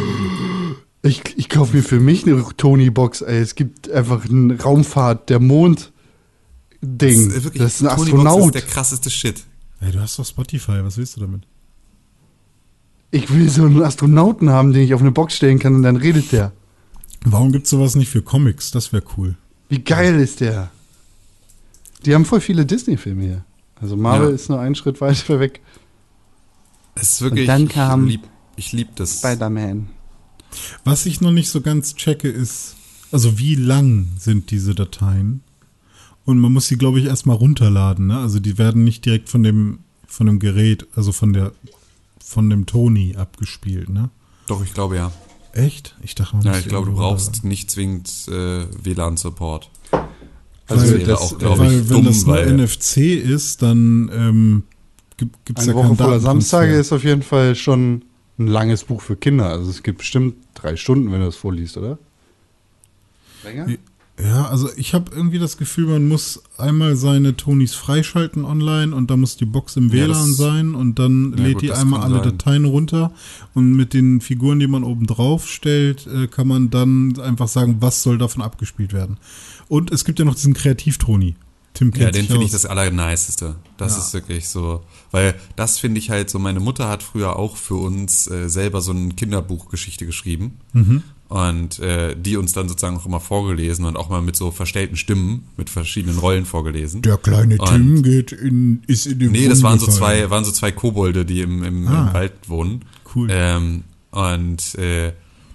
Ich, 1.03 1.23
ich 1.37 1.49
kaufe 1.49 1.77
mir 1.77 1.83
für 1.83 2.01
mich 2.01 2.27
eine 2.27 2.45
Tony-Box, 2.57 3.23
ey. 3.23 3.39
Es 3.39 3.55
gibt 3.55 3.91
einfach 3.91 4.29
eine 4.29 4.61
Raumfahrt, 4.61 5.31
der 5.31 5.41
Mond. 5.41 5.92
Ding. 6.83 7.29
Das 7.29 7.37
ist, 7.39 7.45
wirklich- 7.45 7.63
ein 7.63 7.69
Tony 7.97 8.11
Box 8.11 8.27
Astronaut. 8.27 8.45
ist 8.47 8.55
der 8.55 8.63
krasseste 8.63 9.11
Shit. 9.11 9.45
Ey, 9.81 9.93
du 9.93 10.01
hast 10.01 10.19
doch 10.19 10.27
Spotify, 10.27 10.83
was 10.85 10.97
willst 10.97 11.17
du 11.17 11.21
damit? 11.21 11.43
Ich 13.11 13.31
will 13.33 13.49
so 13.49 13.65
einen 13.65 13.83
Astronauten 13.83 14.51
haben, 14.51 14.73
den 14.73 14.83
ich 14.83 14.95
auf 14.95 15.01
eine 15.01 15.13
Box 15.13 15.35
stellen 15.37 15.59
kann 15.59 15.75
und 15.75 15.83
dann 15.83 15.97
redet 15.97 16.33
der. 16.33 16.53
Warum 17.25 17.53
gibt's 17.53 17.71
sowas 17.71 17.95
nicht 17.95 18.09
für 18.09 18.23
Comics? 18.23 18.71
Das 18.71 18.93
wäre 18.93 19.03
cool. 19.17 19.37
Wie 19.69 19.81
geil 19.81 20.19
ist 20.19 20.41
der? 20.41 20.71
Die 22.05 22.15
haben 22.15 22.25
voll 22.25 22.41
viele 22.41 22.67
Disney-Filme 22.67 23.23
hier. 23.23 23.45
Also 23.77 23.97
Marvel 23.97 24.29
Ja. 24.31 24.35
ist 24.35 24.49
nur 24.49 24.61
einen 24.61 24.75
Schritt 24.75 25.01
weiter 25.01 25.39
weg. 25.41 25.61
Es 26.95 27.13
ist 27.13 27.23
wirklich, 27.23 27.47
dann 27.47 27.69
kam- 27.69 28.07
ich 28.07 28.13
lieb, 28.13 28.23
ich 28.57 28.73
lieb 28.73 28.97
das. 28.97 29.19
Spider-Man. 29.19 29.89
Was 30.85 31.07
ich 31.07 31.21
noch 31.21 31.33
nicht 31.33 31.49
so 31.51 31.61
ganz 31.61 31.95
checke, 31.95 32.29
ist, 32.29 32.77
also 33.13 33.39
wie 33.39 33.55
lang 33.55 34.09
sind 34.19 34.51
diese 34.51 34.75
Dateien? 34.75 35.43
Und 36.25 36.39
man 36.39 36.53
muss 36.53 36.69
sie, 36.69 36.77
glaube 36.77 37.01
ich, 37.01 37.07
erstmal 37.07 37.37
runterladen. 37.37 38.07
Ne? 38.09 38.19
Also 38.19 38.39
die 38.41 38.57
werden 38.59 38.85
nicht 38.85 39.05
direkt 39.05 39.29
von 39.29 39.43
dem, 39.43 39.81
von 40.07 40.27
dem 40.27 40.39
Gerät, 40.39 40.87
also 40.95 41.11
von 41.13 41.33
der, 41.33 41.53
von 42.25 42.49
dem 42.49 42.67
Tony 42.67 43.17
abgespielt. 43.17 43.89
Ne? 43.89 44.11
Doch, 44.47 44.65
ich 44.65 44.73
glaube 44.73 44.97
ja. 44.97 45.13
Echt? 45.53 45.97
Ich 46.03 46.15
dachte, 46.15 46.37
man 46.37 46.45
Ja, 46.47 46.59
ich 46.59 46.69
glaube, 46.69 46.87
du 46.91 46.95
brauchst 46.97 47.45
nicht 47.45 47.71
zwingend 47.71 48.09
äh, 48.29 48.65
WLAN-Support. 48.85 49.69
Also 50.69 50.85
das 50.85 50.93
wäre 50.93 51.05
das- 51.05 51.21
auch, 51.21 51.39
glaube 51.39 51.59
weil 51.59 51.73
ich, 51.73 51.89
wenn 51.91 51.97
dumm, 51.97 52.05
das 52.07 52.25
nur 52.25 52.37
weil 52.37 52.53
NFC 52.57 52.97
ist, 52.99 53.61
dann 53.63 54.11
ähm, 54.15 54.63
gibt 55.19 55.59
es 55.59 55.67
ja 55.67 55.73
Eine 55.73 55.75
Woche 55.81 55.89
keinen 55.89 55.97
voller. 55.99 56.21
Samstage 56.21 56.75
ist 56.75 56.93
auf 56.93 57.05
jeden 57.05 57.23
Fall 57.23 57.55
schon 57.57 58.05
ein 58.39 58.47
langes 58.47 58.85
Buch 58.85 59.03
für 59.03 59.17
Kinder. 59.17 59.49
Also 59.51 59.69
es 59.71 59.83
gibt 59.83 59.99
bestimmt 59.99 60.37
drei 60.55 60.77
Stunden, 60.77 61.13
wenn 61.13 61.21
du 61.21 61.27
das 61.27 61.37
vorliest, 61.37 61.77
oder? 61.77 61.99
Länger? 63.45 63.67
Ja, 64.23 64.47
also 64.47 64.69
ich 64.77 64.95
habe 64.95 65.11
irgendwie 65.15 65.39
das 65.39 65.57
Gefühl, 65.57 65.87
man 65.87 66.07
muss 66.07 66.43
einmal 66.59 66.97
seine 66.97 67.37
Tonys 67.37 67.75
freischalten 67.75 68.45
online 68.45 68.95
und 68.95 69.11
da 69.11 69.17
muss 69.17 69.37
die 69.37 69.45
Box 69.47 69.77
im 69.77 69.89
Ja, 69.89 69.93
WLAN 70.07 70.33
sein 70.35 70.75
und 70.75 70.99
dann 70.99 71.35
Ja, 71.37 71.45
lädt 71.45 71.55
gut, 71.55 71.63
die 71.63 71.73
einmal 71.73 72.01
alle 72.03 72.17
sein. 72.17 72.25
Dateien 72.25 72.65
runter 72.65 73.13
und 73.55 73.73
mit 73.75 73.95
den 73.95 74.21
Figuren, 74.21 74.61
die 74.61 74.67
man 74.67 74.85
oben 74.85 75.07
drauf 75.07 75.49
stellt, 75.49 76.07
äh, 76.07 76.27
kann 76.29 76.47
man 76.47 76.71
dann 76.71 77.19
einfach 77.21 77.49
sagen, 77.49 77.77
was 77.81 78.03
soll 78.03 78.19
davon 78.19 78.43
abgespielt 78.43 78.93
werden. 78.93 79.17
Und 79.69 79.91
es 79.91 80.05
gibt 80.05 80.19
ja 80.19 80.25
noch 80.25 80.35
diesen 80.35 80.55
Kreativ-Toni. 80.55 81.35
Tim 81.75 81.91
Ja, 81.97 82.11
den 82.11 82.27
finde 82.27 82.45
ich 82.45 82.51
das 82.53 82.67
Allerniceste. 82.67 83.57
Das 83.79 83.97
Ja. 83.97 84.03
ist 84.03 84.13
wirklich 84.13 84.47
so. 84.49 84.83
Weil 85.11 85.35
das 85.57 85.79
finde 85.79 85.99
ich 86.01 86.11
halt 86.11 86.29
so, 86.29 86.39
meine 86.39 86.61
Mutter 86.61 86.87
hat 86.87 87.03
früher 87.03 87.37
auch 87.37 87.57
für 87.57 87.77
uns 87.77 88.27
äh, 88.31 88.51
selber 88.51 88.83
so 88.83 88.93
eine 88.93 89.15
Kinderbuchgeschichte 89.15 90.05
geschrieben. 90.05 90.59
Mhm. 90.75 91.03
Und 91.33 91.79
äh, 91.79 92.15
die 92.15 92.37
uns 92.37 92.53
dann 92.53 92.69
sozusagen 92.69 92.99
auch 92.99 93.07
immer 93.07 93.19
vorgelesen 93.21 93.87
und 93.87 93.97
auch 93.97 94.11
mal 94.11 94.21
mit 94.21 94.37
so 94.37 94.51
verstellten 94.51 94.97
Stimmen, 94.97 95.45
mit 95.57 95.71
verschiedenen 95.71 96.19
Rollen 96.19 96.45
vorgelesen. 96.45 97.01
Der 97.01 97.17
kleine 97.17 97.57
Und- 97.57 97.69
Tim 97.71 98.03
geht 98.03 98.33
in, 98.33 98.83
ist 98.87 99.07
in 99.07 99.19
den 99.19 99.33
Nee, 99.33 99.49
das 99.49 99.63
waren 99.63 99.79
so 99.79 99.87
zwei, 99.87 100.29
waren 100.29 100.45
so 100.45 100.53
zwei 100.53 100.73
Kobolde, 100.73 101.25
die 101.25 101.41
im, 101.41 101.65
im, 101.65 101.89
Ah. 101.89 102.09
im 102.09 102.13
Wald 102.15 102.33
wohnen. 102.49 102.85
Cool. 103.15 103.29
Ähm, 103.31 103.85
und 104.11 104.75
äh, 104.75 105.13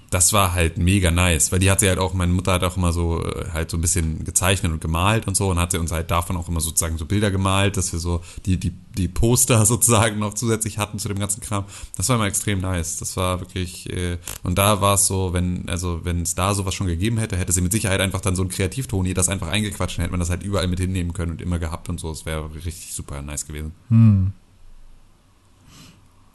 das 0.09 0.31
war 0.31 0.53
halt 0.53 0.77
mega 0.77 1.11
nice, 1.11 1.51
weil 1.51 1.59
die 1.59 1.69
hat 1.69 1.81
sie 1.81 1.89
halt 1.89 1.99
auch, 1.99 2.13
meine 2.13 2.31
Mutter 2.31 2.53
hat 2.53 2.63
auch 2.63 2.77
immer 2.77 2.93
so 2.93 3.23
äh, 3.25 3.49
halt 3.51 3.69
so 3.69 3.77
ein 3.77 3.81
bisschen 3.81 4.23
gezeichnet 4.23 4.71
und 4.71 4.79
gemalt 4.79 5.27
und 5.27 5.35
so 5.35 5.49
und 5.49 5.59
hat 5.59 5.71
sie 5.71 5.79
uns 5.79 5.91
halt 5.91 6.11
davon 6.11 6.37
auch 6.37 6.47
immer 6.47 6.61
sozusagen 6.61 6.97
so 6.97 7.05
Bilder 7.05 7.29
gemalt, 7.29 7.75
dass 7.75 7.91
wir 7.91 7.99
so 7.99 8.21
die, 8.45 8.57
die, 8.57 8.71
die 8.97 9.09
Poster 9.09 9.65
sozusagen 9.65 10.19
noch 10.19 10.33
zusätzlich 10.33 10.77
hatten 10.77 10.97
zu 10.99 11.09
dem 11.09 11.19
ganzen 11.19 11.41
Kram. 11.41 11.65
Das 11.95 12.07
war 12.07 12.15
immer 12.15 12.27
extrem 12.27 12.61
nice. 12.61 12.97
Das 12.97 13.17
war 13.17 13.41
wirklich, 13.41 13.89
äh, 13.91 14.17
und 14.43 14.57
da 14.57 14.79
war 14.79 14.95
es 14.95 15.07
so, 15.07 15.33
wenn, 15.33 15.67
also 15.67 15.99
wenn 16.03 16.21
es 16.21 16.35
da 16.35 16.53
sowas 16.53 16.73
schon 16.73 16.87
gegeben 16.87 17.17
hätte, 17.17 17.35
hätte 17.35 17.51
sie 17.51 17.61
mit 17.61 17.73
Sicherheit 17.73 17.99
einfach 17.99 18.21
dann 18.21 18.35
so 18.35 18.43
ein 18.43 18.49
Kreativtoni 18.49 19.13
das 19.13 19.27
einfach 19.27 19.49
eingequatscht 19.49 19.97
und 19.97 20.03
hätte 20.03 20.11
man 20.11 20.21
das 20.21 20.29
halt 20.29 20.43
überall 20.43 20.67
mit 20.67 20.79
hinnehmen 20.79 21.11
können 21.11 21.31
und 21.33 21.41
immer 21.41 21.59
gehabt 21.59 21.89
und 21.89 21.99
so. 21.99 22.09
Das 22.09 22.25
wäre 22.25 22.49
richtig 22.55 22.93
super 22.93 23.21
nice 23.21 23.45
gewesen. 23.45 23.73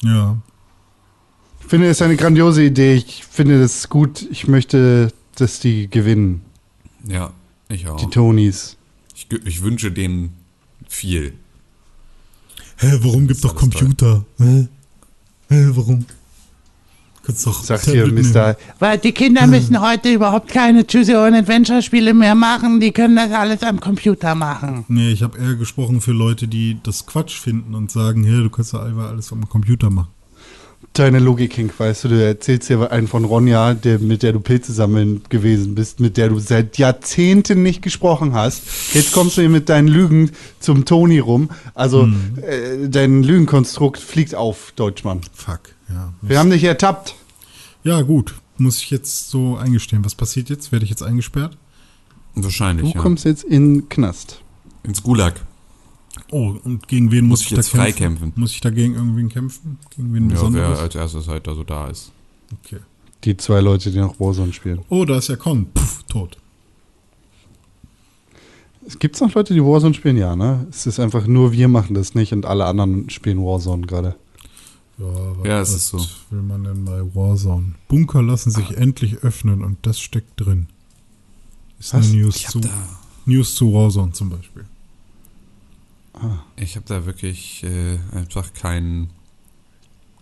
Ja. 0.02 0.36
Ich 1.62 1.68
finde, 1.68 1.86
es 1.88 1.98
ist 1.98 2.02
eine 2.02 2.16
grandiose 2.16 2.64
Idee. 2.64 2.94
Ich 2.94 3.24
finde 3.24 3.58
das 3.60 3.88
gut. 3.88 4.26
Ich 4.30 4.46
möchte, 4.46 5.12
dass 5.36 5.60
die 5.60 5.88
gewinnen, 5.88 6.42
Ja, 7.08 7.32
ich 7.68 7.88
auch. 7.88 7.96
die 7.96 8.06
Tonys. 8.10 8.76
Ich, 9.14 9.26
ich 9.46 9.62
wünsche 9.62 9.90
denen 9.90 10.34
viel. 10.88 11.32
Hä, 12.76 12.98
warum 13.00 13.26
gibt 13.28 13.42
doch. 13.44 13.54
Computer? 13.54 14.24
Hä? 14.38 14.68
Hä, 15.48 15.66
warum? 15.70 16.04
Kannst 17.24 17.46
doch 17.46 17.62
Sagt 17.62 17.84
hier. 17.84 18.06
Mr. 18.08 18.56
Weil 18.80 18.98
die 18.98 19.12
Kinder 19.12 19.46
müssen 19.46 19.80
heute 19.80 20.12
überhaupt 20.12 20.48
keine 20.48 20.84
Choose 20.84 21.12
Your 21.14 21.24
Own 21.24 21.34
Adventure 21.34 21.80
Spiele 21.80 22.12
mehr 22.14 22.34
machen. 22.34 22.80
Die 22.80 22.90
können 22.90 23.14
das 23.14 23.30
alles 23.30 23.62
am 23.62 23.78
Computer 23.78 24.34
machen. 24.34 24.84
Nee, 24.88 25.12
ich 25.12 25.22
habe 25.22 25.38
eher 25.38 25.54
gesprochen 25.54 26.00
für 26.00 26.10
Leute, 26.12 26.48
die 26.48 26.78
das 26.82 27.06
Quatsch 27.06 27.38
finden 27.38 27.76
und 27.76 27.92
sagen, 27.92 28.24
hey, 28.24 28.42
du 28.42 28.50
kannst 28.50 28.72
ja 28.72 28.82
einfach 28.82 29.10
alles 29.10 29.30
am 29.32 29.48
Computer 29.48 29.88
machen. 29.88 30.08
Deine 30.94 31.20
Logik, 31.20 31.56
Henk, 31.56 31.78
weißt 31.78 32.04
du, 32.04 32.08
du 32.08 32.22
erzählst 32.22 32.68
dir 32.68 32.92
einen 32.92 33.08
von 33.08 33.24
Ronja, 33.24 33.72
der, 33.72 33.98
mit 33.98 34.22
der 34.22 34.34
du 34.34 34.40
Pilze 34.40 34.74
sammeln 34.74 35.22
gewesen 35.30 35.74
bist, 35.74 36.00
mit 36.00 36.18
der 36.18 36.28
du 36.28 36.38
seit 36.38 36.76
Jahrzehnten 36.76 37.62
nicht 37.62 37.80
gesprochen 37.80 38.34
hast. 38.34 38.62
Jetzt 38.92 39.12
kommst 39.12 39.38
du 39.38 39.40
hier 39.40 39.48
mit 39.48 39.70
deinen 39.70 39.88
Lügen 39.88 40.32
zum 40.60 40.84
Toni 40.84 41.18
rum. 41.18 41.48
Also, 41.74 42.08
äh, 42.42 42.88
dein 42.90 43.22
Lügenkonstrukt 43.22 44.00
fliegt 44.00 44.34
auf, 44.34 44.72
Deutschmann. 44.76 45.22
Fuck, 45.32 45.60
ja. 45.88 46.12
Wir 46.20 46.38
haben 46.38 46.50
dich 46.50 46.64
ertappt. 46.64 47.14
Ja, 47.84 48.02
gut. 48.02 48.34
Muss 48.58 48.82
ich 48.82 48.90
jetzt 48.90 49.30
so 49.30 49.56
eingestehen. 49.56 50.04
Was 50.04 50.14
passiert 50.14 50.50
jetzt? 50.50 50.72
Werde 50.72 50.84
ich 50.84 50.90
jetzt 50.90 51.02
eingesperrt? 51.02 51.56
Wahrscheinlich, 52.34 52.92
Du 52.92 52.96
ja. 52.98 53.02
kommst 53.02 53.24
jetzt 53.24 53.44
in 53.44 53.74
den 53.74 53.88
Knast. 53.88 54.42
Ins 54.84 55.02
Gulag. 55.02 55.40
Oh, 56.32 56.56
und 56.64 56.88
gegen 56.88 57.10
wen 57.12 57.26
muss, 57.26 57.40
Muss 57.40 57.46
ich 57.46 57.52
ich, 57.52 57.56
jetzt 57.58 57.74
da 57.74 57.78
frei 57.78 57.92
kämpfen? 57.92 58.32
Muss 58.36 58.52
ich 58.52 58.60
dagegen 58.60 58.94
irgendwen 58.94 59.28
kämpfen? 59.28 59.78
Gegen 59.94 60.12
wen 60.14 60.24
Ja, 60.24 60.28
wer 60.30 60.34
besonderes? 60.36 60.78
als 60.80 60.94
erstes 60.94 61.28
halt 61.28 61.46
da 61.46 61.54
so 61.54 61.62
da 61.62 61.86
ist. 61.88 62.10
okay. 62.52 62.78
Die 63.24 63.36
zwei 63.36 63.60
Leute, 63.60 63.92
die 63.92 63.98
noch 63.98 64.18
Warzone 64.18 64.52
spielen. 64.52 64.80
Oh, 64.88 65.04
da 65.04 65.18
ist 65.18 65.28
ja 65.28 65.36
Con. 65.36 65.66
Puff, 65.72 66.02
tot. 66.08 66.36
Gibt 68.98 69.14
es 69.14 69.20
noch 69.20 69.32
Leute, 69.34 69.54
die 69.54 69.62
Warzone 69.62 69.94
spielen? 69.94 70.16
Ja, 70.16 70.34
ne? 70.34 70.66
Es 70.70 70.86
ist 70.86 70.98
einfach 70.98 71.26
nur 71.26 71.52
wir 71.52 71.68
machen 71.68 71.94
das 71.94 72.14
nicht 72.16 72.32
und 72.32 72.46
alle 72.46 72.64
anderen 72.66 73.08
spielen 73.10 73.38
Warzone 73.38 73.86
gerade. 73.86 74.16
Ja, 74.98 75.06
was, 75.38 75.46
Ja, 75.46 75.60
es 75.60 75.68
was 75.68 75.76
ist 75.76 75.88
so. 75.88 75.98
will 76.30 76.42
man 76.42 76.64
denn 76.64 76.84
bei 76.84 77.00
Warzone? 77.14 77.74
Bunker 77.88 78.22
lassen 78.22 78.50
sich 78.50 78.76
endlich 78.76 79.18
öffnen 79.18 79.62
und 79.62 79.78
das 79.82 80.00
steckt 80.00 80.32
drin. 80.40 80.66
Ist 81.78 81.94
Was? 81.94 82.06
eine 82.10 82.22
News 82.22 82.42
zu, 82.42 82.58
da, 82.60 82.70
News 83.24 83.54
zu 83.54 83.72
Warzone 83.72 84.12
zum 84.12 84.30
Beispiel. 84.30 84.64
Ich 86.56 86.76
hab 86.76 86.86
da 86.86 87.06
wirklich 87.06 87.64
äh, 87.64 87.98
einfach 88.16 88.52
kein, 88.54 89.10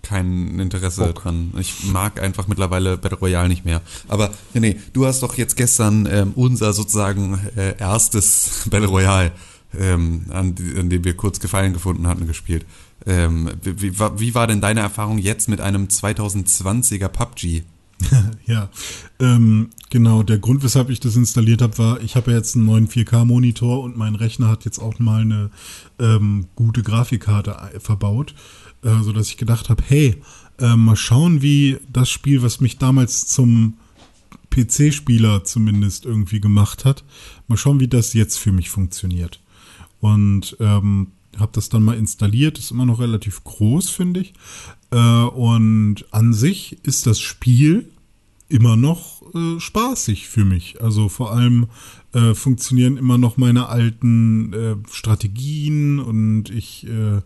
kein 0.02 0.58
Interesse 0.58 1.06
Bock. 1.06 1.22
dran. 1.22 1.52
Ich 1.58 1.84
mag 1.84 2.20
einfach 2.22 2.46
mittlerweile 2.48 2.96
Battle 2.96 3.18
Royale 3.18 3.48
nicht 3.48 3.64
mehr. 3.64 3.82
Aber 4.08 4.30
René, 4.54 4.76
du 4.92 5.06
hast 5.06 5.22
doch 5.22 5.36
jetzt 5.36 5.56
gestern 5.56 6.06
ähm, 6.10 6.32
unser 6.36 6.72
sozusagen 6.72 7.38
äh, 7.56 7.76
erstes 7.78 8.62
Battle 8.70 8.88
Royale, 8.88 9.32
ähm, 9.78 10.26
an, 10.30 10.54
an 10.78 10.90
dem 10.90 11.04
wir 11.04 11.16
kurz 11.16 11.40
Gefallen 11.40 11.72
gefunden 11.72 12.06
hatten, 12.06 12.26
gespielt. 12.26 12.64
Ähm, 13.06 13.50
wie, 13.62 13.80
wie, 13.82 13.98
war- 13.98 14.18
wie 14.20 14.34
war 14.34 14.46
denn 14.46 14.60
deine 14.60 14.80
Erfahrung 14.80 15.18
jetzt 15.18 15.48
mit 15.48 15.60
einem 15.60 15.86
2020er 15.86 17.08
PUBG? 17.08 17.62
Ja, 18.46 18.68
ähm, 19.20 19.70
genau. 19.90 20.22
Der 20.22 20.38
Grund, 20.38 20.62
weshalb 20.62 20.90
ich 20.90 21.00
das 21.00 21.16
installiert 21.16 21.62
habe, 21.62 21.78
war, 21.78 22.00
ich 22.00 22.16
habe 22.16 22.30
ja 22.32 22.36
jetzt 22.38 22.56
einen 22.56 22.66
neuen 22.66 22.88
4K-Monitor 22.88 23.82
und 23.82 23.96
mein 23.96 24.14
Rechner 24.14 24.48
hat 24.48 24.64
jetzt 24.64 24.78
auch 24.78 24.98
mal 24.98 25.20
eine 25.22 25.50
ähm, 25.98 26.46
gute 26.56 26.82
Grafikkarte 26.82 27.60
ei- 27.62 27.78
verbaut, 27.80 28.34
äh, 28.82 29.02
sodass 29.02 29.28
ich 29.28 29.36
gedacht 29.36 29.68
habe, 29.68 29.82
hey, 29.86 30.16
äh, 30.58 30.76
mal 30.76 30.96
schauen, 30.96 31.42
wie 31.42 31.78
das 31.92 32.10
Spiel, 32.10 32.42
was 32.42 32.60
mich 32.60 32.78
damals 32.78 33.26
zum 33.26 33.74
PC-Spieler 34.50 35.44
zumindest 35.44 36.04
irgendwie 36.06 36.40
gemacht 36.40 36.84
hat. 36.84 37.04
Mal 37.46 37.56
schauen, 37.56 37.80
wie 37.80 37.88
das 37.88 38.12
jetzt 38.14 38.38
für 38.38 38.52
mich 38.52 38.70
funktioniert. 38.70 39.40
Und 40.00 40.56
ähm, 40.60 41.08
habe 41.38 41.52
das 41.54 41.68
dann 41.68 41.82
mal 41.84 41.96
installiert, 41.96 42.58
ist 42.58 42.70
immer 42.72 42.86
noch 42.86 42.98
relativ 43.00 43.44
groß, 43.44 43.90
finde 43.90 44.20
ich. 44.20 44.32
Äh, 44.90 44.96
und 44.96 46.04
an 46.10 46.32
sich 46.32 46.78
ist 46.82 47.06
das 47.06 47.20
Spiel 47.20 47.90
immer 48.48 48.76
noch 48.76 49.22
äh, 49.34 49.60
spaßig 49.60 50.28
für 50.28 50.44
mich. 50.44 50.82
Also 50.82 51.08
vor 51.08 51.32
allem 51.32 51.66
äh, 52.12 52.34
funktionieren 52.34 52.96
immer 52.96 53.16
noch 53.16 53.36
meine 53.36 53.68
alten 53.68 54.52
äh, 54.52 54.76
Strategien 54.90 56.00
und 56.00 56.50
ich 56.50 56.86
äh, 56.88 57.20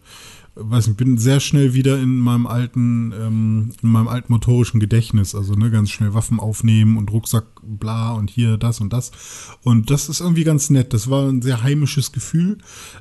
weiß 0.56 0.86
nicht, 0.86 0.96
bin 0.96 1.18
sehr 1.18 1.40
schnell 1.40 1.74
wieder 1.74 2.00
in 2.00 2.18
meinem 2.18 2.46
alten, 2.46 3.12
ähm, 3.12 3.72
in 3.82 3.88
meinem 3.88 4.08
alten 4.08 4.32
motorischen 4.32 4.80
Gedächtnis. 4.80 5.34
Also 5.34 5.54
ne, 5.54 5.70
ganz 5.70 5.90
schnell 5.90 6.14
Waffen 6.14 6.38
aufnehmen 6.38 6.96
und 6.96 7.10
Rucksack, 7.10 7.46
bla 7.62 8.12
und 8.12 8.30
hier 8.30 8.56
das 8.56 8.80
und 8.80 8.92
das. 8.92 9.10
Und 9.62 9.90
das 9.90 10.08
ist 10.08 10.20
irgendwie 10.20 10.44
ganz 10.44 10.70
nett. 10.70 10.92
Das 10.92 11.10
war 11.10 11.28
ein 11.28 11.42
sehr 11.42 11.62
heimisches 11.62 12.12
Gefühl, 12.12 12.58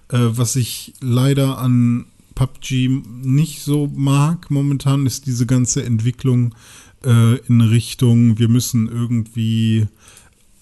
äh, 0.10 0.18
was 0.20 0.56
ich 0.56 0.94
leider 1.02 1.58
an 1.58 2.06
PUBG 2.36 2.90
nicht 3.22 3.62
so 3.62 3.90
mag 3.94 4.50
momentan, 4.52 5.06
ist 5.06 5.26
diese 5.26 5.46
ganze 5.46 5.84
Entwicklung 5.84 6.56
äh, 7.04 7.38
in 7.48 7.62
Richtung, 7.62 8.40
wir 8.40 8.50
müssen 8.50 8.88
irgendwie 8.88 9.88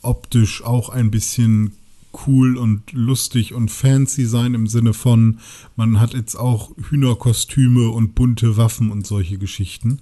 optisch 0.02 0.64
auch 0.64 0.90
ein 0.90 1.12
bisschen 1.12 1.74
cool 2.28 2.58
und 2.58 2.92
lustig 2.92 3.54
und 3.54 3.70
fancy 3.70 4.26
sein 4.26 4.54
im 4.54 4.68
Sinne 4.68 4.94
von, 4.94 5.40
man 5.76 6.00
hat 6.00 6.14
jetzt 6.14 6.36
auch 6.36 6.72
Hühnerkostüme 6.90 7.90
und 7.90 8.16
bunte 8.16 8.58
Waffen 8.58 8.92
und 8.92 9.08
solche 9.08 9.38
Geschichten. 9.38 10.00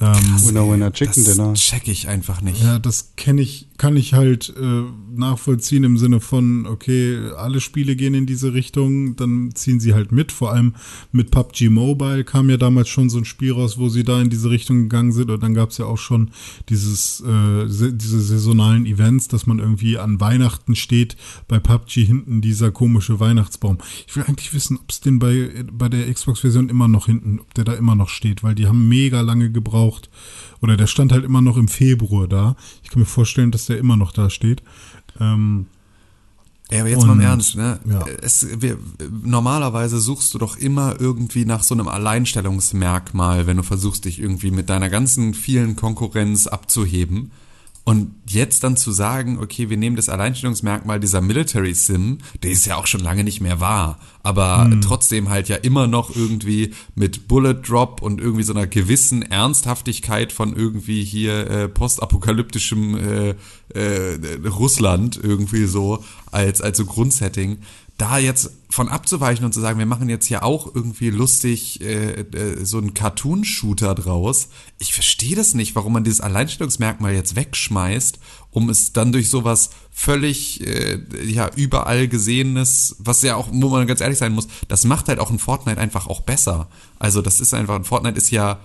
Ähm, 0.00 0.14
Winner, 0.44 0.70
winner, 0.70 0.92
chicken 0.92 1.24
das 1.24 1.36
dinner. 1.36 1.54
check 1.54 1.88
ich 1.88 2.08
einfach 2.08 2.40
nicht. 2.40 2.62
ja, 2.62 2.78
das 2.78 3.12
kenne 3.16 3.42
ich, 3.42 3.67
kann 3.78 3.96
ich 3.96 4.12
halt 4.12 4.52
äh, 4.60 4.82
nachvollziehen 5.14 5.84
im 5.84 5.96
Sinne 5.96 6.20
von, 6.20 6.66
okay, 6.66 7.30
alle 7.36 7.60
Spiele 7.60 7.94
gehen 7.94 8.12
in 8.12 8.26
diese 8.26 8.52
Richtung, 8.52 9.14
dann 9.14 9.52
ziehen 9.54 9.78
sie 9.78 9.94
halt 9.94 10.10
mit. 10.10 10.32
Vor 10.32 10.52
allem 10.52 10.74
mit 11.12 11.30
PUBG 11.30 11.70
Mobile 11.70 12.24
kam 12.24 12.50
ja 12.50 12.56
damals 12.56 12.88
schon 12.88 13.08
so 13.08 13.18
ein 13.18 13.24
Spiel 13.24 13.52
raus, 13.52 13.78
wo 13.78 13.88
sie 13.88 14.02
da 14.02 14.20
in 14.20 14.30
diese 14.30 14.50
Richtung 14.50 14.82
gegangen 14.82 15.12
sind. 15.12 15.30
Und 15.30 15.42
dann 15.42 15.54
gab 15.54 15.70
es 15.70 15.78
ja 15.78 15.86
auch 15.86 15.96
schon 15.96 16.30
dieses, 16.68 17.20
äh, 17.20 17.68
se 17.68 17.94
diese 17.94 18.20
saisonalen 18.20 18.84
Events, 18.84 19.28
dass 19.28 19.46
man 19.46 19.60
irgendwie 19.60 19.96
an 19.96 20.20
Weihnachten 20.20 20.74
steht, 20.74 21.16
bei 21.46 21.60
PUBG 21.60 22.04
hinten 22.04 22.40
dieser 22.40 22.72
komische 22.72 23.20
Weihnachtsbaum. 23.20 23.78
Ich 24.08 24.16
will 24.16 24.24
eigentlich 24.26 24.52
wissen, 24.52 24.76
ob 24.76 24.90
es 24.90 25.00
den 25.00 25.20
bei, 25.20 25.64
bei 25.72 25.88
der 25.88 26.12
Xbox-Version 26.12 26.68
immer 26.68 26.88
noch 26.88 27.06
hinten, 27.06 27.38
ob 27.38 27.54
der 27.54 27.64
da 27.64 27.74
immer 27.74 27.94
noch 27.94 28.08
steht, 28.08 28.42
weil 28.42 28.56
die 28.56 28.66
haben 28.66 28.88
mega 28.88 29.20
lange 29.20 29.52
gebraucht. 29.52 30.10
Oder 30.60 30.76
der 30.76 30.86
stand 30.86 31.12
halt 31.12 31.24
immer 31.24 31.40
noch 31.40 31.56
im 31.56 31.68
Februar 31.68 32.26
da. 32.28 32.56
Ich 32.82 32.90
kann 32.90 33.00
mir 33.00 33.06
vorstellen, 33.06 33.50
dass 33.50 33.66
der 33.66 33.78
immer 33.78 33.96
noch 33.96 34.12
da 34.12 34.28
steht. 34.30 34.62
Ähm, 35.20 35.66
Ja, 36.70 36.80
aber 36.80 36.90
jetzt 36.90 37.06
mal 37.06 37.12
im 37.12 37.18
Und, 37.20 37.24
Ernst, 37.24 37.56
ne? 37.56 37.78
ja. 37.88 38.04
Es, 38.20 38.46
wir, 38.60 38.76
normalerweise 39.24 40.00
suchst 40.00 40.34
du 40.34 40.38
doch 40.38 40.56
immer 40.56 41.00
irgendwie 41.00 41.44
nach 41.44 41.62
so 41.62 41.74
einem 41.74 41.88
Alleinstellungsmerkmal, 41.88 43.46
wenn 43.46 43.56
du 43.56 43.62
versuchst, 43.62 44.04
dich 44.04 44.20
irgendwie 44.20 44.50
mit 44.50 44.68
deiner 44.68 44.90
ganzen 44.90 45.32
vielen 45.34 45.76
Konkurrenz 45.76 46.46
abzuheben. 46.46 47.30
Und 47.88 48.10
jetzt 48.28 48.64
dann 48.64 48.76
zu 48.76 48.92
sagen, 48.92 49.38
okay, 49.38 49.70
wir 49.70 49.78
nehmen 49.78 49.96
das 49.96 50.10
Alleinstellungsmerkmal 50.10 51.00
dieser 51.00 51.22
Military 51.22 51.72
Sim, 51.72 52.18
der 52.42 52.50
ist 52.50 52.66
ja 52.66 52.76
auch 52.76 52.86
schon 52.86 53.00
lange 53.00 53.24
nicht 53.24 53.40
mehr 53.40 53.60
wahr, 53.60 53.98
aber 54.22 54.70
trotzdem 54.82 55.30
halt 55.30 55.48
ja 55.48 55.56
immer 55.56 55.86
noch 55.86 56.14
irgendwie 56.14 56.74
mit 56.94 57.28
Bullet 57.28 57.54
Drop 57.54 58.02
und 58.02 58.20
irgendwie 58.20 58.42
so 58.42 58.52
einer 58.52 58.66
gewissen 58.66 59.22
Ernsthaftigkeit 59.22 60.32
von 60.32 60.54
irgendwie 60.54 61.02
hier 61.02 61.50
äh, 61.50 61.68
postapokalyptischem 61.68 62.98
äh, 62.98 63.34
äh, 63.74 64.46
Russland 64.46 65.18
irgendwie 65.22 65.64
so 65.64 66.04
als, 66.30 66.60
als 66.60 66.76
so 66.76 66.84
Grundsetting, 66.84 67.56
da 67.98 68.16
jetzt 68.16 68.52
von 68.70 68.88
abzuweichen 68.88 69.44
und 69.44 69.52
zu 69.52 69.60
sagen, 69.60 69.78
wir 69.78 69.86
machen 69.86 70.08
jetzt 70.08 70.26
hier 70.26 70.44
auch 70.44 70.72
irgendwie 70.72 71.10
lustig 71.10 71.80
äh, 71.80 72.20
äh, 72.20 72.64
so 72.64 72.78
einen 72.78 72.94
Cartoon-Shooter 72.94 73.96
draus. 73.96 74.48
Ich 74.78 74.94
verstehe 74.94 75.34
das 75.34 75.54
nicht, 75.54 75.74
warum 75.74 75.94
man 75.94 76.04
dieses 76.04 76.20
Alleinstellungsmerkmal 76.20 77.12
jetzt 77.12 77.34
wegschmeißt, 77.34 78.20
um 78.52 78.70
es 78.70 78.92
dann 78.92 79.10
durch 79.10 79.28
sowas 79.28 79.70
völlig 79.90 80.64
äh, 80.64 81.00
ja 81.24 81.50
überall 81.56 82.06
gesehenes, 82.06 82.94
was 83.00 83.22
ja 83.22 83.34
auch, 83.34 83.48
wo 83.50 83.68
man 83.68 83.88
ganz 83.88 84.00
ehrlich 84.00 84.18
sein 84.18 84.32
muss, 84.32 84.46
das 84.68 84.84
macht 84.84 85.08
halt 85.08 85.18
auch 85.18 85.30
ein 85.30 85.40
Fortnite 85.40 85.80
einfach 85.80 86.06
auch 86.06 86.20
besser. 86.20 86.68
Also 87.00 87.20
das 87.20 87.40
ist 87.40 87.52
einfach, 87.52 87.74
ein 87.74 87.84
Fortnite 87.84 88.16
ist 88.16 88.30
ja 88.30 88.60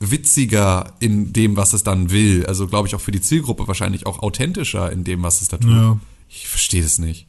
witziger 0.00 0.94
in 0.98 1.34
dem, 1.34 1.58
was 1.58 1.74
es 1.74 1.82
dann 1.82 2.10
will. 2.10 2.46
Also 2.46 2.66
glaube 2.68 2.88
ich 2.88 2.94
auch 2.94 3.02
für 3.02 3.12
die 3.12 3.20
Zielgruppe 3.20 3.68
wahrscheinlich 3.68 4.06
auch 4.06 4.20
authentischer 4.20 4.90
in 4.90 5.04
dem, 5.04 5.22
was 5.22 5.42
es 5.42 5.48
da 5.48 5.58
tut. 5.58 5.70
Ja. 5.70 6.00
Ich 6.30 6.48
verstehe 6.48 6.82
das 6.82 6.98
nicht. 6.98 7.26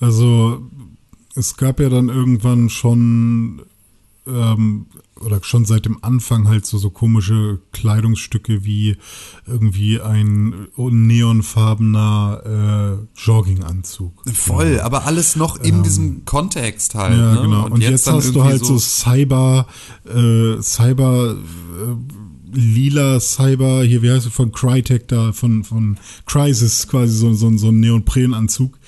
Also 0.00 0.62
es 1.34 1.56
gab 1.56 1.78
ja 1.80 1.88
dann 1.88 2.08
irgendwann 2.08 2.68
schon 2.70 3.62
ähm, 4.26 4.86
oder 5.20 5.40
schon 5.42 5.64
seit 5.66 5.84
dem 5.84 6.02
Anfang 6.02 6.48
halt 6.48 6.64
so, 6.64 6.78
so 6.78 6.90
komische 6.90 7.60
Kleidungsstücke 7.72 8.64
wie 8.64 8.96
irgendwie 9.46 10.00
ein 10.00 10.68
neonfarbener 10.76 12.42
äh, 12.96 13.20
Jogginganzug. 13.20 14.22
Voll, 14.32 14.80
aber 14.80 15.04
alles 15.04 15.36
noch 15.36 15.58
in 15.58 15.82
diesem 15.82 16.24
Kontext 16.24 16.94
halt. 16.94 17.18
Ja, 17.18 17.34
ne? 17.34 17.42
genau. 17.42 17.66
Und, 17.66 17.82
jetzt, 17.82 18.06
dann 18.06 18.16
hast 18.16 18.34
du 18.34 18.44
halt 18.44 18.64
so, 18.64 18.78
Cyber, 18.78 19.66
äh, 20.06 20.60
Cyber, 20.62 21.36
äh, 21.36 22.56
lila 22.56 23.20
Cyber, 23.20 23.82
hier, 23.82 24.02
wie 24.02 24.10
heißt 24.10 24.26
es, 24.26 24.32
von 24.32 24.52
Crytek 24.52 25.06
da, 25.08 25.32
von, 25.32 25.64
von 25.64 25.98
Crysis 26.24 26.88
quasi 26.88 27.14
so, 27.14 27.32
so, 27.34 27.56
so 27.58 27.68
ein 27.68 27.80
Neoprenanzug 27.80 28.78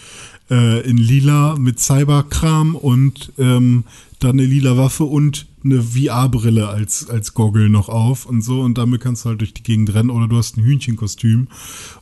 äh, 0.51 0.80
in 0.88 0.97
lila 0.97 1.57
mit 1.59 1.80
Cyberkram 1.80 2.74
und 2.74 3.32
ähm, 3.38 3.84
dann 4.18 4.38
eine 4.38 4.45
lila 4.45 4.76
Waffe 4.76 5.05
und 5.05 5.47
eine 5.64 5.82
VR-Brille 5.82 6.68
als, 6.68 7.09
als 7.09 7.34
Goggle 7.34 7.68
noch 7.68 7.88
auf 7.88 8.26
und 8.26 8.43
so 8.43 8.61
und 8.61 8.78
damit 8.78 9.01
kannst 9.01 9.24
du 9.24 9.30
halt 9.30 9.40
durch 9.40 9.55
die 9.55 9.62
Gegend 9.62 9.95
rennen 9.95 10.11
oder 10.11 10.28
du 10.28 10.36
hast 10.36 10.57
ein 10.57 10.64
Hühnchenkostüm 10.64 11.49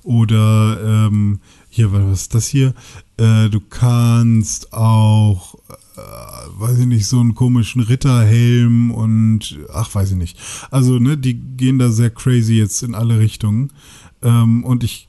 oder 0.03 1.09
ähm, 1.09 1.41
hier, 1.71 1.93
was 1.93 2.23
ist 2.23 2.35
das 2.35 2.49
hier? 2.49 2.75
Äh, 3.17 3.49
du 3.49 3.61
kannst 3.61 4.73
auch, 4.73 5.55
äh, 5.97 6.61
weiß 6.61 6.81
ich 6.81 6.87
nicht, 6.87 7.07
so 7.07 7.21
einen 7.21 7.37
komischen 7.37 7.81
Ritterhelm 7.81 8.91
und 8.91 9.57
ach, 9.73 9.95
weiß 9.95 10.11
ich 10.11 10.17
nicht. 10.17 10.37
Also, 10.73 10.99
ne, 10.99 11.17
die 11.17 11.35
gehen 11.35 11.79
da 11.79 11.91
sehr 11.91 12.11
crazy 12.11 12.55
jetzt 12.55 12.83
in 12.83 12.97
alle 12.97 13.21
Richtungen. 13.21 13.73
Ähm, 14.21 14.65
und 14.65 14.83
ich 14.83 15.09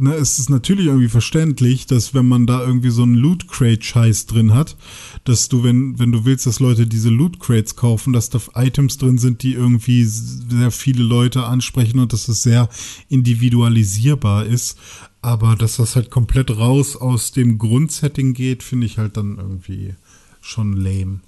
ne, 0.00 0.14
es 0.14 0.38
ist 0.38 0.50
natürlich 0.50 0.86
irgendwie 0.86 1.08
verständlich, 1.08 1.86
dass 1.86 2.14
wenn 2.14 2.26
man 2.26 2.46
da 2.46 2.60
irgendwie 2.60 2.90
so 2.90 3.02
einen 3.02 3.14
Loot 3.14 3.48
Crate 3.48 3.82
Scheiß 3.82 4.26
drin 4.26 4.54
hat, 4.54 4.76
dass 5.24 5.48
du, 5.48 5.62
wenn, 5.62 5.98
wenn 5.98 6.12
du 6.12 6.24
willst, 6.24 6.46
dass 6.46 6.60
Leute 6.60 6.86
diese 6.86 7.10
Loot 7.10 7.40
Crates 7.40 7.76
kaufen, 7.76 8.12
dass 8.12 8.30
da 8.30 8.40
Items 8.54 8.98
drin 8.98 9.18
sind, 9.18 9.42
die 9.42 9.54
irgendwie 9.54 10.04
sehr 10.04 10.70
viele 10.70 11.02
Leute 11.02 11.44
ansprechen 11.44 11.98
und 11.98 12.12
dass 12.12 12.28
es 12.28 12.42
sehr 12.42 12.68
individualisierbar 13.08 14.46
ist. 14.46 14.78
Aber 15.22 15.54
dass 15.54 15.76
das 15.76 15.96
halt 15.96 16.10
komplett 16.10 16.50
raus 16.50 16.96
aus 16.96 17.32
dem 17.32 17.58
Grundsetting 17.58 18.32
geht, 18.32 18.62
finde 18.62 18.86
ich 18.86 18.98
halt 18.98 19.16
dann 19.16 19.36
irgendwie 19.36 19.94
schon 20.40 20.72
lame. 20.72 21.20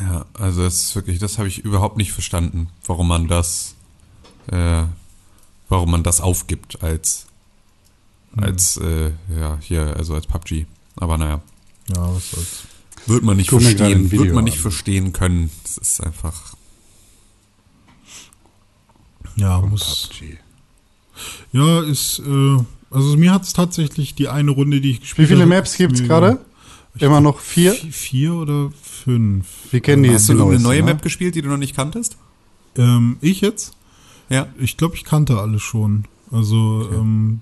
Ja, 0.00 0.26
also 0.34 0.62
das 0.62 0.82
ist 0.82 0.94
wirklich, 0.96 1.18
das 1.18 1.38
habe 1.38 1.48
ich 1.48 1.58
überhaupt 1.58 1.96
nicht 1.96 2.12
verstanden, 2.12 2.68
warum 2.86 3.08
man 3.08 3.28
das, 3.28 3.74
äh, 4.48 4.84
warum 5.74 5.90
man 5.90 6.02
das 6.02 6.20
aufgibt 6.20 6.82
als, 6.82 7.26
als, 8.36 8.76
äh, 8.78 9.10
ja, 9.38 9.58
hier, 9.60 9.96
also 9.96 10.14
als 10.14 10.26
PUBG. 10.26 10.66
Aber 10.96 11.18
naja, 11.18 11.40
Ja, 11.94 12.14
was 12.14 12.30
soll's. 12.30 12.62
wird 13.06 13.24
man 13.24 13.36
nicht 13.36 13.50
verstehen, 13.50 14.10
wird 14.10 14.32
man 14.32 14.44
nicht 14.44 14.56
an. 14.56 14.62
verstehen 14.62 15.12
können. 15.12 15.50
Das 15.64 15.76
ist 15.78 16.00
einfach, 16.02 16.54
Ja, 19.36 19.60
muss. 19.60 20.08
Ja, 21.52 21.80
ist, 21.82 22.20
äh, 22.20 22.58
also 22.90 23.16
mir 23.16 23.32
hat 23.32 23.42
es 23.42 23.52
tatsächlich 23.52 24.14
die 24.14 24.28
eine 24.28 24.50
Runde, 24.52 24.80
die 24.80 24.90
ich 24.92 24.96
Wie 24.96 25.00
gespielt 25.00 25.28
viele 25.28 25.40
habe, 25.42 25.50
Maps 25.50 25.72
ist 25.72 25.78
gibt's 25.78 26.00
mir- 26.00 26.06
gerade? 26.08 26.44
Immer 27.00 27.20
noch 27.20 27.40
vier? 27.40 27.74
Vi- 27.74 27.90
Vier 27.90 28.34
oder 28.34 28.70
fünf? 28.80 29.46
Wir 29.72 29.80
kennen 29.80 30.04
die 30.04 30.10
hast 30.14 30.28
du 30.28 30.34
neueste, 30.34 30.62
neue 30.62 30.78
ne? 30.78 30.84
Map 30.84 31.02
gespielt, 31.02 31.34
die 31.34 31.42
du 31.42 31.48
noch 31.48 31.56
nicht 31.56 31.74
kanntest? 31.74 32.16
Ähm, 32.76 33.16
ich 33.20 33.40
jetzt? 33.40 33.76
Ja. 34.28 34.46
Ich 34.58 34.76
glaube, 34.76 34.96
ich 34.96 35.04
kannte 35.04 35.38
alle 35.38 35.58
schon. 35.58 36.04
Also 36.30 36.88
ähm, 36.92 37.40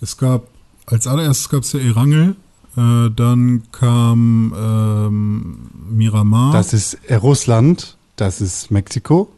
es 0.00 0.16
gab, 0.16 0.48
als 0.86 1.06
allererstes 1.06 1.48
gab 1.48 1.62
es 1.62 1.72
ja 1.72 1.80
Erangel, 1.80 2.36
äh, 2.76 3.10
dann 3.14 3.62
kam 3.72 4.52
ähm, 4.56 5.56
Miramar. 5.90 6.52
Das 6.52 6.72
ist 6.72 6.98
Russland, 7.10 7.96
das 8.16 8.40
ist 8.40 8.70
Mexiko, 8.70 9.30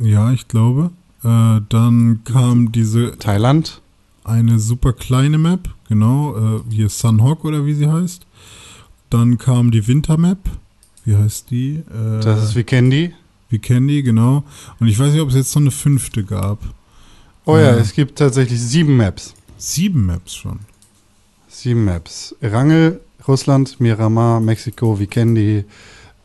ja, 0.00 0.32
ich 0.32 0.48
glaube. 0.48 0.90
Äh, 1.24 1.60
dann 1.68 2.20
kam 2.24 2.70
diese 2.72 3.18
Thailand, 3.18 3.82
eine 4.24 4.58
super 4.58 4.92
kleine 4.92 5.38
Map, 5.38 5.68
genau, 5.88 6.36
äh, 6.36 6.60
hier 6.70 6.88
Sunhawk 6.88 7.44
oder 7.44 7.66
wie 7.66 7.74
sie 7.74 7.90
heißt. 7.90 8.26
Dann 9.10 9.38
kam 9.38 9.70
die 9.70 9.86
Wintermap. 9.86 10.38
Wie 11.04 11.16
heißt 11.16 11.50
die? 11.50 11.76
Äh, 11.76 12.20
das 12.20 12.44
ist, 12.44 12.54
wir 12.54 12.64
kennen 12.64 12.90
kennen 13.56 13.88
die, 13.88 14.02
genau. 14.02 14.44
Und 14.78 14.88
ich 14.88 14.98
weiß 14.98 15.12
nicht, 15.12 15.22
ob 15.22 15.30
es 15.30 15.34
jetzt 15.34 15.54
noch 15.54 15.62
eine 15.62 15.70
fünfte 15.70 16.22
gab. 16.24 16.58
Oh 17.46 17.56
ja, 17.56 17.70
Ja. 17.70 17.76
es 17.76 17.94
gibt 17.94 18.18
tatsächlich 18.18 18.60
sieben 18.60 18.96
Maps. 18.98 19.32
Sieben 19.56 20.04
Maps 20.04 20.34
schon. 20.34 20.60
Sieben 21.48 21.84
Maps. 21.86 22.34
Rangel, 22.42 23.00
Russland, 23.26 23.80
Miramar, 23.80 24.40
Mexiko, 24.40 24.98
Vikendi, 25.00 25.64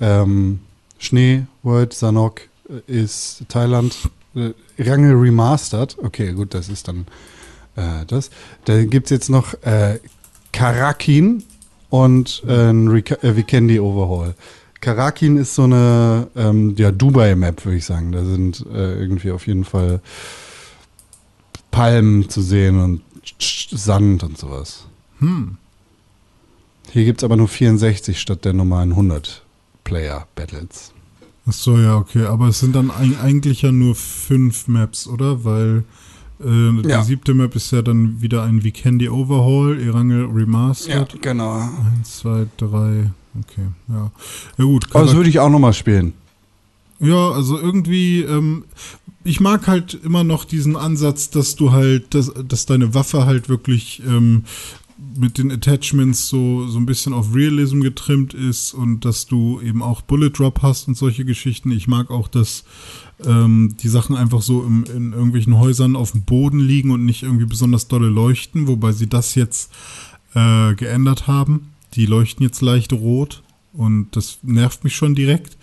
ähm, 0.02 0.60
Schnee, 1.00 1.46
World, 1.64 1.94
Sanok 1.94 2.42
äh, 2.70 2.92
ist 2.92 3.44
Thailand. 3.48 3.96
Äh, 4.36 4.52
Rangel 4.80 5.16
Remastered. 5.16 5.98
Okay, 6.04 6.34
gut, 6.34 6.54
das 6.54 6.68
ist 6.68 6.88
dann 6.90 7.06
äh, 7.78 8.06
das. 8.08 8.30
Da 8.66 8.84
gibt 8.84 9.06
es 9.08 9.12
jetzt 9.12 9.30
noch 9.30 9.54
äh, 9.64 10.00
Karakin 10.52 11.44
und 11.90 12.44
äh, 12.48 12.70
ein 12.70 12.88
Rika- 12.90 13.24
äh, 13.24 13.36
Vikendi 13.36 13.80
Overhaul. 13.80 14.36
Karakin 14.84 15.38
ist 15.38 15.56
so 15.56 15.64
eine 15.64 16.28
ähm, 16.36 16.76
ja, 16.78 16.92
Dubai-Map, 16.92 17.64
würde 17.64 17.78
ich 17.78 17.86
sagen. 17.86 18.12
Da 18.12 18.24
sind 18.26 18.66
äh, 18.74 19.00
irgendwie 19.00 19.32
auf 19.32 19.48
jeden 19.48 19.64
Fall 19.64 20.02
Palmen 21.72 22.30
zu 22.30 22.42
sehen 22.42 22.80
und 22.80 23.02
Sand 23.40 24.24
und 24.24 24.38
sowas. 24.38 24.86
Hm. 25.20 25.58
Hier 26.92 27.06
gibt 27.06 27.22
es 27.22 27.24
aber 27.24 27.38
nur 27.38 27.48
64 27.48 28.20
statt 28.20 28.46
der 28.46 28.54
normalen 28.54 28.92
100 28.92 29.44
Player-Battles. 29.86 30.92
Ach 31.48 31.54
so, 31.54 31.78
ja, 31.78 31.96
okay. 31.96 32.26
Aber 32.26 32.48
es 32.50 32.60
sind 32.60 32.76
dann 32.76 32.92
eig- 32.92 33.20
eigentlich 33.22 33.62
ja 33.64 33.72
nur 33.72 33.96
fünf 33.96 34.68
Maps, 34.68 35.08
oder? 35.08 35.44
Weil 35.46 35.84
äh, 36.40 36.82
die 36.84 36.90
Ja. 36.90 37.04
siebte 37.04 37.34
Map 37.34 37.56
ist 37.56 37.72
ja 37.72 37.82
dann 37.82 38.22
wieder 38.22 38.44
ein 38.44 38.64
Vikendi 38.64 39.10
Overhaul, 39.10 39.82
Erangel 39.82 40.26
Remastered. 40.26 41.22
genau. 41.22 41.54
Eins, 41.96 42.20
zwei, 42.20 42.46
drei. 42.58 43.12
Okay, 43.40 43.68
ja. 43.90 44.12
Ja 44.58 44.66
gut, 44.66 44.88
Aber 44.92 45.06
das 45.06 45.16
würde 45.16 45.30
ich 45.30 45.40
auch 45.40 45.50
nochmal 45.50 45.74
spielen. 45.74 46.14
Ja, 47.00 47.32
also 47.32 47.60
irgendwie, 47.60 48.22
ähm, 48.22 48.66
ich 49.24 49.40
mag 49.40 49.68
halt 49.68 49.94
immer 50.04 50.24
noch 50.24 50.46
diesen 50.46 50.76
Ansatz, 50.76 51.30
dass 51.30 51.56
du 51.56 51.72
halt, 51.72 52.14
dass, 52.14 52.32
dass 52.48 52.66
deine 52.66 52.94
Waffe 52.94 53.26
halt 53.26 53.50
wirklich 53.50 54.02
ähm, 54.08 54.44
mit 55.18 55.38
den 55.38 55.52
Attachments 55.52 56.28
so, 56.28 56.68
so 56.68 56.78
ein 56.78 56.86
bisschen 56.86 57.14
auf 57.14 57.34
Realism 57.34 57.82
getrimmt 57.82 58.34
ist 58.34 58.74
und 58.74 59.06
dass 59.06 59.26
du 59.26 59.60
eben 59.62 59.82
auch 59.82 60.02
Bullet 60.02 60.30
Drop 60.30 60.62
hast 60.62 60.88
und 60.88 60.96
solche 60.96 61.26
Geschichten. 61.26 61.72
Ich 61.72 61.88
mag 61.88 62.10
auch, 62.10 62.28
dass 62.28 62.64
ähm, 63.26 63.76
die 63.82 63.90
Sachen 63.90 64.16
einfach 64.16 64.42
so 64.42 64.64
im, 64.64 64.86
in 64.86 65.14
irgendwelchen 65.14 65.58
Häusern 65.58 65.96
auf 65.96 66.12
dem 66.12 66.24
Boden 66.24 66.60
liegen 66.60 66.92
und 66.92 67.06
nicht 67.06 67.24
irgendwie 67.24 67.46
besonders 67.46 67.88
dolle 67.88 68.08
leuchten, 68.08 68.68
wobei 68.68 68.92
sie 68.92 69.08
das 69.08 69.36
jetzt 69.36 69.72
äh, 70.36 70.74
geändert 70.76 71.28
haben. 71.28 71.73
Die 71.96 72.06
leuchten 72.06 72.44
jetzt 72.44 72.62
leicht 72.62 72.94
rot 72.94 73.44
und 73.74 74.16
das 74.16 74.40
nervt 74.42 74.84
mich 74.84 74.96
schon 74.96 75.16
direkt. 75.16 75.58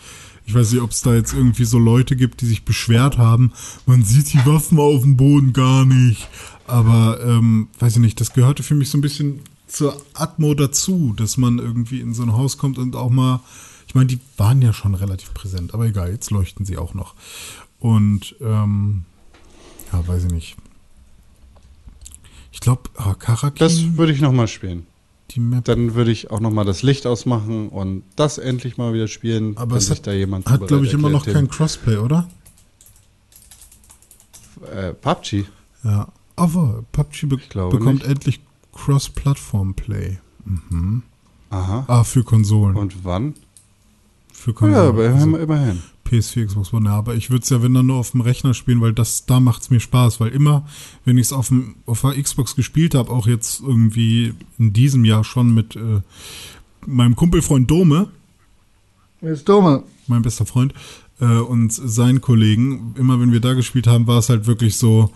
Ich 0.47 0.55
weiß 0.55 0.73
nicht, 0.73 0.83
ob 0.83 0.91
es 0.91 1.03
da 1.03 1.15
jetzt 1.15 1.33
irgendwie 1.33 1.65
so 1.65 1.79
Leute 1.79 2.17
gibt, 2.17 2.41
die 2.41 2.47
sich 2.47 2.65
beschwert 2.65 3.19
haben, 3.19 3.53
man 3.87 4.03
sieht 4.05 4.33
die 4.33 4.45
Waffen 4.47 4.79
auf 4.79 5.03
dem 5.03 5.17
Boden 5.17 5.53
gar 5.53 5.85
nicht. 5.85 6.29
Aber, 6.67 7.21
ähm, 7.25 7.69
weiß 7.79 7.97
ich 7.97 8.03
nicht, 8.03 8.21
das 8.21 8.33
gehörte 8.33 8.63
für 8.63 8.75
mich 8.75 8.91
so 8.91 8.99
ein 8.99 9.01
bisschen 9.01 9.41
zur 9.67 10.01
Atmo 10.15 10.55
dazu, 10.55 11.15
dass 11.17 11.37
man 11.37 11.59
irgendwie 11.59 12.01
in 12.01 12.15
so 12.15 12.23
ein 12.23 12.33
Haus 12.33 12.59
kommt 12.59 12.79
und 12.79 12.97
auch 12.97 13.11
mal, 13.11 13.41
ich 13.87 13.95
meine, 13.95 14.07
die 14.07 14.19
waren 14.37 14.63
ja 14.63 14.73
schon 14.73 14.95
relativ 14.95 15.33
präsent, 15.35 15.75
aber 15.75 15.87
egal, 15.87 16.11
jetzt 16.11 16.31
leuchten 16.31 16.65
sie 16.65 16.79
auch 16.79 16.95
noch. 16.95 17.15
Und, 17.79 18.37
ähm, 18.41 19.05
ja, 19.93 20.07
weiß 20.07 20.25
ich 20.25 20.33
nicht. 20.33 20.57
Ich 22.53 22.61
glaube, 22.61 22.91
ah, 22.97 23.15
Karakin, 23.15 23.59
Das 23.59 23.97
würde 23.97 24.13
ich 24.13 24.21
nochmal 24.21 24.49
spielen. 24.49 24.87
Die 25.31 25.41
Map 25.41 25.65
Dann 25.65 25.95
würde 25.95 26.11
ich 26.11 26.31
auch 26.31 26.41
nochmal 26.41 26.65
das 26.65 26.83
Licht 26.83 27.07
ausmachen 27.07 27.69
und 27.69 28.03
das 28.17 28.39
endlich 28.39 28.77
mal 28.77 28.93
wieder 28.93 29.09
spielen. 29.09 29.57
Aber 29.57 29.77
es 29.77 29.91
hat- 29.91 30.07
da 30.07 30.13
jemand 30.13 30.49
hat, 30.49 30.67
glaube 30.67 30.87
ich, 30.87 30.93
immer 30.93 31.09
noch 31.11 31.25
kein 31.27 31.49
Crossplay, 31.49 31.97
oder? 31.99 32.29
Äh, 34.75 34.93
PUBG. 34.95 35.45
Ja. 35.85 36.09
Aber 36.37 36.85
PUBG 36.93 37.27
be 37.27 37.37
bekommt 37.37 37.95
nicht. 38.01 38.05
endlich 38.07 38.41
Cross-Plattform-Play. 38.73 40.19
Mhm. 40.45 41.03
Aha. 41.51 41.85
Ah, 41.89 42.05
für 42.05 42.23
Konsolen. 42.25 42.77
Und 42.77 43.05
wann? 43.05 43.35
für 44.33 44.51
Ja, 44.53 44.57
Konsolen. 44.57 44.89
aber 44.89 45.09
also 45.09 45.37
immerhin. 45.37 45.83
PS4, 46.11 46.47
Xbox 46.47 46.73
One. 46.73 46.87
Ja, 46.89 46.97
aber 46.97 47.15
ich 47.15 47.31
würde 47.31 47.43
es 47.43 47.49
ja, 47.51 47.63
wenn 47.63 47.75
dann 47.75 47.87
nur 47.87 47.97
auf 47.97 48.11
dem 48.11 48.21
Rechner 48.21 48.55
spielen, 48.55 48.81
weil 48.81 48.93
das, 48.93 49.27
da 49.27 49.41
macht 49.41 49.63
es 49.63 49.71
mir 49.71 49.81
Spaß. 49.81 50.21
Weil 50.21 50.31
immer, 50.31 50.67
wenn 51.05 51.17
ich 51.19 51.27
es 51.27 51.33
auf, 51.33 51.49
dem- 51.49 51.77
auf 51.87 52.01
der 52.03 52.21
Xbox 52.23 52.57
gespielt 52.57 52.95
habe, 52.95 53.11
auch 53.11 53.27
jetzt 53.27 53.61
irgendwie 53.61 54.35
in 54.59 54.73
diesem 54.73 55.05
Jahr 55.05 55.25
schon 55.25 55.55
mit 55.55 55.77
äh, 55.77 56.01
meinem 56.87 57.17
Kumpelfreund 57.17 57.71
Dome, 57.71 58.09
Ist 59.21 59.49
dumme. 59.49 59.85
mein 60.07 60.23
bester 60.23 60.47
Freund, 60.47 60.75
äh, 61.21 61.27
und 61.27 61.73
seinen 61.73 62.21
Kollegen, 62.21 62.95
immer 62.99 63.21
wenn 63.21 63.33
wir 63.33 63.41
da 63.41 63.53
gespielt 63.55 63.87
haben, 63.87 64.07
war 64.07 64.19
es 64.19 64.29
halt 64.31 64.47
wirklich 64.47 64.77
so, 64.77 65.13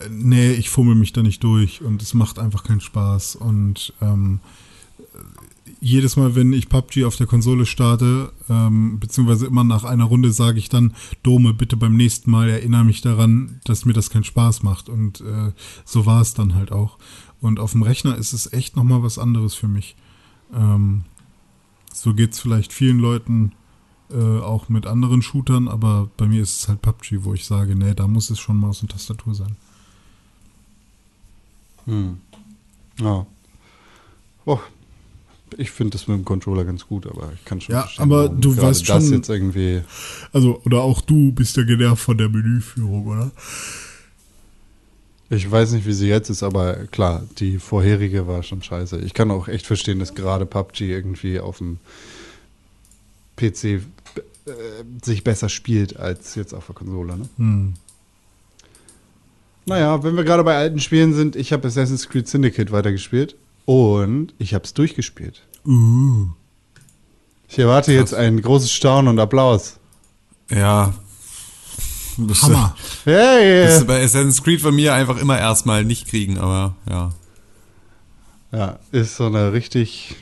äh, 0.00 0.08
nee, 0.10 0.52
ich 0.52 0.68
fummel 0.70 0.94
mich 0.94 1.12
da 1.12 1.22
nicht 1.22 1.42
durch 1.42 1.82
und 1.82 2.02
es 2.02 2.14
macht 2.14 2.38
einfach 2.38 2.64
keinen 2.64 2.80
Spaß. 2.82 3.36
Und 3.36 3.92
ähm, 4.02 4.40
jedes 5.80 6.16
Mal, 6.16 6.34
wenn 6.34 6.52
ich 6.52 6.68
PUBG 6.68 7.04
auf 7.04 7.16
der 7.16 7.26
Konsole 7.26 7.64
starte, 7.64 8.32
ähm, 8.48 9.00
beziehungsweise 9.00 9.46
immer 9.46 9.64
nach 9.64 9.84
einer 9.84 10.04
Runde 10.04 10.32
sage 10.32 10.58
ich 10.58 10.68
dann, 10.68 10.94
Dome, 11.22 11.54
bitte 11.54 11.76
beim 11.76 11.96
nächsten 11.96 12.30
Mal 12.30 12.50
erinnere 12.50 12.84
mich 12.84 13.00
daran, 13.00 13.60
dass 13.64 13.86
mir 13.86 13.94
das 13.94 14.10
keinen 14.10 14.24
Spaß 14.24 14.62
macht. 14.62 14.88
Und 14.88 15.20
äh, 15.22 15.52
so 15.84 16.04
war 16.06 16.20
es 16.20 16.34
dann 16.34 16.54
halt 16.54 16.70
auch. 16.70 16.98
Und 17.40 17.58
auf 17.58 17.72
dem 17.72 17.82
Rechner 17.82 18.16
ist 18.16 18.34
es 18.34 18.52
echt 18.52 18.76
nochmal 18.76 19.02
was 19.02 19.18
anderes 19.18 19.54
für 19.54 19.68
mich. 19.68 19.96
Ähm, 20.54 21.04
so 21.92 22.14
geht 22.14 22.32
es 22.32 22.40
vielleicht 22.40 22.72
vielen 22.72 22.98
Leuten 22.98 23.52
äh, 24.10 24.38
auch 24.40 24.68
mit 24.68 24.86
anderen 24.86 25.22
Shootern, 25.22 25.68
aber 25.68 26.10
bei 26.16 26.26
mir 26.26 26.42
ist 26.42 26.60
es 26.60 26.68
halt 26.68 26.82
PUBG, 26.82 27.24
wo 27.24 27.32
ich 27.32 27.46
sage, 27.46 27.74
nee, 27.74 27.94
da 27.94 28.06
muss 28.06 28.28
es 28.28 28.38
schon 28.38 28.58
Maus 28.58 28.82
und 28.82 28.90
Tastatur 28.90 29.34
sein. 29.34 29.56
Hm. 31.86 32.18
Ja. 32.98 33.26
Oh. 34.44 34.60
Ich 35.58 35.70
finde 35.70 35.92
das 35.96 36.06
mit 36.08 36.16
dem 36.18 36.24
Controller 36.24 36.64
ganz 36.64 36.86
gut, 36.86 37.06
aber 37.06 37.32
ich 37.34 37.44
kann 37.44 37.60
schon 37.60 37.74
Ja, 37.74 37.88
aber 37.98 38.28
du 38.28 38.56
weißt 38.56 38.88
das 38.88 39.04
schon- 39.04 39.12
jetzt 39.12 39.28
irgendwie 39.28 39.82
Also, 40.32 40.60
oder 40.64 40.82
auch 40.82 41.00
du 41.00 41.32
bist 41.32 41.56
ja 41.56 41.64
genervt 41.64 42.02
von 42.02 42.18
der 42.18 42.28
Menüführung, 42.28 43.06
oder? 43.06 43.30
Ich 45.32 45.48
weiß 45.48 45.72
nicht, 45.72 45.86
wie 45.86 45.92
sie 45.92 46.08
jetzt 46.08 46.28
ist, 46.28 46.42
aber 46.42 46.74
klar, 46.90 47.24
die 47.38 47.58
vorherige 47.58 48.26
war 48.26 48.42
schon 48.42 48.62
scheiße. 48.62 48.98
Ich 49.00 49.14
kann 49.14 49.30
auch 49.30 49.46
echt 49.46 49.64
verstehen, 49.66 50.00
dass 50.00 50.14
gerade 50.14 50.44
PUBG 50.44 50.90
irgendwie 50.90 51.38
auf 51.38 51.58
dem 51.58 51.78
PC 53.36 53.64
äh, 53.64 53.80
sich 55.04 55.22
besser 55.22 55.48
spielt 55.48 55.96
als 55.96 56.34
jetzt 56.34 56.52
auf 56.52 56.66
der 56.66 56.74
Konsole. 56.74 57.16
Ne? 57.16 57.28
Hm. 57.36 57.74
Naja, 59.66 60.02
wenn 60.02 60.16
wir 60.16 60.24
gerade 60.24 60.42
bei 60.42 60.56
alten 60.56 60.80
Spielen 60.80 61.14
sind, 61.14 61.36
ich 61.36 61.52
habe 61.52 61.68
Assassin's 61.68 62.08
Creed 62.08 62.26
Syndicate 62.26 62.72
weitergespielt 62.72 63.36
und 63.64 64.34
ich 64.38 64.54
habe 64.54 64.64
es 64.64 64.74
durchgespielt. 64.74 65.42
Uh. 65.66 66.28
Ich 67.48 67.58
erwarte 67.58 67.92
jetzt 67.92 68.14
ein 68.14 68.40
großes 68.40 68.70
Staunen 68.70 69.08
und 69.08 69.18
Applaus. 69.18 69.78
Ja. 70.50 70.94
Das, 72.16 72.42
Hammer. 72.42 72.76
Hey! 73.04 73.64
Das 73.66 73.78
ist 73.78 73.86
bei 73.86 74.02
Assassin's 74.02 74.42
Creed 74.42 74.60
von 74.60 74.74
mir 74.74 74.94
einfach 74.94 75.18
immer 75.18 75.38
erstmal 75.38 75.84
nicht 75.84 76.08
kriegen, 76.08 76.38
aber 76.38 76.76
ja. 76.88 77.10
Ja, 78.52 78.78
ist 78.92 79.16
so 79.16 79.26
eine 79.26 79.52
richtig, 79.52 80.16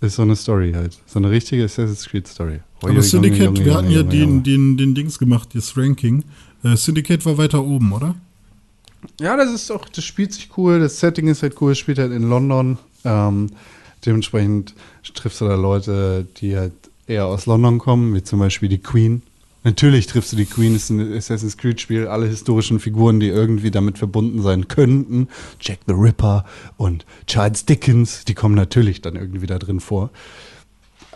ist 0.00 0.16
so 0.16 0.22
eine 0.22 0.36
Story 0.36 0.72
halt. 0.74 0.98
So 1.06 1.18
eine 1.18 1.30
richtige 1.30 1.64
Assassin's 1.64 2.06
Creed 2.06 2.28
Story. 2.28 2.60
Oh, 2.82 2.88
Aber 2.88 3.02
Syndicate, 3.02 3.44
Junge, 3.44 3.58
wir 3.58 3.66
Junge, 3.66 3.78
hatten 3.78 3.90
ja 3.90 4.02
den, 4.02 4.42
den, 4.42 4.76
den 4.76 4.94
Dings 4.94 5.18
gemacht, 5.18 5.50
das 5.54 5.76
Ranking. 5.76 6.24
Äh, 6.62 6.76
Syndicate 6.76 7.24
war 7.24 7.38
weiter 7.38 7.64
oben, 7.64 7.92
oder? 7.92 8.14
Ja, 9.20 9.36
das 9.36 9.52
ist 9.52 9.70
auch, 9.70 9.88
das 9.88 10.04
spielt 10.04 10.32
sich 10.32 10.50
cool, 10.56 10.80
das 10.80 11.00
Setting 11.00 11.28
ist 11.28 11.42
halt 11.42 11.60
cool, 11.60 11.72
es 11.72 11.78
spielt 11.78 11.98
halt 11.98 12.12
in 12.12 12.28
London. 12.28 12.78
Ähm, 13.04 13.50
dementsprechend 14.04 14.74
triffst 15.14 15.40
du 15.40 15.46
da 15.46 15.54
Leute, 15.56 16.26
die 16.38 16.56
halt 16.56 16.72
eher 17.06 17.26
aus 17.26 17.46
London 17.46 17.78
kommen, 17.78 18.14
wie 18.14 18.22
zum 18.22 18.38
Beispiel 18.38 18.68
die 18.68 18.78
Queen. 18.78 19.22
Natürlich 19.62 20.06
triffst 20.06 20.30
du 20.32 20.36
die 20.36 20.44
Queen, 20.44 20.74
ist 20.76 20.90
ein 20.90 21.14
Assassin's 21.16 21.56
Creed-Spiel, 21.56 22.06
alle 22.06 22.26
historischen 22.26 22.80
Figuren, 22.80 23.18
die 23.18 23.28
irgendwie 23.28 23.70
damit 23.70 23.96
verbunden 23.96 24.42
sein 24.42 24.68
könnten. 24.68 25.28
Jack 25.60 25.78
the 25.86 25.94
Ripper 25.94 26.44
und 26.76 27.06
Charles 27.26 27.64
Dickens, 27.64 28.24
die 28.26 28.34
kommen 28.34 28.54
natürlich 28.54 29.00
dann 29.00 29.16
irgendwie 29.16 29.46
da 29.46 29.58
drin 29.58 29.80
vor. 29.80 30.10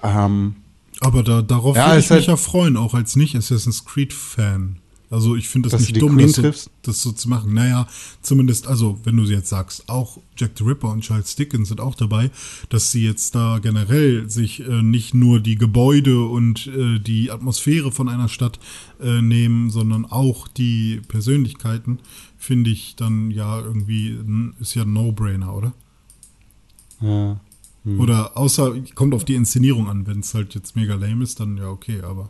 Ähm, 0.03 0.57
Aber 1.01 1.23
da, 1.23 1.43
darauf 1.43 1.77
Ja, 1.77 1.89
würde 1.89 1.99
ich 2.01 2.05
mich 2.07 2.11
halt- 2.11 2.27
ja 2.27 2.37
freuen, 2.37 2.77
auch 2.77 2.95
als 2.95 3.17
nicht-Assassin's 3.17 3.85
Creed-Fan. 3.85 4.79
Also 5.11 5.37
ich 5.37 5.49
finde 5.49 5.71
du 5.71 5.77
nicht 5.77 6.01
dumm, 6.01 6.19
das 6.19 6.35
so, 6.35 6.71
das 6.83 7.03
so 7.03 7.13
zu 7.13 7.29
machen. 7.29 7.55
Naja, 7.55 7.87
zumindest, 8.21 8.67
also 8.67 8.99
wenn 9.05 9.17
du 9.17 9.25
jetzt 9.25 9.49
sagst, 9.49 9.89
auch 9.89 10.19
Jack 10.37 10.53
the 10.59 10.65
Ripper 10.65 10.91
und 10.91 11.01
Charles 11.01 11.35
Dickens 11.35 11.69
sind 11.69 11.81
auch 11.81 11.95
dabei, 11.95 12.31
dass 12.69 12.93
sie 12.93 13.05
jetzt 13.05 13.35
da 13.35 13.59
generell 13.59 14.29
sich 14.29 14.61
äh, 14.61 14.83
nicht 14.83 15.15
nur 15.15 15.41
die 15.41 15.57
Gebäude 15.57 16.25
und 16.25 16.67
äh, 16.67 16.99
die 16.99 17.31
Atmosphäre 17.31 17.91
von 17.91 18.09
einer 18.09 18.29
Stadt 18.29 18.59
äh, 19.01 19.23
nehmen, 19.23 19.71
sondern 19.71 20.05
auch 20.05 20.47
die 20.47 21.01
Persönlichkeiten, 21.09 22.01
finde 22.37 22.71
ich 22.71 22.95
dann 22.97 23.31
ja 23.31 23.61
irgendwie, 23.61 24.17
ist 24.61 24.75
ja 24.75 24.83
ein 24.83 24.93
No-Brainer, 24.93 25.55
oder? 25.55 25.73
ja. 27.01 27.41
Hm. 27.85 28.01
Oder 28.01 28.37
außer, 28.37 28.75
kommt 28.95 29.15
auf 29.15 29.25
die 29.25 29.35
Inszenierung 29.35 29.89
an, 29.89 30.07
wenn 30.07 30.21
es 30.21 30.35
halt 30.35 30.55
jetzt 30.55 30.77
mega 30.77 30.95
lame 30.95 31.23
ist, 31.23 31.41
dann 31.41 31.57
ja 31.57 31.69
okay, 31.69 32.03
aber. 32.03 32.29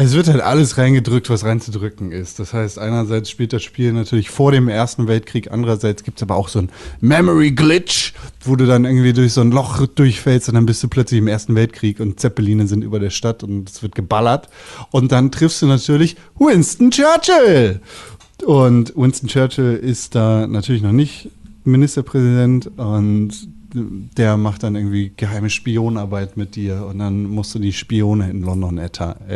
Es 0.00 0.12
wird 0.12 0.28
halt 0.28 0.40
alles 0.42 0.78
reingedrückt, 0.78 1.28
was 1.28 1.44
reinzudrücken 1.44 2.12
ist. 2.12 2.38
Das 2.38 2.54
heißt, 2.54 2.78
einerseits 2.78 3.30
spielt 3.30 3.52
das 3.52 3.64
Spiel 3.64 3.92
natürlich 3.92 4.30
vor 4.30 4.52
dem 4.52 4.68
Ersten 4.68 5.08
Weltkrieg, 5.08 5.50
andererseits 5.50 6.04
gibt 6.04 6.18
es 6.18 6.22
aber 6.22 6.36
auch 6.36 6.46
so 6.46 6.60
ein 6.60 6.70
Memory 7.00 7.50
Glitch, 7.50 8.12
wo 8.42 8.54
du 8.54 8.64
dann 8.64 8.84
irgendwie 8.84 9.12
durch 9.12 9.32
so 9.32 9.40
ein 9.40 9.50
Loch 9.50 9.84
durchfällst 9.88 10.48
und 10.48 10.54
dann 10.54 10.66
bist 10.66 10.84
du 10.84 10.88
plötzlich 10.88 11.18
im 11.18 11.26
Ersten 11.26 11.56
Weltkrieg 11.56 11.98
und 11.98 12.20
Zeppeline 12.20 12.68
sind 12.68 12.84
über 12.84 13.00
der 13.00 13.10
Stadt 13.10 13.42
und 13.42 13.68
es 13.68 13.82
wird 13.82 13.96
geballert. 13.96 14.48
Und 14.92 15.10
dann 15.10 15.32
triffst 15.32 15.62
du 15.62 15.66
natürlich 15.66 16.14
Winston 16.38 16.92
Churchill. 16.92 17.80
Und 18.44 18.96
Winston 18.96 19.28
Churchill 19.28 19.74
ist 19.74 20.14
da 20.14 20.46
natürlich 20.46 20.82
noch 20.82 20.92
nicht 20.92 21.28
Ministerpräsident 21.64 22.70
und 22.78 23.32
der 23.74 24.36
macht 24.36 24.62
dann 24.62 24.74
irgendwie 24.74 25.12
geheime 25.16 25.50
Spionarbeit 25.50 26.36
mit 26.36 26.56
dir 26.56 26.86
und 26.86 26.98
dann 26.98 27.24
musst 27.24 27.54
du 27.54 27.58
die 27.58 27.72
Spione 27.72 28.30
in 28.30 28.42
London 28.42 28.78
äh, 28.78 28.88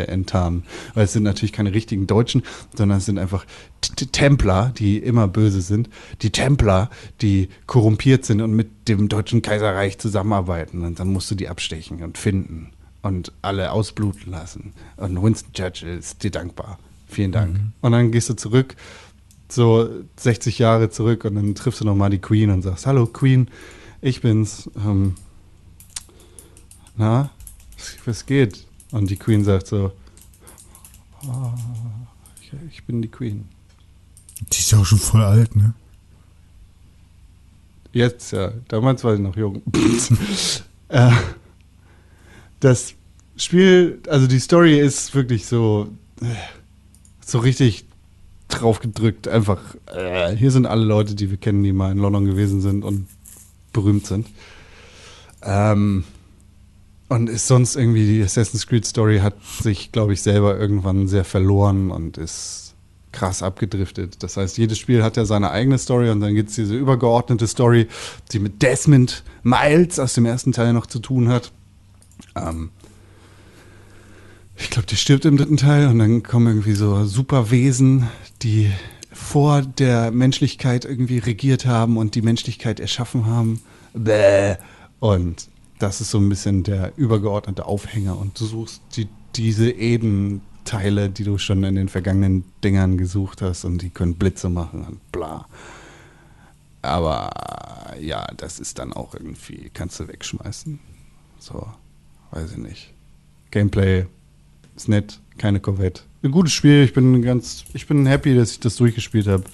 enttarnen. 0.04 0.64
Weil 0.94 1.04
es 1.04 1.12
sind 1.12 1.22
natürlich 1.22 1.52
keine 1.52 1.74
richtigen 1.74 2.06
Deutschen, 2.06 2.42
sondern 2.74 2.98
es 2.98 3.06
sind 3.06 3.18
einfach 3.18 3.44
T- 3.80 4.06
Templer, 4.06 4.72
die 4.76 4.98
immer 4.98 5.28
böse 5.28 5.60
sind. 5.60 5.90
Die 6.22 6.30
Templer, 6.30 6.90
die 7.20 7.48
korrumpiert 7.66 8.24
sind 8.24 8.40
und 8.40 8.52
mit 8.52 8.88
dem 8.88 9.08
Deutschen 9.08 9.42
Kaiserreich 9.42 9.98
zusammenarbeiten. 9.98 10.82
Und 10.84 10.98
dann 10.98 11.12
musst 11.12 11.30
du 11.30 11.34
die 11.34 11.48
abstechen 11.48 12.02
und 12.02 12.16
finden 12.16 12.70
und 13.02 13.32
alle 13.42 13.72
ausbluten 13.72 14.32
lassen. 14.32 14.72
Und 14.96 15.22
Winston 15.22 15.52
Churchill 15.52 15.98
ist 15.98 16.22
dir 16.22 16.30
dankbar. 16.30 16.78
Vielen 17.08 17.32
Dank. 17.32 17.60
Und 17.82 17.92
dann 17.92 18.10
gehst 18.10 18.30
du 18.30 18.34
zurück, 18.34 18.76
so 19.48 19.90
60 20.16 20.58
Jahre 20.58 20.88
zurück 20.88 21.26
und 21.26 21.34
dann 21.34 21.54
triffst 21.54 21.82
du 21.82 21.84
nochmal 21.84 22.08
die 22.08 22.18
Queen 22.18 22.48
und 22.48 22.62
sagst, 22.62 22.86
hallo 22.86 23.06
Queen, 23.06 23.48
ich 24.02 24.20
bin's. 24.20 24.68
Ähm, 24.76 25.14
na, 26.96 27.30
was- 28.04 28.26
geht? 28.26 28.66
Und 28.90 29.08
die 29.08 29.16
Queen 29.16 29.42
sagt 29.44 29.66
so, 29.68 29.92
"Ah, 31.26 31.54
ich, 32.42 32.52
ich 32.70 32.84
bin 32.84 33.00
die 33.00 33.08
Queen. 33.08 33.46
Die 34.52 34.58
ist 34.58 34.70
ja 34.72 34.78
auch 34.78 34.84
schon 34.84 34.98
voll 34.98 35.22
alt, 35.22 35.56
ne? 35.56 35.72
Jetzt, 37.92 38.32
ja. 38.32 38.52
Damals 38.68 39.04
war 39.04 39.14
ich 39.14 39.20
noch 39.20 39.36
jung. 39.36 39.62
äh, 40.88 41.10
das 42.60 42.94
Spiel, 43.36 44.00
also 44.08 44.26
die 44.26 44.40
Story 44.40 44.78
ist 44.78 45.14
wirklich 45.14 45.46
so, 45.46 45.88
äh, 46.20 46.26
so 47.24 47.38
richtig 47.38 47.84
drauf 48.48 48.80
gedrückt. 48.80 49.28
Einfach, 49.28 49.60
äh, 49.86 50.34
hier 50.36 50.50
sind 50.50 50.66
alle 50.66 50.84
Leute, 50.84 51.14
die 51.14 51.30
wir 51.30 51.36
kennen, 51.38 51.62
die 51.62 51.72
mal 51.72 51.92
in 51.92 51.98
London 51.98 52.24
gewesen 52.24 52.60
sind 52.60 52.84
und 52.84 53.06
berühmt 53.72 54.06
sind. 54.06 54.26
Ähm, 55.42 56.04
und 57.08 57.28
ist 57.28 57.46
sonst 57.46 57.76
irgendwie, 57.76 58.06
die 58.06 58.22
Assassin's 58.22 58.66
Creed 58.66 58.86
Story 58.86 59.18
hat 59.18 59.34
sich, 59.60 59.92
glaube 59.92 60.14
ich, 60.14 60.22
selber 60.22 60.58
irgendwann 60.58 61.08
sehr 61.08 61.24
verloren 61.24 61.90
und 61.90 62.16
ist 62.16 62.74
krass 63.12 63.42
abgedriftet. 63.42 64.22
Das 64.22 64.38
heißt, 64.38 64.56
jedes 64.56 64.78
Spiel 64.78 65.02
hat 65.02 65.18
ja 65.18 65.26
seine 65.26 65.50
eigene 65.50 65.78
Story 65.78 66.10
und 66.10 66.20
dann 66.20 66.34
gibt 66.34 66.48
es 66.48 66.56
diese 66.56 66.74
übergeordnete 66.74 67.46
Story, 67.46 67.86
die 68.32 68.38
mit 68.38 68.62
Desmond 68.62 69.22
Miles 69.42 69.98
aus 69.98 70.14
dem 70.14 70.24
ersten 70.24 70.52
Teil 70.52 70.72
noch 70.72 70.86
zu 70.86 70.98
tun 70.98 71.28
hat. 71.28 71.52
Ähm, 72.34 72.70
ich 74.56 74.70
glaube, 74.70 74.86
die 74.86 74.96
stirbt 74.96 75.24
im 75.24 75.36
dritten 75.36 75.56
Teil 75.56 75.88
und 75.88 75.98
dann 75.98 76.22
kommen 76.22 76.46
irgendwie 76.46 76.74
so 76.74 77.04
Superwesen, 77.04 78.08
die 78.42 78.70
vor 79.12 79.62
der 79.62 80.10
Menschlichkeit 80.10 80.84
irgendwie 80.84 81.18
regiert 81.18 81.66
haben 81.66 81.96
und 81.96 82.14
die 82.14 82.22
Menschlichkeit 82.22 82.80
erschaffen 82.80 83.26
haben. 83.26 83.60
Bäh. 83.94 84.56
Und 85.00 85.48
das 85.78 86.00
ist 86.00 86.10
so 86.10 86.18
ein 86.18 86.28
bisschen 86.28 86.62
der 86.62 86.92
übergeordnete 86.96 87.66
Aufhänger 87.66 88.16
und 88.16 88.38
du 88.38 88.44
suchst 88.44 88.82
die, 88.96 89.08
diese 89.34 89.70
Edenteile, 89.70 91.10
die 91.10 91.24
du 91.24 91.38
schon 91.38 91.64
in 91.64 91.74
den 91.74 91.88
vergangenen 91.88 92.44
Dingern 92.62 92.96
gesucht 92.96 93.42
hast 93.42 93.64
und 93.64 93.82
die 93.82 93.90
können 93.90 94.14
Blitze 94.14 94.48
machen 94.48 94.84
und 94.84 95.12
bla. 95.12 95.46
Aber 96.82 97.30
ja, 98.00 98.26
das 98.36 98.60
ist 98.60 98.78
dann 98.78 98.92
auch 98.92 99.14
irgendwie, 99.14 99.70
kannst 99.72 100.00
du 100.00 100.08
wegschmeißen. 100.08 100.78
So, 101.38 101.66
weiß 102.30 102.52
ich 102.52 102.58
nicht. 102.58 102.94
Gameplay 103.50 104.06
ist 104.76 104.88
nett, 104.88 105.20
keine 105.38 105.60
Corvette. 105.60 106.02
Ein 106.22 106.30
gutes 106.30 106.52
Spiel, 106.52 106.84
ich 106.84 106.92
bin 106.92 107.20
ganz, 107.22 107.64
ich 107.74 107.86
bin 107.86 108.06
happy, 108.06 108.34
dass 108.34 108.52
ich 108.52 108.60
das 108.60 108.76
durchgespielt 108.76 109.26
habe. 109.26 109.44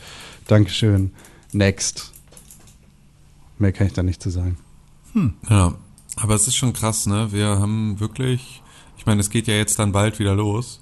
Dankeschön. 0.47 1.12
Next. 1.53 2.12
Mehr 3.59 3.73
kann 3.73 3.86
ich 3.86 3.95
da 3.95 4.03
nicht 4.03 4.23
zu 4.23 4.31
sagen. 4.31 4.59
Ja, 5.49 5.74
aber 6.16 6.35
es 6.35 6.47
ist 6.47 6.57
schon 6.57 6.73
krass, 6.74 7.07
ne? 7.07 7.28
Wir 7.32 7.47
haben 7.47 7.99
wirklich, 8.01 8.62
ich 8.99 9.07
meine, 9.07 9.20
es 9.20 9.31
geht 9.31 9.47
ja 9.47 9.55
jetzt 9.55 9.78
dann 9.78 9.93
bald 9.93 10.19
wieder 10.19 10.35
los, 10.35 10.81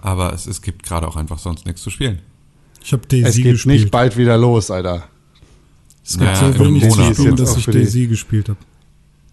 aber 0.00 0.32
es, 0.32 0.46
es 0.46 0.60
gibt 0.62 0.82
gerade 0.82 1.06
auch 1.06 1.16
einfach 1.16 1.38
sonst 1.38 1.64
nichts 1.64 1.82
zu 1.82 1.90
spielen. 1.90 2.20
Ich 2.82 2.92
habe 2.92 3.02
Es 3.02 3.08
Daisy 3.08 3.42
geht 3.42 3.52
gespielt. 3.52 3.80
nicht 3.82 3.90
bald 3.90 4.16
wieder 4.16 4.36
los, 4.36 4.70
Alter. 4.70 5.08
es 6.04 6.12
gibt 6.18 6.24
Naja, 6.24 6.52
so 6.52 6.64
im 6.64 6.74
wenig 6.74 6.84
Monat 6.84 7.14
zu 7.14 7.34
dass 7.34 7.56
ich 7.56 7.66
Daisy 7.66 8.06
gespielt 8.06 8.48
habe. 8.48 8.58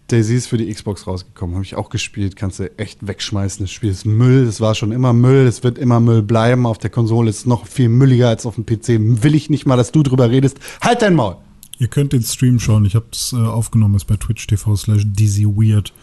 Daisy 0.07 0.35
ist 0.35 0.47
für 0.47 0.57
die 0.57 0.71
Xbox 0.73 1.05
rausgekommen, 1.05 1.55
habe 1.55 1.65
ich 1.65 1.75
auch 1.75 1.89
gespielt, 1.89 2.37
kannst 2.37 2.59
du 2.59 2.77
echt 2.79 3.05
wegschmeißen. 3.05 3.65
Das 3.65 3.71
Spiel 3.71 3.89
ist 3.89 4.05
Müll, 4.05 4.45
das 4.45 4.61
war 4.61 4.73
schon 4.73 4.93
immer 4.93 5.11
Müll, 5.11 5.45
es 5.45 5.63
wird 5.63 5.77
immer 5.77 5.99
Müll 5.99 6.21
bleiben. 6.21 6.65
Auf 6.65 6.77
der 6.77 6.89
Konsole 6.89 7.29
ist 7.29 7.39
es 7.39 7.45
noch 7.45 7.67
viel 7.67 7.89
mülliger 7.89 8.29
als 8.29 8.45
auf 8.45 8.55
dem 8.55 8.65
PC. 8.65 9.23
Will 9.23 9.35
ich 9.35 9.49
nicht 9.49 9.65
mal, 9.65 9.75
dass 9.75 9.91
du 9.91 10.03
drüber 10.03 10.29
redest. 10.29 10.59
Halt 10.81 11.01
dein 11.01 11.15
Maul! 11.15 11.35
Ihr 11.79 11.89
könnt 11.89 12.13
den 12.13 12.23
Stream 12.23 12.59
schauen. 12.59 12.85
Ich 12.85 12.95
habe 12.95 13.07
es 13.11 13.33
äh, 13.33 13.37
aufgenommen, 13.37 13.95
ist 13.95 14.05
bei 14.05 14.15
twitch 14.15 14.47
TV 14.47 14.75
slash 14.75 15.05
Weird. 15.05 15.93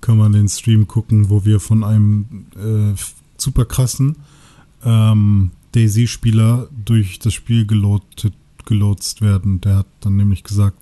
Kann 0.00 0.18
man 0.18 0.32
den 0.32 0.48
Stream 0.48 0.86
gucken, 0.86 1.30
wo 1.30 1.44
wir 1.44 1.60
von 1.60 1.82
einem 1.82 2.46
äh, 2.56 2.94
super 3.36 3.64
krassen 3.64 4.16
ähm, 4.84 5.50
Daisy-Spieler 5.72 6.68
durch 6.84 7.18
das 7.18 7.34
Spiel 7.34 7.66
gelotet, 7.66 8.34
gelotst 8.66 9.20
werden. 9.22 9.60
Der 9.60 9.78
hat 9.78 9.86
dann 10.00 10.16
nämlich 10.16 10.44
gesagt, 10.44 10.78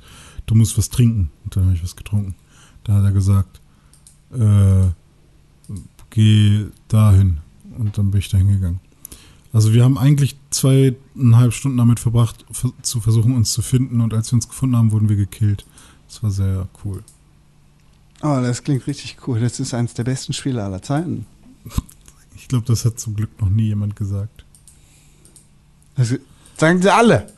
du 0.47 0.55
musst 0.55 0.77
was 0.77 0.91
trinken. 0.91 1.31
Und 1.45 1.57
dann 1.57 1.65
habe 1.67 1.75
ich 1.75 1.83
was 1.83 1.97
getrunken. 1.97 2.35
Da 2.89 2.95
hat 2.95 3.05
er 3.05 3.13
gesagt, 3.13 3.61
äh, 4.33 4.89
geh 6.11 6.65
dahin. 6.89 7.39
Und 7.79 7.99
dann 7.99 8.11
bin 8.11 8.19
ich 8.19 8.31
dahin 8.31 8.49
gegangen. 8.49 8.81
Also 9.53 9.73
wir 9.75 9.85
haben 9.85 9.99
eigentlich 9.99 10.37
zweieinhalb 10.51 11.53
Stunden 11.53 11.77
damit 11.77 12.01
verbracht, 12.01 12.45
ver- 12.51 12.73
zu 12.83 13.01
versuchen, 13.01 13.35
uns 13.35 13.53
zu 13.53 13.61
finden. 13.63 14.01
Und 14.01 14.15
als 14.15 14.33
wir 14.33 14.37
uns 14.37 14.49
gefunden 14.49 14.75
haben, 14.77 14.91
wurden 14.91 15.09
wir 15.11 15.17
gekillt. 15.17 15.67
Das 16.09 16.23
war 16.23 16.31
sehr 16.31 16.67
cool. 16.85 17.05
Oh, 18.23 18.41
das 18.41 18.65
klingt 18.65 18.87
richtig 18.87 19.19
cool. 19.29 19.39
Das 19.39 19.61
ist 19.61 19.75
eines 19.75 19.93
der 19.95 20.05
besten 20.05 20.33
Spiele 20.33 20.65
aller 20.65 20.81
Zeiten. 20.83 21.27
Ich 22.35 22.49
glaube, 22.49 22.65
das 22.67 22.85
hat 22.87 22.99
zum 22.99 23.15
Glück 23.17 23.39
noch 23.41 23.51
nie 23.51 23.67
jemand 23.67 23.97
gesagt. 23.97 24.45
Das 25.95 26.15
sagen 26.57 26.81
sie 26.81 26.93
alle. 26.93 27.33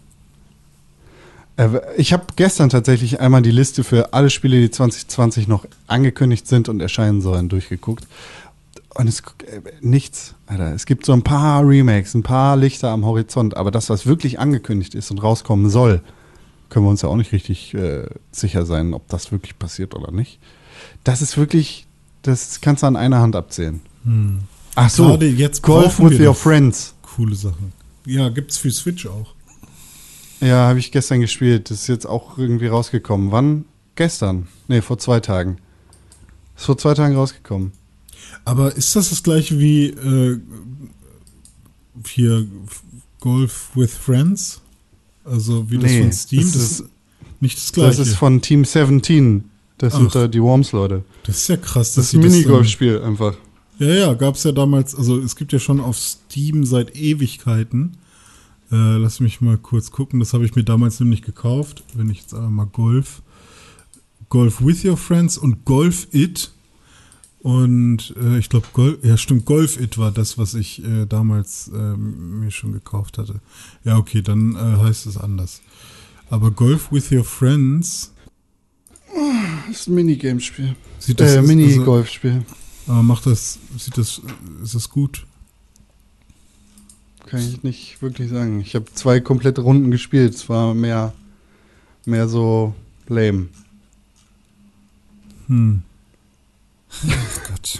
Äh, 1.60 1.80
Ich 1.96 2.12
habe 2.12 2.24
gestern 2.36 2.70
tatsächlich 2.70 3.20
einmal 3.20 3.42
die 3.42 3.50
Liste 3.50 3.84
für 3.84 4.12
alle 4.12 4.30
Spiele, 4.30 4.60
die 4.60 4.70
2020 4.70 5.46
noch 5.48 5.66
angekündigt 5.86 6.46
sind 6.46 6.68
und 6.68 6.80
erscheinen 6.80 7.20
sollen, 7.20 7.48
durchgeguckt. 7.48 8.06
Und 8.94 9.08
es 9.08 9.20
äh, 9.20 9.60
nichts, 9.80 10.34
Alter. 10.46 10.74
Es 10.74 10.86
gibt 10.86 11.04
so 11.06 11.12
ein 11.12 11.22
paar 11.22 11.66
Remakes, 11.66 12.14
ein 12.14 12.22
paar 12.22 12.56
Lichter 12.56 12.90
am 12.90 13.04
Horizont, 13.04 13.56
aber 13.56 13.70
das, 13.70 13.90
was 13.90 14.06
wirklich 14.06 14.38
angekündigt 14.38 14.94
ist 14.94 15.10
und 15.10 15.22
rauskommen 15.22 15.70
soll, 15.70 16.00
können 16.70 16.86
wir 16.86 16.90
uns 16.90 17.02
ja 17.02 17.08
auch 17.08 17.16
nicht 17.16 17.32
richtig 17.32 17.74
äh, 17.74 18.06
sicher 18.32 18.64
sein, 18.64 18.94
ob 18.94 19.08
das 19.08 19.32
wirklich 19.32 19.58
passiert 19.58 19.94
oder 19.94 20.12
nicht. 20.12 20.38
Das 21.04 21.20
ist 21.20 21.36
wirklich, 21.36 21.86
das 22.22 22.60
kannst 22.60 22.82
du 22.82 22.86
an 22.86 22.96
einer 22.96 23.20
Hand 23.20 23.36
abzählen. 23.36 23.80
Ach 24.76 24.88
so, 24.88 25.18
Golf 25.62 26.00
with 26.00 26.18
your 26.20 26.34
friends. 26.34 26.94
Coole 27.02 27.34
Sachen. 27.34 27.72
Ja, 28.06 28.28
gibt's 28.28 28.56
für 28.56 28.70
Switch 28.70 29.06
auch. 29.06 29.34
Ja, 30.40 30.68
habe 30.68 30.78
ich 30.78 30.90
gestern 30.92 31.20
gespielt. 31.20 31.70
Das 31.70 31.82
ist 31.82 31.88
jetzt 31.88 32.06
auch 32.06 32.38
irgendwie 32.38 32.66
rausgekommen. 32.68 33.30
Wann? 33.32 33.64
Gestern. 33.94 34.46
Nee, 34.68 34.80
vor 34.80 34.98
zwei 34.98 35.20
Tagen. 35.20 35.58
Ist 36.56 36.64
vor 36.66 36.78
zwei 36.78 36.94
Tagen 36.94 37.14
rausgekommen. 37.14 37.72
Aber 38.44 38.74
ist 38.76 38.96
das 38.96 39.10
das 39.10 39.22
gleiche 39.22 39.58
wie 39.58 39.86
äh, 39.88 40.38
hier 42.06 42.46
Golf 43.20 43.70
with 43.74 43.92
Friends? 43.92 44.60
Also 45.24 45.70
wie 45.70 45.78
das 45.78 45.90
Nee, 45.90 46.02
von 46.02 46.12
Steam? 46.12 46.42
das 46.42 46.52
Das, 46.52 46.62
ist- 46.62 46.84
nicht 47.40 47.56
das 47.58 47.72
gleiche. 47.72 47.98
Das 47.98 48.08
ist 48.08 48.14
von 48.16 48.40
Team 48.42 48.64
17. 48.64 49.44
Das 49.78 49.94
sind 49.94 50.08
Ach. 50.08 50.12
da 50.12 50.28
die 50.28 50.42
Worms-Leute. 50.42 51.04
Das 51.24 51.36
ist 51.38 51.48
ja 51.48 51.56
krass. 51.56 51.94
Das 51.94 52.06
ist 52.06 52.14
ein 52.14 52.20
Minigolfspiel 52.20 53.00
einfach. 53.02 53.34
Ja, 53.78 53.88
ja, 53.88 54.12
gab 54.14 54.34
es 54.34 54.44
ja 54.44 54.52
damals, 54.52 54.94
also 54.94 55.18
es 55.18 55.36
gibt 55.36 55.52
ja 55.54 55.58
schon 55.58 55.80
auf 55.80 55.98
Steam 55.98 56.66
seit 56.66 56.94
Ewigkeiten. 56.96 57.96
Äh, 58.72 58.96
lass 58.98 59.20
mich 59.20 59.40
mal 59.40 59.58
kurz 59.58 59.90
gucken, 59.90 60.20
das 60.20 60.32
habe 60.32 60.44
ich 60.44 60.54
mir 60.54 60.62
damals 60.64 61.00
nämlich 61.00 61.22
gekauft, 61.22 61.82
wenn 61.94 62.08
ich 62.10 62.18
jetzt 62.20 62.34
einmal 62.34 62.50
mal 62.50 62.66
Golf. 62.66 63.22
Golf 64.28 64.64
with 64.64 64.84
your 64.84 64.96
friends 64.96 65.36
und 65.36 65.64
Golf 65.64 66.06
It. 66.12 66.52
Und 67.40 68.14
äh, 68.22 68.38
ich 68.38 68.48
glaube, 68.48 68.66
Golf, 68.72 68.98
ja 69.02 69.16
stimmt, 69.16 69.44
Golf 69.46 69.80
It 69.80 69.98
war 69.98 70.12
das, 70.12 70.38
was 70.38 70.54
ich 70.54 70.84
äh, 70.84 71.06
damals 71.06 71.70
ähm, 71.74 72.40
mir 72.40 72.50
schon 72.50 72.72
gekauft 72.72 73.18
hatte. 73.18 73.40
Ja, 73.82 73.96
okay, 73.96 74.22
dann 74.22 74.54
äh, 74.54 74.82
heißt 74.84 75.06
es 75.06 75.16
anders. 75.16 75.62
Aber 76.28 76.50
Golf 76.52 76.92
with 76.92 77.10
your 77.10 77.24
friends 77.24 78.12
ist 79.70 79.88
ein 79.88 79.94
Minigamespiel. 79.94 80.76
sieht 81.00 81.18
das 81.18 81.32
Äh, 81.32 81.38
also, 81.38 81.48
Minigolfspiel. 81.48 82.44
aber 82.86 83.02
macht 83.02 83.26
das, 83.26 83.58
sieht 83.76 83.98
das, 83.98 84.20
ist 84.62 84.74
das 84.76 84.88
gut? 84.88 85.26
Kann 87.30 87.40
ich 87.40 87.62
nicht 87.62 88.02
wirklich 88.02 88.28
sagen. 88.28 88.60
Ich 88.60 88.74
habe 88.74 88.86
zwei 88.92 89.20
komplette 89.20 89.60
Runden 89.60 89.90
gespielt. 89.90 90.34
Es 90.34 90.48
war 90.48 90.74
mehr, 90.74 91.12
mehr 92.04 92.28
so 92.28 92.74
lame. 93.08 93.48
Hm. 95.46 95.82
Ach 97.08 97.48
Gott. 97.48 97.78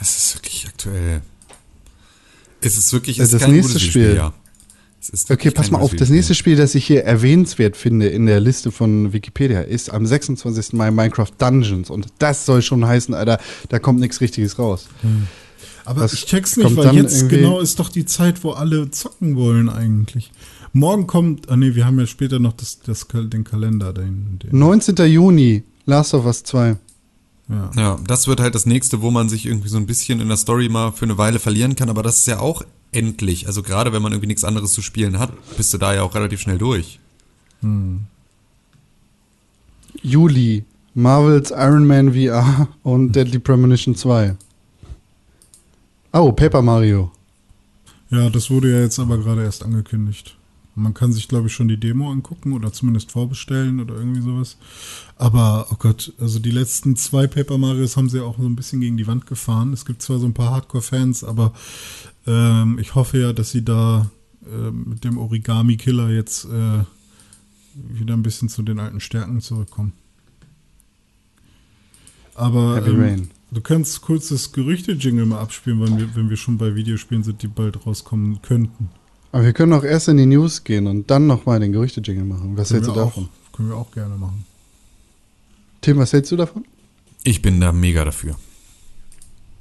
Es 0.00 0.16
ist 0.16 0.36
wirklich 0.36 0.66
aktuell. 0.68 1.20
Es 2.60 2.78
ist 2.78 2.92
wirklich 2.92 3.16
Das 3.18 3.28
es 3.28 3.34
ist 3.34 3.40
kein 3.40 3.52
nächste 3.52 3.72
gutes 3.74 3.88
Spiel. 3.88 4.14
ja. 4.14 4.32
Okay, 5.30 5.50
pass 5.50 5.70
mal 5.70 5.78
auf. 5.80 5.94
Das 5.96 6.10
nächste 6.10 6.34
Spiel, 6.34 6.56
das 6.56 6.74
ich 6.74 6.86
hier 6.86 7.04
erwähnenswert 7.04 7.74
finde 7.76 8.08
in 8.08 8.26
der 8.26 8.38
Liste 8.38 8.70
von 8.70 9.14
Wikipedia, 9.14 9.62
ist 9.62 9.90
am 9.90 10.06
26. 10.06 10.74
Mai 10.74 10.90
Minecraft 10.90 11.32
Dungeons. 11.38 11.88
Und 11.88 12.08
das 12.18 12.44
soll 12.44 12.60
schon 12.60 12.86
heißen, 12.86 13.14
Alter, 13.14 13.40
da 13.70 13.78
kommt 13.78 13.98
nichts 13.98 14.20
Richtiges 14.20 14.58
raus. 14.58 14.88
Aber 15.90 16.02
Was 16.02 16.12
ich 16.12 16.24
check's 16.24 16.56
nicht, 16.56 16.76
weil 16.76 16.94
jetzt 16.94 17.28
genau 17.28 17.58
ist 17.58 17.80
doch 17.80 17.88
die 17.88 18.04
Zeit, 18.06 18.44
wo 18.44 18.52
alle 18.52 18.92
zocken 18.92 19.34
wollen 19.34 19.68
eigentlich. 19.68 20.30
Morgen 20.72 21.08
kommt, 21.08 21.50
ah 21.50 21.56
nee, 21.56 21.74
wir 21.74 21.84
haben 21.84 21.98
ja 21.98 22.06
später 22.06 22.38
noch 22.38 22.52
das, 22.52 22.78
das, 22.78 23.08
den 23.12 23.42
Kalender. 23.42 23.92
Den, 23.92 24.38
den, 24.38 24.56
19. 24.56 24.94
Juni, 25.10 25.64
Last 25.86 26.14
of 26.14 26.26
Us 26.26 26.44
2. 26.44 26.76
ja. 27.48 27.70
Ja, 27.76 27.98
das 28.06 28.28
wird 28.28 28.38
halt 28.38 28.54
das 28.54 28.66
nächste, 28.66 29.02
wo 29.02 29.10
man 29.10 29.28
sich 29.28 29.46
irgendwie 29.46 29.68
so 29.68 29.78
ein 29.78 29.86
bisschen 29.86 30.20
in 30.20 30.28
der 30.28 30.36
Story 30.36 30.68
mal 30.68 30.92
für 30.92 31.06
eine 31.06 31.18
Weile 31.18 31.40
verlieren 31.40 31.74
kann, 31.74 31.90
aber 31.90 32.04
das 32.04 32.18
ist 32.18 32.28
ja 32.28 32.38
auch 32.38 32.62
endlich. 32.92 33.48
Also 33.48 33.64
gerade 33.64 33.92
wenn 33.92 34.00
man 34.00 34.12
irgendwie 34.12 34.28
nichts 34.28 34.44
anderes 34.44 34.70
zu 34.70 34.82
spielen 34.82 35.18
hat, 35.18 35.32
bist 35.56 35.74
du 35.74 35.78
da 35.78 35.92
ja 35.92 36.02
auch 36.02 36.14
relativ 36.14 36.40
schnell 36.40 36.58
durch. 36.58 37.00
Juli, 40.02 40.62
Marvels 40.94 41.50
Iron 41.50 41.84
Man 41.84 42.14
VR 42.14 42.68
und 42.84 43.10
Deadly 43.10 43.40
Premonition 43.40 43.96
2. 43.96 44.36
Oh, 46.12 46.32
Paper 46.32 46.62
Mario. 46.62 47.12
ja, 48.10 48.28
das 48.30 48.50
wurde 48.50 48.72
ja 48.72 48.80
jetzt 48.80 48.98
aber 48.98 49.18
gerade 49.18 49.44
erst 49.44 49.64
angekündigt. 49.64 50.36
Man 50.74 50.94
kann 50.94 51.12
sich, 51.12 51.28
glaube 51.28 51.48
ich, 51.48 51.52
schon 51.52 51.68
die 51.68 51.78
Demo 51.78 52.10
angucken 52.10 52.52
oder 52.52 52.72
zumindest 52.72 53.12
vorbestellen 53.12 53.80
oder 53.80 53.94
irgendwie 53.94 54.22
sowas. 54.22 54.56
Aber, 55.16 55.66
oh 55.70 55.76
Gott, 55.78 56.12
also 56.18 56.38
die 56.38 56.50
letzten 56.50 56.96
zwei 56.96 57.26
Paper 57.26 57.58
Marios 57.58 57.96
haben 57.96 58.08
sie 58.08 58.20
auch 58.20 58.38
so 58.38 58.46
ein 58.46 58.56
bisschen 58.56 58.80
gegen 58.80 58.96
die 58.96 59.06
Wand 59.06 59.26
gefahren. 59.26 59.72
Es 59.72 59.84
gibt 59.84 60.02
zwar 60.02 60.18
so 60.18 60.26
ein 60.26 60.34
paar 60.34 60.50
Hardcore-Fans, 60.50 61.24
aber 61.24 61.52
ähm, 62.26 62.78
ich 62.80 62.94
hoffe 62.94 63.18
ja, 63.18 63.32
dass 63.32 63.50
sie 63.50 63.64
da 63.64 64.10
ähm, 64.50 64.84
mit 64.88 65.04
dem 65.04 65.18
Origami-Killer 65.18 66.10
jetzt 66.10 66.46
äh, 66.46 66.84
wieder 67.74 68.14
ein 68.14 68.22
bisschen 68.22 68.48
zu 68.48 68.62
den 68.62 68.78
alten 68.78 69.00
Stärken 69.00 69.40
zurückkommen. 69.40 69.92
Aber 72.34 72.76
Heavy 72.76 72.90
ähm, 72.90 73.00
Rain. 73.00 73.30
Du 73.50 73.60
kannst 73.60 74.00
kurz 74.02 74.28
das 74.28 74.52
Gerüchte-Jingle 74.52 75.26
mal 75.26 75.40
abspielen, 75.40 75.80
wenn 75.80 75.98
wir, 75.98 76.14
wenn 76.14 76.30
wir 76.30 76.36
schon 76.36 76.58
bei 76.58 76.74
Videospielen 76.74 77.22
sind, 77.22 77.42
die 77.42 77.48
bald 77.48 77.86
rauskommen 77.86 78.40
könnten. 78.42 78.90
Aber 79.32 79.44
wir 79.44 79.52
können 79.52 79.72
auch 79.72 79.84
erst 79.84 80.08
in 80.08 80.16
die 80.16 80.26
News 80.26 80.64
gehen 80.64 80.86
und 80.86 81.10
dann 81.10 81.26
nochmal 81.26 81.60
den 81.60 81.72
Gerüchte-Jingle 81.72 82.24
machen. 82.24 82.56
Was 82.56 82.68
Können 82.68 82.82
hältst 82.82 82.96
du 82.96 83.00
davon? 83.00 83.24
Auch, 83.24 83.56
können 83.56 83.68
wir 83.68 83.76
auch 83.76 83.90
gerne 83.92 84.16
machen. 84.16 84.44
Tim, 85.80 85.98
was 85.98 86.12
hältst 86.12 86.32
du 86.32 86.36
davon? 86.36 86.64
Ich 87.22 87.42
bin 87.42 87.60
da 87.60 87.72
mega 87.72 88.04
dafür. 88.04 88.36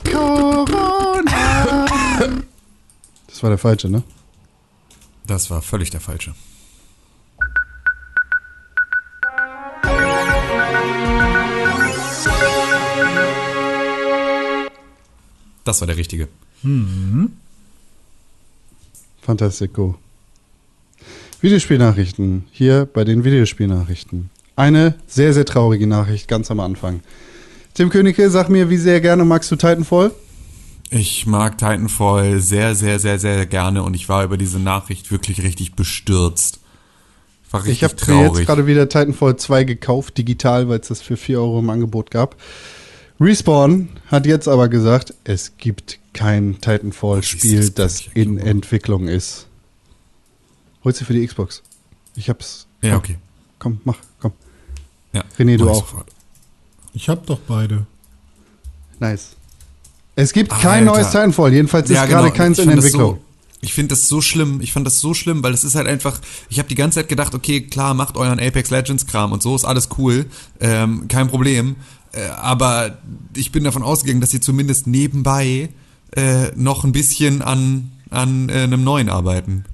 Das 3.28 3.44
war 3.44 3.52
der 3.52 3.60
falsche, 3.60 3.90
ne? 3.90 4.04
Das 5.26 5.50
war 5.50 5.62
völlig 5.62 5.92
der 5.92 6.02
falsche. 6.02 6.34
Das 15.70 15.82
war 15.82 15.86
der 15.86 15.98
richtige. 15.98 16.28
Fantastico. 19.22 20.00
Videospielnachrichten. 21.42 22.46
Hier 22.52 22.90
bei 22.92 23.04
den 23.04 23.24
Videospielnachrichten. 23.24 24.32
Eine 24.56 24.96
sehr, 25.06 25.32
sehr 25.36 25.46
traurige 25.46 25.86
Nachricht 25.86 26.28
ganz 26.28 26.50
am 26.50 26.60
Anfang. 26.60 27.02
Tim 27.76 27.92
Königke, 27.92 28.32
sag 28.32 28.50
mir, 28.50 28.72
wie 28.72 28.78
sehr 28.78 29.00
gerne 29.00 29.26
magst 29.26 29.52
du 29.52 29.58
Titanfall? 29.58 30.10
Ich 30.90 31.28
mag 31.28 31.60
Titanfall 31.60 32.40
sehr, 32.40 32.74
sehr, 32.74 32.98
sehr, 32.98 33.20
sehr 33.20 33.46
gerne 33.46 33.84
und 33.84 33.94
ich 33.94 34.10
war 34.10 34.24
über 34.24 34.38
diese 34.38 34.58
Nachricht 34.58 35.12
wirklich 35.12 35.44
richtig 35.44 35.76
bestürzt. 35.76 36.62
War 37.52 37.64
richtig 37.64 37.84
Ich 37.84 37.84
habe 37.84 38.12
mir 38.12 38.26
jetzt 38.26 38.48
gerade 38.48 38.66
wieder 38.66 38.90
Titanfall 38.90 39.38
2 39.38 39.66
gekauft, 39.66 40.18
digital, 40.18 40.68
weil 40.68 40.80
es 40.80 40.88
das 40.88 41.04
für 41.04 41.16
4 41.16 41.40
Euro 41.40 41.60
im 41.60 41.70
Angebot 41.70 42.10
gab. 42.10 42.38
Respawn 43.20 43.90
hat 44.08 44.26
jetzt 44.26 44.48
aber 44.48 44.70
gesagt, 44.70 45.14
es 45.24 45.58
gibt 45.58 46.00
kein 46.14 46.60
Titanfall-Spiel, 46.62 47.70
das 47.72 48.04
in 48.14 48.38
Entwicklung 48.38 49.08
ist. 49.08 49.48
Holst 50.84 51.02
du 51.02 51.06
für 51.06 51.14
die 51.14 51.26
Xbox? 51.28 51.62
Ich 52.16 52.30
hab's. 52.30 52.66
ja, 52.82 52.92
komm, 52.92 53.00
okay. 53.00 53.18
Komm, 53.60 53.82
mach, 53.84 53.98
komm. 54.22 54.32
Ja, 55.14 55.24
René, 55.38 55.58
du 55.58 55.70
auch. 55.70 55.76
sofort. 55.82 56.08
Ich 56.94 57.10
habe 57.10 57.22
doch 57.26 57.40
beide. 57.40 57.86
Nice. 59.00 59.32
Es 60.16 60.34
gibt 60.34 60.52
Ach, 60.52 60.62
kein 60.62 60.88
Alter. 60.88 61.00
neues 61.02 61.12
Titanfall, 61.12 61.54
jedenfalls 61.54 61.90
ist 61.90 61.96
Ja, 61.96 62.06
gerade 62.06 62.28
genau. 62.28 62.36
keins 62.38 62.60
in 62.60 62.70
Entwicklung. 62.70 63.16
So, 63.16 63.20
ich 63.62 63.74
finde 63.74 63.90
das 63.90 64.08
so 64.08 64.22
schlimm. 64.22 64.60
Ich 64.62 64.72
fand 64.74 64.86
das 64.88 65.00
so 65.00 65.14
schlimm, 65.14 65.44
weil 65.44 65.54
es 65.54 65.64
ist 65.64 65.76
halt 65.76 65.88
einfach. 65.88 66.20
Ich 66.50 66.60
habe 66.60 66.68
die 66.70 66.76
ganze 66.76 66.96
Zeit 67.00 67.10
gedacht, 67.10 67.34
okay, 67.36 67.62
klar, 67.62 67.94
macht 67.94 68.16
euren 68.18 68.40
Apex 68.40 68.70
Legends 68.70 69.06
Kram 69.08 69.32
und 69.34 69.44
so 69.44 69.56
ist 69.56 69.66
alles 69.66 69.90
cool, 69.98 70.26
ähm, 70.62 71.08
kein 71.10 71.28
Problem. 71.28 71.76
Äh, 72.12 72.28
aber 72.28 72.98
ich 73.36 73.52
bin 73.52 73.64
davon 73.64 73.84
ausgegangen, 73.84 74.22
dass 74.22 74.32
sie 74.32 74.40
zumindest 74.40 74.88
nebenbei 74.88 75.70
äh, 76.16 76.48
noch 76.56 76.84
ein 76.84 76.92
bisschen 76.92 77.42
an 77.42 77.92
an 78.10 78.50
äh, 78.50 78.64
einem 78.64 78.84
neuen 78.84 79.10
arbeiten. 79.10 79.66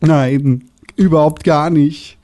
Nein, 0.00 0.64
überhaupt 0.96 1.44
gar 1.44 1.70
nicht. 1.70 2.18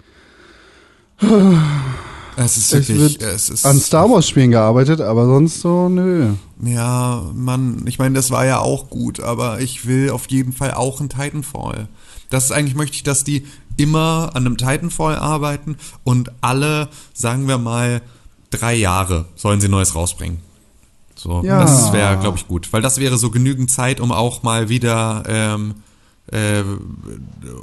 Es 2.36 2.56
ist 2.56 2.72
Es 2.72 2.89
wirklich, 2.89 3.20
wird 3.20 3.22
es 3.22 3.48
ist 3.48 3.64
an 3.64 3.78
Star 3.81 4.10
Wars 4.10 4.28
Spielen 4.28 4.51
gearbeitet, 4.51 5.01
aber 5.01 5.26
sonst 5.26 5.60
so, 5.60 5.89
nö. 5.89 6.35
Ja, 6.64 7.31
Mann, 7.35 7.85
ich 7.86 7.98
meine, 7.98 8.14
das 8.14 8.31
war 8.31 8.44
ja 8.44 8.59
auch 8.59 8.90
gut, 8.90 9.20
aber 9.20 9.60
ich 9.60 9.86
will 9.86 10.10
auf 10.10 10.26
jeden 10.28 10.52
Fall 10.52 10.74
auch 10.74 11.01
ein 11.01 11.09
Titanfall. 11.09 11.89
Das 12.31 12.47
ist 12.47 12.52
eigentlich 12.52 12.74
möchte 12.74 12.97
ich, 12.97 13.02
dass 13.02 13.22
die 13.22 13.47
immer 13.76 14.30
an 14.34 14.46
einem 14.46 14.56
Titanfall 14.56 15.16
arbeiten 15.16 15.76
und 16.05 16.30
alle, 16.40 16.88
sagen 17.12 17.48
wir 17.48 17.59
mal, 17.59 18.02
drei 18.51 18.74
Jahre 18.74 19.26
sollen 19.34 19.60
sie 19.60 19.68
Neues 19.68 19.94
rausbringen. 19.94 20.38
So, 21.16 21.42
Ja. 21.44 21.60
das 21.60 21.92
wäre, 21.92 22.18
glaube 22.18 22.38
ich, 22.38 22.46
gut, 22.48 22.72
weil 22.72 22.82
das 22.82 22.98
wäre 22.98 23.16
so 23.18 23.30
genügend 23.30 23.70
Zeit, 23.70 24.01
um 24.01 24.12
auch 24.12 24.42
mal 24.42 24.68
wieder, 24.68 25.22
ähm, 25.26 25.74
äh, 26.30 26.62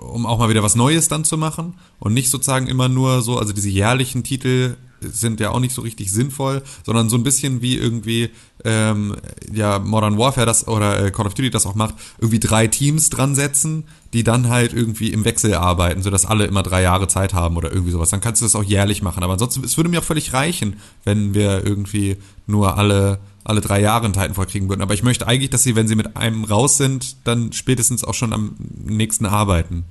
um 0.01 0.25
auch 0.25 0.37
mal 0.39 0.49
wieder 0.49 0.63
was 0.63 0.75
Neues 0.75 1.07
dann 1.07 1.23
zu 1.23 1.37
machen 1.37 1.75
und 1.99 2.13
nicht 2.13 2.29
sozusagen 2.29 2.67
immer 2.67 2.89
nur 2.89 3.21
so, 3.21 3.37
also 3.37 3.53
diese 3.53 3.69
jährlichen 3.69 4.23
Titel 4.23 4.77
sind 5.01 5.39
ja 5.39 5.49
auch 5.49 5.59
nicht 5.59 5.73
so 5.73 5.81
richtig 5.81 6.11
sinnvoll, 6.11 6.61
sondern 6.85 7.09
so 7.09 7.17
ein 7.17 7.23
bisschen 7.23 7.61
wie 7.61 7.75
irgendwie 7.75 8.29
ähm, 8.65 9.15
ja 9.51 9.79
Modern 9.79 10.17
Warfare 10.17 10.45
das 10.45 10.67
oder 10.67 11.05
äh, 11.05 11.11
Call 11.11 11.27
of 11.27 11.33
Duty 11.33 11.49
das 11.49 11.65
auch 11.65 11.75
macht, 11.75 11.95
irgendwie 12.19 12.39
drei 12.39 12.67
Teams 12.67 13.09
dran 13.09 13.35
setzen, 13.35 13.85
die 14.13 14.23
dann 14.23 14.49
halt 14.49 14.73
irgendwie 14.73 15.11
im 15.11 15.25
Wechsel 15.25 15.53
arbeiten, 15.53 16.01
sodass 16.01 16.25
alle 16.25 16.45
immer 16.45 16.63
drei 16.63 16.81
Jahre 16.81 17.07
Zeit 17.07 17.33
haben 17.33 17.57
oder 17.57 17.71
irgendwie 17.71 17.91
sowas. 17.91 18.09
Dann 18.09 18.21
kannst 18.21 18.41
du 18.41 18.45
das 18.45 18.55
auch 18.55 18.63
jährlich 18.63 19.01
machen. 19.01 19.23
Aber 19.23 19.33
ansonsten, 19.33 19.63
es 19.63 19.77
würde 19.77 19.89
mir 19.89 19.99
auch 19.99 20.05
völlig 20.05 20.33
reichen, 20.33 20.77
wenn 21.03 21.33
wir 21.33 21.65
irgendwie 21.65 22.17
nur 22.47 22.77
alle 22.77 23.19
alle 23.43 23.61
drei 23.61 23.81
Jahre 23.81 24.05
einen 24.05 24.13
Titanfall 24.13 24.45
kriegen 24.45 24.69
würden. 24.69 24.81
Aber 24.81 24.93
ich 24.93 25.03
möchte 25.03 25.27
eigentlich, 25.27 25.49
dass 25.49 25.63
sie, 25.63 25.75
wenn 25.75 25.87
sie 25.87 25.95
mit 25.95 26.15
einem 26.15 26.43
raus 26.43 26.77
sind, 26.77 27.15
dann 27.25 27.53
spätestens 27.53 28.03
auch 28.03 28.13
schon 28.13 28.33
am 28.33 28.55
nächsten 28.85 29.25
arbeiten. 29.25 29.83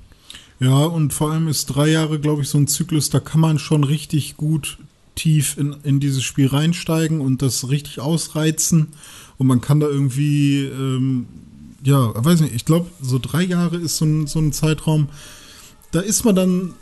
Ja, 0.60 0.84
und 0.84 1.12
vor 1.14 1.32
allem 1.32 1.48
ist 1.48 1.66
drei 1.66 1.88
Jahre, 1.88 2.20
glaube 2.20 2.42
ich, 2.42 2.48
so 2.48 2.58
ein 2.58 2.68
Zyklus, 2.68 3.10
da 3.10 3.18
kann 3.18 3.40
man 3.40 3.58
schon 3.58 3.82
richtig 3.82 4.36
gut 4.36 4.78
tief 5.14 5.56
in, 5.58 5.76
in 5.82 6.00
dieses 6.00 6.22
Spiel 6.22 6.48
reinsteigen 6.48 7.20
und 7.20 7.42
das 7.42 7.68
richtig 7.68 8.00
ausreizen. 8.00 8.88
Und 9.38 9.46
man 9.46 9.60
kann 9.60 9.80
da 9.80 9.86
irgendwie, 9.86 10.64
ähm, 10.64 11.26
ja, 11.82 12.12
weiß 12.14 12.40
nicht, 12.40 12.54
ich 12.54 12.64
glaube, 12.64 12.90
so 13.00 13.18
drei 13.18 13.42
Jahre 13.42 13.76
ist 13.76 13.96
so 13.96 14.04
ein, 14.04 14.26
so 14.26 14.38
ein 14.38 14.52
Zeitraum, 14.52 15.08
da 15.92 16.00
ist 16.00 16.24
man 16.24 16.34
dann, 16.34 16.74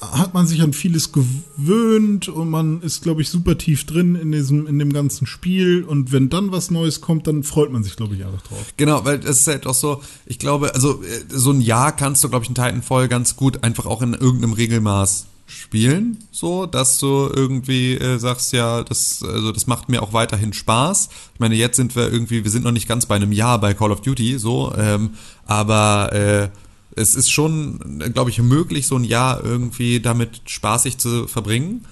hat 0.00 0.32
man 0.32 0.46
sich 0.46 0.62
an 0.62 0.72
vieles 0.72 1.12
gewöhnt 1.12 2.28
und 2.28 2.48
man 2.48 2.80
ist, 2.80 3.02
glaube 3.02 3.20
ich, 3.20 3.28
super 3.28 3.58
tief 3.58 3.84
drin 3.84 4.14
in 4.14 4.32
diesem, 4.32 4.66
in 4.66 4.78
dem 4.78 4.92
ganzen 4.92 5.26
Spiel. 5.26 5.84
Und 5.84 6.10
wenn 6.10 6.30
dann 6.30 6.52
was 6.52 6.70
Neues 6.70 7.00
kommt, 7.00 7.26
dann 7.26 7.42
freut 7.42 7.70
man 7.70 7.84
sich, 7.84 7.96
glaube 7.96 8.14
ich, 8.14 8.24
einfach 8.24 8.42
drauf. 8.42 8.72
Genau, 8.76 9.04
weil 9.04 9.20
es 9.20 9.40
ist 9.40 9.46
halt 9.46 9.66
auch 9.66 9.74
so, 9.74 10.02
ich 10.24 10.38
glaube, 10.38 10.74
also 10.74 11.02
äh, 11.02 11.24
so 11.28 11.50
ein 11.50 11.60
Jahr 11.60 11.94
kannst 11.94 12.24
du, 12.24 12.28
glaube 12.30 12.44
ich, 12.44 12.48
einen 12.48 12.54
Titanfall 12.54 13.08
ganz 13.08 13.36
gut 13.36 13.62
einfach 13.62 13.86
auch 13.86 14.00
in 14.00 14.14
irgendeinem 14.14 14.54
Regelmaß 14.54 15.26
spielen, 15.50 16.18
so, 16.30 16.66
dass 16.66 16.98
du 16.98 17.30
irgendwie 17.34 17.94
äh, 17.94 18.18
sagst, 18.18 18.52
ja, 18.52 18.82
das, 18.82 19.22
also 19.22 19.52
das 19.52 19.66
macht 19.66 19.88
mir 19.88 20.02
auch 20.02 20.12
weiterhin 20.12 20.52
Spaß. 20.52 21.08
Ich 21.34 21.40
meine, 21.40 21.54
jetzt 21.54 21.76
sind 21.76 21.96
wir 21.96 22.10
irgendwie, 22.12 22.44
wir 22.44 22.50
sind 22.50 22.64
noch 22.64 22.72
nicht 22.72 22.88
ganz 22.88 23.06
bei 23.06 23.16
einem 23.16 23.32
Jahr 23.32 23.60
bei 23.60 23.74
Call 23.74 23.92
of 23.92 24.00
Duty, 24.00 24.38
so, 24.38 24.72
ähm, 24.76 25.10
aber 25.46 26.12
äh, 26.12 26.48
es 26.96 27.14
ist 27.14 27.30
schon, 27.30 28.02
glaube 28.12 28.30
ich, 28.30 28.40
möglich, 28.40 28.86
so 28.86 28.96
ein 28.96 29.04
Jahr 29.04 29.44
irgendwie 29.44 30.00
damit 30.00 30.42
spaßig 30.46 30.98
zu 30.98 31.26
verbringen. 31.26 31.84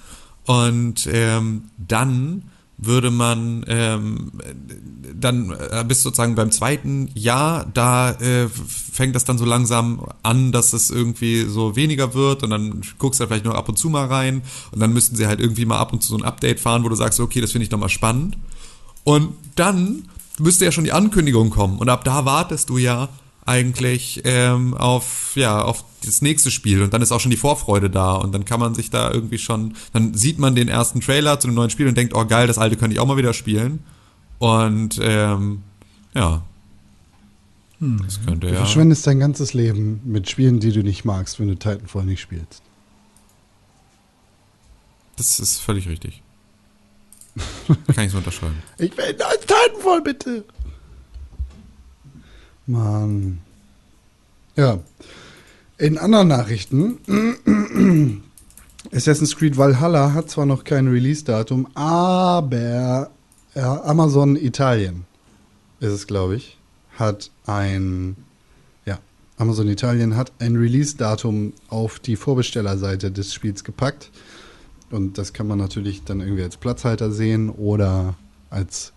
Und 0.45 1.07
ähm, 1.11 1.65
dann 1.77 2.43
würde 2.81 3.11
man 3.11 3.65
ähm, 3.67 4.31
dann 5.13 5.51
äh, 5.51 5.83
bis 5.85 6.01
sozusagen 6.01 6.35
beim 6.35 6.51
zweiten 6.51 7.09
Jahr, 7.13 7.65
da 7.73 8.11
äh, 8.11 8.47
fängt 8.47 9.15
das 9.15 9.25
dann 9.25 9.37
so 9.37 9.45
langsam 9.45 10.05
an, 10.23 10.51
dass 10.51 10.73
es 10.73 10.89
irgendwie 10.89 11.43
so 11.43 11.75
weniger 11.75 12.13
wird 12.13 12.43
und 12.43 12.49
dann 12.51 12.81
guckst 12.97 13.19
du 13.19 13.23
da 13.23 13.27
vielleicht 13.27 13.45
nur 13.45 13.55
ab 13.55 13.67
und 13.67 13.77
zu 13.77 13.89
mal 13.89 14.05
rein 14.05 14.41
und 14.71 14.79
dann 14.79 14.93
müssten 14.93 15.15
sie 15.15 15.27
halt 15.27 15.39
irgendwie 15.39 15.65
mal 15.65 15.77
ab 15.77 15.91
und 15.91 16.01
zu 16.01 16.09
so 16.09 16.17
ein 16.17 16.23
Update 16.23 16.59
fahren, 16.59 16.83
wo 16.83 16.89
du 16.89 16.95
sagst, 16.95 17.19
okay, 17.19 17.41
das 17.41 17.51
finde 17.51 17.65
ich 17.65 17.71
nochmal 17.71 17.89
spannend. 17.89 18.37
Und 19.03 19.33
dann 19.55 20.03
müsste 20.39 20.65
ja 20.65 20.71
schon 20.71 20.85
die 20.85 20.93
Ankündigung 20.93 21.49
kommen 21.49 21.79
und 21.79 21.89
ab 21.89 22.03
da 22.05 22.23
wartest 22.25 22.69
du 22.69 22.77
ja 22.77 23.09
eigentlich 23.45 24.21
ähm, 24.25 24.73
auf 24.75 25.31
ja 25.35 25.61
auf 25.61 25.83
das 26.05 26.21
nächste 26.21 26.51
Spiel 26.51 26.81
und 26.81 26.93
dann 26.93 27.01
ist 27.01 27.11
auch 27.11 27.19
schon 27.19 27.31
die 27.31 27.37
Vorfreude 27.37 27.89
da 27.89 28.13
und 28.13 28.33
dann 28.33 28.45
kann 28.45 28.59
man 28.59 28.73
sich 28.75 28.89
da 28.89 29.11
irgendwie 29.11 29.37
schon 29.37 29.75
dann 29.93 30.13
sieht 30.13 30.39
man 30.39 30.55
den 30.55 30.67
ersten 30.67 31.01
Trailer 31.01 31.39
zu 31.39 31.47
dem 31.47 31.55
neuen 31.55 31.69
Spiel 31.69 31.87
und 31.87 31.97
denkt 31.97 32.13
oh 32.15 32.25
geil 32.25 32.47
das 32.47 32.57
alte 32.57 32.77
könnte 32.77 32.93
ich 32.93 32.99
auch 32.99 33.05
mal 33.05 33.17
wieder 33.17 33.33
spielen 33.33 33.83
und 34.39 34.99
ähm, 35.01 35.63
ja 36.13 36.43
das 37.79 38.19
könnte 38.25 38.47
Du 38.47 38.53
ja 38.53 38.59
verschwendest 38.59 39.07
dein 39.07 39.19
ganzes 39.19 39.53
Leben 39.53 40.01
mit 40.03 40.29
Spielen, 40.29 40.59
die 40.59 40.71
du 40.71 40.83
nicht 40.83 41.05
magst, 41.05 41.39
wenn 41.39 41.47
du 41.47 41.55
Titanfall 41.55 42.05
nicht 42.05 42.21
spielst. 42.21 42.61
das 45.17 45.39
ist 45.39 45.59
völlig 45.59 45.87
richtig 45.87 46.21
kann 47.95 48.05
ich 48.05 48.11
so 48.11 48.17
unterschreiben 48.17 48.61
Ich 48.77 48.95
will 48.97 49.15
neues 49.17 49.39
Titanfall, 49.41 50.01
bitte. 50.01 50.43
Mann. 52.69 53.39
Ja. 54.55 54.79
In 55.79 55.97
anderen 55.97 56.27
Nachrichten. 56.27 56.97
Assassin's 58.93 59.37
Creed 59.37 59.57
Valhalla 59.57 60.13
hat 60.13 60.29
zwar 60.29 60.45
noch 60.45 60.65
kein 60.65 60.89
Release-Datum, 60.89 61.67
aber 61.73 63.09
Amazon 63.55 64.35
Italien 64.35 65.05
ist 65.79 65.91
es, 65.93 66.05
glaube 66.05 66.35
ich, 66.35 66.57
hat 66.97 67.31
ein 67.45 68.17
ja, 68.85 68.99
Amazon 69.37 69.69
Italien 69.69 70.17
hat 70.17 70.33
ein 70.39 70.57
Release-Datum 70.57 71.53
auf 71.69 71.99
die 71.99 72.17
Vorbestellerseite 72.17 73.09
des 73.09 73.33
Spiels 73.33 73.63
gepackt. 73.63 74.11
Und 74.91 75.17
das 75.17 75.31
kann 75.31 75.47
man 75.47 75.59
natürlich 75.59 76.03
dann 76.03 76.19
irgendwie 76.19 76.43
als 76.43 76.57
Platzhalter 76.57 77.09
sehen 77.09 77.49
oder 77.49 78.15
als 78.49 78.91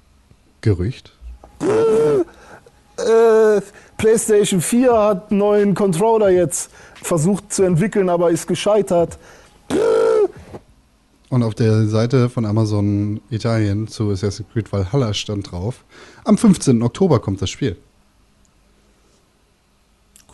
Gerücht. 0.63 1.13
Äh, 2.97 3.61
PlayStation 3.99 4.61
4 4.61 4.93
hat 4.93 5.31
einen 5.31 5.39
neuen 5.39 5.75
Controller 5.75 6.31
jetzt 6.31 6.71
versucht 6.95 7.53
zu 7.53 7.63
entwickeln, 7.63 8.09
aber 8.09 8.31
ist 8.31 8.47
gescheitert. 8.47 9.19
Und 11.29 11.43
auf 11.43 11.55
der 11.55 11.87
Seite 11.87 12.29
von 12.29 12.45
Amazon 12.45 13.21
Italien 13.31 13.89
zu 13.89 14.11
Assassin's 14.11 14.49
Creed 14.53 14.71
Valhalla 14.73 15.15
stand 15.15 15.51
drauf, 15.51 15.85
am 16.25 16.37
15. 16.37 16.83
Oktober 16.83 17.21
kommt 17.21 17.41
das 17.41 17.49
Spiel. 17.51 17.77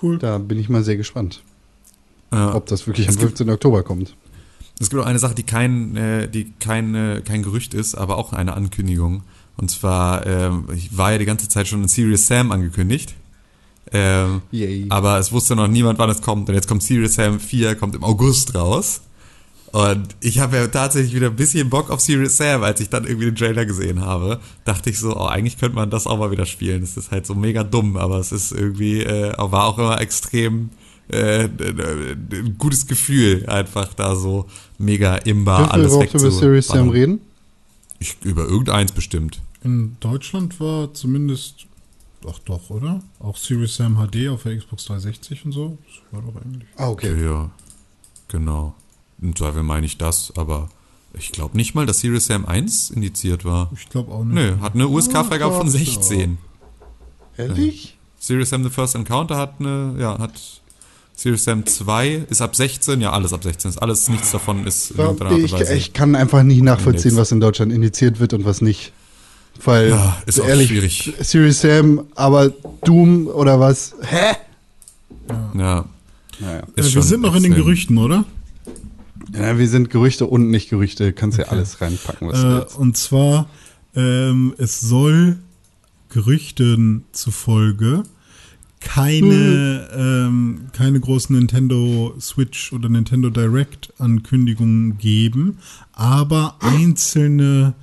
Cool. 0.03 0.19
Da 0.19 0.39
bin 0.39 0.59
ich 0.59 0.69
mal 0.69 0.83
sehr 0.83 0.97
gespannt, 0.97 1.43
ja. 2.33 2.55
ob 2.55 2.67
das 2.67 2.87
wirklich 2.87 3.07
Es 3.09 3.15
am 3.17 3.21
gibt- 3.21 3.39
15. 3.39 3.51
Oktober 3.51 3.83
kommt. 3.83 4.17
Es 4.81 4.91
gibt 4.91 5.03
auch 5.03 5.07
eine 5.07 5.19
Sache, 5.19 5.35
die 5.35 5.43
kein, 5.43 5.97
äh, 5.97 6.29
die 6.29 6.53
kein, 6.61 6.95
äh, 6.95 7.23
kein 7.25 7.43
Gerücht 7.43 7.75
ist, 7.75 7.97
aber 7.97 8.17
auch 8.17 8.33
eine 8.33 8.55
Ankündigung. 8.55 9.23
Und 9.57 9.73
zwar 9.73 10.25
ich 10.73 10.97
war 10.97 11.11
ja 11.13 11.19
die 11.19 11.25
ganze 11.25 11.49
Zeit 11.49 11.67
schon 11.67 11.83
in 11.83 11.89
Serious 11.89 12.29
Sam 12.29 12.53
angekündigt. 12.53 13.15
Ähm, 13.93 14.43
Yay. 14.51 14.87
aber 14.91 15.19
es 15.19 15.33
wusste 15.33 15.57
noch 15.57 15.69
niemand, 15.69 15.99
wann 15.99 16.11
es 16.11 16.23
kommt. 16.23 16.49
Und 16.49 16.55
jetzt 16.55 16.69
kommt 16.69 16.83
Serious 16.83 17.15
Sam 17.15 17.41
4, 17.41 17.75
kommt 17.77 17.95
im 17.95 18.05
August 18.05 18.55
raus. 18.55 19.01
Und 19.73 20.17
ich 20.21 20.39
habe 20.39 20.57
ja 20.57 20.67
tatsächlich 20.67 21.15
wieder 21.15 21.27
ein 21.27 21.37
bisschen 21.37 21.69
Bock 21.69 21.91
auf 21.91 22.01
Serious 22.01 22.37
Sam, 22.37 22.63
als 22.63 22.81
ich 22.81 22.89
dann 22.89 23.05
irgendwie 23.05 23.27
den 23.27 23.37
Trailer 23.37 23.67
gesehen 23.67 24.01
habe. 24.01 24.41
Dachte 24.65 24.91
ich 24.91 24.99
so, 24.99 25.15
oh, 25.15 25.27
eigentlich 25.27 25.59
könnte 25.59 25.77
man 25.77 25.91
das 25.91 26.07
auch 26.07 26.19
mal 26.19 26.31
wieder 26.31 26.47
spielen. 26.47 26.81
Das 26.81 26.97
ist 26.97 27.11
halt 27.11 27.27
so 27.27 27.35
mega 27.35 27.65
dumm, 27.65 27.97
aber 27.97 28.19
es 28.19 28.33
ist 28.33 28.53
irgendwie, 28.53 29.03
äh, 29.03 29.35
war 29.37 29.67
auch 29.67 29.79
immer 29.79 30.01
extrem 30.01 30.71
äh, 31.09 31.45
ein 31.45 32.57
gutes 32.59 32.87
Gefühl, 32.87 33.47
einfach 33.47 33.95
da 33.95 34.17
so 34.17 34.47
mega 34.79 35.17
imbar 35.17 35.59
Dürfen 35.59 35.71
wir 35.71 35.75
alles 35.75 35.93
überhaupt 35.93 36.15
über 36.15 36.31
Serious 36.31 36.69
Sam 36.69 36.89
reden? 36.91 37.21
Ich, 37.99 38.17
über 38.25 38.45
irgendeins 38.45 38.93
bestimmt. 38.93 39.41
In 39.65 39.97
Deutschland 40.01 40.61
war 40.61 40.95
zumindest, 40.95 41.67
ach 42.27 42.39
doch, 42.41 42.71
oder? 42.71 43.01
Auch 43.21 43.37
Series 43.37 43.77
Sam 43.77 43.97
HD 43.97 44.29
auf 44.29 44.43
der 44.45 44.57
Xbox 44.57 44.87
360 44.87 45.45
und 45.45 45.53
so. 45.53 45.79
Das 45.85 46.13
war 46.13 46.23
doch 46.33 46.41
eigentlich. 46.41 46.69
Ah, 46.77 46.89
okay. 46.89 47.23
Ja, 47.23 47.51
genau. 48.29 48.75
Im 49.21 49.35
Zweifel 49.35 49.63
meine 49.63 49.87
ich 49.87 49.99
das, 49.99 50.33
aber 50.37 50.69
ich 51.15 51.33
glaube 51.33 51.57
nicht 51.57 51.75
mal, 51.75 51.87
dass 51.87 52.01
Serious 52.01 52.27
Sam 52.27 52.47
1 52.47 52.91
indiziert 52.91 53.45
war. 53.45 53.71
Ich 53.75 53.89
glaube 53.89 54.13
auch 54.13 54.25
nicht. 54.25 54.35
Nö, 54.35 54.57
hat 54.61 54.75
eine 54.75 54.89
USK-Freigabe 54.89 55.57
von 55.57 55.67
doch, 55.67 55.73
16. 55.73 56.39
Ehrlich? 57.37 57.97
Serious 58.19 58.51
Sam 58.51 58.63
The 58.65 58.71
First 58.71 58.95
Encounter 58.95 59.37
hat 59.37 59.55
eine, 59.61 59.95
ja, 59.99 60.19
hat 60.19 60.33
Serious 61.15 61.45
Sam 61.45 61.67
2 61.67 62.27
ist 62.31 62.41
ab 62.41 62.55
16, 62.55 63.01
ja, 63.01 63.11
alles 63.13 63.33
ab 63.33 63.43
16 63.43 63.71
ist 63.71 63.79
alles, 63.79 64.09
nichts 64.09 64.31
davon 64.31 64.67
ist 64.67 64.93
in 64.93 64.99
irgendeiner 64.99 65.31
Art 65.31 65.39
und 65.39 65.45
Ich, 65.47 65.53
Weise. 65.53 65.75
ich 65.75 65.93
kann 65.93 66.15
einfach 66.15 66.45
nicht 66.45 66.63
nachvollziehen, 66.63 67.17
was 67.17 67.33
in 67.33 67.41
Deutschland 67.41 67.73
indiziert 67.73 68.21
wird 68.21 68.35
und 68.35 68.45
was 68.45 68.61
nicht. 68.61 68.93
Weil, 69.65 69.91
Ja, 69.91 70.17
ist 70.27 70.37
so 70.37 70.45
auch 70.45 70.49
ehrlich, 70.49 70.69
schwierig. 70.69 71.13
Serious 71.21 71.61
Sam, 71.61 72.05
aber 72.15 72.51
Doom 72.85 73.27
oder 73.27 73.59
was? 73.59 73.95
Hä? 74.03 74.37
ja, 75.59 75.85
Naja. 76.41 76.63
Äh, 76.77 76.95
wir 76.95 77.03
sind 77.03 77.23
noch 77.23 77.35
in 77.35 77.43
den. 77.43 77.55
Gerüchten, 77.55 77.99
oder? 77.99 78.25
Ja, 79.35 79.59
wir 79.59 79.69
sind 79.69 79.91
Gerüchte 79.91 80.27
und 80.27 80.51
nicht 80.51 80.71
Gerüchte. 80.71 81.13
Kannst 81.13 81.39
ja 81.39 81.47
alles 81.47 81.81
reinpacken, 81.81 82.29
was 82.29 82.41
du 82.41 82.47
Äh, 82.47 82.51
willst. 82.61 82.77
und 82.77 82.97
zwar, 82.97 83.49
ähm, 83.95 84.55
es 84.59 84.81
soll 84.81 85.39
Gerüchten 86.09 87.05
zufolge 87.13 88.05
keine, 88.81 89.89
ähm, 89.93 90.69
keine 90.73 91.01
großen 91.01 91.37
Nintendo 91.37 92.15
Switch 92.21 92.73
oder 92.73 92.89
Nintendo 92.89 93.29
Direct 93.29 93.93
Ankündigungen 93.99 94.99
geben, 94.99 95.59
aber 95.93 96.57
einzelne 96.61 97.75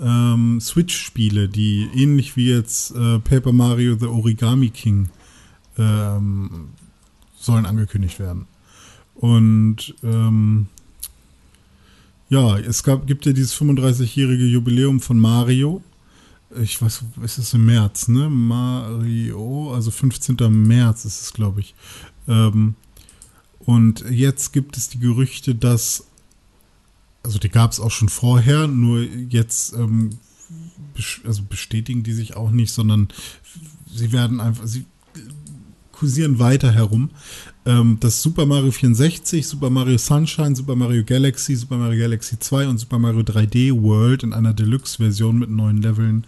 ähm, 0.00 0.60
Switch-Spiele, 0.60 1.48
die 1.48 1.88
ähnlich 1.94 2.36
wie 2.36 2.50
jetzt 2.50 2.94
äh, 2.94 3.18
Paper 3.18 3.52
Mario 3.52 3.96
The 3.98 4.06
Origami 4.06 4.70
King 4.70 5.10
ähm, 5.78 6.68
sollen 7.36 7.66
angekündigt 7.66 8.18
werden. 8.18 8.46
Und 9.14 9.94
ähm, 10.02 10.66
ja, 12.28 12.58
es 12.58 12.82
gab, 12.82 13.06
gibt 13.06 13.26
ja 13.26 13.32
dieses 13.32 13.54
35-jährige 13.56 14.44
Jubiläum 14.44 15.00
von 15.00 15.18
Mario. 15.18 15.82
Ich 16.60 16.80
weiß, 16.80 17.04
es 17.24 17.38
ist 17.38 17.54
im 17.54 17.66
März, 17.66 18.08
ne? 18.08 18.28
Mario, 18.28 19.72
also 19.74 19.90
15. 19.90 20.36
März 20.66 21.04
ist 21.04 21.22
es, 21.22 21.32
glaube 21.32 21.60
ich. 21.60 21.74
Ähm, 22.28 22.74
und 23.60 24.04
jetzt 24.10 24.52
gibt 24.52 24.76
es 24.76 24.88
die 24.88 24.98
Gerüchte, 24.98 25.54
dass, 25.54 26.06
also 27.22 27.38
die 27.38 27.48
gab 27.48 27.72
es 27.72 27.80
auch 27.80 27.90
schon 27.90 28.08
vorher, 28.08 28.66
nur 28.66 29.00
jetzt 29.02 29.74
ähm, 29.74 30.10
also 31.24 31.42
bestätigen 31.48 32.02
die 32.02 32.12
sich 32.12 32.36
auch 32.36 32.50
nicht, 32.50 32.72
sondern 32.72 33.08
sie 33.86 34.12
werden 34.12 34.40
einfach, 34.40 34.66
sie 34.66 34.84
kursieren 35.92 36.38
weiter 36.38 36.72
herum, 36.72 37.10
ähm, 37.66 37.98
dass 38.00 38.22
Super 38.22 38.46
Mario 38.46 38.70
64, 38.70 39.46
Super 39.46 39.68
Mario 39.68 39.98
Sunshine, 39.98 40.56
Super 40.56 40.74
Mario 40.74 41.04
Galaxy, 41.04 41.54
Super 41.54 41.76
Mario 41.76 42.00
Galaxy 42.00 42.38
2 42.38 42.68
und 42.68 42.78
Super 42.78 42.98
Mario 42.98 43.20
3D 43.20 43.82
World 43.82 44.22
in 44.22 44.32
einer 44.32 44.54
Deluxe-Version 44.54 45.38
mit 45.38 45.50
neuen 45.50 45.82
Leveln 45.82 46.26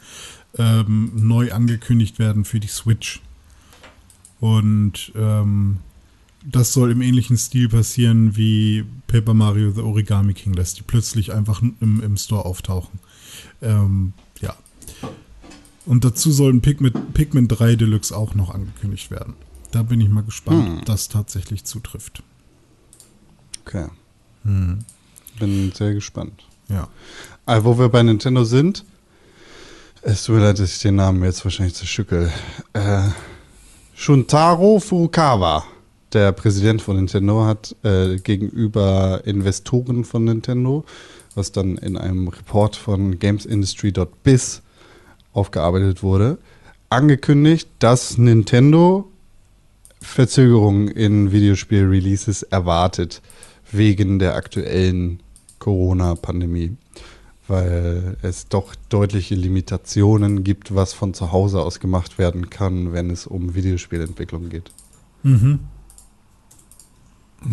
ähm, 0.59 1.13
neu 1.15 1.53
angekündigt 1.53 2.19
werden 2.19 2.45
für 2.45 2.61
die 2.61 2.69
Switch. 2.69 3.23
Und 4.41 5.13
ähm, 5.17 5.79
das 6.45 6.73
soll 6.73 6.91
im 6.91 7.03
ähnlichen 7.03 7.37
Stil 7.37 7.69
passieren 7.69 8.37
wie 8.37 8.85
Paper 9.07 9.35
Mario 9.35 9.71
The 9.71 9.83
Origami 9.83 10.35
King, 10.35 10.55
dass 10.55 10.75
die 10.75 10.83
plötzlich 10.83 11.33
einfach 11.33 11.63
im, 11.63 12.03
im 12.03 12.17
Store 12.17 12.45
auftauchen. 12.45 12.99
Ähm, 13.61 14.13
ja. 14.41 14.55
Und 15.87 16.05
dazu 16.05 16.31
soll 16.33 16.53
ein 16.53 16.61
Pikmin, 16.61 16.93
Pikmin 17.13 17.49
3 17.49 17.77
Deluxe 17.77 18.17
auch 18.17 18.35
noch 18.35 18.51
angekündigt 18.55 19.11
werden. 19.11 19.35
Da 19.71 19.83
bin 19.83 20.01
ich 20.01 20.09
mal 20.09 20.23
gespannt, 20.23 20.67
Hm. 20.67 20.79
ob 20.79 20.85
das 20.85 21.09
tatsächlich 21.09 21.65
zutrifft. 21.65 22.23
Okay. 23.65 23.87
Hm. 24.45 24.81
Bin 25.39 25.73
sehr 25.73 25.95
gespannt. 25.95 26.45
Ja. 26.69 26.89
Aber 27.47 27.65
wo 27.65 27.79
wir 27.79 27.89
bei 27.89 28.03
Nintendo 28.03 28.45
sind, 28.45 28.85
es 30.03 30.25
tut 30.25 30.37
mir 30.37 30.43
leid, 30.43 30.59
dass 30.59 30.75
ich 30.75 30.83
den 30.83 30.97
Namen 30.97 31.23
jetzt 31.23 31.45
wahrscheinlich 31.45 31.75
zerstückel. 31.75 32.31
Äh, 32.73 33.09
Shuntaro 33.95 34.81
Furukawa, 34.81 35.65
der 36.13 36.33
Präsident 36.33 36.83
von 36.83 36.97
Nintendo, 36.97 37.45
hat 37.45 37.75
äh, 37.83 38.17
gegenüber 38.17 39.23
Investoren 39.25 40.05
von 40.05 40.25
Nintendo, 40.25 40.85
was 41.35 41.53
dann 41.53 41.77
in 41.79 41.97
einem 41.97 42.29
Report 42.29 42.77
von 42.77 43.19
GamesIndustry.biz 43.19 44.63
aufgearbeitet 45.33 46.03
wurde, 46.03 46.39
angekündigt, 46.91 47.69
dass 47.79 48.19
Nintendo 48.19 49.09
Verzögerungen 50.01 50.89
in 50.89 51.33
Videospiel-Releases 51.33 52.43
erwartet 52.43 53.23
wegen 53.71 54.19
der 54.19 54.35
aktuellen 54.35 55.21
Corona-Pandemie. 55.59 56.77
weil 57.49 58.17
es 58.23 58.49
doch 58.49 58.75
deutliche 58.89 59.35
Limitationen 59.35 60.45
gibt, 60.45 60.75
was 60.75 60.93
von 60.93 61.13
zu 61.13 61.33
Hause 61.33 61.61
aus 61.61 61.81
gemacht 61.81 62.17
werden 62.17 62.51
kann, 62.51 62.93
wenn 62.93 63.11
es 63.11 63.27
um 63.27 63.55
Videospielentwicklung 63.55 64.49
geht. 64.49 64.71
Mhm. 65.23 65.59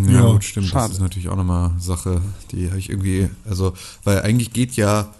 Ja, 0.06 0.12
Ja, 0.12 0.32
gut, 0.32 0.44
stimmt. 0.44 0.68
schade. 0.68 0.88
Das 0.90 0.98
ist 0.98 1.02
natürlich 1.02 1.30
auch 1.30 1.36
nochmal 1.36 1.72
Sache, 1.80 2.22
die 2.52 2.68
habe 2.68 2.80
ich 2.80 2.90
irgendwie, 2.90 3.30
also, 3.48 3.74
weil 4.04 4.22
eigentlich 4.22 4.54
geht 4.54 4.74
ja, 4.74 5.14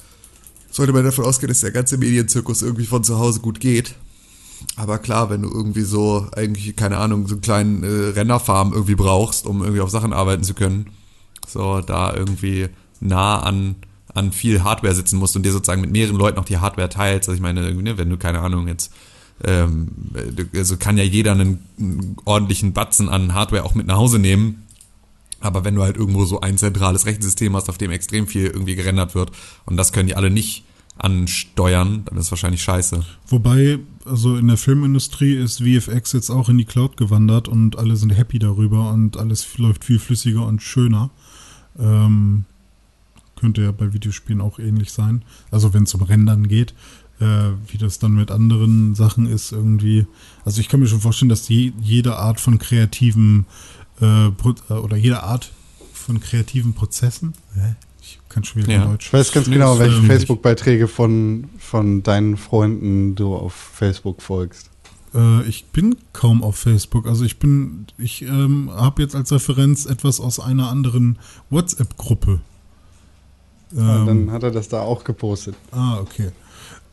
sollte 0.72 0.94
man 0.94 1.04
davon 1.04 1.26
ausgehen, 1.26 1.50
dass 1.50 1.62
der 1.62 1.72
ganze 1.72 1.98
Medienzirkus 1.98 2.62
irgendwie 2.62 2.86
von 2.86 3.04
zu 3.04 3.18
Hause 3.18 3.40
gut 3.40 3.60
geht. 3.60 3.96
Aber 4.76 4.98
klar, 4.98 5.30
wenn 5.30 5.42
du 5.42 5.50
irgendwie 5.50 5.84
so, 5.84 6.28
eigentlich, 6.36 6.76
keine 6.76 6.98
Ahnung, 6.98 7.28
so 7.28 7.36
einen 7.36 7.42
kleinen 7.42 7.84
äh, 7.84 8.10
Rennerfarm 8.10 8.74
irgendwie 8.74 8.96
brauchst, 8.96 9.46
um 9.46 9.62
irgendwie 9.62 9.82
auf 9.82 9.90
Sachen 9.90 10.14
arbeiten 10.14 10.44
zu 10.44 10.54
können, 10.54 10.88
so 11.48 11.82
da 11.82 12.14
irgendwie 12.14 12.68
nah 13.00 13.40
an, 13.40 13.76
an 14.14 14.32
viel 14.32 14.64
Hardware 14.64 14.94
sitzen 14.94 15.18
musst 15.18 15.36
und 15.36 15.44
dir 15.44 15.52
sozusagen 15.52 15.82
mit 15.82 15.92
mehreren 15.92 16.18
Leuten 16.18 16.38
auch 16.38 16.46
die 16.46 16.58
Hardware 16.58 16.90
teilst. 16.90 17.30
Also 17.30 17.36
ich 17.36 17.42
meine, 17.42 17.62
irgendwie, 17.66 17.84
ne, 17.84 17.98
wenn 17.98 18.10
du, 18.10 18.18
keine 18.18 18.40
Ahnung, 18.40 18.68
jetzt 18.68 18.92
ähm, 19.44 19.90
also 20.56 20.78
kann 20.78 20.98
ja 20.98 21.04
jeder 21.04 21.32
einen, 21.32 21.60
einen 21.78 22.18
ordentlichen 22.26 22.74
Batzen 22.74 23.10
an 23.10 23.34
Hardware 23.34 23.64
auch 23.64 23.76
mit 23.76 23.88
nach 23.88 23.98
Hause 23.98 24.20
nehmen. 24.20 24.64
Aber 25.42 25.64
wenn 25.64 25.76
du 25.76 25.84
halt 25.84 25.96
irgendwo 25.96 26.26
so 26.26 26.42
ein 26.42 26.58
zentrales 26.58 27.06
Rechensystem 27.06 27.56
hast, 27.56 27.70
auf 27.70 27.78
dem 27.78 27.92
extrem 27.92 28.28
viel 28.28 28.48
irgendwie 28.48 28.76
gerendert 28.76 29.16
wird 29.16 29.32
und 29.66 29.78
das 29.78 29.94
können 29.94 30.08
die 30.08 30.16
alle 30.16 30.30
nicht 30.30 30.66
ansteuern, 30.98 32.04
dann 32.06 32.18
ist 32.18 32.30
wahrscheinlich 32.30 32.62
scheiße. 32.62 33.06
Wobei, 33.28 33.80
also 34.04 34.36
in 34.36 34.48
der 34.48 34.58
Filmindustrie 34.58 35.34
ist 35.36 35.64
VFX 35.64 36.12
jetzt 36.12 36.30
auch 36.30 36.50
in 36.50 36.58
die 36.58 36.66
Cloud 36.66 36.98
gewandert 36.98 37.48
und 37.48 37.78
alle 37.78 37.96
sind 37.96 38.10
happy 38.10 38.38
darüber 38.38 38.92
und 38.92 39.16
alles 39.16 39.58
läuft 39.58 39.86
viel 39.86 40.00
flüssiger 40.00 40.46
und 40.46 40.62
schöner. 40.62 41.10
Ähm, 41.80 42.44
könnte 43.40 43.62
ja 43.62 43.72
bei 43.72 43.94
Videospielen 43.94 44.42
auch 44.42 44.60
ähnlich 44.60 44.92
sein. 44.92 45.24
Also 45.50 45.74
wenn 45.74 45.84
es 45.84 45.94
um 45.94 46.02
Rendern 46.02 46.50
geht, 46.50 46.74
äh, 47.20 47.26
wie 47.68 47.78
das 47.78 48.00
dann 48.00 48.14
mit 48.14 48.32
anderen 48.32 48.96
Sachen 48.96 49.26
ist 49.28 49.52
irgendwie. 49.52 50.06
Also 50.46 50.62
ich 50.62 50.70
kann 50.70 50.80
mir 50.80 50.88
schon 50.88 51.02
vorstellen, 51.02 51.30
dass 51.30 51.48
je, 51.50 51.74
jede 51.82 52.16
Art 52.18 52.40
von 52.40 52.60
kreativen 52.60 53.46
äh, 54.02 54.30
Pro- 54.32 54.56
äh, 54.70 54.74
oder 54.74 54.98
jede 54.98 55.24
Art 55.24 55.52
von 55.94 56.20
kreativen 56.20 56.74
Prozessen, 56.74 57.34
Hä? 57.56 57.76
ich 58.02 58.20
kann 58.30 58.44
schon 58.44 58.64
wieder 58.64 58.72
Ja. 58.74 58.86
Deutsch. 58.86 59.08
Ich 59.08 59.14
weiß 59.14 59.32
ganz 59.32 59.50
genau, 59.50 59.78
welche 59.80 59.98
ähm, 59.98 60.06
Facebook-Beiträge 60.06 60.88
von, 60.88 61.50
von 61.60 62.02
deinen 62.04 62.38
Freunden 62.38 63.16
du 63.16 63.36
auf 63.36 63.54
Facebook 63.54 64.22
folgst. 64.22 64.70
Äh, 65.14 65.44
ich 65.48 65.66
bin 65.66 65.98
kaum 66.14 66.42
auf 66.44 66.56
Facebook. 66.56 67.06
Also 67.08 67.26
ich 67.26 67.38
bin, 67.38 67.88
ich 67.98 68.22
ähm, 68.22 68.70
habe 68.74 69.02
jetzt 69.02 69.16
als 69.16 69.32
Referenz 69.32 69.86
etwas 69.86 70.20
aus 70.20 70.40
einer 70.40 70.70
anderen 70.70 71.20
WhatsApp-Gruppe. 71.50 72.40
Und 73.72 73.78
Ähm, 73.80 74.06
dann 74.08 74.32
hat 74.32 74.44
er 74.44 74.52
das 74.52 74.68
da 74.70 74.82
auch 74.82 75.04
gepostet. 75.04 75.56
ah, 75.72 76.00
okay. 76.00 76.32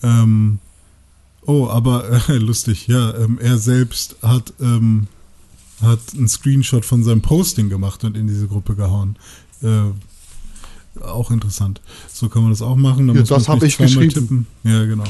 Ähm, 0.03 0.59
oh, 1.45 1.69
aber 1.69 2.29
äh, 2.29 2.33
lustig, 2.39 2.87
ja. 2.87 3.15
Ähm, 3.17 3.39
er 3.41 3.59
selbst 3.59 4.17
hat, 4.23 4.53
ähm, 4.61 5.07
hat 5.83 6.01
einen 6.15 6.29
Screenshot 6.29 6.85
von 6.85 7.05
seinem 7.05 7.23
Posting 7.23 7.69
gemacht 7.69 8.05
und 8.05 8.17
in 8.17 8.27
diese 8.27 8.49
Gruppe 8.49 8.75
gehauen. 8.75 9.17
Äh, 9.63 9.91
auch 11.03 11.31
interessant. 11.31 11.81
So 12.13 12.29
kann 12.29 12.43
man 12.43 12.53
das 12.53 12.63
auch 12.63 12.77
machen. 12.77 13.09
Da 13.09 13.15
Ja, 13.15 13.23
das 13.23 13.49
hab 13.49 13.61
nicht 13.61 13.73
ich 13.73 13.79
geschrieben. 13.79 14.13
Tippen. 14.13 14.47
Ja, 14.65 14.85
genau. 14.85 15.05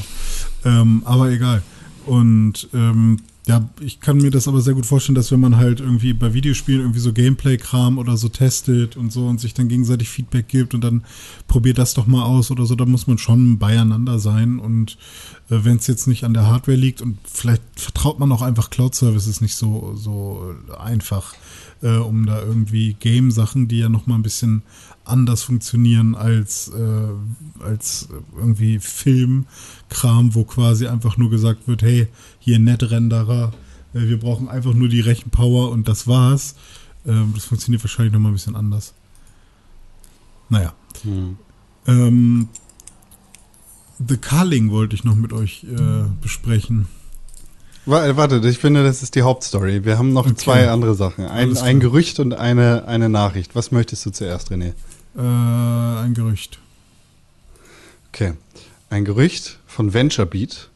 Ähm, 0.65 1.01
aber 1.05 1.31
egal. 1.31 1.63
Und 2.05 2.67
ähm, 2.73 3.19
ja, 3.47 3.69
ich 3.79 4.01
kann 4.01 4.17
mir 4.17 4.29
das 4.29 4.49
aber 4.49 4.59
sehr 4.59 4.73
gut 4.73 4.85
vorstellen, 4.85 5.15
dass 5.15 5.31
wenn 5.31 5.39
man 5.39 5.55
halt 5.55 5.79
irgendwie 5.79 6.11
bei 6.13 6.33
Videospielen 6.33 6.81
irgendwie 6.81 6.99
so 6.99 7.13
Gameplay-Kram 7.13 7.97
oder 7.97 8.17
so 8.17 8.27
testet 8.27 8.97
und 8.97 9.13
so 9.13 9.25
und 9.25 9.39
sich 9.39 9.53
dann 9.53 9.69
gegenseitig 9.69 10.09
Feedback 10.09 10.49
gibt 10.49 10.73
und 10.73 10.83
dann 10.83 11.05
probiert 11.47 11.77
das 11.77 11.93
doch 11.93 12.07
mal 12.07 12.23
aus 12.23 12.51
oder 12.51 12.65
so, 12.65 12.75
da 12.75 12.85
muss 12.85 13.07
man 13.07 13.17
schon 13.17 13.57
beieinander 13.57 14.19
sein. 14.19 14.59
Und 14.59 14.97
äh, 15.49 15.59
wenn 15.63 15.77
es 15.77 15.87
jetzt 15.87 16.07
nicht 16.07 16.25
an 16.25 16.33
der 16.33 16.47
Hardware 16.47 16.77
liegt 16.77 17.01
und 17.01 17.19
vielleicht 17.23 17.63
vertraut 17.75 18.19
man 18.19 18.33
auch 18.33 18.41
einfach 18.41 18.69
Cloud-Services 18.69 19.39
nicht 19.39 19.55
so, 19.55 19.93
so 19.95 20.53
einfach, 20.77 21.33
äh, 21.81 21.95
um 21.95 22.25
da 22.25 22.41
irgendwie 22.41 22.97
Game-Sachen, 22.99 23.69
die 23.69 23.79
ja 23.79 23.87
noch 23.87 24.07
mal 24.07 24.15
ein 24.15 24.23
bisschen 24.23 24.61
anders 25.07 25.43
funktionieren 25.43 26.15
als, 26.15 26.69
äh, 26.69 27.63
als 27.63 28.09
irgendwie 28.35 28.79
Filmkram, 28.79 30.35
wo 30.35 30.43
quasi 30.43 30.87
einfach 30.87 31.17
nur 31.17 31.29
gesagt 31.29 31.67
wird, 31.67 31.81
hey, 31.81 32.07
hier 32.39 32.59
Netrenderer, 32.59 33.53
äh, 33.93 34.01
wir 34.01 34.19
brauchen 34.19 34.49
einfach 34.49 34.73
nur 34.73 34.89
die 34.89 35.01
Rechenpower 35.01 35.71
und 35.71 35.87
das 35.87 36.07
war's. 36.07 36.55
Ähm, 37.05 37.31
das 37.35 37.45
funktioniert 37.45 37.83
wahrscheinlich 37.83 38.13
noch 38.13 38.19
mal 38.19 38.29
ein 38.29 38.33
bisschen 38.35 38.55
anders. 38.55 38.93
Naja. 40.49 40.73
Hm. 41.03 41.37
Ähm, 41.87 42.47
The 44.07 44.17
Culling 44.17 44.69
wollte 44.71 44.95
ich 44.95 45.03
noch 45.03 45.15
mit 45.15 45.33
euch 45.33 45.63
äh, 45.63 46.03
besprechen. 46.21 46.87
Wa- 47.85 48.15
Warte, 48.17 48.47
ich 48.47 48.57
finde, 48.59 48.83
das 48.83 49.01
ist 49.01 49.15
die 49.15 49.21
Hauptstory. 49.23 49.85
Wir 49.85 49.97
haben 49.97 50.13
noch 50.13 50.25
Okay. 50.25 50.35
zwei 50.35 50.69
andere 50.69 50.93
Sachen. 50.93 51.25
Ein, 51.25 51.57
ein. 51.57 51.79
Gerücht 51.79 52.19
und 52.19 52.33
eine, 52.33 52.85
eine 52.87 53.09
Nachricht. 53.09 53.55
Was 53.55 53.71
möchtest 53.71 54.05
du 54.05 54.11
zuerst, 54.11 54.51
René? 54.51 54.73
Äh, 55.17 55.21
ein 55.21 56.13
Gerücht. 56.13 56.59
Okay. 58.09 58.33
Ein 58.89 59.03
Gerücht 59.03 59.59
von 59.65 59.93
VentureBeat. 59.93 60.69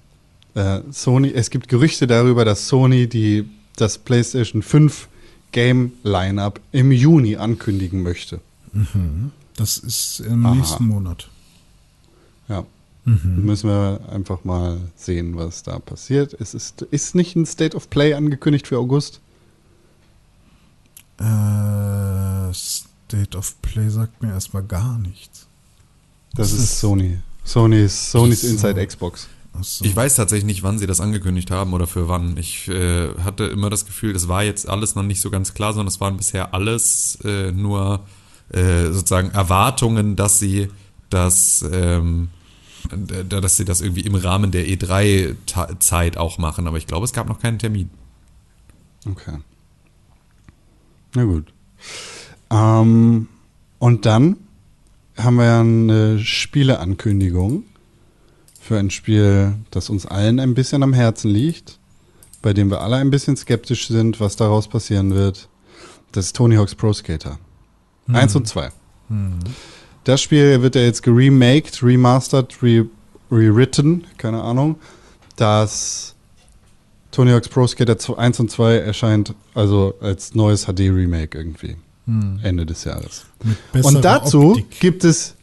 Äh, 0.55 0.81
Sony, 0.91 1.31
es 1.31 1.49
gibt 1.49 1.69
Gerüchte 1.69 2.07
darüber, 2.07 2.43
dass 2.43 2.68
Sony 2.68 3.07
die, 3.07 3.47
das 3.77 3.97
PlayStation 3.97 4.61
5 4.61 5.07
Game 5.51 5.93
Lineup 6.03 6.59
im 6.72 6.91
Juni 6.91 7.35
ankündigen 7.38 8.03
möchte. 8.03 8.41
Das 9.55 9.77
ist 9.77 10.22
im 10.22 10.45
Aha. 10.45 10.55
nächsten 10.55 10.88
Monat. 10.88 11.30
Ja. 12.47 12.65
Mhm. 13.05 13.45
Müssen 13.45 13.69
wir 13.69 13.99
einfach 14.11 14.43
mal 14.43 14.80
sehen, 14.95 15.35
was 15.35 15.63
da 15.63 15.80
passiert. 15.80 16.35
Es 16.39 16.53
ist, 16.53 16.84
ist 16.84 17.15
nicht 17.15 17.35
ein 17.35 17.45
State 17.45 17.76
of 17.76 17.89
Play 17.89 18.13
angekündigt 18.13 18.68
für 18.68 18.77
August. 18.77 19.19
Äh, 21.19 22.53
State 23.11 23.38
of 23.38 23.61
Play 23.61 23.89
sagt 23.89 24.21
mir 24.23 24.29
erstmal 24.31 24.63
gar 24.63 24.97
nichts. 24.97 25.47
Das 26.33 26.51
Das 26.51 26.59
ist 26.59 26.63
ist- 26.63 26.79
Sony. 26.79 27.19
Sony's, 27.43 28.11
Sony's 28.11 28.41
so. 28.41 28.47
Inside 28.47 28.85
Xbox. 28.88 29.27
Achso. 29.53 29.83
Ich 29.83 29.93
weiß 29.95 30.15
tatsächlich 30.15 30.45
nicht, 30.45 30.63
wann 30.63 30.79
sie 30.79 30.88
das 30.88 31.01
angekündigt 31.01 31.51
haben 31.51 31.73
oder 31.73 31.88
für 31.88 32.07
wann. 32.07 32.38
Ich 32.38 32.69
äh, 32.69 33.09
hatte 33.23 33.45
immer 33.45 33.69
das 33.69 33.85
Gefühl, 33.85 34.13
das 34.13 34.27
war 34.29 34.43
jetzt 34.43 34.69
alles 34.69 34.95
noch 34.95 35.03
nicht 35.03 35.19
so 35.19 35.29
ganz 35.29 35.53
klar, 35.53 35.73
sondern 35.73 35.88
es 35.89 35.99
waren 35.99 36.15
bisher 36.15 36.53
alles 36.53 37.17
äh, 37.25 37.51
nur 37.51 38.05
äh, 38.53 38.85
sozusagen 38.91 39.31
Erwartungen, 39.31 40.15
dass 40.15 40.39
sie 40.39 40.69
das, 41.09 41.65
ähm, 41.69 42.29
dass 43.27 43.57
sie 43.57 43.65
das 43.65 43.81
irgendwie 43.81 44.01
im 44.01 44.15
Rahmen 44.15 44.51
der 44.51 44.65
E3-Zeit 44.67 46.15
auch 46.15 46.38
machen. 46.38 46.65
Aber 46.67 46.77
ich 46.77 46.88
glaube, 46.88 47.03
es 47.03 47.11
gab 47.11 47.27
noch 47.27 47.39
keinen 47.39 47.59
Termin. 47.59 47.89
Okay. 49.05 49.38
Na 51.15 51.25
gut. 51.25 51.51
Ähm, 52.51 53.27
und 53.79 54.05
dann 54.05 54.37
haben 55.17 55.35
wir 55.37 55.45
ja 55.45 55.61
eine 55.61 56.19
Spieleankündigung 56.19 57.63
für 58.59 58.77
ein 58.77 58.91
Spiel, 58.91 59.53
das 59.71 59.89
uns 59.89 60.05
allen 60.05 60.39
ein 60.39 60.53
bisschen 60.53 60.83
am 60.83 60.93
Herzen 60.93 61.31
liegt, 61.31 61.79
bei 62.41 62.53
dem 62.53 62.69
wir 62.69 62.81
alle 62.81 62.97
ein 62.97 63.09
bisschen 63.09 63.35
skeptisch 63.35 63.87
sind, 63.87 64.19
was 64.19 64.35
daraus 64.35 64.67
passieren 64.67 65.15
wird. 65.15 65.47
Das 66.11 66.27
ist 66.27 66.35
Tony 66.35 66.55
Hawk's 66.55 66.75
Pro 66.75 66.93
Skater. 66.93 67.39
Eins 68.07 68.35
und 68.35 68.47
zwei. 68.47 68.69
Das 70.03 70.21
Spiel 70.21 70.61
wird 70.61 70.75
ja 70.75 70.81
jetzt 70.81 71.03
geremaked, 71.03 71.81
remastered, 71.81 72.61
re 72.61 72.85
rewritten, 73.31 74.05
keine 74.17 74.41
Ahnung. 74.41 74.75
Das 75.37 76.15
Tony 77.11 77.31
Hawk's 77.31 77.49
Pro 77.49 77.67
Skater 77.67 77.97
1 78.17 78.39
und 78.39 78.51
2 78.51 78.75
erscheint 78.75 79.33
also 79.53 79.93
als 80.01 80.33
neues 80.35 80.65
HD-Remake 80.65 81.37
irgendwie. 81.37 81.77
Ende 82.43 82.65
des 82.65 82.83
Jahres. 82.83 83.25
Und 83.83 84.03
dazu 84.03 84.51
Optik. 84.51 84.79
gibt 84.79 85.03
es, 85.03 85.35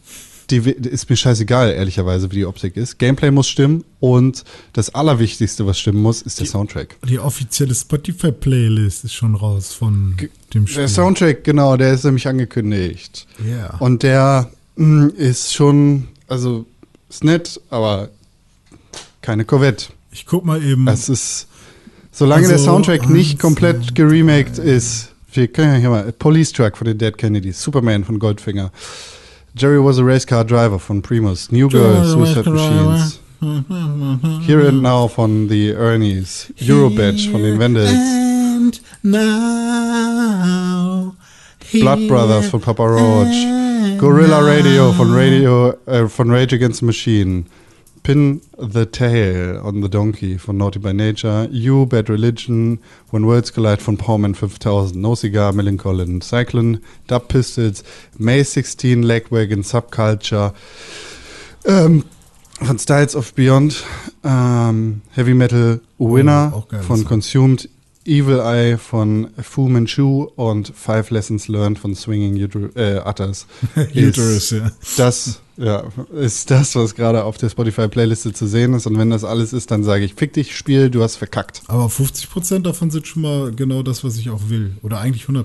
die, 0.51 0.57
ist 0.59 1.11
mir 1.11 1.17
scheißegal, 1.17 1.71
ehrlicherweise, 1.73 2.31
wie 2.31 2.37
die 2.37 2.47
Optik 2.47 2.77
ist. 2.77 2.99
Gameplay 2.99 3.31
muss 3.31 3.49
stimmen 3.49 3.85
und 4.01 4.45
das 4.73 4.95
Allerwichtigste, 4.95 5.67
was 5.67 5.79
stimmen 5.79 6.01
muss, 6.01 6.23
ist 6.23 6.41
der 6.41 6.47
Soundtrack. 6.47 6.97
Die 7.09 7.19
offizielle 7.19 7.75
Spotify-Playlist 7.75 9.05
ist 9.05 9.15
schon 9.15 9.35
raus 9.35 9.73
von 9.75 10.17
dem 10.55 10.67
Spiel. 10.67 10.81
Der 10.83 10.89
Soundtrack, 10.89 11.45
genau, 11.45 11.77
der 11.77 11.93
ist 11.93 12.05
nämlich 12.05 12.27
angekündigt. 12.27 13.27
Ja. 13.47 13.77
Und 13.79 14.03
der 14.03 14.51
mh, 14.77 15.09
ist 15.17 15.53
schon, 15.55 16.09
also, 16.29 16.65
ist 17.11 17.25
nett, 17.25 17.61
aber 17.71 18.09
keine 19.21 19.45
Corvette. 19.45 19.87
ich 20.13 20.25
guck 20.25 20.45
mal 20.47 20.63
eben. 20.63 20.89
Es 20.89 21.09
ist, 21.11 21.49
solange 22.11 22.47
Also, 22.47 22.57
der 22.57 22.59
Soundtrack 22.65 23.11
nicht 23.11 23.39
komplett 23.39 23.95
geremaked 23.95 24.59
ist, 24.59 25.13
wir 25.39 25.49
können 25.49 25.75
ja 25.75 25.79
hier 25.79 25.91
mal, 25.91 26.13
Police 26.13 26.53
Truck 26.53 26.77
von 26.77 26.87
den 26.87 26.99
Dead 26.99 27.17
Kennedys, 27.17 27.63
Superman 27.63 28.05
von 28.05 28.19
Goldfinger, 28.19 28.71
Jerry 29.57 29.79
was 29.83 29.99
a 29.99 30.03
race 30.03 30.27
car 30.27 30.45
driver 30.45 30.79
von 30.79 31.01
Primus, 31.01 31.51
New 31.53 31.69
Girl, 31.69 32.05
Suicide 32.05 32.51
Machines, 32.51 33.21
Here 34.47 34.69
and 34.69 34.83
Now 34.83 35.09
von 35.09 35.49
The 35.49 35.71
Ernies, 35.71 36.53
Eurobadge 36.61 37.31
von 37.31 37.43
den 37.43 37.59
Vandals, 37.59 37.91
And 37.91 38.81
now, 39.05 39.15
Blood 41.73 42.09
Brothers 42.09 42.51
von 42.51 42.61
Papa 42.61 42.85
Roach, 42.85 43.99
Gorilla 43.99 44.41
Radio 44.41 44.93
von 44.93 45.13
Radio 45.15 45.73
äh, 45.87 46.09
von 46.09 46.31
Rage 46.31 46.57
Against 46.57 46.81
the 46.81 46.87
Machine. 46.87 47.45
Pin 48.09 48.41
the 48.57 48.87
Tail 48.87 49.61
on 49.63 49.83
the 49.83 49.89
Donkey 49.91 50.39
von 50.39 50.57
Naughty 50.57 50.79
by 50.79 50.93
Nature. 50.95 51.47
You, 51.51 51.85
Bad 51.85 52.09
Religion, 52.09 52.79
When 53.11 53.27
Worlds 53.27 53.53
Collide 53.53 53.83
von 53.83 53.99
Powman 53.99 54.35
5000. 54.35 54.97
No 54.99 55.15
Cigar, 55.15 55.53
Millencolin, 55.53 56.23
Cyclone, 56.23 56.81
Dub 57.07 57.29
Pistols, 57.29 57.85
May 58.17 58.43
16, 58.43 59.03
Legwagon, 59.03 59.63
Subculture. 59.63 60.55
Ähm, 61.67 62.05
von 62.63 62.79
Styles 62.79 63.15
of 63.15 63.35
Beyond. 63.35 63.85
Ähm, 64.25 65.03
Heavy 65.11 65.35
Metal 65.35 65.83
Winner 65.99 66.51
Oh, 66.57 66.65
von. 66.81 67.05
Consumed. 67.05 67.69
Evil 68.09 68.41
Eye 68.41 68.79
von 68.79 69.29
Fu 69.41 69.69
Manchu 69.69 70.29
und 70.35 70.73
Five 70.75 71.11
Lessons 71.11 71.47
Learned 71.49 71.79
von 71.79 71.95
Swinging 71.95 72.43
Uter 72.43 72.75
äh, 72.75 73.09
Utters. 73.09 73.47
Uterus, 73.95 74.51
ja. 74.51 74.71
Das 74.97 75.41
ja, 75.59 75.85
ist 76.13 76.51
das, 76.51 76.75
was 76.77 76.95
gerade 76.95 77.25
auf 77.25 77.37
der 77.37 77.51
Spotify-Playliste 77.51 78.33
zu 78.33 78.47
sehen 78.47 78.75
ist. 78.75 78.87
Und 78.87 78.97
wenn 78.97 79.11
das 79.11 79.25
alles 79.25 79.53
ist, 79.53 79.71
dann 79.71 79.85
sage 79.85 80.05
ich, 80.05 80.15
fick 80.15 80.33
dich, 80.33 80.57
Spiel, 80.57 80.89
du 80.89 81.03
hast 81.03 81.17
verkackt. 81.17 81.63
Aber 81.67 81.87
50% 81.87 82.61
davon 82.61 82.91
sind 82.91 83.07
schon 83.07 83.23
mal 83.23 83.53
genau 83.53 83.83
das, 83.83 84.05
was 84.05 84.17
ich 84.17 84.31
auch 84.31 84.49
will. 84.49 84.77
Oder 84.83 85.01
eigentlich 85.01 85.25
100%. 85.25 85.45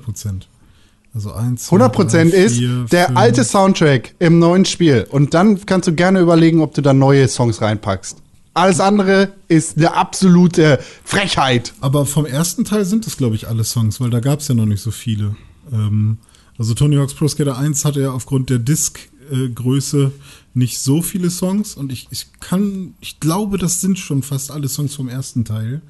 Also 1.16 1.32
1, 1.32 1.70
100% 1.70 2.30
ist 2.30 2.92
der 2.92 3.16
alte 3.16 3.44
Soundtrack 3.44 4.16
im 4.18 4.40
neuen 4.40 4.66
Spiel. 4.66 5.06
Und 5.10 5.36
dann 5.36 5.64
kannst 5.66 5.88
du 5.88 5.94
gerne 5.94 6.20
überlegen, 6.20 6.62
ob 6.62 6.74
du 6.74 6.82
da 6.82 6.94
neue 6.94 7.28
Songs 7.28 7.62
reinpackst. 7.62 8.23
Alles 8.54 8.80
andere 8.80 9.34
ist 9.48 9.78
eine 9.78 9.94
absolute 9.96 10.80
Frechheit. 11.04 11.74
Aber 11.82 12.06
vom 12.06 12.26
ersten 12.26 12.66
Teil 12.66 12.86
sind 12.86 13.08
es, 13.08 13.18
glaube 13.18 13.36
ich, 13.36 13.48
alle 13.48 13.64
Songs, 13.64 14.00
weil 14.00 14.12
da 14.12 14.20
gab 14.20 14.40
es 14.40 14.48
ja 14.48 14.56
noch 14.56 14.66
nicht 14.66 14.82
so 14.82 14.92
viele. 14.92 15.36
Ähm, 15.72 16.20
also 16.58 16.74
Tony 16.76 16.96
Hawk's 16.98 17.16
Pro 17.16 17.28
Skater 17.28 17.58
1 17.58 17.84
hatte 17.84 18.02
ja 18.02 18.12
aufgrund 18.12 18.50
der 18.52 18.60
Disk-Größe 18.60 20.12
nicht 20.54 20.80
so 20.80 21.02
viele 21.02 21.32
Songs 21.32 21.74
und 21.74 21.92
ich, 21.92 22.08
ich 22.12 22.28
kann, 22.40 22.94
ich 23.02 23.20
glaube, 23.20 23.58
das 23.58 23.82
sind 23.82 23.98
schon 23.98 24.22
fast 24.22 24.52
alle 24.52 24.70
Songs 24.70 24.94
vom 24.94 25.10
ersten 25.10 25.46
Teil. 25.46 25.82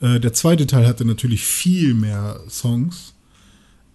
Äh, 0.00 0.20
der 0.20 0.34
zweite 0.34 0.66
Teil 0.66 0.86
hatte 0.86 1.06
natürlich 1.06 1.44
viel 1.44 1.94
mehr 1.94 2.40
Songs. 2.50 3.14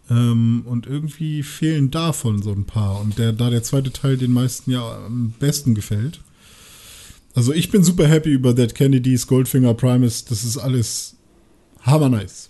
Ähm, 0.09 0.63
und 0.65 0.87
irgendwie 0.87 1.43
fehlen 1.43 1.91
davon 1.91 2.41
so 2.41 2.51
ein 2.51 2.65
paar. 2.65 2.99
Und 2.99 3.19
der, 3.19 3.31
da 3.31 3.51
der 3.51 3.61
zweite 3.61 3.91
Teil 3.91 4.17
den 4.17 4.33
meisten 4.33 4.71
ja 4.71 5.05
am 5.05 5.33
besten 5.39 5.75
gefällt. 5.75 6.21
Also 7.39 7.53
ich 7.53 7.71
bin 7.71 7.85
super 7.85 8.05
happy 8.05 8.31
über 8.33 8.53
Dead 8.53 8.75
Kennedys, 8.75 9.25
Goldfinger, 9.25 9.73
Primus. 9.73 10.25
Das 10.25 10.43
ist 10.43 10.57
alles 10.57 11.15
hammer 11.83 12.09
nice. 12.09 12.49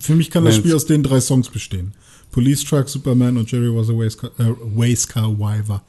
Für 0.00 0.14
mich 0.14 0.30
kann 0.30 0.44
das 0.44 0.56
Spiel 0.56 0.74
aus 0.74 0.84
den 0.84 1.02
drei 1.02 1.18
Songs 1.18 1.48
bestehen. 1.48 1.94
Police 2.30 2.62
Truck, 2.62 2.90
Superman 2.90 3.38
und 3.38 3.50
Jerry 3.50 3.74
was 3.74 3.88
a 3.88 3.94
Wastecar, 3.94 5.24
äh, 5.24 5.38
Wiver. 5.38 5.80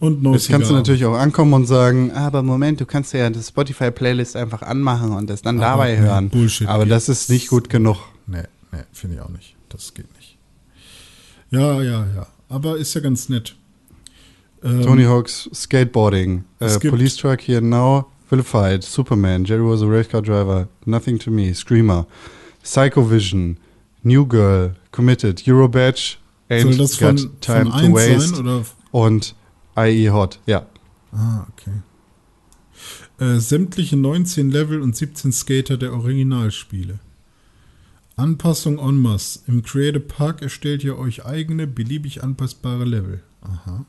Und 0.00 0.22
No 0.22 0.32
Jetzt 0.32 0.48
kannst 0.48 0.62
du 0.64 0.68
Cigar. 0.68 0.78
natürlich 0.78 1.04
auch 1.04 1.12
ankommen 1.12 1.52
und 1.52 1.66
sagen, 1.66 2.10
aber 2.12 2.42
Moment, 2.42 2.80
du 2.80 2.86
kannst 2.86 3.12
ja 3.12 3.28
das 3.28 3.48
Spotify-Playlist 3.48 4.34
einfach 4.34 4.62
anmachen 4.62 5.12
und 5.12 5.28
das 5.28 5.42
dann 5.42 5.60
Aber, 5.60 5.82
dabei 5.82 5.96
nee, 5.96 6.00
hören. 6.00 6.30
Bullshit. 6.30 6.68
aber 6.68 6.86
das 6.86 7.10
ist 7.10 7.28
nicht 7.28 7.48
gut 7.48 7.68
genug. 7.68 7.98
Nee, 8.26 8.44
nee, 8.72 8.78
finde 8.94 9.16
ich 9.16 9.20
auch 9.20 9.28
nicht. 9.28 9.56
Das 9.68 9.92
geht 9.92 10.06
nicht. 10.16 10.38
Ja, 11.50 11.82
ja, 11.82 12.06
ja. 12.16 12.26
Aber 12.48 12.78
ist 12.78 12.94
ja 12.94 13.02
ganz 13.02 13.28
nett. 13.28 13.56
Ähm, 14.62 14.82
Tony 14.82 15.04
Hawk's 15.04 15.48
Skateboarding, 15.54 16.44
äh, 16.60 16.78
Police 16.78 17.16
Truck 17.16 17.40
Here 17.40 17.62
Now, 17.62 18.06
Vilified, 18.28 18.82
Superman, 18.82 19.44
Jerry 19.44 19.64
was 19.64 19.82
a 19.82 19.86
Race 19.86 20.08
Car 20.08 20.22
Driver, 20.22 20.68
Nothing 20.84 21.18
to 21.20 21.30
Me, 21.30 21.54
Screamer, 21.54 22.06
Psycho 22.62 23.02
Vision, 23.02 23.58
New 24.02 24.26
Girl, 24.26 24.74
Committed, 24.90 25.40
soll 25.40 25.70
Ain't 26.50 26.78
das 26.78 26.96
von, 26.96 27.16
Got 27.16 27.40
Time 27.40 27.70
von 27.70 27.72
to 27.72 27.78
1 27.78 27.94
Waste 27.94 28.36
sein? 28.36 28.40
Oder? 28.40 28.64
und 28.90 29.34
IE 29.76 30.10
Hot. 30.10 30.40
Ja. 30.46 30.66
Ah, 31.12 31.46
okay. 31.52 31.82
Äh, 33.18 33.38
sämtliche 33.40 33.96
19 33.96 34.50
Level 34.50 34.80
und 34.80 34.96
17 34.96 35.32
Skater 35.32 35.76
der 35.76 35.92
Originalspiele. 35.92 37.00
Anpassung 38.16 38.78
en 38.78 38.96
masse. 38.96 39.40
Im 39.46 39.62
Creative 39.62 40.00
Park 40.00 40.42
erstellt 40.42 40.82
ihr 40.84 40.98
euch 40.98 41.24
eigene, 41.24 41.66
beliebig 41.66 42.22
anpassbare 42.22 42.84
Level. 42.84 43.22
Aha. 43.42 43.86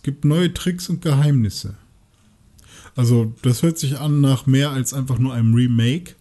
Es 0.00 0.04
gibt 0.04 0.24
neue 0.24 0.54
Tricks 0.54 0.88
und 0.88 1.02
Geheimnisse. 1.02 1.74
Also, 2.96 3.34
das 3.42 3.62
hört 3.62 3.78
sich 3.78 3.98
an 3.98 4.22
nach 4.22 4.46
mehr 4.46 4.70
als 4.70 4.94
einfach 4.94 5.18
nur 5.18 5.34
einem 5.34 5.52
Remake 5.52 6.14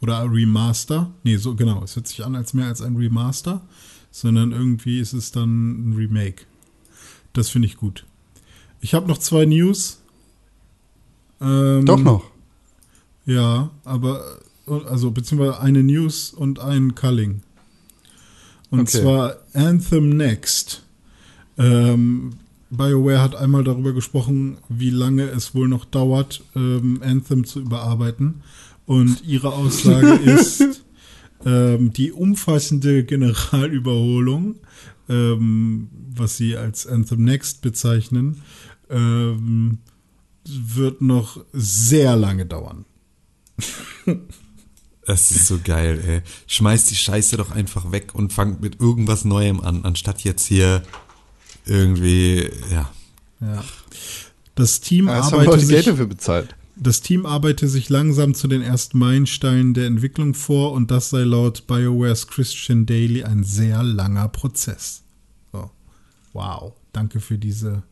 oder 0.00 0.22
Remaster. 0.24 1.12
Nee, 1.22 1.36
so 1.36 1.54
genau. 1.54 1.84
Es 1.84 1.96
hört 1.96 2.08
sich 2.08 2.24
an 2.24 2.34
als 2.34 2.54
mehr 2.54 2.64
als 2.64 2.80
ein 2.80 2.96
Remaster, 2.96 3.60
sondern 4.10 4.52
irgendwie 4.52 5.00
ist 5.00 5.12
es 5.12 5.32
dann 5.32 5.90
ein 5.90 5.92
Remake. 5.92 6.44
Das 7.34 7.50
finde 7.50 7.68
ich 7.68 7.76
gut. 7.76 8.06
Ich 8.80 8.94
habe 8.94 9.06
noch 9.06 9.18
zwei 9.18 9.44
News. 9.44 10.00
Ähm, 11.38 11.84
Doch 11.84 12.00
noch. 12.00 12.30
Ja, 13.26 13.68
aber 13.84 14.38
also 14.66 15.10
beziehungsweise 15.10 15.60
eine 15.60 15.82
News 15.82 16.30
und 16.30 16.58
ein 16.58 16.94
Culling. 16.94 17.42
Und 18.70 18.80
Okay. 18.80 19.02
zwar 19.02 19.36
Anthem 19.52 20.08
Next. 20.16 20.82
Ähm, 21.58 22.32
BioWare 22.70 23.20
hat 23.20 23.36
einmal 23.36 23.64
darüber 23.64 23.92
gesprochen, 23.92 24.58
wie 24.68 24.90
lange 24.90 25.24
es 25.24 25.54
wohl 25.54 25.68
noch 25.68 25.84
dauert, 25.84 26.42
ähm, 26.54 27.00
Anthem 27.02 27.44
zu 27.44 27.60
überarbeiten. 27.60 28.42
Und 28.86 29.24
ihre 29.24 29.52
Aussage 29.52 30.14
ist, 30.24 30.84
ähm, 31.44 31.92
die 31.92 32.12
umfassende 32.12 33.04
Generalüberholung, 33.04 34.56
ähm, 35.08 35.88
was 36.14 36.36
sie 36.36 36.56
als 36.56 36.86
Anthem 36.86 37.24
Next 37.24 37.62
bezeichnen, 37.62 38.42
ähm, 38.90 39.78
wird 40.44 41.02
noch 41.02 41.44
sehr 41.52 42.16
lange 42.16 42.46
dauern. 42.46 42.84
Das 45.06 45.30
ist 45.30 45.46
so 45.46 45.60
geil, 45.62 46.02
ey. 46.04 46.22
Schmeiß 46.48 46.86
die 46.86 46.96
Scheiße 46.96 47.36
doch 47.36 47.52
einfach 47.52 47.92
weg 47.92 48.12
und 48.16 48.32
fang 48.32 48.58
mit 48.60 48.80
irgendwas 48.80 49.24
Neuem 49.24 49.60
an, 49.60 49.84
anstatt 49.84 50.24
jetzt 50.24 50.44
hier 50.44 50.82
irgendwie, 51.66 52.50
ja. 52.70 52.90
Ja. 53.40 53.64
Das 54.54 54.80
Team, 54.80 55.10
haben 55.10 55.22
arbeitet 55.22 55.46
Leute 55.46 55.66
Geld 55.66 55.84
sich, 55.84 55.92
dafür 55.92 56.06
bezahlt. 56.06 56.56
das 56.76 57.02
Team 57.02 57.26
arbeitet 57.26 57.68
sich 57.68 57.90
langsam 57.90 58.34
zu 58.34 58.48
den 58.48 58.62
ersten 58.62 58.98
Meilensteinen 58.98 59.74
der 59.74 59.86
Entwicklung 59.86 60.32
vor 60.32 60.72
und 60.72 60.90
das 60.90 61.10
sei 61.10 61.24
laut 61.24 61.66
BioWares 61.66 62.28
Christian 62.28 62.86
Daly 62.86 63.24
ein 63.24 63.44
sehr 63.44 63.82
langer 63.82 64.28
Prozess. 64.28 65.02
So. 65.52 65.70
Wow. 66.32 66.72
Danke 66.92 67.20
für 67.20 67.36
diese, 67.36 67.82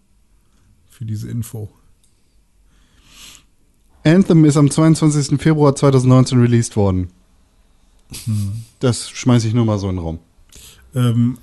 für 0.89 1.05
diese 1.05 1.29
Info. 1.29 1.71
Anthem 4.03 4.45
ist 4.47 4.57
am 4.57 4.71
22. 4.71 5.41
Februar 5.41 5.77
2019 5.77 6.41
released 6.41 6.77
worden. 6.77 7.11
Hm. 8.25 8.65
Das 8.81 9.11
schmeiße 9.11 9.49
ich 9.49 9.55
nur 9.55 9.65
mal 9.65 9.79
so 9.79 9.89
in 9.89 9.97
den 9.97 10.05
Raum. 10.05 10.19
Ähm, 10.95 11.39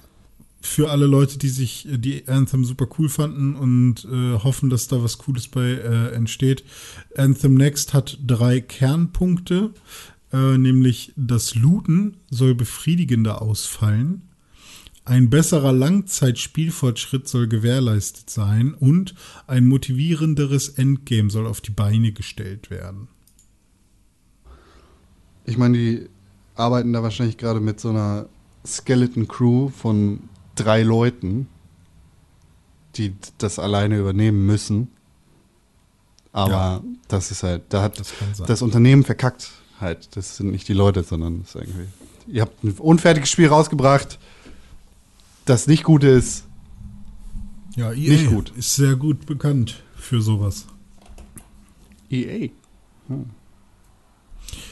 für 0.62 0.92
alle 0.92 1.08
Leute, 1.08 1.38
die 1.38 1.50
sich 1.50 1.88
die 1.90 2.28
Anthem 2.28 2.64
super 2.64 2.88
cool 2.98 3.10
fanden 3.10 3.56
und 3.56 4.06
äh, 4.06 4.36
hoffen, 4.40 4.70
dass 4.70 4.88
da 4.88 5.04
was 5.04 5.18
Cooles 5.18 5.48
bei 5.48 5.72
äh, 5.72 6.14
entsteht. 6.14 6.64
Anthem 7.18 7.56
Next 7.56 7.94
hat 7.94 8.20
drei 8.26 8.62
Kernpunkte, 8.62 9.74
äh, 10.32 10.58
nämlich 10.58 11.14
das 11.16 11.56
Looten 11.56 12.18
soll 12.30 12.56
befriedigender 12.56 13.42
ausfallen. 13.42 14.22
Ein 15.04 15.32
besserer 15.32 15.74
Langzeitspielfortschritt 15.74 17.28
soll 17.28 17.48
gewährleistet 17.48 18.30
sein 18.30 18.76
und 18.76 19.16
ein 19.48 19.68
motivierenderes 19.68 20.70
Endgame 20.70 21.32
soll 21.32 21.48
auf 21.48 21.60
die 21.60 21.72
Beine 21.72 22.12
gestellt 22.12 22.70
werden. 22.70 23.08
Ich 25.44 25.58
meine, 25.58 25.78
die 25.78 26.10
arbeiten 26.56 26.94
da 26.94 27.02
wahrscheinlich 27.02 27.38
gerade 27.38 27.60
mit 27.60 27.80
so 27.80 27.90
einer 27.90 28.30
Skeleton 28.66 29.28
Crew 29.28 29.70
von 29.70 30.30
drei 30.56 30.84
Leuten, 30.84 31.48
die 32.96 33.16
das 33.38 33.60
alleine 33.60 33.98
übernehmen 33.98 34.46
müssen. 34.46 34.90
Aber 36.34 36.52
Ja. 36.52 36.82
das 37.08 37.32
ist 37.32 37.44
halt, 37.44 37.64
da 37.70 37.82
hat 37.82 38.00
Das 38.00 38.14
das 38.48 38.62
Unternehmen 38.62 39.04
verkackt 39.04 39.52
halt. 39.80 40.16
Das 40.16 40.38
sind 40.38 40.52
nicht 40.52 40.68
die 40.68 40.74
Leute, 40.74 41.04
sondern 41.04 41.42
das 41.42 41.56
ist 41.56 41.62
irgendwie. 41.62 41.88
Ihr 42.28 42.42
habt 42.44 42.64
ein 42.64 42.72
unfertiges 42.78 43.30
Spiel 43.30 43.48
rausgebracht, 43.48 44.20
das 45.46 45.68
nicht 45.68 45.84
gut 45.84 46.04
ist. 46.04 46.46
Ja, 47.76 47.92
EA 47.94 48.12
Nicht 48.12 48.30
gut. 48.30 48.52
ist 48.56 48.76
sehr 48.76 48.96
gut 48.96 49.26
bekannt 49.26 49.82
für 49.96 50.22
sowas. 50.22 50.68
EA. 52.10 52.50
Hm. 53.08 53.26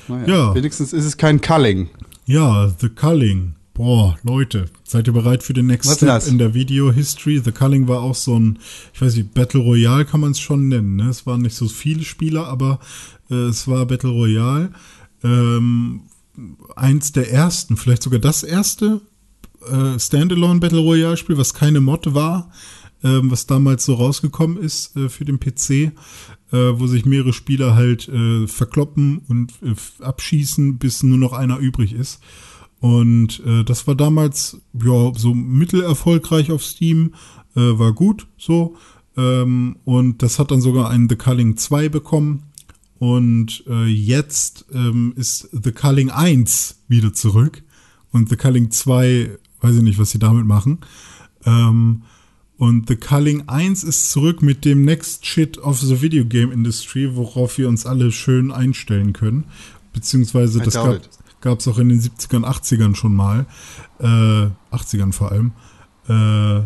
Naja, 0.08 0.28
Ja. 0.28 0.56
Wenigstens 0.56 0.92
ist 0.94 1.06
es 1.06 1.18
kein 1.18 1.40
Culling. 1.42 1.90
Ja, 2.26 2.68
The 2.80 2.90
Culling. 2.90 3.56
Boah, 3.80 4.20
Leute, 4.24 4.66
seid 4.84 5.08
ihr 5.08 5.14
bereit 5.14 5.42
für 5.42 5.54
den 5.54 5.68
Next 5.68 5.90
Was 5.90 5.96
Step 5.96 6.10
das? 6.10 6.28
in 6.28 6.38
der 6.38 6.54
Video-History? 6.54 7.40
The 7.40 7.54
Culling 7.54 7.88
war 7.88 8.02
auch 8.02 8.14
so 8.14 8.38
ein, 8.38 8.60
ich 8.94 9.02
weiß 9.02 9.16
nicht, 9.16 9.34
Battle 9.34 9.62
Royale 9.62 10.04
kann 10.04 10.20
man 10.20 10.32
es 10.32 10.42
schon 10.42 10.68
nennen. 10.68 10.98
Ne? 10.98 11.08
Es 11.08 11.26
waren 11.26 11.44
nicht 11.44 11.56
so 11.56 11.66
viele 11.70 12.04
Spieler, 12.04 12.48
aber 12.48 12.82
äh, 13.32 13.36
es 13.36 13.70
war 13.70 13.86
Battle 13.86 14.10
Royale. 14.10 14.74
Ähm, 15.24 16.02
eins 16.76 17.14
der 17.14 17.32
ersten, 17.32 17.78
vielleicht 17.78 18.04
sogar 18.04 18.20
das 18.20 18.44
erste 18.44 19.00
äh, 19.72 19.98
Standalone 19.98 20.60
Battle 20.60 20.80
Royale 20.80 21.16
Spiel, 21.16 21.38
was 21.38 21.54
keine 21.54 21.80
Mod 21.80 22.14
war, 22.14 22.52
ähm, 23.02 23.32
was 23.32 23.48
damals 23.48 23.86
so 23.86 23.94
rausgekommen 23.94 24.58
ist 24.58 24.98
äh, 24.98 25.08
für 25.08 25.24
den 25.24 25.40
PC, 25.40 25.70
äh, 25.72 25.92
wo 26.52 26.86
sich 26.88 27.06
mehrere 27.06 27.32
Spieler 27.32 27.76
halt 27.76 28.10
äh, 28.10 28.46
verkloppen 28.46 29.20
und 29.30 29.54
äh, 29.64 30.04
abschießen, 30.04 30.80
bis 30.80 31.02
nur 31.02 31.18
noch 31.18 31.32
einer 31.32 31.60
übrig 31.60 31.94
ist. 31.94 32.20
Und 32.80 33.42
äh, 33.46 33.64
das 33.64 33.88
war 33.88 33.96
damals 33.96 34.62
ja 34.74 35.12
so 35.16 35.34
mittelerfolgreich 35.34 36.52
auf 36.52 36.64
Steam, 36.64 37.14
äh, 37.56 37.60
war 37.78 37.94
gut 37.94 38.28
so. 38.38 38.78
Ähm, 39.18 39.78
und 39.84 40.24
das 40.24 40.40
hat 40.40 40.52
dann 40.52 40.62
sogar 40.62 40.90
einen 40.90 41.10
The 41.10 41.16
Culling 41.16 41.58
2 41.58 41.90
bekommen. 41.90 42.44
Und 43.00 43.64
äh, 43.68 43.86
jetzt 43.86 44.66
ähm, 44.74 45.14
ist 45.16 45.50
The 45.52 45.72
Culling 45.72 46.10
1 46.10 46.80
wieder 46.88 47.14
zurück. 47.14 47.64
Und 48.12 48.30
The 48.30 48.36
Culling 48.36 48.72
2, 48.72 49.38
weiß 49.62 49.76
ich 49.76 49.82
nicht, 49.82 50.00
was 50.00 50.12
sie 50.12 50.20
damit 50.20 50.46
machen. 50.46 50.80
Ähm, 51.46 52.04
und 52.58 52.90
The 52.90 52.98
Culling 52.98 53.48
1 53.48 53.84
ist 53.86 54.12
zurück 54.12 54.42
mit 54.42 54.66
dem 54.66 54.84
Next 54.84 55.26
Shit 55.26 55.58
of 55.60 55.80
the 55.80 56.02
Video 56.02 56.26
Game 56.26 56.52
Industry, 56.52 57.16
worauf 57.16 57.58
wir 57.58 57.70
uns 57.70 57.86
alle 57.86 58.12
schön 58.12 58.52
einstellen 58.52 59.14
können. 59.14 59.46
Beziehungsweise 59.94 60.60
I 60.60 60.64
das 60.64 60.74
gab 60.74 60.96
it. 60.96 61.10
Gab 61.42 61.60
es 61.60 61.68
auch 61.68 61.78
in 61.78 61.90
den 61.90 62.02
70ern, 62.02 62.44
80ern 62.44 62.96
schon 62.96 63.16
mal. 63.16 63.46
Äh, 64.00 64.50
80ern 64.76 65.14
vor 65.14 65.32
allem. 65.32 65.54
Äh, 66.08 66.66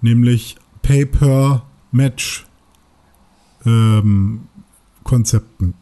nämlich 0.00 0.56
Pay-Per-Match 0.82 2.46
ähm, 3.66 4.48
Konzepten. 5.02 5.74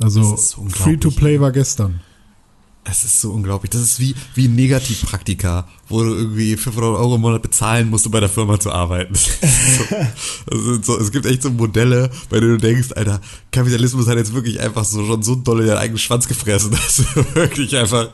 Also. 0.00 0.36
Free-to-Play 0.36 1.40
war 1.40 1.52
gestern. 1.52 2.00
Es 2.84 3.04
ist 3.04 3.20
so 3.20 3.30
unglaublich. 3.30 3.70
Das 3.70 3.80
ist 3.80 4.00
wie, 4.00 4.12
wie 4.34 4.48
ein 4.48 4.56
Negativpraktika, 4.56 5.68
wo 5.88 6.02
du 6.02 6.14
irgendwie 6.14 6.56
500 6.56 6.98
Euro 6.98 7.14
im 7.14 7.20
Monat 7.20 7.40
bezahlen 7.40 7.88
musst, 7.88 8.06
um 8.06 8.12
bei 8.12 8.18
der 8.18 8.28
Firma 8.28 8.58
zu 8.58 8.72
arbeiten. 8.72 9.14
So, 9.14 10.82
so, 10.82 10.98
es 10.98 11.12
gibt 11.12 11.26
echt 11.26 11.42
so 11.42 11.50
Modelle, 11.50 12.10
bei 12.28 12.40
denen 12.40 12.58
du 12.58 12.66
denkst, 12.66 12.88
Alter, 12.96 13.20
Kapitalismus 13.52 14.08
hat 14.08 14.16
jetzt 14.16 14.34
wirklich 14.34 14.58
einfach 14.58 14.84
so 14.84 15.06
schon 15.06 15.22
so 15.22 15.36
doll 15.36 15.60
in 15.60 15.68
deinen 15.68 15.78
eigenen 15.78 15.98
Schwanz 15.98 16.26
gefressen, 16.26 16.70
dass 16.72 16.96
du 16.96 17.04
wirklich 17.36 17.76
einfach, 17.76 18.08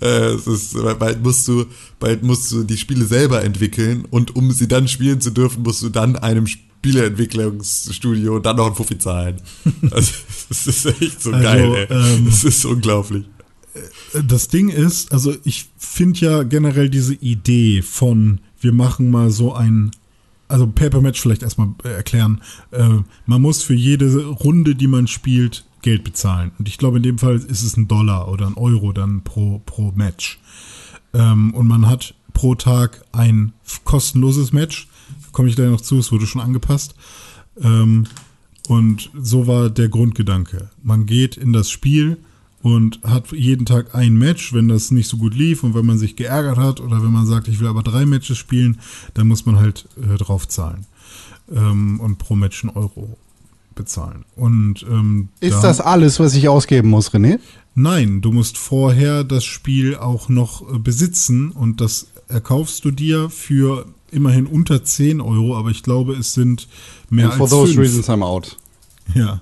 äh, 0.00 0.32
es 0.34 0.48
ist, 0.48 0.74
bald 0.98 1.22
musst 1.22 1.46
du, 1.46 1.66
bald 2.00 2.24
musst 2.24 2.50
du 2.50 2.64
die 2.64 2.76
Spiele 2.76 3.04
selber 3.04 3.44
entwickeln 3.44 4.04
und 4.10 4.34
um 4.34 4.50
sie 4.50 4.66
dann 4.66 4.88
spielen 4.88 5.20
zu 5.20 5.30
dürfen, 5.30 5.62
musst 5.62 5.82
du 5.82 5.90
dann 5.90 6.16
einem 6.16 6.48
Spieleentwicklungsstudio 6.48 8.40
dann 8.40 8.56
noch 8.56 8.66
einen 8.66 8.74
Fuffi 8.74 8.98
zahlen. 8.98 9.36
Also, 9.90 10.12
das 10.48 10.66
ist 10.66 10.86
echt 10.86 11.22
so 11.22 11.30
Also, 11.30 11.42
geil, 11.44 11.86
ey. 11.88 11.96
ähm, 11.96 12.26
Das 12.26 12.42
ist 12.44 12.64
unglaublich. 12.64 13.24
Das 14.26 14.48
Ding 14.48 14.68
ist, 14.68 15.12
also 15.12 15.34
ich 15.44 15.66
finde 15.76 16.20
ja 16.20 16.42
generell 16.42 16.88
diese 16.88 17.14
Idee 17.14 17.82
von, 17.82 18.40
wir 18.60 18.72
machen 18.72 19.10
mal 19.10 19.30
so 19.30 19.54
ein, 19.54 19.90
also 20.48 20.66
Paper 20.66 21.00
Match 21.00 21.20
vielleicht 21.20 21.42
erstmal 21.42 21.68
äh, 21.84 21.88
erklären. 21.88 22.40
Äh, 22.70 22.88
man 23.26 23.42
muss 23.42 23.62
für 23.62 23.74
jede 23.74 24.26
Runde, 24.26 24.74
die 24.74 24.86
man 24.86 25.06
spielt, 25.06 25.64
Geld 25.82 26.04
bezahlen. 26.04 26.52
Und 26.58 26.68
ich 26.68 26.78
glaube, 26.78 26.96
in 26.96 27.02
dem 27.02 27.18
Fall 27.18 27.36
ist 27.36 27.62
es 27.62 27.76
ein 27.76 27.88
Dollar 27.88 28.28
oder 28.28 28.46
ein 28.46 28.54
Euro 28.54 28.92
dann 28.92 29.22
pro, 29.22 29.60
pro 29.64 29.92
Match. 29.92 30.40
Ähm, 31.14 31.54
und 31.54 31.66
man 31.66 31.86
hat 31.86 32.14
pro 32.32 32.54
Tag 32.54 33.04
ein 33.12 33.52
kostenloses 33.84 34.52
Match. 34.52 34.88
Komme 35.32 35.48
ich 35.48 35.56
gleich 35.56 35.70
noch 35.70 35.80
zu, 35.80 35.98
es 35.98 36.12
wurde 36.12 36.26
schon 36.26 36.40
angepasst. 36.40 36.94
Ähm, 37.60 38.06
und 38.68 39.10
so 39.20 39.46
war 39.46 39.70
der 39.70 39.88
Grundgedanke. 39.88 40.70
Man 40.82 41.06
geht 41.06 41.36
in 41.36 41.52
das 41.52 41.70
Spiel 41.70 42.18
und 42.62 43.00
hat 43.04 43.32
jeden 43.32 43.66
Tag 43.66 43.94
ein 43.94 44.14
Match. 44.16 44.52
Wenn 44.52 44.68
das 44.68 44.90
nicht 44.90 45.08
so 45.08 45.16
gut 45.16 45.34
lief 45.34 45.62
und 45.64 45.74
wenn 45.74 45.86
man 45.86 45.98
sich 45.98 46.16
geärgert 46.16 46.58
hat 46.58 46.80
oder 46.80 47.02
wenn 47.02 47.12
man 47.12 47.26
sagt, 47.26 47.48
ich 47.48 47.60
will 47.60 47.68
aber 47.68 47.82
drei 47.82 48.04
Matches 48.06 48.36
spielen, 48.38 48.78
dann 49.14 49.28
muss 49.28 49.46
man 49.46 49.56
halt 49.58 49.86
äh, 50.02 50.16
drauf 50.16 50.48
zahlen. 50.48 50.86
Ähm, 51.54 52.00
und 52.00 52.18
pro 52.18 52.34
Match 52.36 52.64
einen 52.64 52.76
Euro 52.76 53.16
bezahlen. 53.74 54.24
Und 54.36 54.84
ähm, 54.90 55.28
Ist 55.40 55.54
da- 55.58 55.62
das 55.68 55.80
alles, 55.80 56.18
was 56.20 56.34
ich 56.34 56.48
ausgeben 56.48 56.90
muss, 56.90 57.10
René? 57.12 57.38
Nein, 57.74 58.20
du 58.20 58.32
musst 58.32 58.58
vorher 58.58 59.22
das 59.22 59.44
Spiel 59.44 59.94
auch 59.96 60.28
noch 60.28 60.62
äh, 60.74 60.78
besitzen 60.78 61.52
und 61.52 61.80
das 61.80 62.08
erkaufst 62.26 62.84
du 62.84 62.90
dir 62.90 63.30
für 63.30 63.86
immerhin 64.10 64.46
unter 64.46 64.82
10 64.82 65.20
Euro, 65.20 65.56
aber 65.56 65.70
ich 65.70 65.82
glaube, 65.84 66.14
es 66.16 66.32
sind 66.34 66.66
mehr 67.08 67.26
And 67.26 67.34
for 67.34 67.42
als 67.44 67.50
those 67.50 67.72
fünf. 67.74 67.84
reasons 67.86 68.08
I'm 68.10 68.24
out. 68.24 68.56
Ja, 69.14 69.40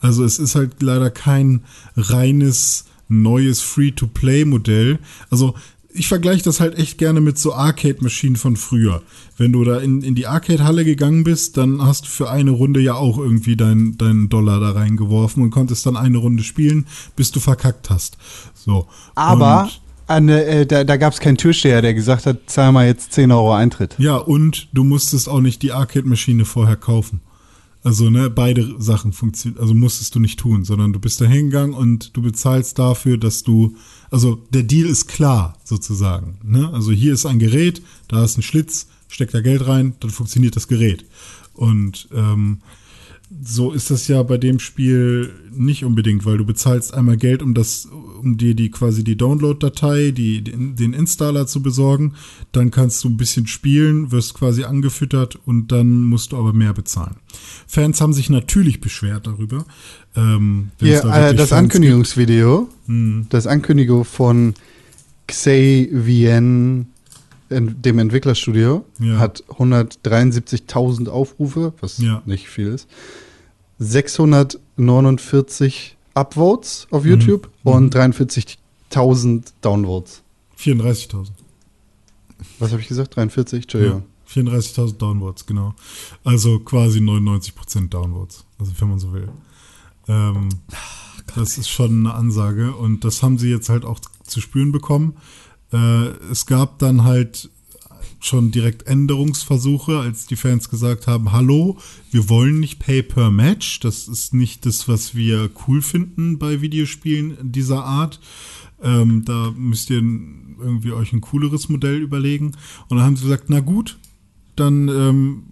also 0.00 0.24
es 0.24 0.38
ist 0.38 0.54
halt 0.54 0.82
leider 0.82 1.10
kein 1.10 1.62
reines 1.96 2.84
neues 3.08 3.60
Free-to-Play-Modell. 3.60 4.98
Also 5.30 5.54
ich 5.92 6.08
vergleiche 6.08 6.44
das 6.44 6.60
halt 6.60 6.78
echt 6.78 6.98
gerne 6.98 7.20
mit 7.20 7.38
so 7.38 7.54
Arcade-Maschinen 7.54 8.36
von 8.36 8.56
früher. 8.56 9.02
Wenn 9.36 9.52
du 9.52 9.64
da 9.64 9.78
in, 9.78 10.02
in 10.02 10.14
die 10.14 10.26
Arcade-Halle 10.26 10.84
gegangen 10.84 11.24
bist, 11.24 11.56
dann 11.56 11.82
hast 11.82 12.04
du 12.04 12.08
für 12.08 12.30
eine 12.30 12.50
Runde 12.50 12.80
ja 12.80 12.94
auch 12.94 13.18
irgendwie 13.18 13.56
deinen 13.56 13.96
deinen 13.98 14.28
Dollar 14.28 14.60
da 14.60 14.70
reingeworfen 14.72 15.42
und 15.42 15.50
konntest 15.50 15.86
dann 15.86 15.96
eine 15.96 16.18
Runde 16.18 16.42
spielen, 16.42 16.86
bis 17.16 17.32
du 17.32 17.40
verkackt 17.40 17.90
hast. 17.90 18.18
So. 18.54 18.86
Aber 19.14 19.62
Und, 19.62 19.80
eine, 20.06 20.44
äh, 20.44 20.66
da, 20.66 20.84
da 20.84 20.96
gab 20.96 21.12
es 21.12 21.20
keinen 21.20 21.36
Türsteher, 21.36 21.82
der 21.82 21.94
gesagt 21.94 22.26
hat, 22.26 22.38
zahl 22.46 22.72
mal 22.72 22.86
jetzt 22.86 23.12
10 23.12 23.32
Euro 23.32 23.54
Eintritt. 23.54 23.94
ja, 23.98 24.16
und 24.16 24.68
du 24.72 24.84
musstest 24.84 25.28
auch 25.28 25.40
nicht 25.40 25.62
die 25.62 25.72
Arcade-Maschine 25.72 26.44
vorher 26.44 26.76
kaufen. 26.76 27.20
Also, 27.82 28.10
ne, 28.10 28.28
beide 28.28 28.74
Sachen 28.80 29.12
funktionieren, 29.12 29.60
also 29.60 29.74
musstest 29.74 30.14
du 30.14 30.20
nicht 30.20 30.38
tun, 30.38 30.64
sondern 30.64 30.92
du 30.92 30.98
bist 30.98 31.20
da 31.20 31.26
hingegangen 31.26 31.74
und 31.74 32.16
du 32.16 32.22
bezahlst 32.22 32.78
dafür, 32.78 33.18
dass 33.18 33.44
du, 33.44 33.76
also 34.10 34.42
der 34.50 34.64
Deal 34.64 34.86
ist 34.86 35.06
klar, 35.06 35.56
sozusagen. 35.64 36.38
Ne? 36.42 36.70
Also 36.72 36.90
hier 36.92 37.12
ist 37.14 37.26
ein 37.26 37.38
Gerät, 37.38 37.82
da 38.08 38.24
ist 38.24 38.36
ein 38.36 38.42
Schlitz, 38.42 38.88
steck 39.08 39.30
da 39.30 39.40
Geld 39.40 39.66
rein, 39.66 39.94
dann 40.00 40.10
funktioniert 40.10 40.56
das 40.56 40.68
Gerät. 40.68 41.04
Und 41.54 42.08
ähm, 42.12 42.58
so 43.42 43.72
ist 43.72 43.90
das 43.90 44.08
ja 44.08 44.22
bei 44.22 44.38
dem 44.38 44.58
Spiel 44.58 45.30
nicht 45.52 45.84
unbedingt, 45.84 46.24
weil 46.24 46.38
du 46.38 46.46
bezahlst 46.46 46.94
einmal 46.94 47.16
Geld, 47.16 47.42
um 47.42 47.52
das, 47.52 47.86
um 47.86 48.38
dir 48.38 48.54
die 48.54 48.70
quasi 48.70 49.04
die 49.04 49.16
Download-Datei, 49.16 50.12
die, 50.12 50.42
den, 50.42 50.76
den 50.76 50.94
Installer 50.94 51.46
zu 51.46 51.62
besorgen. 51.62 52.14
Dann 52.52 52.70
kannst 52.70 53.04
du 53.04 53.08
ein 53.08 53.16
bisschen 53.18 53.46
spielen, 53.46 54.12
wirst 54.12 54.34
quasi 54.34 54.64
angefüttert 54.64 55.38
und 55.44 55.72
dann 55.72 56.02
musst 56.04 56.32
du 56.32 56.38
aber 56.38 56.52
mehr 56.52 56.72
bezahlen. 56.72 57.16
Fans 57.66 58.00
haben 58.00 58.14
sich 58.14 58.30
natürlich 58.30 58.80
beschwert 58.80 59.26
darüber. 59.26 59.66
Ähm, 60.16 60.70
Hier, 60.80 61.02
da 61.02 61.30
äh, 61.30 61.34
das 61.34 61.50
Fans 61.50 61.64
Ankündigungsvideo, 61.64 62.68
Hm. 62.86 63.26
das 63.28 63.46
Ankündigung 63.46 64.04
von 64.04 64.54
Xavien, 65.26 66.86
in 67.50 67.80
dem 67.82 67.98
Entwicklerstudio, 67.98 68.84
Ja. 69.00 69.18
hat 69.18 69.42
173.000 69.48 71.08
Aufrufe, 71.08 71.72
was 71.80 71.98
Ja. 71.98 72.22
nicht 72.26 72.48
viel 72.48 72.68
ist. 72.68 72.88
649 73.78 75.96
Upvotes 76.14 76.86
auf 76.90 77.04
Mhm. 77.04 77.10
YouTube 77.10 77.50
und 77.64 77.94
43.000 77.94 79.52
Downvotes. 79.60 80.22
gibt. 80.56 80.82
34.000. 80.82 81.32
Was 82.58 82.72
habe 82.72 82.82
ich 82.82 82.88
gesagt? 82.88 83.14
43? 83.16 83.62
Entschuldigung. 83.64 84.00
Ja, 84.00 84.04
34.000 84.26 85.00
Downvotes, 85.00 85.46
genau. 85.46 85.74
Also 86.24 86.58
quasi 86.60 87.00
99% 87.00 87.94
Downvotes, 87.94 88.44
also 88.58 88.72
wenn 88.78 88.88
man 88.90 88.98
so 88.98 89.12
will. 89.12 89.28
Ähm, 90.08 90.48
das 91.36 91.58
ist 91.58 91.68
schon 91.68 92.06
eine 92.06 92.14
Ansage 92.14 92.74
und 92.74 93.04
das 93.04 93.22
haben 93.22 93.38
sie 93.38 93.50
jetzt 93.50 93.68
halt 93.68 93.84
auch 93.84 94.00
zu 94.24 94.40
spüren 94.40 94.72
bekommen. 94.72 95.14
Äh, 95.72 96.08
es 96.30 96.46
gab 96.46 96.78
dann 96.78 97.04
halt 97.04 97.50
schon 98.20 98.50
direkt 98.50 98.86
Änderungsversuche, 98.86 99.98
als 99.98 100.26
die 100.26 100.36
Fans 100.36 100.68
gesagt 100.70 101.06
haben, 101.06 101.32
hallo, 101.32 101.78
wir 102.10 102.28
wollen 102.28 102.58
nicht 102.58 102.80
Pay 102.80 103.02
per 103.02 103.30
Match, 103.30 103.80
das 103.80 104.08
ist 104.08 104.34
nicht 104.34 104.66
das, 104.66 104.88
was 104.88 105.14
wir 105.14 105.50
cool 105.66 105.82
finden 105.82 106.38
bei 106.38 106.60
Videospielen 106.60 107.36
dieser 107.40 107.84
Art. 107.84 108.20
Ähm, 108.82 109.24
da 109.24 109.52
müsst 109.56 109.90
ihr 109.90 109.98
irgendwie 109.98 110.92
euch 110.92 111.12
ein 111.12 111.20
cooleres 111.20 111.68
Modell 111.68 112.00
überlegen. 112.00 112.52
Und 112.88 112.96
dann 112.96 113.02
haben 113.02 113.16
sie 113.16 113.24
gesagt, 113.24 113.44
na 113.48 113.60
gut, 113.60 113.98
dann 114.56 114.88
ähm, 114.88 115.42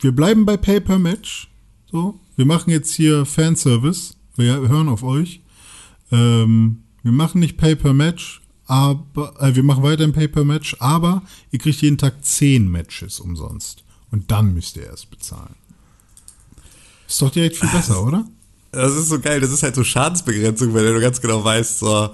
wir 0.00 0.12
bleiben 0.12 0.44
bei 0.44 0.56
Pay 0.56 0.80
per 0.80 0.98
Match. 0.98 1.48
So, 1.90 2.20
wir 2.36 2.46
machen 2.46 2.70
jetzt 2.70 2.94
hier 2.94 3.24
Fanservice. 3.24 4.14
Wir 4.36 4.68
hören 4.68 4.88
auf 4.88 5.02
euch. 5.02 5.40
Ähm, 6.12 6.82
wir 7.02 7.12
machen 7.12 7.40
nicht 7.40 7.56
Pay 7.56 7.74
per 7.76 7.94
Match, 7.94 8.40
aber 8.68 9.34
äh, 9.40 9.54
wir 9.54 9.62
machen 9.62 9.82
weiterhin 9.82 10.12
Pay 10.12 10.28
per 10.28 10.44
Match, 10.44 10.76
aber 10.78 11.22
ihr 11.50 11.58
kriegt 11.58 11.80
jeden 11.80 11.98
Tag 11.98 12.24
10 12.24 12.70
Matches 12.70 13.18
umsonst. 13.18 13.82
Und 14.10 14.30
dann 14.30 14.54
müsst 14.54 14.76
ihr 14.76 14.84
erst 14.84 15.10
bezahlen. 15.10 15.54
Ist 17.08 17.20
doch 17.20 17.30
direkt 17.30 17.56
viel 17.56 17.68
besser, 17.70 18.02
oder? 18.02 18.26
Das 18.70 18.94
ist 18.94 19.08
so 19.08 19.18
geil, 19.18 19.40
das 19.40 19.50
ist 19.50 19.62
halt 19.62 19.74
so 19.74 19.82
Schadensbegrenzung, 19.82 20.74
weil 20.74 20.92
du 20.92 21.00
ganz 21.00 21.22
genau 21.22 21.42
weißt, 21.42 21.78
so, 21.78 22.10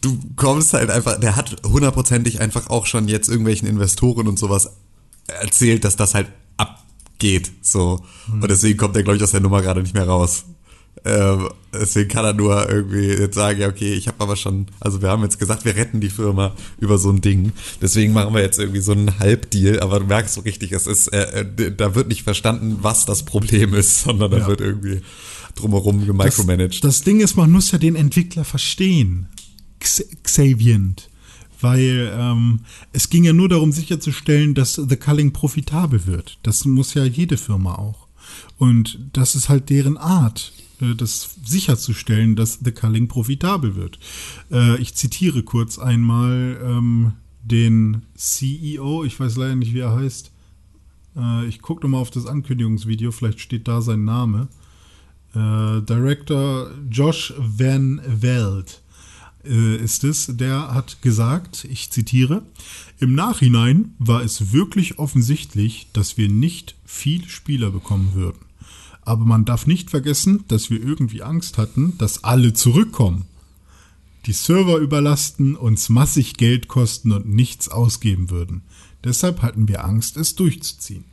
du 0.00 0.18
kommst 0.34 0.74
halt 0.74 0.90
einfach, 0.90 1.20
der 1.20 1.36
hat 1.36 1.56
hundertprozentig 1.64 2.40
einfach 2.40 2.68
auch 2.68 2.86
schon 2.86 3.06
jetzt 3.06 3.28
irgendwelchen 3.28 3.68
Investoren 3.68 4.26
und 4.26 4.38
sowas 4.38 4.72
erzählt, 5.28 5.84
dass 5.84 5.94
das 5.94 6.14
halt 6.14 6.26
abgeht, 6.56 7.52
so. 7.62 8.04
Und 8.32 8.50
deswegen 8.50 8.76
kommt 8.76 8.96
der, 8.96 9.04
glaube 9.04 9.16
ich, 9.16 9.22
aus 9.22 9.30
der 9.30 9.40
Nummer 9.40 9.62
gerade 9.62 9.82
nicht 9.82 9.94
mehr 9.94 10.08
raus. 10.08 10.44
Ähm, 11.06 11.48
deswegen 11.72 12.08
kann 12.08 12.24
er 12.24 12.32
nur 12.32 12.68
irgendwie 12.68 13.06
jetzt 13.06 13.36
sagen, 13.36 13.60
ja, 13.60 13.68
okay, 13.68 13.94
ich 13.94 14.08
habe 14.08 14.16
aber 14.20 14.34
schon, 14.34 14.66
also 14.80 15.00
wir 15.02 15.08
haben 15.08 15.22
jetzt 15.22 15.38
gesagt, 15.38 15.64
wir 15.64 15.76
retten 15.76 16.00
die 16.00 16.10
Firma 16.10 16.54
über 16.80 16.98
so 16.98 17.10
ein 17.10 17.20
Ding. 17.20 17.52
Deswegen 17.80 18.12
machen 18.12 18.34
wir 18.34 18.40
jetzt 18.42 18.58
irgendwie 18.58 18.80
so 18.80 18.92
einen 18.92 19.18
Halbdeal, 19.20 19.80
aber 19.80 20.00
du 20.00 20.06
merkst 20.06 20.34
so 20.34 20.40
richtig, 20.40 20.72
es 20.72 20.86
ist, 20.86 21.08
äh, 21.08 21.42
äh, 21.42 21.74
da 21.76 21.94
wird 21.94 22.08
nicht 22.08 22.22
verstanden, 22.24 22.78
was 22.82 23.04
das 23.06 23.22
Problem 23.24 23.72
ist, 23.74 24.02
sondern 24.04 24.30
da 24.32 24.38
Ja. 24.38 24.46
wird 24.48 24.60
irgendwie 24.60 25.00
drumherum 25.54 25.98
Das, 26.00 26.06
gemicromanaged. 26.08 26.82
das 26.84 27.02
Ding 27.02 27.20
ist, 27.20 27.36
man 27.36 27.50
muss 27.50 27.70
ja 27.70 27.78
den 27.78 27.94
Entwickler 27.96 28.44
verstehen. 28.44 29.28
X 29.80 30.04
Xavient. 30.24 31.08
Weil 31.60 32.12
ähm, 32.14 32.60
es 32.92 33.08
ging 33.08 33.24
ja 33.24 33.32
nur 33.32 33.48
darum 33.48 33.72
sicherzustellen, 33.72 34.54
dass 34.54 34.74
The 34.74 34.96
Culling 34.96 35.32
profitabel 35.32 36.06
wird. 36.06 36.38
Das 36.42 36.64
muss 36.66 36.92
ja 36.94 37.04
jede 37.04 37.38
Firma 37.38 37.76
auch. 37.76 38.08
Und 38.58 38.98
das 39.14 39.34
ist 39.34 39.48
halt 39.48 39.70
deren 39.70 39.96
Art, 39.96 40.52
das 40.96 41.36
sicherzustellen, 41.44 42.36
dass 42.36 42.60
The 42.62 42.72
Culling 42.72 43.08
profitabel 43.08 43.76
wird. 43.76 43.98
Äh, 44.50 44.80
ich 44.80 44.94
zitiere 44.94 45.42
kurz 45.42 45.78
einmal 45.78 46.60
ähm, 46.62 47.12
den 47.42 48.02
CEO, 48.14 49.04
ich 49.04 49.18
weiß 49.18 49.36
leider 49.36 49.56
nicht, 49.56 49.74
wie 49.74 49.80
er 49.80 49.94
heißt. 49.94 50.30
Äh, 51.16 51.46
ich 51.46 51.60
gucke 51.62 51.82
nochmal 51.82 52.02
auf 52.02 52.10
das 52.10 52.26
Ankündigungsvideo, 52.26 53.12
vielleicht 53.12 53.40
steht 53.40 53.68
da 53.68 53.80
sein 53.80 54.04
Name. 54.04 54.48
Äh, 55.34 55.82
Director 55.82 56.70
Josh 56.90 57.34
Van 57.38 58.00
Veld 58.06 58.82
äh, 59.44 59.76
ist 59.76 60.04
es, 60.04 60.26
der 60.28 60.74
hat 60.74 61.02
gesagt, 61.02 61.66
ich 61.70 61.90
zitiere, 61.90 62.42
im 62.98 63.14
Nachhinein 63.14 63.94
war 63.98 64.22
es 64.22 64.52
wirklich 64.52 64.98
offensichtlich, 64.98 65.88
dass 65.92 66.16
wir 66.16 66.28
nicht 66.28 66.74
viel 66.84 67.28
Spieler 67.28 67.70
bekommen 67.70 68.14
würden. 68.14 68.45
Aber 69.06 69.24
man 69.24 69.44
darf 69.44 69.66
nicht 69.66 69.90
vergessen, 69.90 70.44
dass 70.48 70.68
wir 70.68 70.82
irgendwie 70.82 71.22
Angst 71.22 71.56
hatten, 71.56 71.96
dass 71.96 72.24
alle 72.24 72.52
zurückkommen. 72.52 73.24
Die 74.26 74.32
Server 74.32 74.78
überlasten, 74.78 75.54
uns 75.54 75.88
massig 75.88 76.36
Geld 76.36 76.66
kosten 76.66 77.12
und 77.12 77.28
nichts 77.28 77.68
ausgeben 77.68 78.30
würden. 78.30 78.62
Deshalb 79.04 79.42
hatten 79.42 79.68
wir 79.68 79.84
Angst, 79.84 80.16
es 80.16 80.34
durchzuziehen. 80.34 81.04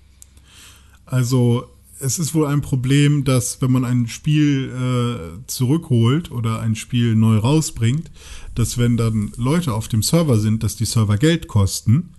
Also 1.06 1.70
es 2.00 2.18
ist 2.18 2.34
wohl 2.34 2.48
ein 2.48 2.62
Problem, 2.62 3.24
dass 3.24 3.62
wenn 3.62 3.72
man 3.72 3.86
ein 3.86 4.08
Spiel 4.08 4.72
äh, 4.72 5.46
zurückholt 5.46 6.32
oder 6.32 6.62
ein 6.62 6.76
Spiel 6.76 7.16
neu 7.16 7.38
rausbringt, 7.38 8.10
dass 8.56 8.80
wenn 8.80 8.98
dann 8.98 9.32
Leute 9.38 9.74
auf 9.74 9.88
dem 9.88 10.02
Server 10.02 10.40
sind, 10.40 10.64
dass 10.64 10.76
die 10.76 10.86
Server 10.86 11.18
Geld 11.18 11.48
kosten 11.48 12.10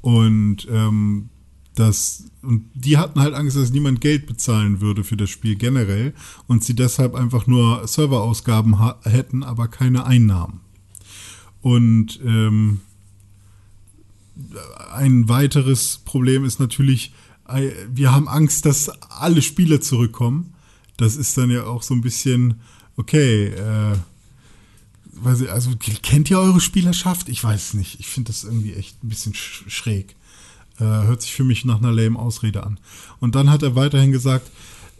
und 0.00 0.66
ähm, 0.68 1.28
das 1.74 2.24
und 2.42 2.68
die 2.74 2.98
hatten 2.98 3.20
halt 3.20 3.34
Angst, 3.34 3.56
dass 3.56 3.70
niemand 3.70 4.00
Geld 4.00 4.26
bezahlen 4.26 4.80
würde 4.80 5.04
für 5.04 5.16
das 5.16 5.30
Spiel 5.30 5.54
generell 5.56 6.12
und 6.48 6.64
sie 6.64 6.74
deshalb 6.74 7.14
einfach 7.14 7.46
nur 7.46 7.86
Serverausgaben 7.86 8.78
hätten, 9.04 9.42
aber 9.42 9.68
keine 9.68 10.04
Einnahmen. 10.04 10.60
Und 11.60 12.18
ähm, 12.24 12.80
ein 14.92 15.28
weiteres 15.28 16.00
Problem 16.04 16.44
ist 16.44 16.58
natürlich, 16.58 17.12
wir 17.92 18.12
haben 18.12 18.28
Angst, 18.28 18.66
dass 18.66 18.88
alle 18.88 19.42
Spieler 19.42 19.80
zurückkommen. 19.80 20.54
Das 20.96 21.16
ist 21.16 21.36
dann 21.38 21.50
ja 21.50 21.64
auch 21.64 21.82
so 21.82 21.94
ein 21.94 22.00
bisschen, 22.00 22.60
okay, 22.96 23.46
äh, 23.46 23.96
ich, 25.40 25.50
also 25.50 25.70
kennt 26.02 26.30
ihr 26.30 26.38
eure 26.38 26.60
Spielerschaft? 26.60 27.28
Ich 27.28 27.42
weiß 27.42 27.74
nicht. 27.74 28.00
Ich 28.00 28.08
finde 28.08 28.32
das 28.32 28.44
irgendwie 28.44 28.72
echt 28.72 29.02
ein 29.04 29.08
bisschen 29.08 29.34
sch 29.34 29.64
schräg. 29.68 30.16
Äh, 30.82 31.06
hört 31.06 31.22
sich 31.22 31.32
für 31.32 31.44
mich 31.44 31.64
nach 31.64 31.78
einer 31.78 31.92
lame 31.92 32.18
Ausrede 32.18 32.64
an. 32.64 32.80
Und 33.20 33.36
dann 33.36 33.50
hat 33.50 33.62
er 33.62 33.76
weiterhin 33.76 34.10
gesagt, 34.10 34.50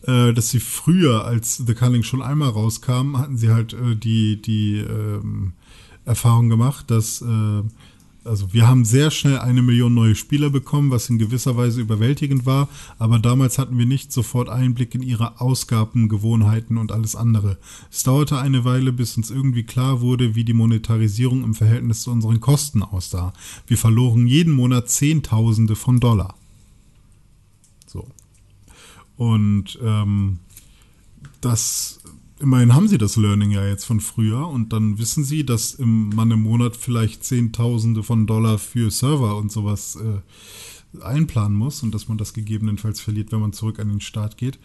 äh, 0.07 0.33
dass 0.33 0.51
sie 0.51 0.61
früher, 0.61 1.25
als 1.25 1.57
The 1.57 1.75
Culling 1.75 2.05
schon 2.05 2.23
einmal 2.23 2.51
rauskam, 2.51 3.19
hatten 3.19 3.37
sie 3.37 3.51
halt 3.51 3.73
äh, 3.73 3.97
die, 3.97 4.41
die 4.41 4.79
ähm, 4.79 5.55
Erfahrung 6.05 6.49
gemacht, 6.49 6.91
dass 6.91 7.21
äh, 7.21 7.63
also 8.25 8.53
wir 8.53 8.69
haben 8.69 8.85
sehr 8.85 9.11
schnell 9.11 9.39
eine 9.39 9.63
Million 9.63 9.95
neue 9.95 10.15
Spieler 10.15 10.51
bekommen, 10.51 10.91
was 10.91 11.11
in 11.11 11.19
gewisser 11.19 11.57
Weise 11.57 11.81
überwältigend 11.81 12.47
war, 12.47 12.69
aber 12.99 13.19
damals 13.19 13.59
hatten 13.59 13.79
wir 13.79 13.87
nicht 13.87 14.13
sofort 14.13 14.49
Einblick 14.49 14.95
in 14.95 15.03
ihre 15.03 15.41
Ausgaben, 15.41 16.09
Gewohnheiten 16.09 16.79
und 16.79 16.93
alles 16.93 17.17
andere. 17.17 17.59
Es 17.91 18.03
dauerte 18.03 18.39
eine 18.39 18.65
Weile, 18.65 18.93
bis 18.93 19.17
uns 19.17 19.31
irgendwie 19.31 19.65
klar 19.65 20.01
wurde, 20.01 20.35
wie 20.35 20.45
die 20.45 20.53
Monetarisierung 20.53 21.43
im 21.45 21.55
Verhältnis 21.55 22.03
zu 22.03 22.11
unseren 22.11 22.41
Kosten 22.41 22.83
aussah. 22.83 23.33
Wir 23.67 23.79
verloren 23.79 24.27
jeden 24.27 24.53
Monat 24.53 24.89
Zehntausende 24.89 25.77
von 25.77 25.99
Dollar. 26.01 26.35
So. 27.87 28.07
Und 29.17 29.79
ähm, 29.83 30.39
das 31.41 32.01
immerhin 32.43 32.75
haben 32.75 32.89
sie 32.89 32.99
das 32.99 33.17
Learning 33.17 33.53
ja 33.53 33.67
jetzt 33.67 33.85
von 33.85 34.01
früher 34.01 34.49
und 34.49 34.73
dann 34.73 34.99
wissen 34.99 35.25
sie, 35.25 35.47
dass 35.47 35.75
im, 35.75 36.09
man 36.11 36.31
im 36.33 36.43
Monat 36.43 36.77
vielleicht 36.77 37.25
Zehntausende 37.25 38.03
von 38.03 38.27
Dollar 38.27 38.59
für 38.59 38.91
Server 38.91 39.37
und 39.37 39.53
sowas 39.53 39.97
äh, 39.97 41.01
einplanen 41.03 41.57
muss 41.57 41.83
und 41.83 41.95
dass 41.95 42.09
man 42.09 42.19
das 42.19 42.35
gegebenenfalls 42.35 43.01
verliert, 43.01 43.33
wenn 43.33 43.41
man 43.41 43.53
zurück 43.53 43.79
an 43.79 43.89
den 43.89 44.01
Start 44.01 44.37
geht. 44.37 44.59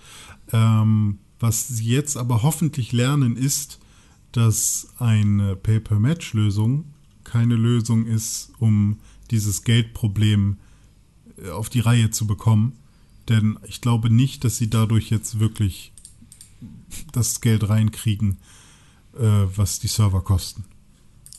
Ähm, 0.52 1.20
was 1.40 1.68
sie 1.68 1.86
jetzt 1.86 2.18
aber 2.18 2.42
hoffentlich 2.42 2.92
lernen 2.92 3.38
ist, 3.38 3.80
dass 4.32 4.90
eine 4.98 5.56
Pay-per-Match-Lösung 5.56 6.86
keine 7.24 7.56
Lösung 7.56 8.06
ist, 8.06 8.52
um 8.58 8.98
dieses 9.30 9.64
Geldproblem 9.64 10.58
äh, 11.38 11.52
auf 11.52 11.70
die 11.70 11.82
Reihe 11.82 12.10
zu 12.10 12.26
bekommen. 12.26 12.74
Denn 13.30 13.60
ich 13.68 13.82
glaube 13.82 14.10
nicht, 14.10 14.44
dass 14.44 14.58
sie 14.58 14.70
dadurch 14.70 15.12
jetzt 15.12 15.40
wirklich 15.40 15.92
das 17.12 17.42
Geld 17.42 17.68
reinkriegen, 17.70 18.38
äh, 19.18 19.24
was 19.56 19.80
die 19.80 19.88
Server 19.88 20.22
kosten. 20.22 20.64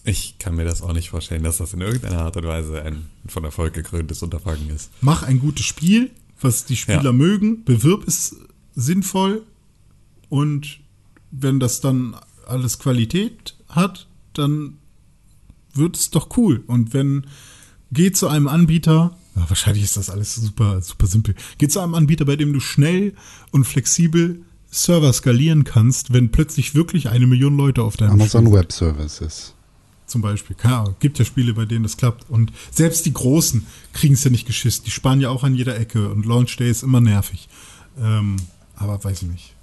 Ich 0.05 0.39
kann 0.39 0.55
mir 0.57 0.65
das 0.65 0.81
auch 0.83 0.93
nicht 0.93 1.11
vorstellen, 1.11 1.43
dass 1.43 1.59
das 1.59 1.75
in 1.75 1.81
irgendeiner 1.81 2.23
Art 2.23 2.37
und 2.37 2.45
Weise 2.47 2.83
ein 2.83 3.07
von 3.27 3.45
Erfolg 3.45 3.75
gekröntes 3.75 4.23
Unterfangen 4.23 4.71
ist. 4.71 4.91
Mach 5.01 5.23
ein 5.23 5.39
gutes 5.39 5.67
Spiel, 5.67 6.11
was 6.41 6.65
die 6.65 6.77
Spieler 6.77 7.03
Ja. 7.05 7.13
mögen, 7.13 7.65
bewirb 7.65 8.07
es 8.07 8.37
sinnvoll 8.75 9.43
und 10.29 10.81
wenn 11.31 11.61
das 11.61 11.81
dann 11.81 12.17
alles 12.47 12.79
Qualität 12.79 13.55
hat, 13.69 14.07
dann 14.33 14.79
wird 15.75 15.97
es 15.97 16.11
doch 16.11 16.37
cool. 16.39 16.63
Und 16.67 16.95
wenn, 16.95 17.27
geh 17.93 18.11
zu 18.13 18.29
einem 18.29 18.49
Anbieter, 18.49 19.17
ja, 19.37 19.49
wahrscheinlich 19.51 19.85
ist 19.85 19.97
das 19.99 20.09
alles 20.11 20.35
super, 20.37 20.81
super 20.81 21.07
simpel. 21.07 21.35
Geh 21.59 21.69
zu 21.69 21.81
einem 21.81 21.95
Anbieter, 21.95 22.25
bei 22.25 22.37
dem 22.37 22.53
du 22.55 22.61
schnell 22.61 23.15
und 23.51 23.65
flexibel 23.65 24.43
Server 24.71 25.13
skalieren 25.13 25.65
kannst, 25.65 26.13
wenn 26.13 26.31
plötzlich 26.31 26.75
wirklich 26.75 27.09
eine 27.09 27.27
Million 27.27 27.57
Leute 27.57 27.83
auf 27.83 27.97
deinem 27.97 28.13
Amazon 28.13 28.47
Spiel. 28.47 28.59
Web 28.59 28.73
Services. 28.73 29.55
Zum 30.07 30.23
Beispiel. 30.23 30.57
Keine 30.57 30.77
Ahnung. 30.77 30.97
Gibt 31.01 31.19
ja 31.19 31.25
Spiele, 31.25 31.55
bei 31.55 31.67
denen 31.67 31.83
das 31.83 31.97
klappt. 31.97 32.29
Und 32.31 32.53
selbst 32.71 33.05
die 33.07 33.13
Großen 33.13 33.67
kriegen 33.93 34.15
es 34.15 34.25
ja 34.25 34.31
nicht 34.31 34.47
geschissen. 34.47 34.85
Die 34.85 34.91
sparen 34.91 35.21
ja 35.21 35.29
auch 35.29 35.45
an 35.45 35.55
jeder 35.55 35.79
Ecke. 35.79 36.09
Und 36.11 36.25
Launch 36.25 36.57
Day 36.57 36.71
ist 36.71 36.83
immer 36.83 37.01
nervig. 37.01 37.49
Ähm, 38.01 38.37
aber 38.75 39.03
weiß 39.03 39.23
ich 39.23 39.29
nicht. 39.29 39.55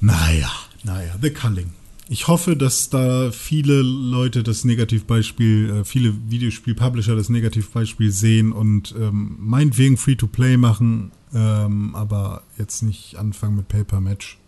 Naja, 0.00 0.50
naja, 0.82 1.14
The 1.20 1.30
Culling. 1.30 1.72
Ich 2.08 2.26
hoffe, 2.26 2.56
dass 2.56 2.88
da 2.90 3.30
viele 3.30 3.82
Leute 3.82 4.42
das 4.42 4.64
Negativbeispiel, 4.64 5.70
äh, 5.70 5.84
viele 5.84 6.14
Videospiel-Publisher 6.28 7.14
das 7.14 7.28
Negativbeispiel 7.28 8.10
sehen 8.10 8.50
und 8.50 8.94
ähm, 8.98 9.36
meinetwegen 9.38 9.96
Free-to-Play 9.96 10.56
machen, 10.56 11.12
ähm, 11.34 11.94
aber 11.94 12.42
jetzt 12.58 12.82
nicht 12.82 13.16
anfangen 13.16 13.56
mit 13.56 13.68
Paper-Match. 13.68 14.38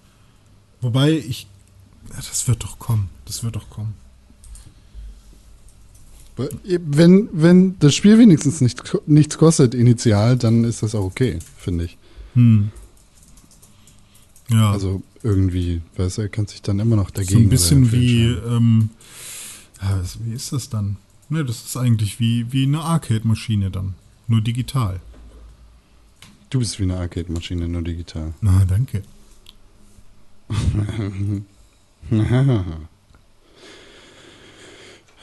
Wobei 0.80 1.12
ich, 1.12 1.46
ja, 2.10 2.16
das 2.16 2.48
wird 2.48 2.64
doch 2.64 2.78
kommen. 2.78 3.08
Das 3.24 3.44
wird 3.44 3.56
doch 3.56 3.70
kommen. 3.70 3.94
Wenn, 6.36 7.28
wenn 7.32 7.78
das 7.78 7.94
Spiel 7.94 8.18
wenigstens 8.18 8.60
nicht, 8.60 8.82
nichts 9.06 9.36
kostet 9.36 9.74
initial, 9.74 10.36
dann 10.36 10.64
ist 10.64 10.82
das 10.82 10.94
auch 10.94 11.04
okay, 11.04 11.38
finde 11.58 11.84
ich. 11.84 11.98
Hm. 12.34 12.70
Ja. 14.48 14.72
Also 14.72 15.02
irgendwie, 15.22 15.82
weißt 15.96 16.18
du, 16.18 16.22
er 16.22 16.28
kann 16.28 16.46
sich 16.46 16.62
dann 16.62 16.80
immer 16.80 16.96
noch 16.96 17.10
dagegen 17.10 17.32
so 17.32 17.38
ein 17.38 17.48
bisschen 17.48 17.92
wie, 17.92 18.24
ähm, 18.24 18.90
ja, 19.80 20.02
wie 20.24 20.32
ist 20.32 20.52
das 20.52 20.68
dann? 20.68 20.96
Ne, 21.28 21.44
das 21.44 21.64
ist 21.64 21.76
eigentlich 21.76 22.18
wie, 22.18 22.50
wie 22.52 22.64
eine 22.64 22.80
Arcade-Maschine 22.80 23.70
dann. 23.70 23.94
Nur 24.26 24.40
digital. 24.40 25.00
Du 26.52 26.58
bist 26.58 26.78
wie 26.78 26.82
eine 26.82 26.98
Arcade-Maschine, 26.98 27.66
nur 27.66 27.80
digital. 27.80 28.34
Na, 28.42 28.62
danke. 28.66 29.02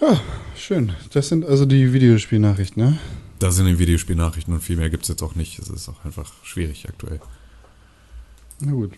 ja, 0.01 0.21
schön. 0.55 0.93
Das 1.13 1.29
sind 1.29 1.45
also 1.45 1.67
die 1.67 1.93
Videospielnachrichten, 1.93 2.83
ne? 2.83 2.97
Das 3.37 3.57
sind 3.57 3.67
die 3.67 3.77
Videospielnachrichten 3.77 4.55
und 4.55 4.61
viel 4.61 4.77
mehr 4.77 4.89
gibt 4.89 5.03
es 5.03 5.09
jetzt 5.09 5.21
auch 5.21 5.35
nicht. 5.35 5.59
Es 5.59 5.69
ist 5.69 5.87
auch 5.87 6.03
einfach 6.03 6.33
schwierig 6.43 6.89
aktuell. 6.89 7.21
Na 8.61 8.71
gut. 8.71 8.93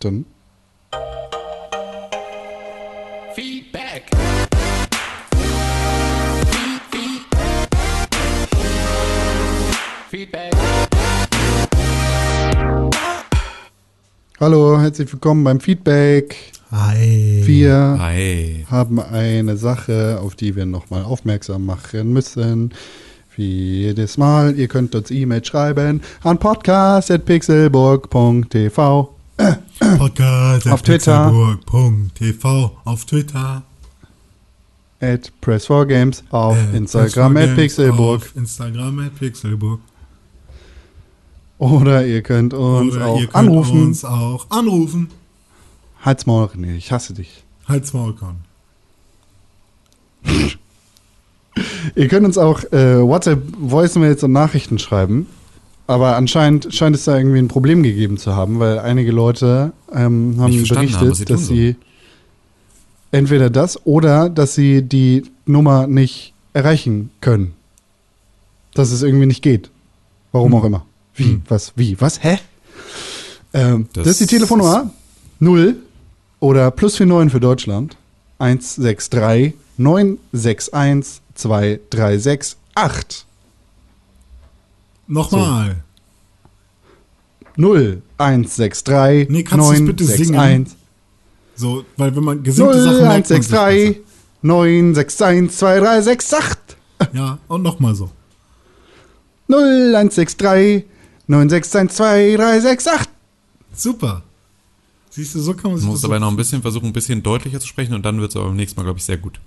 Dann 0.00 0.24
Feedback. 3.34 4.10
Hallo, 14.42 14.76
herzlich 14.80 15.12
willkommen 15.12 15.44
beim 15.44 15.60
Feedback. 15.60 16.34
Hi. 16.72 17.42
Wir 17.44 17.96
Hi. 18.00 18.66
haben 18.68 18.98
eine 18.98 19.56
Sache, 19.56 20.18
auf 20.20 20.34
die 20.34 20.56
wir 20.56 20.66
nochmal 20.66 21.04
aufmerksam 21.04 21.64
machen 21.64 22.12
müssen. 22.12 22.72
Wie 23.36 23.82
jedes 23.84 24.18
Mal, 24.18 24.58
ihr 24.58 24.66
könnt 24.66 24.96
uns 24.96 25.12
E-Mail 25.12 25.44
schreiben 25.44 26.00
an 26.24 26.38
podcast.pixelburg.tv 26.38 29.14
Podcast 29.98 30.66
Auf 30.72 30.82
Twitter. 30.82 31.30
pixelburg.tv 31.30 32.76
auf 32.84 33.04
Twitter. 33.04 33.62
at 35.00 35.30
Press4Games 35.40 36.24
auf 36.32 36.56
Äh, 36.56 36.76
Instagram 36.78 37.36
at 37.36 37.54
Pixelburg 37.54 38.28
Instagram 38.34 38.98
at 38.98 39.14
Pixelburg. 39.14 39.78
Oder 41.70 42.04
ihr 42.06 42.22
könnt 42.22 42.54
uns 42.54 42.94
Oder 42.96 43.06
auch 43.06 43.20
ihr 43.20 43.26
könnt 43.26 43.36
anrufen. 43.36 43.82
uns 43.82 44.04
auch 44.04 44.46
anrufen. 44.50 45.08
Halt's 46.04 46.26
Maul, 46.26 46.46
René, 46.46 46.76
ich 46.76 46.90
hasse 46.90 47.14
dich. 47.14 47.44
Halt's 47.68 47.92
Maul, 47.92 48.14
Con. 48.14 48.36
Ihr 51.94 52.08
könnt 52.08 52.24
uns 52.26 52.38
auch 52.38 52.64
äh, 52.72 53.00
WhatsApp, 53.02 53.42
Voicemails 53.58 54.22
und 54.22 54.32
Nachrichten 54.32 54.78
schreiben. 54.78 55.26
Aber 55.86 56.16
anscheinend 56.16 56.72
scheint 56.74 56.96
es 56.96 57.04
da 57.04 57.16
irgendwie 57.16 57.38
ein 57.38 57.48
Problem 57.48 57.82
gegeben 57.82 58.16
zu 58.16 58.34
haben, 58.34 58.58
weil 58.58 58.78
einige 58.78 59.12
Leute 59.12 59.72
ähm, 59.92 60.36
haben 60.38 60.52
verstanden 60.54 60.94
haben, 60.94 61.00
sie 61.00 61.24
berichtet, 61.24 61.30
dass 61.30 61.46
sie 61.46 61.76
entweder 63.10 63.50
das 63.50 63.84
oder 63.86 64.30
dass 64.30 64.54
sie 64.54 64.82
die 64.82 65.24
Nummer 65.44 65.86
nicht 65.86 66.32
erreichen 66.54 67.10
können. 67.20 67.52
Dass 68.74 68.90
es 68.90 69.02
irgendwie 69.02 69.26
nicht 69.26 69.42
geht. 69.42 69.70
Warum 70.32 70.52
Hm. 70.52 70.58
auch 70.58 70.64
immer. 70.64 70.86
Wie? 71.14 71.40
Was? 71.48 71.72
Wie? 71.76 72.00
Was? 72.00 72.22
Hä? 72.22 72.38
Ähm, 73.52 73.88
das, 73.92 74.04
Das 74.04 74.20
ist 74.20 74.30
die 74.30 74.34
Telefonnummer 74.36 74.90
0 75.40 75.76
oder 76.40 76.70
plus 76.70 76.98
49 76.98 77.32
für 77.32 77.40
Deutschland 77.40 77.96
163 78.38 79.54
961 79.76 81.20
2368 81.34 83.26
Nochmal. 85.08 85.76
0 87.56 88.02
163 88.16 89.28
Nee, 89.28 89.42
kannst 89.42 89.70
du's 89.70 89.84
bitte 89.86 90.04
singen? 90.04 90.32
961 90.32 90.76
So, 91.56 91.84
weil 91.96 92.16
wenn 92.16 92.24
man 92.24 92.42
gesinnte 92.42 92.72
0 92.72 92.82
Sachen 92.82 93.06
merkt 93.08 93.30
man 93.30 93.42
sich 93.42 93.52
163 93.52 94.00
961 94.42 95.56
2368 95.58 96.16
besser. 96.18 96.46
Ja, 97.12 97.38
und 97.48 97.62
nochmal 97.62 97.94
so. 97.94 98.10
0 99.48 99.94
163 99.94 100.84
961 100.84 100.91
2368 101.26 103.08
Super. 103.74 104.22
Siehst 105.10 105.34
du, 105.34 105.40
so 105.40 105.52
kann 105.54 105.64
man 105.64 105.72
Du 105.74 105.78
sich 105.80 105.88
musst 105.88 106.02
das 106.04 106.08
dabei 106.08 106.18
noch 106.18 106.28
ein 106.28 106.36
bisschen 106.36 106.62
versuchen, 106.62 106.86
ein 106.86 106.92
bisschen 106.92 107.22
deutlicher 107.22 107.60
zu 107.60 107.66
sprechen 107.66 107.94
und 107.94 108.02
dann 108.04 108.20
wird 108.20 108.30
es 108.30 108.36
aber 108.36 108.46
beim 108.46 108.56
nächsten 108.56 108.78
Mal, 108.80 108.84
glaube 108.84 108.98
ich, 108.98 109.04
sehr 109.04 109.18
gut. 109.18 109.40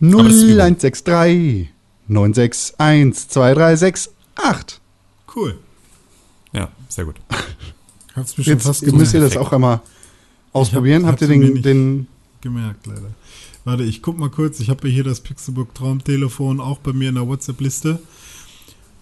0 0.00 0.24
das 0.24 0.32
ist 0.34 0.42
Übung. 0.42 0.60
163 0.60 1.68
961 2.08 3.28
2368 3.28 4.80
Cool. 5.34 5.58
Ja, 6.52 6.68
sehr 6.88 7.04
gut. 7.06 7.16
Hab's 8.14 8.36
mir 8.38 8.44
schon 8.44 8.52
Jetzt 8.54 8.66
fast 8.66 8.86
müsst 8.92 9.14
ihr 9.14 9.20
das 9.20 9.36
auch 9.36 9.52
einmal 9.52 9.80
ausprobieren. 10.52 11.04
Hab- 11.06 11.12
Habt 11.12 11.22
ihr 11.22 11.28
den, 11.28 11.40
nicht- 11.40 11.64
den 11.64 12.06
gemerkt, 12.40 12.86
leider. 12.86 13.10
Warte, 13.64 13.82
ich 13.84 14.02
guck 14.02 14.18
mal 14.18 14.28
kurz. 14.30 14.60
Ich 14.60 14.68
habe 14.68 14.86
hier 14.88 15.02
das 15.04 15.20
Pixelbook 15.20 15.74
Traumtelefon 15.74 16.60
auch 16.60 16.78
bei 16.78 16.92
mir 16.92 17.08
in 17.08 17.14
der 17.14 17.26
WhatsApp-Liste. 17.26 17.98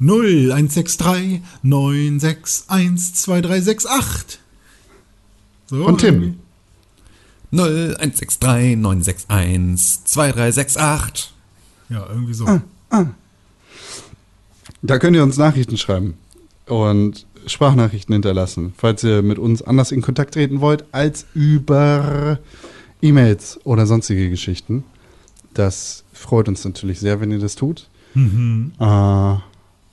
0163 0.03 1.41
961 1.63 3.15
2368. 3.15 4.39
So, 5.67 5.85
Von 5.85 5.99
Tim. 5.99 6.15
irgendwie. 6.15 6.39
0163 7.53 8.77
961 8.77 10.05
2368. 10.05 11.33
Ja, 11.89 12.07
irgendwie 12.09 12.35
so. 12.35 12.61
Da 14.83 14.99
könnt 14.99 15.15
ihr 15.17 15.23
uns 15.23 15.37
Nachrichten 15.37 15.77
schreiben 15.77 16.15
und 16.67 17.27
Sprachnachrichten 17.47 18.13
hinterlassen, 18.13 18.75
falls 18.77 19.05
ihr 19.05 19.23
mit 19.23 19.39
uns 19.39 19.63
anders 19.63 19.93
in 19.93 20.03
Kontakt 20.03 20.35
treten 20.35 20.61
wollt 20.61 20.85
als 20.93 21.27
über 21.35 22.39
E-Mails 23.01 23.61
oder 23.65 23.87
sonstige 23.87 24.31
Geschichten. 24.31 24.85
Das 25.55 26.05
freut 26.13 26.49
uns 26.49 26.65
natürlich 26.65 26.99
sehr, 26.99 27.21
wenn 27.21 27.31
ihr 27.31 27.39
das 27.39 27.55
tut. 27.55 27.89
Mhm. 28.15 28.73
Äh, 28.79 29.37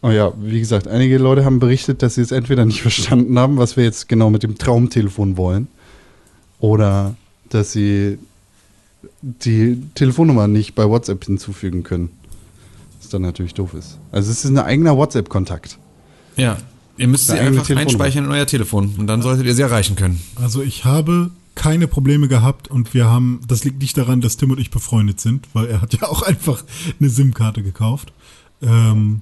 oh 0.01 0.09
ja, 0.09 0.33
wie 0.41 0.59
gesagt, 0.59 0.87
einige 0.87 1.17
Leute 1.17 1.45
haben 1.45 1.59
berichtet, 1.59 2.01
dass 2.01 2.15
sie 2.15 2.21
es 2.21 2.31
entweder 2.31 2.65
nicht 2.65 2.81
verstanden 2.83 3.37
haben, 3.37 3.57
was 3.57 3.77
wir 3.77 3.83
jetzt 3.83 4.09
genau 4.09 4.29
mit 4.29 4.43
dem 4.43 4.57
Traumtelefon 4.57 5.37
wollen, 5.37 5.67
oder 6.59 7.15
dass 7.49 7.71
sie 7.71 8.19
die 9.21 9.81
Telefonnummer 9.95 10.47
nicht 10.47 10.75
bei 10.75 10.87
WhatsApp 10.87 11.25
hinzufügen 11.25 11.83
können. 11.83 12.09
Was 12.99 13.09
dann 13.09 13.21
natürlich 13.21 13.53
doof 13.53 13.73
ist. 13.73 13.97
Also 14.11 14.29
es 14.29 14.43
ist 14.43 14.51
ein 14.51 14.57
eigener 14.57 14.97
WhatsApp-Kontakt. 14.97 15.77
Ja, 16.35 16.57
ihr 16.97 17.07
müsst 17.07 17.27
sie 17.27 17.39
einfach 17.39 17.69
einspeichern 17.69 18.25
in 18.25 18.31
euer 18.31 18.45
Telefon 18.45 18.95
und 18.97 19.07
dann 19.07 19.21
solltet 19.21 19.45
ihr 19.45 19.55
sie 19.55 19.61
erreichen 19.61 19.95
können. 19.95 20.19
Also 20.35 20.61
ich 20.61 20.85
habe 20.85 21.31
keine 21.55 21.87
Probleme 21.87 22.27
gehabt 22.27 22.69
und 22.69 22.93
wir 22.93 23.09
haben, 23.09 23.41
das 23.47 23.63
liegt 23.63 23.81
nicht 23.81 23.97
daran, 23.97 24.21
dass 24.21 24.37
Tim 24.37 24.51
und 24.51 24.59
ich 24.59 24.69
befreundet 24.71 25.19
sind, 25.19 25.47
weil 25.53 25.67
er 25.67 25.81
hat 25.81 25.93
ja 25.93 26.07
auch 26.07 26.21
einfach 26.27 26.63
eine 26.99 27.09
SIM-Karte 27.09 27.63
gekauft. 27.63 28.13
Ähm, 28.61 29.21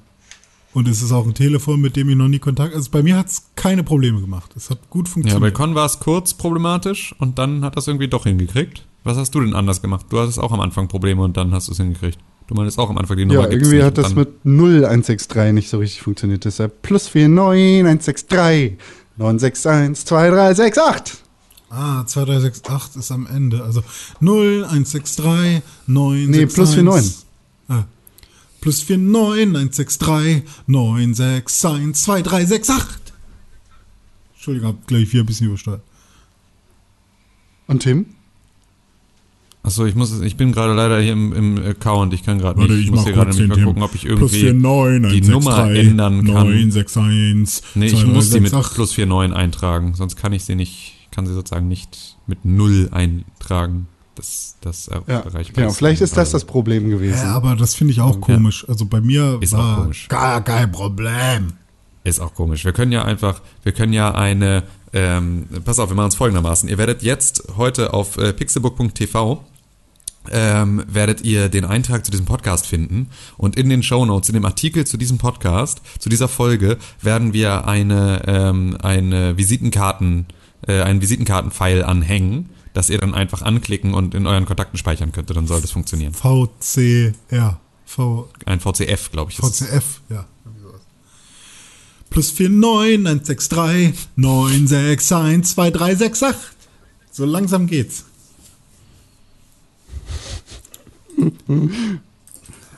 und 0.74 0.88
es 0.88 1.02
ist 1.02 1.12
auch 1.12 1.26
ein 1.26 1.34
Telefon, 1.34 1.82
mit 1.82 1.96
dem 1.96 2.10
ich 2.10 2.16
noch 2.16 2.28
nie 2.28 2.40
Kontakt, 2.40 2.76
also 2.76 2.90
bei 2.92 3.02
mir 3.04 3.18
hat 3.18 3.28
es 3.28 3.44
keine 3.56 3.84
Probleme 3.84 4.22
gemacht. 4.22 4.52
Es 4.56 4.70
hat 4.70 4.90
gut 4.90 5.08
Ja, 5.08 5.10
bei 5.10 5.14
funktioniert. 5.14 5.54
Con 5.54 5.76
war 5.76 5.86
es 5.86 6.00
kurz 6.00 6.34
problematisch 6.34 7.16
und 7.20 7.40
dann 7.40 7.64
hat 7.64 7.76
das 7.78 7.88
irgendwie 7.88 8.08
doch 8.08 8.24
hingekriegt. 8.24 8.86
Was 9.04 9.18
hast 9.18 9.34
du 9.36 9.40
denn 9.42 9.54
anders 9.54 9.82
gemacht? 9.82 10.06
Du 10.10 10.20
hattest 10.20 10.40
auch 10.40 10.52
am 10.52 10.60
Anfang 10.60 10.88
Probleme 10.88 11.22
und 11.22 11.38
dann 11.38 11.54
hast 11.54 11.68
du 11.68 11.72
es 11.72 11.78
hingekriegt. 11.78 12.20
Du 12.48 12.56
meinst 12.56 12.80
auch 12.80 12.90
am 12.90 12.98
Anfang 12.98 13.18
die 13.18 13.26
Nummer 13.26 13.42
Ja, 13.42 13.48
gibt's 13.48 13.68
irgendwie 13.68 13.78
nicht 13.78 13.86
hat 13.86 13.98
das 13.98 14.16
mit 14.16 14.30
0163 14.46 15.54
nicht 15.54 15.70
so 15.70 15.80
richtig 15.80 16.02
funktioniert. 16.02 16.46
Deshalb 16.46 16.82
plus 16.82 17.14
49 17.14 17.86
163 17.86 18.78
961 19.18 20.06
2368. 20.06 21.20
ah, 21.70 22.06
2368 22.06 23.00
ist 23.00 23.12
am 23.12 23.28
Ende. 23.28 23.64
Also 23.64 23.82
0163 24.22 25.62
961. 25.88 26.28
Nee, 26.28 26.46
plus 26.46 26.76
49. 26.76 27.26
Ah, 27.70 27.84
plus 28.68 28.90
49 28.90 29.48
163 29.48 30.44
961 30.68 31.94
2368. 31.94 32.86
Entschuldigung, 34.36 34.68
hab 34.70 34.88
gleich 34.88 35.14
wieder 35.14 35.24
ein 35.24 35.26
bisschen 35.26 35.48
übersteuert. 35.48 35.82
Und 37.68 37.82
Tim? 37.82 38.08
Achso, 39.64 39.86
ich 39.86 39.96
muss, 39.96 40.20
ich 40.22 40.36
bin 40.36 40.52
gerade 40.52 40.74
leider 40.74 41.00
hier 41.00 41.14
im, 41.14 41.34
im 41.34 41.58
Account, 41.58 42.14
ich 42.14 42.24
kann 42.24 42.40
gerade 42.40 42.60
nicht, 42.60 42.70
Warte, 42.70 42.80
ich, 42.80 42.88
ich 42.88 42.92
muss 42.92 43.04
hier 43.06 43.14
gerade 43.14 43.32
nämlich 43.32 43.58
mal 43.58 43.64
gucken, 43.64 43.84
ob 43.84 43.96
ich 43.96 44.02
Plus 44.02 44.34
irgendwie 44.34 44.54
49 44.54 45.22
die 45.22 45.30
Nummer 45.30 45.72
ändern 45.72 46.26
kann. 46.26 46.34
961 46.34 47.64
Nee, 47.76 47.86
ich 47.86 48.06
muss 48.06 48.30
die 48.32 48.42
mit 48.42 48.52
2368. 48.52 48.76
plus 48.76 48.98
49 48.98 49.38
eintragen, 49.38 49.94
sonst 49.94 50.16
kann 50.18 50.34
ich 50.34 50.44
sie 50.44 50.56
nicht, 50.56 51.08
kann 51.12 51.26
sie 51.26 51.34
sozusagen 51.34 51.70
nicht 51.70 52.18
mit 52.28 52.44
0 52.44 52.90
eintragen. 52.92 53.88
Das, 54.18 54.56
das 54.62 54.90
Ja, 55.08 55.20
erreicht 55.20 55.54
genau. 55.54 55.72
Vielleicht 55.72 56.02
ist 56.02 56.18
das 56.18 56.32
das 56.32 56.46
Problem 56.46 56.90
gewesen. 56.90 57.24
Ja, 57.26 57.36
aber 57.36 57.56
das 57.56 57.76
finde 57.76 57.94
ich 57.94 58.02
auch 58.02 58.20
komisch. 58.20 58.68
Also 58.68 58.86
bei 58.86 59.00
mir 59.00 59.38
Ist 59.42 59.54
auch 59.54 59.60
war 59.60 59.82
komisch. 59.82 60.08
gar 60.08 60.44
kein 60.44 60.72
Problem. 60.72 61.54
Ist 62.04 62.20
auch 62.20 62.34
komisch. 62.34 62.66
Wir 62.66 62.74
können 62.74 62.92
ja 62.92 63.06
einfach, 63.06 63.42
wir 63.64 63.72
können 63.74 63.94
ja 63.94 64.14
eine, 64.16 64.64
ähm, 64.94 65.46
pass 65.64 65.80
auf, 65.80 65.90
wir 65.90 65.96
machen 65.96 66.10
es 66.10 66.16
folgendermaßen. 66.16 66.68
Ihr 66.68 66.78
werdet 66.78 67.04
jetzt 67.04 67.44
heute 67.58 67.94
auf 67.94 68.18
äh, 68.18 68.34
pixelbook.tv 68.34 69.44
ähm, 70.32 70.84
werdet 70.88 71.22
ihr 71.22 71.50
den 71.50 71.66
Eintrag 71.66 72.06
zu 72.06 72.12
diesem 72.12 72.26
Podcast 72.26 72.66
finden 72.66 73.10
und 73.38 73.56
in 73.56 73.70
den 73.70 73.84
Show 73.84 74.06
Notes, 74.06 74.30
in 74.30 74.34
dem 74.34 74.46
Artikel 74.46 74.86
zu 74.86 74.98
diesem 74.98 75.18
Podcast, 75.18 75.82
zu 76.00 76.10
dieser 76.10 76.28
Folge, 76.28 76.78
werden 77.02 77.34
wir 77.34 77.68
eine, 77.68 78.24
ähm, 78.28 78.78
eine 78.82 79.38
Visitenkarten, 79.38 80.26
äh, 80.68 80.82
einen 80.82 81.02
Visitenkartenpfeil 81.02 81.84
anhängen, 81.84 82.50
das 82.78 82.92
ihr 82.92 83.00
dann 83.00 83.16
einfach 83.16 83.42
anklicken 83.42 83.96
und 83.96 84.14
in 84.14 84.28
euren 84.28 84.46
Kontakten 84.46 84.78
speichern 84.78 85.12
könnt. 85.12 85.36
Dann 85.36 85.48
soll 85.48 85.62
das 85.62 85.72
funktionieren. 85.72 86.14
VCR. 86.14 87.60
V 87.86 88.30
Ein 88.46 88.60
VCF, 88.60 89.12
glaube 89.12 89.32
ich. 89.32 89.38
VCF, 89.38 90.02
ja. 90.10 90.26
Plus 92.12 92.32
49 92.38 93.30
163 93.36 94.08
961 94.16 95.56
2368. 95.56 96.38
So 97.12 97.26
langsam 97.26 97.66
geht's. 97.66 98.06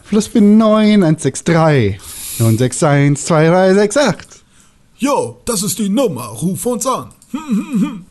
Plus 0.08 0.34
49 0.34 0.94
163 0.96 2.00
961 2.40 3.26
2368. 3.26 4.44
Jo, 4.98 5.42
das 5.44 5.64
ist 5.64 5.78
die 5.78 5.90
Nummer. 5.90 6.28
Ruf 6.28 6.66
uns 6.66 6.86
an. 6.88 7.12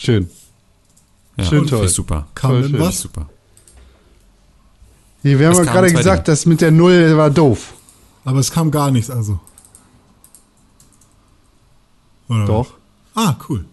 Schön. 0.00 0.30
Ja, 1.36 1.44
Schön 1.44 1.66
toll. 1.66 1.86
ich 1.86 1.92
super. 1.92 2.28
Kam 2.36 2.50
Voll 2.52 2.62
denn 2.62 2.70
schön. 2.70 2.80
was? 2.80 3.00
Super. 3.00 3.28
Hier, 5.22 5.38
wir 5.40 5.48
haben 5.48 5.56
ja 5.56 5.64
gerade 5.64 5.92
gesagt, 5.92 6.28
das 6.28 6.46
mit 6.46 6.60
der 6.60 6.70
Null 6.70 7.16
war 7.16 7.30
doof. 7.30 7.74
Aber 8.24 8.38
es 8.38 8.52
kam 8.52 8.70
gar 8.70 8.92
nichts, 8.92 9.10
also. 9.10 9.40
Oder 12.28 12.44
Doch. 12.46 12.74
was? 13.14 13.26
Ah, 13.26 13.36
cool. 13.48 13.64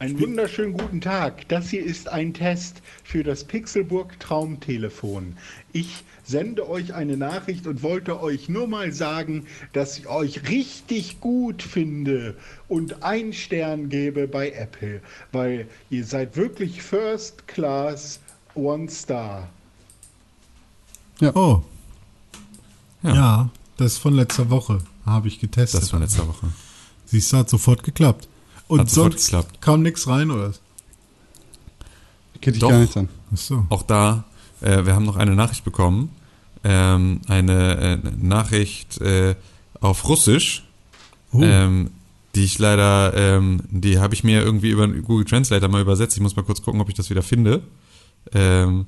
Einen 0.00 0.20
wunderschönen 0.20 0.74
guten 0.74 1.00
Tag. 1.00 1.48
Das 1.48 1.70
hier 1.70 1.84
ist 1.84 2.08
ein 2.08 2.32
Test 2.32 2.82
für 3.02 3.24
das 3.24 3.42
Pixelburg 3.42 4.20
Traumtelefon. 4.20 5.36
Ich 5.72 6.04
sende 6.22 6.68
euch 6.68 6.94
eine 6.94 7.16
Nachricht 7.16 7.66
und 7.66 7.82
wollte 7.82 8.22
euch 8.22 8.48
nur 8.48 8.68
mal 8.68 8.92
sagen, 8.92 9.46
dass 9.72 9.98
ich 9.98 10.06
euch 10.06 10.48
richtig 10.48 11.20
gut 11.20 11.64
finde 11.64 12.36
und 12.68 13.02
einen 13.02 13.32
Stern 13.32 13.88
gebe 13.88 14.28
bei 14.28 14.52
Apple, 14.52 15.02
weil 15.32 15.66
ihr 15.90 16.04
seid 16.04 16.36
wirklich 16.36 16.80
First 16.80 17.48
Class 17.48 18.20
One 18.54 18.88
Star. 18.88 19.48
Oh. 21.20 21.62
Ja. 23.02 23.14
Ja. 23.14 23.50
das 23.78 23.94
ist 23.94 23.98
von 23.98 24.14
letzter 24.14 24.48
Woche. 24.48 24.78
Habe 25.04 25.26
ich 25.26 25.40
getestet. 25.40 25.82
Das 25.82 25.92
war 25.92 25.98
letzte 25.98 26.28
Woche. 26.28 26.46
Siehst 27.04 27.32
du, 27.32 27.38
hat 27.38 27.50
sofort 27.50 27.82
geklappt. 27.82 28.28
Und 28.68 28.80
Hat 28.80 28.90
sonst 28.90 29.26
geklappt. 29.26 29.60
kam 29.60 29.82
nichts 29.82 30.06
rein, 30.06 30.30
oder? 30.30 30.52
Geht 32.40 32.54
dich 32.54 32.60
Doch. 32.60 32.70
gar 32.70 32.78
nichts 32.80 32.96
an. 32.96 33.08
Ach 33.32 33.36
so. 33.36 33.66
Auch 33.70 33.82
da, 33.82 34.24
äh, 34.60 34.84
wir 34.84 34.94
haben 34.94 35.04
noch 35.04 35.16
eine 35.16 35.34
Nachricht 35.34 35.64
bekommen. 35.64 36.10
Ähm, 36.64 37.20
eine 37.28 38.00
äh, 38.04 38.10
Nachricht 38.20 39.00
äh, 39.00 39.34
auf 39.80 40.08
Russisch, 40.08 40.64
Oh. 41.32 41.42
ähm, 41.42 41.90
die 42.34 42.44
ich 42.44 42.58
leider, 42.58 43.12
ähm, 43.14 43.60
die 43.70 43.98
habe 43.98 44.14
ich 44.14 44.24
mir 44.24 44.42
irgendwie 44.42 44.70
über 44.70 44.88
Google 44.88 45.26
Translator 45.26 45.68
mal 45.68 45.82
übersetzt. 45.82 46.16
Ich 46.16 46.22
muss 46.22 46.36
mal 46.36 46.42
kurz 46.42 46.62
gucken, 46.62 46.80
ob 46.80 46.88
ich 46.88 46.94
das 46.94 47.10
wieder 47.10 47.22
finde. 47.22 47.62
Ähm, 48.32 48.86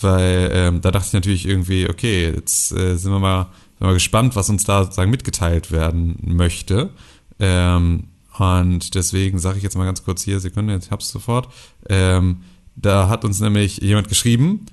weil 0.00 0.50
ähm, 0.52 0.80
da 0.80 0.90
dachte 0.90 1.06
ich 1.08 1.12
natürlich 1.14 1.46
irgendwie, 1.46 1.88
okay, 1.88 2.30
jetzt 2.34 2.72
äh, 2.72 2.96
sind 2.96 3.10
wir 3.12 3.18
mal, 3.20 3.44
sind 3.44 3.80
wir 3.80 3.86
mal 3.88 3.94
gespannt, 3.94 4.36
was 4.36 4.48
uns 4.50 4.64
da 4.64 4.84
sozusagen 4.84 5.10
mitgeteilt 5.10 5.70
werden 5.70 6.18
möchte. 6.24 6.90
Ähm, 7.38 8.04
und 8.38 8.94
deswegen 8.94 9.38
sage 9.38 9.58
ich 9.58 9.62
jetzt 9.62 9.76
mal 9.76 9.84
ganz 9.84 10.04
kurz 10.04 10.22
hier, 10.22 10.40
Sekunde, 10.40 10.72
jetzt 10.72 10.90
hab's 10.90 11.10
sofort. 11.10 11.48
Ähm, 11.88 12.38
da 12.76 13.08
hat 13.08 13.24
uns 13.24 13.40
nämlich 13.40 13.78
jemand 13.78 14.08
geschrieben, 14.08 14.66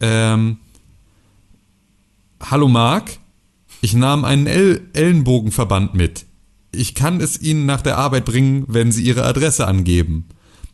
ähm, 0.00 0.58
Hallo 2.40 2.68
Marc, 2.68 3.18
ich 3.80 3.94
nahm 3.94 4.24
einen 4.24 4.46
El 4.46 4.82
Ellenbogenverband 4.92 5.94
mit. 5.94 6.26
Ich 6.72 6.94
kann 6.94 7.20
es 7.20 7.40
Ihnen 7.40 7.66
nach 7.66 7.80
der 7.80 7.98
Arbeit 7.98 8.24
bringen, 8.24 8.64
wenn 8.66 8.90
Sie 8.90 9.04
Ihre 9.04 9.24
Adresse 9.24 9.66
angeben. 9.66 10.26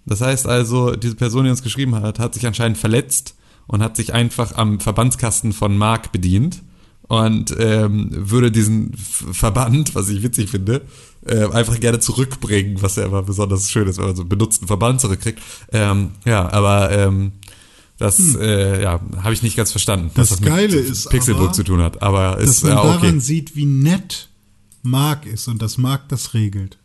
Das 0.06 0.20
heißt 0.20 0.46
also, 0.46 0.96
diese 0.96 1.16
Person, 1.16 1.44
die 1.44 1.50
uns 1.50 1.62
geschrieben 1.62 1.94
hat, 1.94 2.18
hat 2.18 2.34
sich 2.34 2.46
anscheinend 2.46 2.78
verletzt 2.78 3.36
und 3.66 3.82
hat 3.82 3.96
sich 3.96 4.14
einfach 4.14 4.56
am 4.56 4.80
Verbandskasten 4.80 5.52
von 5.52 5.76
Marc 5.76 6.10
bedient 6.10 6.62
und 7.02 7.54
ähm, 7.58 8.08
würde 8.10 8.50
diesen 8.50 8.94
Verband, 8.96 9.94
was 9.94 10.08
ich 10.08 10.22
witzig 10.22 10.50
finde, 10.50 10.82
äh, 11.26 11.44
einfach 11.50 11.78
gerne 11.80 12.00
zurückbringen, 12.00 12.80
was 12.80 12.96
ja 12.96 13.04
immer 13.04 13.22
besonders 13.22 13.70
schön 13.70 13.86
ist, 13.88 13.98
wenn 13.98 14.06
man 14.06 14.16
so 14.16 14.22
einen 14.22 14.28
benutzten 14.28 14.66
Verband 14.66 15.00
zurückkriegt. 15.00 15.40
Ähm, 15.72 16.12
ja, 16.24 16.50
aber 16.50 16.90
ähm, 16.90 17.32
das 17.98 18.34
äh, 18.36 18.82
ja, 18.82 19.00
habe 19.22 19.34
ich 19.34 19.42
nicht 19.42 19.56
ganz 19.56 19.70
verstanden, 19.70 20.10
Das 20.14 20.30
was 20.30 20.40
Geile 20.40 20.76
mit 20.76 20.88
ist 20.88 21.10
Pixelbook 21.10 21.44
aber, 21.48 21.52
zu 21.52 21.64
tun 21.64 21.82
hat. 21.82 22.02
Aber 22.02 22.36
Dass 22.36 22.50
ist 22.50 22.62
man 22.62 22.72
ja 22.72 22.82
daran 22.82 22.96
okay. 22.96 23.20
sieht, 23.20 23.56
wie 23.56 23.66
nett 23.66 24.28
Mark 24.82 25.26
ist 25.26 25.48
und 25.48 25.60
dass 25.60 25.76
Mark 25.76 26.08
das 26.08 26.32
regelt. 26.32 26.78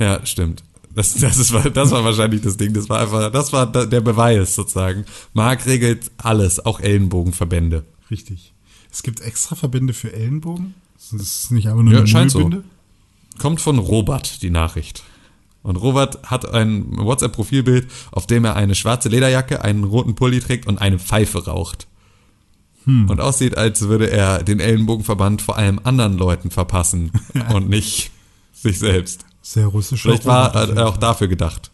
Ja, 0.00 0.24
stimmt. 0.26 0.64
Das, 0.94 1.14
das, 1.14 1.36
ist, 1.36 1.54
das 1.74 1.90
war 1.92 2.02
wahrscheinlich 2.02 2.40
das 2.40 2.56
Ding. 2.56 2.72
Das 2.72 2.88
war 2.88 3.00
einfach, 3.00 3.30
das 3.30 3.52
war 3.52 3.70
der 3.70 4.00
Beweis 4.00 4.56
sozusagen. 4.56 5.04
Mark 5.32 5.66
regelt 5.66 6.10
alles, 6.16 6.64
auch 6.64 6.80
Ellenbogenverbände. 6.80 7.84
Richtig. 8.10 8.52
Es 8.90 9.04
gibt 9.04 9.20
extra 9.20 9.54
Verbände 9.54 9.92
für 9.92 10.12
Ellenbogen. 10.12 10.74
Das 10.96 11.12
ist 11.12 11.52
nicht 11.52 11.68
einfach 11.68 11.82
nur 11.82 11.92
Ja, 11.92 12.00
eine 12.00 12.08
scheint 12.08 12.32
so. 12.32 12.50
Kommt 13.38 13.60
von 13.60 13.78
Robert 13.78 14.42
die 14.42 14.50
Nachricht. 14.50 15.02
Und 15.62 15.76
Robert 15.76 16.22
hat 16.30 16.52
ein 16.52 16.96
WhatsApp-Profilbild, 16.96 17.88
auf 18.12 18.26
dem 18.26 18.44
er 18.44 18.56
eine 18.56 18.74
schwarze 18.74 19.08
Lederjacke, 19.08 19.62
einen 19.62 19.84
roten 19.84 20.14
Pulli 20.14 20.40
trägt 20.40 20.66
und 20.66 20.78
eine 20.78 20.98
Pfeife 20.98 21.44
raucht. 21.44 21.86
Und 23.08 23.20
aussieht, 23.20 23.58
als 23.58 23.82
würde 23.82 24.10
er 24.10 24.42
den 24.42 24.60
Ellenbogenverband 24.60 25.42
vor 25.42 25.58
allem 25.58 25.78
anderen 25.84 26.16
Leuten 26.16 26.50
verpassen 26.50 27.10
und 27.52 27.68
nicht 27.68 28.10
sich 28.54 28.78
selbst. 28.78 29.26
Sehr 29.42 29.66
russisch. 29.66 30.02
Vielleicht 30.02 30.24
war 30.24 30.54
er 30.54 30.86
auch 30.86 30.96
dafür 30.96 31.28
gedacht. 31.28 31.70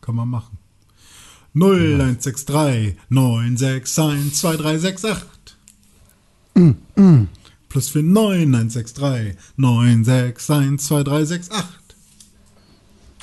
Kann 0.00 0.14
man 0.16 0.28
machen. 0.28 0.58
0163 1.54 2.96
961 3.10 4.34
2368. 4.34 5.28
Plus 7.70 7.88
für 7.88 8.02
9163 8.02 9.36
961 9.56 10.46
2368. 10.76 11.50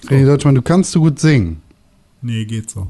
René 0.08 0.26
Deutschmann, 0.26 0.56
du 0.56 0.62
kannst 0.62 0.92
so 0.92 1.02
gut 1.02 1.20
singen. 1.20 1.62
Nee, 2.22 2.46
geht 2.46 2.70
so. 2.70 2.88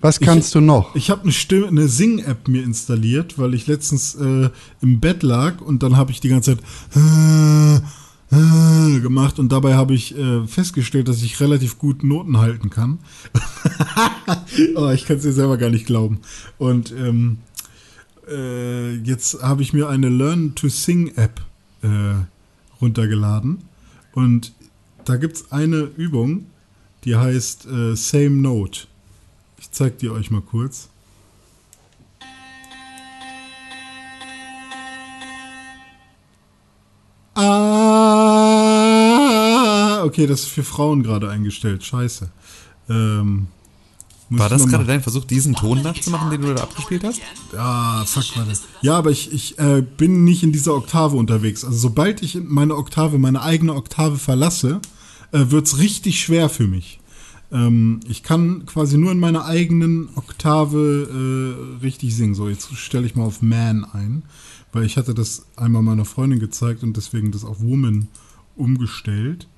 Was 0.00 0.18
kannst 0.18 0.54
du 0.54 0.60
noch? 0.62 0.94
Ich 0.94 1.10
habe 1.10 1.24
eine 1.24 1.32
Stimme, 1.32 1.68
eine 1.68 1.86
Sing-App 1.86 2.48
mir 2.48 2.64
installiert, 2.64 3.38
weil 3.38 3.52
ich 3.52 3.66
letztens 3.66 4.14
äh, 4.14 4.48
im 4.80 4.98
Bett 4.98 5.22
lag 5.22 5.60
und 5.60 5.82
dann 5.82 5.98
habe 5.98 6.10
ich 6.10 6.20
die 6.20 6.30
ganze 6.30 6.56
Zeit 6.56 6.64
äh, 6.96 7.80
äh, 8.34 9.00
gemacht 9.00 9.38
und 9.38 9.52
dabei 9.52 9.74
habe 9.74 9.92
ich 9.92 10.16
äh, 10.16 10.46
festgestellt, 10.46 11.08
dass 11.08 11.22
ich 11.22 11.38
relativ 11.40 11.76
gut 11.76 12.02
Noten 12.02 12.38
halten 12.38 12.70
kann. 12.70 12.98
oh, 14.76 14.88
ich 14.88 15.04
kann 15.04 15.16
es 15.16 15.22
dir 15.22 15.32
selber 15.32 15.58
gar 15.58 15.68
nicht 15.68 15.84
glauben. 15.84 16.20
Und 16.56 16.92
ähm, 16.92 17.38
äh, 18.30 18.94
jetzt 18.96 19.42
habe 19.42 19.62
ich 19.62 19.72
mir 19.72 19.88
eine 19.88 20.08
Learn 20.08 20.54
to 20.54 20.68
Sing 20.68 21.16
App 21.16 21.40
äh, 21.82 22.14
runtergeladen 22.80 23.64
und 24.12 24.52
da 25.04 25.16
gibt 25.16 25.36
es 25.36 25.50
eine 25.52 25.90
Übung, 25.96 26.46
die 27.04 27.16
heißt 27.16 27.66
äh, 27.66 27.96
Same 27.96 28.30
Note. 28.30 28.86
Ich 29.58 29.70
zeig 29.72 29.98
die 29.98 30.08
euch 30.10 30.30
mal 30.30 30.42
kurz. 30.42 30.88
Ah, 37.34 38.50
okay, 40.04 40.26
das 40.26 40.40
ist 40.42 40.48
für 40.48 40.64
Frauen 40.64 41.02
gerade 41.02 41.30
eingestellt. 41.30 41.82
Scheiße. 41.84 42.30
Ähm, 42.88 43.46
War 44.30 44.48
das 44.48 44.66
gerade 44.68 44.84
dein 44.84 45.02
Versuch, 45.02 45.24
diesen 45.24 45.54
Ton 45.54 45.82
nachzumachen, 45.82 46.30
den 46.30 46.42
du 46.42 46.54
da 46.54 46.62
abgespielt 46.62 47.02
hast? 47.02 47.20
Ah, 47.56 48.04
fuck, 48.04 48.36
warte. 48.36 48.52
Ja, 48.80 48.96
aber 48.96 49.10
ich, 49.10 49.32
ich 49.32 49.58
äh, 49.58 49.82
bin 49.82 50.22
nicht 50.22 50.44
in 50.44 50.52
dieser 50.52 50.74
Oktave 50.74 51.16
unterwegs. 51.16 51.64
Also 51.64 51.76
sobald 51.76 52.22
ich 52.22 52.36
in 52.36 52.46
meine 52.46 52.76
Oktave, 52.76 53.18
meine 53.18 53.42
eigene 53.42 53.74
Oktave 53.74 54.18
verlasse, 54.18 54.80
äh, 55.32 55.50
wird's 55.50 55.78
richtig 55.78 56.20
schwer 56.20 56.48
für 56.48 56.68
mich. 56.68 57.00
Ähm, 57.50 57.98
ich 58.08 58.22
kann 58.22 58.66
quasi 58.66 58.98
nur 58.98 59.10
in 59.10 59.18
meiner 59.18 59.46
eigenen 59.46 60.08
Oktave 60.14 61.76
äh, 61.80 61.82
richtig 61.82 62.14
singen. 62.14 62.36
So, 62.36 62.48
jetzt 62.48 62.72
stelle 62.76 63.06
ich 63.06 63.16
mal 63.16 63.24
auf 63.24 63.42
Man 63.42 63.84
ein, 63.84 64.22
weil 64.72 64.84
ich 64.84 64.96
hatte 64.96 65.12
das 65.12 65.46
einmal 65.56 65.82
meiner 65.82 66.04
Freundin 66.04 66.38
gezeigt 66.38 66.84
und 66.84 66.96
deswegen 66.96 67.32
das 67.32 67.44
auf 67.44 67.60
Woman 67.60 68.06
umgestellt. 68.54 69.48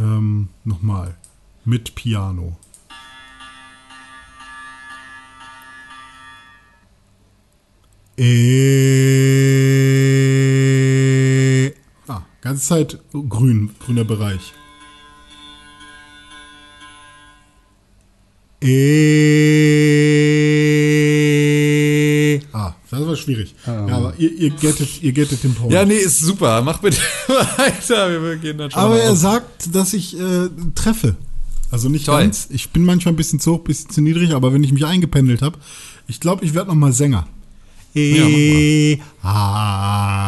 Ähm, 0.00 0.48
nochmal. 0.64 1.16
Mit 1.64 1.94
Piano. 1.94 2.56
Äh, 8.18 8.22
ah, 12.08 12.22
ganze 12.42 12.62
Zeit 12.62 12.98
grün, 13.12 13.70
grüner 13.80 14.04
Bereich. 14.04 14.52
Äh, 18.60 19.60
ah, 22.52 22.74
das 22.90 23.06
war 23.06 23.16
schwierig. 23.16 23.54
Ja, 23.66 23.86
aber 23.88 24.12
ihr, 24.18 24.30
ihr, 24.30 24.50
gettet, 24.50 25.02
ihr 25.02 25.12
gettet 25.12 25.42
den 25.42 25.54
Punkt. 25.54 25.72
Ja, 25.72 25.86
nee, 25.86 25.96
ist 25.96 26.20
super. 26.20 26.60
Mach 26.60 26.80
bitte 26.80 26.98
weiter. 27.28 28.22
Wir 28.22 28.36
gehen 28.36 28.58
dann 28.58 28.70
schon 28.70 28.78
aber 28.78 29.00
er 29.00 29.16
sagt, 29.16 29.74
dass 29.74 29.94
ich 29.94 30.20
äh, 30.20 30.50
treffe. 30.74 31.16
Also 31.70 31.88
nicht 31.88 32.04
Toll. 32.04 32.20
ganz. 32.20 32.48
Ich 32.50 32.68
bin 32.70 32.84
manchmal 32.84 33.14
ein 33.14 33.16
bisschen 33.16 33.40
zu 33.40 33.54
hoch, 33.54 33.60
ein 33.60 33.64
bisschen 33.64 33.88
zu 33.88 34.02
niedrig, 34.02 34.34
aber 34.34 34.52
wenn 34.52 34.62
ich 34.62 34.72
mich 34.72 34.84
eingependelt 34.84 35.40
habe, 35.40 35.56
ich 36.06 36.20
glaube, 36.20 36.44
ich 36.44 36.52
werde 36.52 36.68
noch 36.68 36.76
mal 36.76 36.92
Ja. 37.94 38.96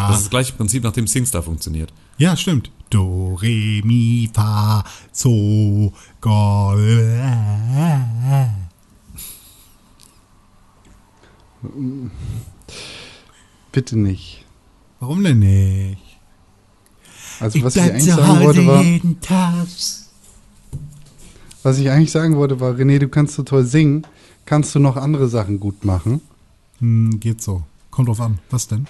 Das 0.09 0.17
ist 0.17 0.25
das 0.25 0.31
gleiche 0.31 0.53
Prinzip, 0.53 0.83
nach 0.85 0.93
dem 0.93 1.07
SingStar 1.07 1.43
funktioniert. 1.43 1.93
Ja, 2.19 2.37
stimmt. 2.37 2.71
Do, 2.91 3.35
re, 3.35 3.81
mi, 3.85 4.31
fa, 4.33 4.85
so, 5.13 5.93
go. 6.21 6.75
äh. 6.79 7.19
Bitte 13.73 13.99
nicht. 13.99 14.45
Warum 15.01 15.25
denn 15.25 15.39
nicht? 15.39 15.99
Also 17.41 17.63
was 17.63 17.77
ich 17.77 17.83
eigentlich 17.83 18.05
sagen 18.05 18.41
wollte 18.45 18.67
war, 18.67 18.83
jeden 18.83 19.21
Tag. 19.21 19.67
was 21.63 21.79
ich 21.79 21.91
eigentlich 21.91 22.13
sagen 22.13 22.37
wollte 22.37 22.61
war, 22.61 22.75
René, 22.75 22.99
du 22.99 23.09
kannst 23.09 23.35
so 23.35 23.43
toll 23.43 23.65
singen. 23.65 24.07
Kannst 24.47 24.75
du 24.75 24.79
noch 24.79 24.97
andere 24.97 25.29
Sachen 25.29 25.59
gut 25.59 25.85
machen? 25.85 26.21
Hm, 26.81 27.21
geht 27.21 27.43
so. 27.43 27.65
Kommt 27.91 28.09
drauf 28.09 28.21
an. 28.21 28.39
Was 28.51 28.69
denn? 28.69 28.87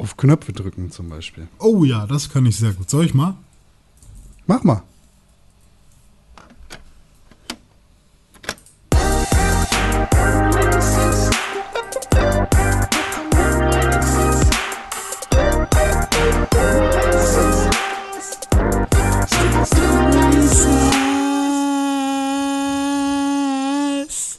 auf 0.00 0.16
Knöpfe 0.16 0.52
drücken 0.52 0.90
zum 0.90 1.10
Beispiel. 1.10 1.46
Oh 1.58 1.84
ja, 1.84 2.06
das 2.06 2.30
kann 2.30 2.46
ich 2.46 2.56
sehr 2.56 2.72
gut. 2.72 2.88
Soll 2.88 3.04
ich 3.04 3.14
mal? 3.14 3.36
Mach 4.46 4.64
mal. 4.64 4.82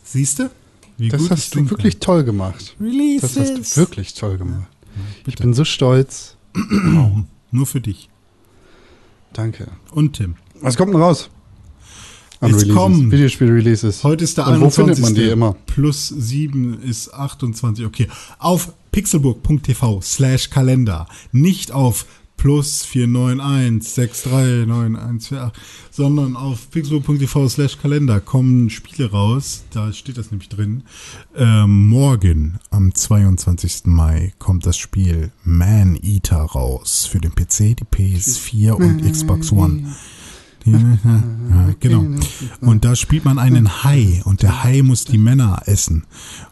Siehst 0.03 0.39
du? 0.39 0.49
Wie 0.97 1.09
Das 1.09 1.29
hast 1.29 1.55
ich 1.55 1.63
du 1.63 1.69
wirklich 1.69 1.99
toll 1.99 2.23
gemacht. 2.23 2.75
kann. 2.77 3.17
Das 3.21 3.37
hast 3.37 3.75
du 3.77 3.81
wirklich 3.81 4.13
toll 4.13 4.37
gemacht. 4.37 4.67
Ich 5.19 5.23
Bitte. 5.25 5.43
bin 5.43 5.53
so 5.53 5.63
stolz. 5.65 6.35
Nur 7.51 7.65
für 7.65 7.81
dich. 7.81 8.09
Danke. 9.33 9.67
Und 9.91 10.13
Tim. 10.17 10.35
Was 10.61 10.77
kommt 10.77 10.93
denn 10.93 11.01
raus? 11.01 11.29
Jetzt 12.43 12.69
kommen- 12.69 13.11
Videospiel-Releases. 13.11 14.03
Heute 14.03 14.23
ist 14.23 14.37
der 14.37 14.47
Und 14.47 14.53
wo 14.61 14.65
21. 14.65 14.75
findet 14.85 14.99
man 15.03 15.15
die 15.15 15.29
immer? 15.29 15.53
Plus 15.67 16.07
7 16.09 16.81
ist 16.81 17.13
28. 17.13 17.85
Okay. 17.85 18.07
Auf 18.39 18.73
pixelburg.tv 18.91 20.01
slash 20.01 20.49
Kalender. 20.49 21.07
Nicht 21.31 21.71
auf 21.71 22.05
plus 22.41 22.83
491639148, 22.85 25.51
sondern 25.91 26.35
auf 26.35 26.71
pixelburg.tv 26.71 27.47
slash 27.47 27.77
Kalender 27.77 28.19
kommen 28.19 28.71
Spiele 28.71 29.11
raus. 29.11 29.63
Da 29.69 29.93
steht 29.93 30.17
das 30.17 30.31
nämlich 30.31 30.49
drin. 30.49 30.81
Ähm, 31.35 31.87
morgen, 31.87 32.57
am 32.71 32.95
22. 32.95 33.83
Mai, 33.85 34.33
kommt 34.39 34.65
das 34.65 34.77
Spiel 34.77 35.31
Man 35.43 35.95
Eater 36.01 36.41
raus. 36.41 37.05
Für 37.05 37.19
den 37.19 37.35
PC, 37.35 37.77
die 37.77 37.85
PS4 37.85 38.71
und 38.71 39.07
Xbox 39.09 39.51
One. 39.51 39.95
Ja, 41.51 41.73
genau. 41.79 42.05
Und 42.61 42.85
da 42.85 42.95
spielt 42.95 43.25
man 43.25 43.37
einen 43.37 43.83
Hai 43.83 44.21
und 44.23 44.41
der 44.41 44.63
Hai 44.63 44.81
muss 44.83 45.03
die 45.03 45.17
Männer 45.17 45.63
essen. 45.65 46.05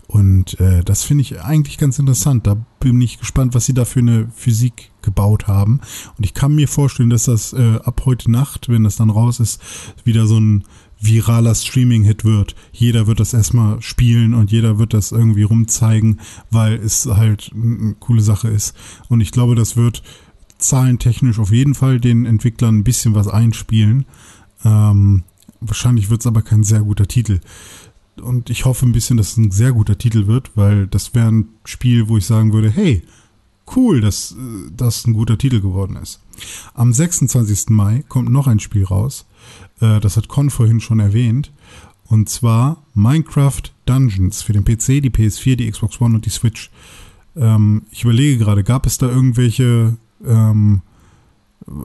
Und 0.08 0.60
äh, 0.60 0.84
das 0.84 1.04
finde 1.04 1.22
ich 1.22 1.40
eigentlich 1.42 1.78
ganz 1.78 2.00
interessant. 2.00 2.48
Da 2.48 2.58
bin 2.80 3.00
ich 3.00 3.20
gespannt, 3.20 3.54
was 3.54 3.66
sie 3.66 3.74
da 3.74 3.86
für 3.86 4.00
eine 4.00 4.28
Physik 4.36 4.92
gebaut 5.02 5.48
haben. 5.48 5.82
Und 6.18 6.26
ich 6.26 6.34
kann 6.34 6.56
mir 6.56 6.68
vorstellen, 6.68 7.10
dass 7.10 7.26
das 7.26 7.54
äh, 7.54 7.80
ab 7.84 8.02
heute 8.06 8.32
Nacht, 8.32 8.70
wenn 8.70 8.84
das 8.84 8.96
dann 8.96 9.10
raus 9.10 9.40
ist, 9.40 9.62
wieder 10.04 10.26
so 10.28 10.40
ein 10.40 10.64
viraler 11.00 11.56
Streaming-Hit 11.56 12.26
wird. 12.26 12.56
Jeder 12.72 13.08
wird 13.08 13.20
das 13.20 13.34
erstmal 13.34 13.82
spielen 13.82 14.34
und 14.34 14.52
jeder 14.52 14.80
wird 14.80 14.94
das 14.94 15.12
irgendwie 15.12 15.44
rumzeigen, 15.44 16.20
weil 16.52 16.74
es 16.74 17.06
halt 17.06 17.52
eine 17.54 17.96
coole 18.00 18.22
Sache 18.22 18.50
ist. 18.50 18.76
Und 19.08 19.22
ich 19.22 19.32
glaube, 19.32 19.56
das 19.56 19.78
wird 19.78 20.04
zahlentechnisch 20.60 21.40
auf 21.40 21.52
jeden 21.52 21.76
Fall 21.76 22.00
den 22.00 22.26
Entwicklern 22.26 22.80
ein 22.80 22.84
bisschen 22.84 23.16
was 23.16 23.28
einspielen. 23.28 24.06
Ähm, 24.64 25.24
wahrscheinlich 25.62 26.10
wird 26.10 26.22
es 26.22 26.28
aber 26.28 26.42
kein 26.42 26.64
sehr 26.64 26.82
guter 26.82 27.08
Titel. 27.08 27.40
Und 28.22 28.50
ich 28.50 28.66
hoffe 28.66 28.86
ein 28.86 28.92
bisschen, 28.92 29.18
dass 29.18 29.32
es 29.32 29.38
ein 29.38 29.52
sehr 29.52 29.72
guter 29.72 29.98
Titel 29.98 30.28
wird, 30.28 30.52
weil 30.56 30.88
das 30.88 31.16
wäre 31.16 31.32
ein 31.32 31.50
Spiel, 31.66 32.10
wo 32.10 32.18
ich 32.18 32.26
sagen 32.26 32.54
würde, 32.54 32.70
hey, 32.70 33.02
cool, 33.76 34.02
dass 34.02 34.32
äh, 34.32 34.72
das 34.76 35.06
ein 35.06 35.14
guter 35.14 35.38
Titel 35.38 35.62
geworden 35.62 35.96
ist. 35.96 36.20
Am 36.74 36.94
26. 36.94 37.70
Mai 37.70 38.04
kommt 38.08 38.30
noch 38.30 38.48
ein 38.48 38.60
Spiel 38.60 38.86
raus. 38.86 39.26
Äh, 39.80 40.00
das 40.00 40.18
hat 40.18 40.28
Con 40.28 40.50
vorhin 40.50 40.80
schon 40.80 41.00
erwähnt. 41.00 41.52
Und 42.06 42.28
zwar 42.28 42.84
Minecraft 42.96 43.62
Dungeons 43.86 44.42
für 44.42 44.54
den 44.54 44.66
PC, 44.66 45.02
die 45.02 45.12
PS4, 45.12 45.56
die 45.56 45.70
Xbox 45.70 46.02
One 46.02 46.16
und 46.16 46.26
die 46.26 46.32
Switch. 46.32 46.72
Ähm, 47.36 47.84
ich 47.92 48.04
überlege 48.04 48.40
gerade, 48.40 48.64
gab 48.64 48.86
es 48.86 48.98
da 48.98 49.08
irgendwelche, 49.08 49.98
ähm, 50.26 50.82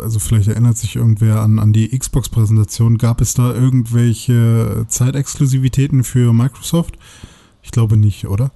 also 0.01 0.19
vielleicht 0.19 0.48
erinnert 0.48 0.77
sich 0.78 0.97
irgendwer 0.97 1.40
an, 1.40 1.59
an 1.59 1.73
die 1.73 1.97
Xbox-Präsentation, 1.97 2.97
gab 2.98 3.20
es 3.20 3.35
da 3.35 3.52
irgendwelche 3.52 4.86
Zeitexklusivitäten 4.89 6.05
für 6.05 6.32
Microsoft? 6.32 6.97
Ich 7.62 7.70
glaube 7.70 7.97
nicht, 7.97 8.27
oder? 8.27 8.51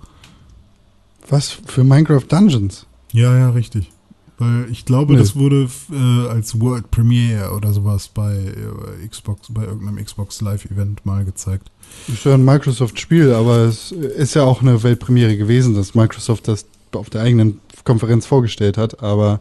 Was 1.28 1.50
für 1.50 1.84
Minecraft 1.84 2.24
Dungeons? 2.28 2.86
Ja, 3.12 3.36
ja, 3.36 3.50
richtig. 3.50 3.90
Weil 4.38 4.68
ich 4.70 4.84
glaube, 4.84 5.14
Nee. 5.14 5.18
das 5.18 5.34
wurde 5.34 5.68
äh, 5.92 6.28
als 6.28 6.60
World 6.60 6.90
Premiere 6.92 7.52
oder 7.54 7.72
sowas 7.72 8.08
bei 8.08 8.36
äh, 8.36 9.06
Xbox, 9.08 9.48
bei 9.50 9.64
irgendeinem 9.64 10.02
Xbox 10.02 10.40
Live-Event 10.40 11.04
mal 11.04 11.24
gezeigt. 11.24 11.70
Ist 12.06 12.24
ja 12.24 12.34
ein 12.34 12.44
Microsoft-Spiel, 12.44 13.32
aber 13.32 13.62
es 13.62 13.90
ist 13.90 14.34
ja 14.34 14.44
auch 14.44 14.62
eine 14.62 14.82
Weltpremiere 14.82 15.36
gewesen, 15.36 15.74
dass 15.74 15.94
Microsoft 15.96 16.46
das 16.46 16.66
auf 16.96 17.10
der 17.10 17.22
eigenen 17.22 17.60
Konferenz 17.84 18.26
vorgestellt 18.26 18.76
hat, 18.78 19.02
aber 19.02 19.40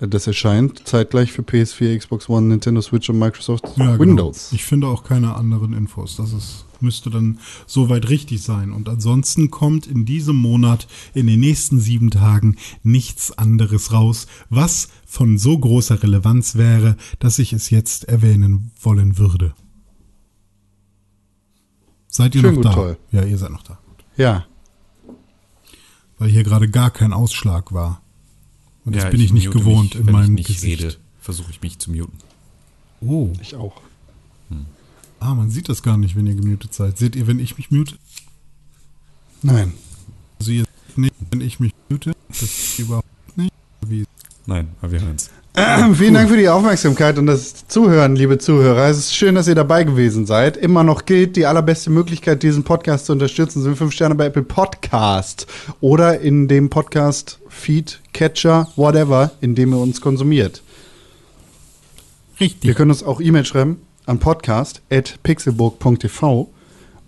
das 0.00 0.26
erscheint 0.26 0.86
zeitgleich 0.86 1.30
für 1.30 1.42
PS4, 1.42 1.96
Xbox 1.96 2.28
One, 2.28 2.48
Nintendo 2.48 2.80
Switch 2.82 3.08
und 3.08 3.20
Microsoft 3.20 3.64
Ja, 3.76 3.98
Windows. 4.00 4.48
Genau. 4.48 4.56
Ich 4.56 4.64
finde 4.64 4.88
auch 4.88 5.04
keine 5.04 5.36
anderen 5.36 5.72
Infos. 5.74 6.16
Das 6.16 6.32
ist, 6.32 6.64
müsste 6.80 7.08
dann 7.08 7.38
soweit 7.68 8.08
richtig 8.08 8.42
sein. 8.42 8.72
Und 8.72 8.88
ansonsten 8.88 9.52
kommt 9.52 9.86
in 9.86 10.04
diesem 10.04 10.34
Monat, 10.34 10.88
in 11.14 11.28
den 11.28 11.38
nächsten 11.38 11.78
sieben 11.78 12.10
Tagen, 12.10 12.56
nichts 12.82 13.38
anderes 13.38 13.92
raus, 13.92 14.26
was 14.50 14.88
von 15.06 15.38
so 15.38 15.56
großer 15.56 16.02
Relevanz 16.02 16.56
wäre, 16.56 16.96
dass 17.20 17.38
ich 17.38 17.52
es 17.52 17.70
jetzt 17.70 18.08
erwähnen 18.08 18.72
wollen 18.80 19.18
würde. 19.18 19.54
Seid 22.08 22.34
ihr 22.34 22.40
Schön 22.40 22.56
noch 22.56 22.62
da? 22.62 22.72
toll. 22.72 22.96
Ja, 23.12 23.22
ihr 23.22 23.38
seid 23.38 23.50
noch 23.50 23.62
da. 23.62 23.78
Ja, 24.16 24.46
Weil 26.22 26.30
hier 26.30 26.44
gerade 26.44 26.68
gar 26.68 26.92
kein 26.92 27.12
Ausschlag 27.12 27.72
war. 27.72 28.00
Und 28.84 28.94
das 28.94 29.02
Ja, 29.02 29.10
bin 29.10 29.20
ich, 29.20 29.32
nicht 29.32 29.46
mute 29.46 29.58
gewohnt 29.58 29.94
mich, 29.94 30.00
in 30.00 30.06
wenn 30.06 30.12
meinem 30.12 30.36
ich 30.36 30.46
nicht 30.48 30.60
Gesicht. 30.60 30.80
rede, 30.84 30.96
versuche 31.20 31.50
ich 31.50 31.60
mich 31.62 31.80
zu 31.80 31.90
muten. 31.90 32.16
Oh, 33.00 33.32
ich 33.40 33.56
auch. 33.56 33.80
ah, 35.18 35.34
man 35.34 35.50
sieht 35.50 35.68
das 35.68 35.82
gar 35.82 35.96
nicht, 35.96 36.14
wenn 36.14 36.28
ihr 36.28 36.36
gemutet 36.36 36.72
seid. 36.74 36.96
Seht 36.96 37.16
ihr, 37.16 37.26
wenn 37.26 37.40
ich 37.40 37.58
mich 37.58 37.72
mute? 37.72 37.96
Nein. 39.42 39.72
Also 40.38 40.52
ihr 40.52 40.64
seht 40.86 40.98
nicht, 40.98 41.14
wenn 41.32 41.40
ich 41.40 41.58
mich 41.58 41.72
mute, 41.88 42.12
das 42.28 42.40
ist 42.42 42.78
überhaupt 42.78 43.36
nicht. 43.36 43.52
Wie 43.84 44.04
Nein, 44.46 44.68
aber 44.80 44.92
wir 44.92 45.00
hören 45.00 45.16
es. 45.16 45.28
Vielen 45.94 46.14
Dank 46.14 46.30
für 46.30 46.38
die 46.38 46.48
Aufmerksamkeit 46.48 47.18
und 47.18 47.26
das 47.26 47.68
Zuhören, 47.68 48.16
liebe 48.16 48.38
Zuhörer. 48.38 48.88
Es 48.88 48.96
ist 48.96 49.14
schön, 49.14 49.34
dass 49.34 49.48
ihr 49.48 49.54
dabei 49.54 49.84
gewesen 49.84 50.24
seid. 50.24 50.56
Immer 50.56 50.82
noch 50.82 51.04
gilt, 51.04 51.36
die 51.36 51.44
allerbeste 51.44 51.90
Möglichkeit, 51.90 52.42
diesen 52.42 52.64
Podcast 52.64 53.04
zu 53.04 53.12
unterstützen, 53.12 53.62
sind 53.62 53.76
5 53.76 53.92
Sterne 53.92 54.14
bei 54.14 54.24
Apple 54.26 54.44
Podcast 54.44 55.46
oder 55.82 56.20
in 56.20 56.48
dem 56.48 56.70
Podcast 56.70 57.38
Feed, 57.50 58.00
Catcher, 58.14 58.68
whatever, 58.76 59.32
in 59.42 59.54
dem 59.54 59.74
ihr 59.74 59.78
uns 59.78 60.00
konsumiert. 60.00 60.62
Richtig. 62.40 62.64
Ihr 62.64 62.72
könnt 62.72 62.90
uns 62.90 63.02
auch 63.02 63.20
E-Mail 63.20 63.44
schreiben 63.44 63.76
an 64.06 64.20
podcast.pixelburg.tv 64.20 66.48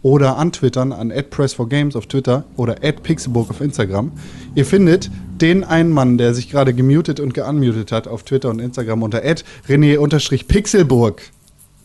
oder 0.02 0.36
antwittern 0.36 0.92
an 0.92 1.10
@press4games 1.10 1.96
auf 1.96 2.04
Twitter 2.06 2.44
oder 2.56 2.74
@pixelburg 2.74 3.48
auf 3.48 3.62
Instagram. 3.62 4.12
Ihr 4.54 4.66
findet 4.66 5.10
den 5.40 5.64
einen 5.64 5.90
Mann, 5.90 6.18
der 6.18 6.34
sich 6.34 6.50
gerade 6.50 6.74
gemutet 6.74 7.20
und 7.20 7.34
geunmutet 7.34 7.92
hat 7.92 8.08
auf 8.08 8.22
Twitter 8.22 8.50
und 8.50 8.60
Instagram 8.60 9.02
unter 9.02 9.22
@rené_pixelburg. 9.68 11.22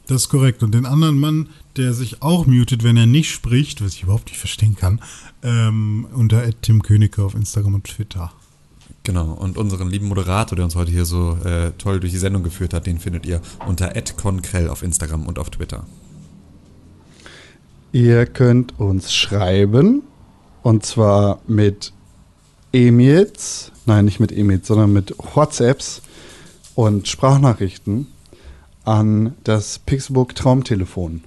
Das 0.07 0.23
ist 0.23 0.29
korrekt. 0.29 0.63
Und 0.63 0.73
den 0.73 0.85
anderen 0.85 1.19
Mann, 1.19 1.49
der 1.77 1.93
sich 1.93 2.21
auch 2.21 2.47
mutet, 2.47 2.83
wenn 2.83 2.97
er 2.97 3.05
nicht 3.05 3.31
spricht, 3.31 3.83
was 3.83 3.93
ich 3.93 4.03
überhaupt 4.03 4.29
nicht 4.29 4.39
verstehen 4.39 4.75
kann, 4.75 5.01
ähm, 5.43 6.07
unter 6.13 6.43
Tim 6.61 6.81
Königke 6.81 7.23
auf 7.23 7.35
Instagram 7.35 7.75
und 7.75 7.83
Twitter. 7.83 8.31
Genau, 9.03 9.31
und 9.31 9.57
unseren 9.57 9.89
lieben 9.89 10.07
Moderator, 10.07 10.55
der 10.55 10.65
uns 10.65 10.75
heute 10.75 10.91
hier 10.91 11.05
so 11.05 11.37
äh, 11.43 11.71
toll 11.77 11.99
durch 11.99 12.11
die 12.11 12.17
Sendung 12.17 12.43
geführt 12.43 12.73
hat, 12.73 12.85
den 12.85 12.99
findet 12.99 13.25
ihr 13.25 13.41
unter 13.67 13.93
@conkrell 14.17 14.67
auf 14.67 14.83
Instagram 14.83 15.25
und 15.25 15.39
auf 15.39 15.49
Twitter. 15.51 15.85
Ihr 17.91 18.25
könnt 18.25 18.79
uns 18.79 19.13
schreiben 19.13 20.03
und 20.63 20.85
zwar 20.85 21.41
mit 21.47 21.93
E-Mails, 22.71 23.71
nein, 23.85 24.05
nicht 24.05 24.19
mit 24.19 24.31
E-Mails, 24.31 24.67
sondern 24.67 24.93
mit 24.93 25.15
WhatsApps 25.17 26.01
und 26.75 27.07
Sprachnachrichten 27.07 28.07
an 28.85 29.33
das 29.43 29.79
Pixelburg 29.79 30.35
Traumtelefon. 30.35 31.23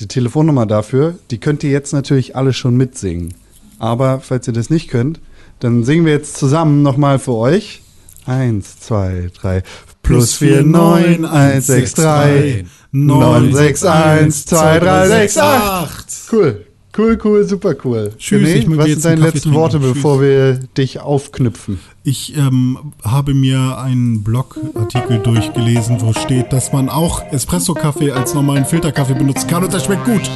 Die 0.00 0.08
Telefonnummer 0.08 0.66
dafür, 0.66 1.14
die 1.30 1.38
könnt 1.38 1.62
ihr 1.62 1.70
jetzt 1.70 1.92
natürlich 1.92 2.34
alle 2.34 2.52
schon 2.52 2.76
mitsingen. 2.76 3.34
Aber 3.78 4.20
falls 4.20 4.46
ihr 4.48 4.52
das 4.52 4.70
nicht 4.70 4.88
könnt, 4.88 5.20
dann 5.60 5.84
singen 5.84 6.04
wir 6.04 6.12
jetzt 6.12 6.36
zusammen 6.36 6.82
nochmal 6.82 7.18
für 7.18 7.34
euch. 7.34 7.82
Eins, 8.26 8.80
zwei, 8.80 9.30
drei. 9.34 9.62
Plus 10.02 10.34
vier, 10.34 10.62
neun, 10.62 11.24
eins, 11.24 11.66
sechs, 11.66 11.94
drei, 11.94 12.64
neun, 12.90 13.54
sechs, 13.54 13.84
eins, 13.84 14.44
zwei, 14.46 14.78
drei, 14.80 15.08
sechs, 15.08 15.38
acht. 15.38 16.06
Cool. 16.32 16.66
Cool, 16.96 17.18
cool, 17.24 17.44
super 17.44 17.74
cool. 17.84 18.12
Tschüss, 18.18 18.48
René, 18.48 18.54
ich 18.54 18.76
was 18.76 18.86
sind 18.86 19.04
deine 19.04 19.20
Kaffee 19.22 19.34
letzten 19.34 19.54
Worte, 19.54 19.78
trinken. 19.78 19.94
bevor 19.94 20.20
wir 20.20 20.60
dich 20.76 21.00
aufknüpfen? 21.00 21.80
Ich 22.04 22.36
ähm, 22.36 22.92
habe 23.02 23.34
mir 23.34 23.78
einen 23.78 24.22
Blogartikel 24.22 25.18
durchgelesen, 25.18 26.00
wo 26.00 26.12
steht, 26.12 26.52
dass 26.52 26.72
man 26.72 26.88
auch 26.88 27.24
Espresso-Kaffee 27.32 28.12
als 28.12 28.34
normalen 28.34 28.64
Filterkaffee 28.64 29.14
benutzen 29.14 29.48
kann 29.48 29.64
und 29.64 29.74
das 29.74 29.86
schmeckt 29.86 30.04
gut. 30.04 30.30